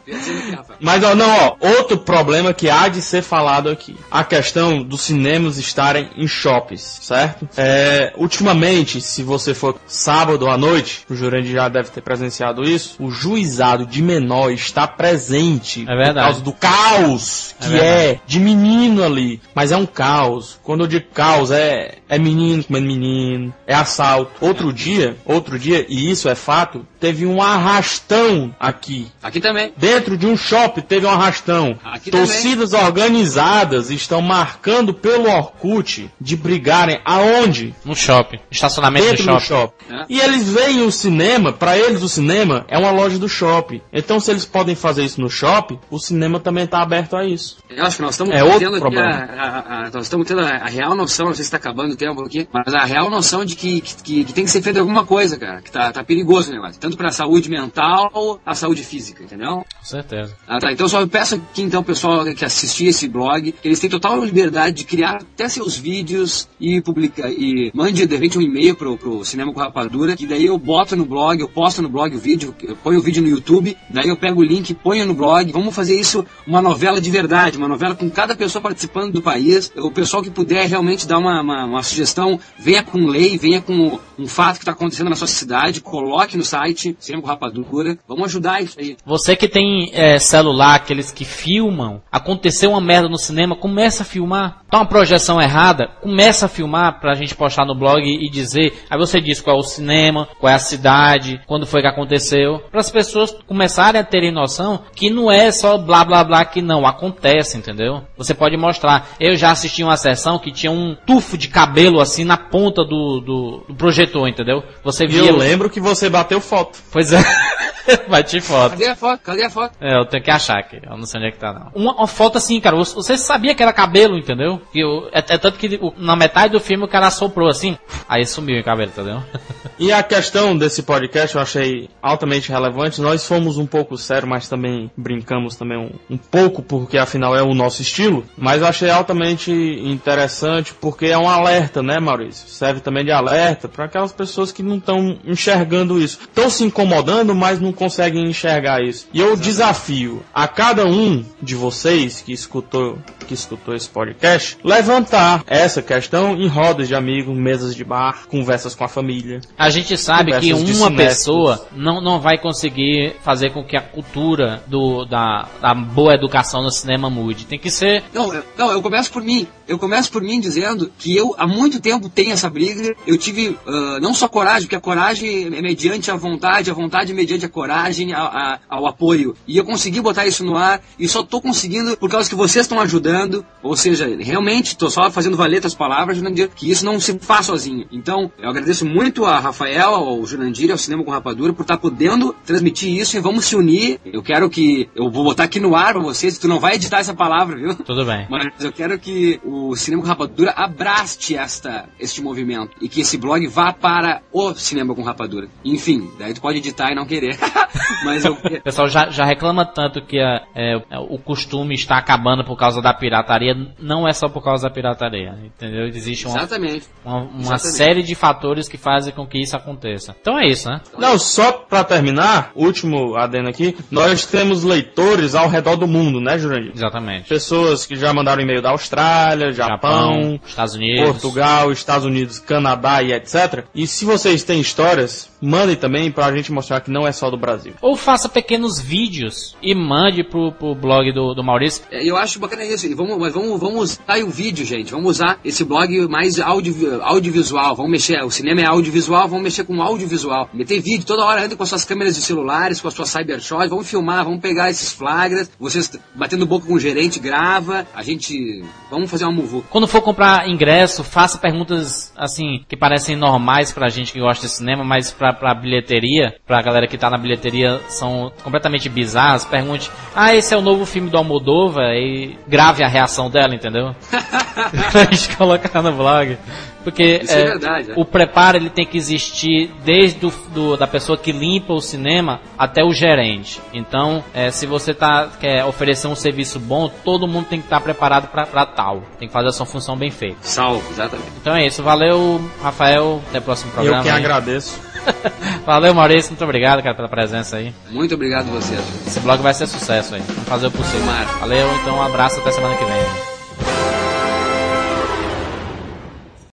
Mas 0.79 1.03
ó, 1.03 1.15
não, 1.15 1.29
ó, 1.29 1.55
outro 1.59 1.97
problema 1.97 2.53
que 2.53 2.69
há 2.69 2.87
de 2.87 3.01
ser 3.01 3.21
falado 3.21 3.69
aqui. 3.69 3.95
A 4.09 4.23
questão 4.23 4.81
dos 4.81 5.01
cinemas 5.01 5.57
estarem 5.57 6.09
em 6.15 6.27
shoppings, 6.27 6.99
certo? 7.01 7.47
É, 7.57 8.13
ultimamente, 8.17 9.01
se 9.01 9.23
você 9.23 9.53
for 9.53 9.77
sábado 10.03 10.49
à 10.49 10.57
noite, 10.57 11.05
o 11.09 11.15
Jurandir 11.15 11.53
já 11.53 11.69
deve 11.69 11.89
ter 11.89 12.01
presenciado 12.01 12.63
isso, 12.63 13.01
o 13.01 13.09
juizado 13.09 13.85
de 13.85 14.01
menor 14.01 14.51
está 14.51 14.85
presente 14.85 15.83
É 15.87 15.95
verdade. 15.95 16.13
por 16.13 16.23
causa 16.23 16.41
do 16.41 16.53
caos 16.53 17.55
É 17.59 17.63
que 17.63 17.69
verdade. 17.69 17.89
é, 17.89 18.19
de 18.27 18.39
menino 18.39 19.03
ali. 19.03 19.39
Mas 19.55 19.71
é 19.71 19.77
um 19.77 19.85
caos. 19.85 20.59
Quando 20.61 20.81
eu 20.81 20.87
digo 20.87 21.05
caos, 21.13 21.51
é, 21.51 21.95
é 22.09 22.19
menino 22.19 22.63
comendo 22.65 22.87
menino, 22.87 23.53
é 23.65 23.73
assalto. 23.73 24.31
Outro 24.41 24.73
dia, 24.73 25.15
outro 25.25 25.57
dia, 25.57 25.85
e 25.87 26.11
isso 26.11 26.27
é 26.27 26.35
fato, 26.35 26.85
teve 26.99 27.25
um 27.25 27.41
arrastão 27.41 28.53
aqui. 28.59 29.07
Aqui 29.21 29.39
também. 29.39 29.71
Dentro 29.77 30.17
de 30.17 30.25
um 30.27 30.35
shopping 30.35 30.81
teve 30.81 31.05
um 31.05 31.09
arrastão. 31.09 31.77
Aqui 31.83 32.11
Torcidas 32.11 32.73
organizadas 32.73 33.89
estão 33.89 34.21
marcando 34.21 34.93
pelo 34.93 35.29
Orkut 35.29 36.09
de 36.19 36.35
brigarem 36.35 36.99
aonde? 37.05 37.73
No 37.85 37.95
shopping. 37.95 38.39
Estacionamento 38.51 39.05
Dentro 39.07 39.25
do 39.25 39.33
do 39.33 39.39
shopping. 39.39 39.92
E 40.09 40.19
eles 40.19 40.49
veem 40.49 40.81
o 40.85 40.91
cinema, 40.91 41.51
pra 41.53 41.77
eles 41.77 42.01
o 42.03 42.09
cinema 42.09 42.65
é 42.67 42.77
uma 42.77 42.91
loja 42.91 43.17
do 43.19 43.27
shopping. 43.29 43.81
Então 43.91 44.19
se 44.19 44.31
eles 44.31 44.45
podem 44.45 44.75
fazer 44.75 45.03
isso 45.03 45.19
no 45.21 45.29
shopping, 45.29 45.79
o 45.89 45.99
cinema 45.99 46.39
também 46.39 46.65
tá 46.67 46.81
aberto 46.81 47.15
a 47.15 47.25
isso. 47.25 47.57
Eu 47.69 47.85
acho 47.85 47.97
que 47.97 48.01
nós 48.01 48.11
estamos 48.11 48.33
É 48.35 48.43
outro 48.43 48.59
tendo 48.59 48.71
aqui 48.75 48.79
problema. 48.81 49.09
a, 49.11 49.43
a- 49.43 49.85
a- 49.87 49.89
nós 49.91 50.03
estamos 50.03 50.27
tendo 50.27 50.41
a, 50.41 50.49
a 50.49 50.67
real 50.67 50.95
noção, 50.95 51.27
não 51.27 51.33
sei 51.33 51.43
se 51.43 51.47
está 51.47 51.57
acabando 51.57 51.93
o 51.93 51.97
tempo 51.97 52.23
aqui, 52.23 52.47
mas 52.53 52.73
a 52.73 52.83
real 52.85 53.09
noção 53.09 53.43
de 53.45 53.55
que, 53.55 53.81
que, 53.81 53.95
que- 54.03 54.23
que 54.25 54.33
tem 54.33 54.43
que 54.45 54.51
ser 54.51 54.61
feito 54.61 54.79
alguma 54.79 55.05
coisa, 55.05 55.37
cara, 55.37 55.61
que 55.61 55.71
tá, 55.71 55.91
tá 55.91 56.03
perigoso 56.03 56.49
o 56.51 56.53
negócio, 56.53 56.79
tanto 56.79 56.95
para 56.97 57.07
a 57.09 57.11
saúde 57.11 57.49
mental, 57.49 58.39
a 58.45 58.55
saúde 58.55 58.83
física, 58.83 59.23
entendeu? 59.23 59.57
Com 59.57 59.65
certeza. 59.85 60.35
Ah, 60.47 60.59
tá. 60.59 60.71
Então 60.71 60.87
só 60.87 61.01
eu 61.01 61.07
peço 61.07 61.35
aqui 61.35 61.61
então 61.61 61.81
o 61.81 61.83
pessoal 61.83 62.23
que 62.33 62.45
assistir 62.45 62.87
esse 62.87 63.07
blog, 63.07 63.51
que 63.51 63.67
eles 63.67 63.79
têm 63.79 63.89
total 63.89 64.23
liberdade 64.23 64.77
de 64.77 64.83
criar 64.85 65.15
até 65.21 65.47
seus 65.49 65.75
vídeos 65.77 66.47
e 66.59 66.81
publicar 66.81 67.29
e 67.29 67.71
mande 67.73 68.05
de 68.05 68.13
repente 68.15 68.37
um 68.37 68.41
e-mail 68.41 68.75
pro, 68.75 68.97
pro 68.97 69.23
Cinema 69.25 69.53
com 69.53 69.61
Rapadura, 69.83 70.15
que 70.15 70.25
daí 70.25 70.45
eu 70.45 70.57
boto 70.57 70.95
no 70.95 71.05
blog, 71.05 71.39
eu 71.39 71.49
posto 71.49 71.81
no 71.81 71.89
blog 71.89 72.15
o 72.15 72.19
vídeo, 72.19 72.55
eu 72.63 72.75
ponho 72.75 72.99
o 72.99 73.01
vídeo 73.01 73.21
no 73.21 73.27
YouTube, 73.27 73.75
daí 73.89 74.07
eu 74.07 74.17
pego 74.17 74.41
o 74.41 74.43
link 74.43 74.73
ponho 74.73 75.05
no 75.05 75.13
blog. 75.13 75.51
Vamos 75.51 75.75
fazer 75.75 75.99
isso 75.99 76.25
uma 76.47 76.61
novela 76.61 77.01
de 77.01 77.09
verdade, 77.09 77.57
uma 77.57 77.67
novela 77.67 77.95
com 77.95 78.09
cada 78.09 78.35
pessoa 78.35 78.61
participando 78.61 79.13
do 79.13 79.21
país. 79.21 79.71
O 79.77 79.91
pessoal 79.91 80.23
que 80.23 80.29
puder 80.29 80.67
realmente 80.67 81.07
dar 81.07 81.17
uma, 81.17 81.41
uma, 81.41 81.65
uma 81.65 81.83
sugestão, 81.83 82.39
venha 82.57 82.83
com 82.83 83.05
lei, 83.05 83.37
venha 83.37 83.61
com 83.61 83.99
um 84.17 84.27
fato 84.27 84.55
que 84.55 84.61
está 84.61 84.71
acontecendo 84.71 85.09
na 85.09 85.15
sua 85.15 85.27
cidade, 85.27 85.81
coloque 85.81 86.37
no 86.37 86.43
site 86.43 86.95
Cinema 86.99 87.23
com 87.23 87.27
Rapadura. 87.27 87.97
Vamos 88.07 88.25
ajudar 88.25 88.61
isso 88.61 88.79
aí. 88.79 88.95
Você 89.05 89.35
que 89.35 89.47
tem 89.47 89.89
é, 89.93 90.17
celular, 90.19 90.75
aqueles 90.75 91.11
que 91.11 91.25
filmam, 91.25 92.01
aconteceu 92.11 92.71
uma 92.71 92.81
merda 92.81 93.09
no 93.09 93.17
cinema, 93.17 93.55
começa 93.55 94.03
a 94.03 94.05
filmar. 94.05 94.63
Tá 94.69 94.77
uma 94.77 94.87
projeção 94.87 95.41
errada, 95.41 95.87
começa 96.01 96.45
a 96.45 96.49
filmar 96.49 96.99
pra 96.99 97.15
gente 97.15 97.35
postar 97.35 97.65
no 97.65 97.75
blog 97.75 98.01
e 98.03 98.29
dizer. 98.29 98.73
Aí 98.89 98.97
você 98.97 99.19
diz 99.19 99.41
qual 99.41 99.57
é 99.57 99.59
o 99.59 99.63
cinema, 99.75 100.27
qual 100.39 100.51
é 100.51 100.55
a 100.55 100.59
cidade, 100.59 101.41
quando 101.47 101.65
foi 101.65 101.81
que 101.81 101.87
aconteceu. 101.87 102.59
Para 102.71 102.79
as 102.79 102.89
pessoas 102.91 103.35
começarem 103.47 103.99
a 103.99 104.03
terem 104.03 104.31
noção 104.31 104.81
que 104.95 105.09
não 105.09 105.31
é 105.31 105.51
só 105.51 105.77
blá 105.77 106.03
blá 106.03 106.23
blá 106.23 106.45
que 106.45 106.61
não, 106.61 106.85
acontece, 106.85 107.57
entendeu? 107.57 108.01
Você 108.17 108.33
pode 108.33 108.55
mostrar. 108.57 109.09
Eu 109.19 109.35
já 109.35 109.51
assisti 109.51 109.83
uma 109.83 109.97
sessão 109.97 110.39
que 110.39 110.51
tinha 110.51 110.71
um 110.71 110.95
tufo 111.05 111.37
de 111.37 111.47
cabelo 111.47 111.99
assim 111.99 112.23
na 112.23 112.37
ponta 112.37 112.83
do, 112.83 113.19
do, 113.19 113.65
do 113.67 113.75
projetor, 113.75 114.27
entendeu? 114.27 114.63
Você 114.83 115.05
E 115.05 115.07
via. 115.07 115.25
eu 115.29 115.37
lembro 115.37 115.69
que 115.69 115.79
você 115.79 116.09
bateu 116.09 116.39
foto. 116.39 116.79
Pois 116.91 117.11
é. 117.13 117.21
Bati 118.07 118.39
foto. 118.41 118.71
Cadê 118.71 118.87
a 118.87 118.95
foto? 118.95 119.19
Cadê 119.21 119.43
a 119.43 119.49
foto? 119.49 119.73
É, 119.81 119.97
eu 119.97 120.05
tenho 120.05 120.23
que 120.23 120.31
achar 120.31 120.57
aqui. 120.59 120.79
Eu 120.81 120.97
não 120.97 121.05
sei 121.05 121.19
onde 121.19 121.29
é 121.29 121.31
que 121.31 121.37
tá, 121.39 121.53
não. 121.53 121.71
Uma, 121.73 121.93
uma 121.95 122.07
foto 122.07 122.37
assim, 122.37 122.59
cara. 122.59 122.75
Você 122.77 123.17
sabia 123.17 123.53
que 123.55 123.61
era 123.63 123.73
cabelo, 123.73 124.17
entendeu? 124.17 124.61
E 124.73 124.79
eu, 124.79 125.09
é, 125.11 125.19
é 125.19 125.37
tanto 125.37 125.57
que 125.57 125.79
o- 125.81 125.93
na 125.97 126.15
metade 126.15 126.53
do 126.53 126.59
filme 126.59 126.83
o 126.85 126.87
cara 126.87 127.09
soprou 127.11 127.47
assim. 127.49 127.77
Aí 128.07 128.25
sumiu 128.25 128.59
o 128.59 128.63
cabelo, 128.63 128.89
entendeu? 128.91 129.21
E 129.79 129.91
a 129.91 130.03
questão 130.03 130.55
desse 130.55 130.83
podcast 130.83 131.35
eu 131.35 131.41
achei 131.41 131.89
altamente 131.99 132.49
relevante. 132.51 133.01
Nós 133.01 133.25
fomos 133.27 133.57
um 133.57 133.65
pouco 133.65 133.97
sérios, 133.97 134.29
mas 134.29 134.47
também 134.47 134.89
brincamos 134.95 135.55
também 135.55 135.77
um, 135.77 136.13
um 136.13 136.17
pouco, 136.17 136.61
porque 136.61 136.95
afinal 136.97 137.35
é 137.35 137.41
o 137.41 137.55
nosso 137.55 137.81
estilo. 137.81 138.23
Mas 138.37 138.61
eu 138.61 138.67
achei 138.67 138.91
altamente 138.91 139.51
interessante, 139.51 140.73
porque 140.75 141.07
é 141.07 141.17
um 141.17 141.27
alerta, 141.27 141.81
né, 141.81 141.99
Maurício? 141.99 142.47
Serve 142.47 142.81
também 142.81 143.03
de 143.03 143.11
alerta 143.11 143.67
para 143.67 143.85
aquelas 143.85 144.13
pessoas 144.13 144.51
que 144.51 144.61
não 144.61 144.77
estão 144.77 145.17
enxergando 145.25 145.99
isso. 145.99 146.19
Estão 146.21 146.49
se 146.51 146.63
incomodando, 146.63 147.33
mas 147.33 147.59
não 147.59 147.72
conseguem 147.73 148.25
enxergar 148.25 148.81
isso. 148.81 149.07
E 149.13 149.19
eu 149.19 149.35
desafio 149.35 150.23
a 150.33 150.47
cada 150.47 150.85
um 150.85 151.23
de 151.41 151.55
vocês 151.55 152.21
que 152.21 152.31
escutou, 152.31 152.97
que 153.27 153.33
escutou 153.33 153.75
esse 153.75 153.89
podcast, 153.89 154.57
levantar 154.63 155.43
essa 155.47 155.81
questão 155.81 156.35
em 156.35 156.47
rodas 156.47 156.87
de 156.87 156.95
amigos, 156.95 157.35
mesas 157.37 157.75
de 157.75 157.83
bar, 157.83 158.27
conversas 158.27 158.75
com 158.75 158.83
a 158.83 158.87
família. 158.87 159.41
A 159.57 159.69
gente 159.69 159.97
sabe 159.97 160.37
que 160.39 160.53
uma 160.53 160.91
pessoa 160.91 161.65
não, 161.75 162.01
não 162.01 162.19
vai 162.19 162.37
conseguir 162.37 163.15
fazer 163.23 163.51
com 163.51 163.63
que 163.63 163.77
a 163.77 163.81
cultura 163.81 164.63
do, 164.67 165.05
da, 165.05 165.47
da 165.61 165.73
boa 165.73 166.13
educação 166.13 166.61
no 166.61 166.71
cinema 166.71 167.09
mude. 167.09 167.45
Tem 167.45 167.59
que 167.59 167.71
ser. 167.71 168.03
Não, 168.13 168.33
eu, 168.33 168.43
não, 168.57 168.71
eu 168.71 168.81
começo 168.81 169.11
por 169.11 169.23
mim. 169.23 169.47
Eu 169.67 169.79
começo 169.79 170.11
por 170.11 170.21
mim 170.21 170.39
dizendo 170.39 170.91
que 170.97 171.15
eu 171.15 171.33
há 171.37 171.47
muito 171.47 171.79
tempo 171.79 172.09
tenho 172.09 172.33
essa 172.33 172.49
briga. 172.49 172.93
Eu 173.07 173.17
tive 173.17 173.57
ah, 173.65 173.99
não 174.01 174.13
só 174.13 174.27
coragem, 174.27 174.63
porque 174.63 174.75
a 174.75 174.81
coragem 174.81 175.45
é 175.55 175.61
mediante 175.61 176.11
a 176.11 176.15
vontade, 176.15 176.69
a 176.69 176.73
vontade 176.73 177.11
é 177.11 177.15
mediante 177.15 177.45
a 177.45 177.49
coragem, 177.49 177.62
a- 177.69 178.21
a- 178.21 178.59
ao 178.69 178.85
apoio. 178.87 179.35
E 179.47 179.57
eu 179.57 179.63
consegui 179.65 180.01
botar 180.01 180.25
isso 180.25 180.43
no 180.43 180.55
ar 180.57 180.81
e 180.99 181.07
só 181.07 181.23
tô 181.23 181.39
conseguindo 181.41 181.95
por 181.97 182.09
causa 182.09 182.29
que 182.29 182.35
vocês 182.35 182.65
estão 182.65 182.79
ajudando. 182.79 183.45
Ou 183.61 183.75
seja, 183.75 184.07
realmente 184.19 184.77
tô 184.77 184.89
só 184.89 185.09
fazendo 185.09 185.37
valer 185.37 185.65
as 185.65 185.73
palavras, 185.73 186.17
Jurandir, 186.17 186.49
que 186.55 186.69
isso 186.69 186.85
não 186.85 186.99
se 186.99 187.17
faz 187.19 187.45
sozinho. 187.45 187.85
Então, 187.91 188.31
eu 188.37 188.49
agradeço 188.49 188.85
muito 188.85 189.25
a 189.25 189.39
Rafael, 189.39 189.93
ao 189.93 190.25
Jurandir, 190.25 190.71
ao 190.71 190.77
Cinema 190.77 191.03
com 191.03 191.11
Rapadura 191.11 191.53
por 191.53 191.61
estar 191.63 191.77
podendo 191.77 192.35
transmitir 192.45 192.89
isso 192.95 193.15
e 193.15 193.19
vamos 193.19 193.45
se 193.45 193.55
unir. 193.55 193.99
Eu 194.05 194.21
quero 194.23 194.49
que 194.49 194.89
eu 194.95 195.09
vou 195.09 195.23
botar 195.23 195.43
aqui 195.43 195.59
no 195.59 195.75
ar 195.75 195.93
pra 195.93 196.01
vocês. 196.01 196.37
Tu 196.37 196.47
não 196.47 196.59
vai 196.59 196.75
editar 196.75 196.99
essa 196.99 197.13
palavra, 197.13 197.55
viu? 197.55 197.75
Tudo 197.75 198.05
bem. 198.05 198.27
Mas 198.29 198.51
eu 198.59 198.71
quero 198.71 198.97
que 198.99 199.39
o 199.43 199.75
Cinema 199.75 200.01
com 200.03 200.07
Rapadura 200.09 200.51
abrace 200.51 201.35
esta, 201.35 201.85
este 201.99 202.21
movimento 202.21 202.71
e 202.81 202.89
que 202.89 203.01
esse 203.01 203.17
blog 203.17 203.45
vá 203.47 203.71
para 203.71 204.21
o 204.31 204.53
Cinema 204.55 204.93
com 204.95 205.01
Rapadura. 205.03 205.47
Enfim, 205.63 206.09
daí 206.19 206.33
tu 206.33 206.41
pode 206.41 206.57
editar 206.57 206.91
e 206.91 206.95
não 206.95 207.05
querer. 207.05 207.37
Mas 208.05 208.25
eu. 208.25 208.33
O 208.33 208.61
pessoal 208.61 208.87
já, 208.87 209.09
já 209.09 209.25
reclama 209.25 209.65
tanto 209.65 210.01
que 210.01 210.19
a- 210.19 210.41
é, 210.55 210.75
o 211.09 211.17
costume 211.17 211.73
está 211.75 211.97
acabando 211.97 212.43
por 212.43 212.57
causa 212.57 212.81
da 212.81 212.93
pirataria. 212.93 213.55
Não 213.79 214.07
é 214.07 214.13
só 214.13 214.27
por 214.29 214.43
causa 214.43 214.67
da 214.67 214.73
pirataria, 214.73 215.35
entendeu? 215.43 215.87
Existe 215.87 216.27
uma, 216.27 216.37
Exatamente. 216.37 216.87
uma, 217.05 217.17
uma 217.21 217.39
Exatamente. 217.39 217.77
série 217.77 218.03
de 218.03 218.15
fatores 218.15 218.67
que 218.67 218.77
fazem 218.77 219.13
com 219.13 219.25
que 219.25 219.39
isso 219.39 219.55
aconteça. 219.55 220.15
Então 220.19 220.37
é 220.39 220.45
isso, 220.47 220.69
né? 220.69 220.81
Não, 220.97 221.17
só 221.17 221.51
pra 221.51 221.83
terminar, 221.83 222.51
último 222.55 223.15
adendo 223.15 223.49
aqui, 223.49 223.75
nós 223.91 224.25
temos 224.25 224.63
leitores 224.63 225.35
ao 225.35 225.47
redor 225.49 225.75
do 225.75 225.87
mundo, 225.87 226.19
né, 226.19 226.37
Jurandir? 226.37 226.71
Exatamente. 226.75 227.27
Pessoas 227.29 227.85
que 227.85 227.95
já 227.95 228.13
mandaram 228.13 228.41
e-mail 228.41 228.61
da 228.61 228.71
Austrália, 228.71 229.51
Japão, 229.51 230.39
Estados 230.45 230.75
Unidos. 230.75 231.09
Portugal, 231.11 231.71
Estados 231.71 232.05
Unidos, 232.05 232.39
Canadá 232.39 233.01
e 233.01 233.13
etc. 233.13 233.65
E 233.73 233.87
se 233.87 234.05
vocês 234.05 234.43
têm 234.43 234.59
histórias, 234.59 235.31
mandem 235.43 235.75
também 235.75 236.11
pra 236.11 236.33
gente 236.35 236.51
mostrar 236.51 236.81
que 236.81 236.89
não 236.91 237.07
é 237.07 237.11
só 237.11 237.29
do 237.29 237.37
Brasil. 237.37 237.73
Ou 237.81 237.95
faça 237.95 238.29
pequenos 238.29 238.79
vídeos 238.79 239.55
e 239.61 239.75
mande 239.75 240.23
pro, 240.23 240.51
pro 240.51 240.73
blog 240.73 241.11
do, 241.11 241.33
do 241.33 241.43
Maurício. 241.43 241.83
É, 241.91 242.03
Eu 242.03 242.17
acho 242.17 242.39
bacana 242.39 242.63
isso. 242.63 242.87
E 242.87 242.93
vamos, 242.93 243.17
mas 243.17 243.33
vamos, 243.33 243.59
vamos 243.59 243.81
usar 243.81 244.01
aí 244.07 244.23
o 244.23 244.29
vídeo, 244.29 244.65
gente. 244.65 244.91
Vamos 244.91 245.11
usar 245.11 245.39
esse 245.43 245.63
blog 245.63 246.07
mais 246.07 246.39
audio, 246.39 247.01
audiovisual. 247.03 247.75
Vamos 247.75 247.91
mexer. 247.91 248.23
O 248.23 248.31
cinema 248.31 248.61
é 248.61 248.65
audiovisual, 248.65 249.27
vamos 249.27 249.43
mexer 249.43 249.63
com 249.63 249.81
audiovisual. 249.81 250.49
Meter 250.53 250.79
vídeo 250.81 251.05
toda 251.05 251.25
hora, 251.25 251.45
anda 251.45 251.55
com 251.55 251.63
as 251.63 251.69
suas 251.69 251.85
câmeras 251.85 252.15
de 252.15 252.21
celulares, 252.21 252.79
com 252.79 252.87
as 252.87 252.93
suas 252.93 253.09
cybershots. 253.09 253.69
Vamos 253.69 253.89
filmar, 253.89 254.23
vamos 254.23 254.39
pegar 254.39 254.69
esses 254.69 254.93
flagras. 254.93 255.51
Vocês 255.59 255.91
batendo 256.15 256.45
boca 256.45 256.65
com 256.65 256.73
o 256.73 256.79
gerente, 256.79 257.19
grava. 257.19 257.85
A 257.93 258.03
gente. 258.03 258.63
Vamos 258.89 259.09
fazer 259.09 259.25
uma 259.25 259.33
muvu. 259.33 259.65
Quando 259.69 259.87
for 259.87 260.01
comprar 260.01 260.47
ingresso, 260.47 261.03
faça 261.03 261.37
perguntas 261.37 262.11
assim 262.15 262.63
que 262.67 262.77
parecem 262.77 263.15
normais 263.15 263.71
pra 263.71 263.89
gente 263.89 264.13
que 264.13 264.19
gosta 264.19 264.45
de 264.45 264.53
cinema, 264.53 264.83
mas 264.83 265.11
pra, 265.11 265.32
pra 265.33 265.53
bilheteria, 265.53 266.35
pra 266.45 266.61
galera 266.61 266.87
que 266.87 266.97
tá 266.97 267.09
na 267.09 267.17
bilheteria, 267.17 267.79
são 267.87 268.31
completamente 268.43 268.89
bizarras. 268.89 269.45
Pergunte: 269.45 269.89
Ah, 270.15 270.35
esse 270.35 270.53
é 270.53 270.57
o 270.57 270.61
novo 270.61 270.85
filme 270.85 271.09
do 271.09 271.17
Almodóvar? 271.17 271.93
E 271.93 272.37
grave 272.47 272.83
a 272.83 272.87
reação 272.87 273.29
dela, 273.29 273.53
entendeu? 273.55 273.95
pra 274.91 275.03
gente 275.05 275.35
colocar 275.35 275.81
no 275.81 275.91
blog. 275.91 276.37
Porque 276.83 277.21
Isso 277.23 277.33
é 277.33 277.45
verdade, 277.45 277.91
é. 277.91 277.93
o 277.95 278.03
preparo 278.03 278.57
ele 278.57 278.69
tem 278.69 278.85
que 278.85 278.97
existir 278.97 279.71
desde 279.85 280.25
o, 280.25 280.33
do, 280.49 280.77
da 280.77 280.85
pessoa 280.85 281.17
que 281.17 281.31
limpa 281.31 281.73
o 281.73 281.79
cinema 281.79 282.41
até 282.57 282.83
o 282.83 282.91
gerente. 282.91 283.61
Então, 283.73 284.23
é, 284.33 284.51
se 284.51 284.65
você 284.65 284.93
tá, 284.93 285.29
quer 285.39 285.63
oferecer 285.65 286.07
um 286.07 286.15
serviço 286.15 286.59
bom, 286.59 286.91
todo 287.03 287.27
mundo 287.27 287.45
tem 287.45 287.59
que 287.59 287.65
estar 287.65 287.79
preparado 287.79 288.27
para 288.27 288.65
tal. 288.65 289.03
Tem 289.17 289.27
que 289.27 289.33
fazer 289.33 289.47
a 289.47 289.51
sua 289.51 289.65
função 289.65 289.95
bem 289.95 290.11
feita. 290.11 290.37
Salvo, 290.41 290.83
exatamente. 290.91 291.31
Então 291.39 291.55
é 291.55 291.65
isso. 291.65 291.81
Valeu, 291.81 292.41
Rafael. 292.61 293.21
Até 293.29 293.39
o 293.39 293.41
próximo 293.41 293.71
programa. 293.71 293.99
Eu 293.99 294.03
que 294.03 294.09
aí. 294.09 294.17
agradeço. 294.17 294.92
Valeu, 295.65 295.93
Maurício. 295.93 296.31
Muito 296.31 296.43
obrigado, 296.43 296.81
cara, 296.81 296.95
pela 296.95 297.09
presença 297.09 297.57
aí. 297.57 297.73
Muito 297.89 298.15
obrigado 298.15 298.47
a 298.49 298.51
vocês. 298.51 298.81
Esse 299.07 299.19
blog 299.19 299.41
vai 299.41 299.53
ser 299.53 299.67
sucesso 299.67 300.15
aí. 300.15 300.21
Vamos 300.21 300.43
fazer 300.43 300.67
o 300.67 300.71
possível. 300.71 301.05
Valeu, 301.39 301.67
então 301.81 301.95
um 301.95 302.01
abraço 302.01 302.39
até 302.39 302.51
semana 302.51 302.75
que 302.75 302.85
vem. 302.85 303.32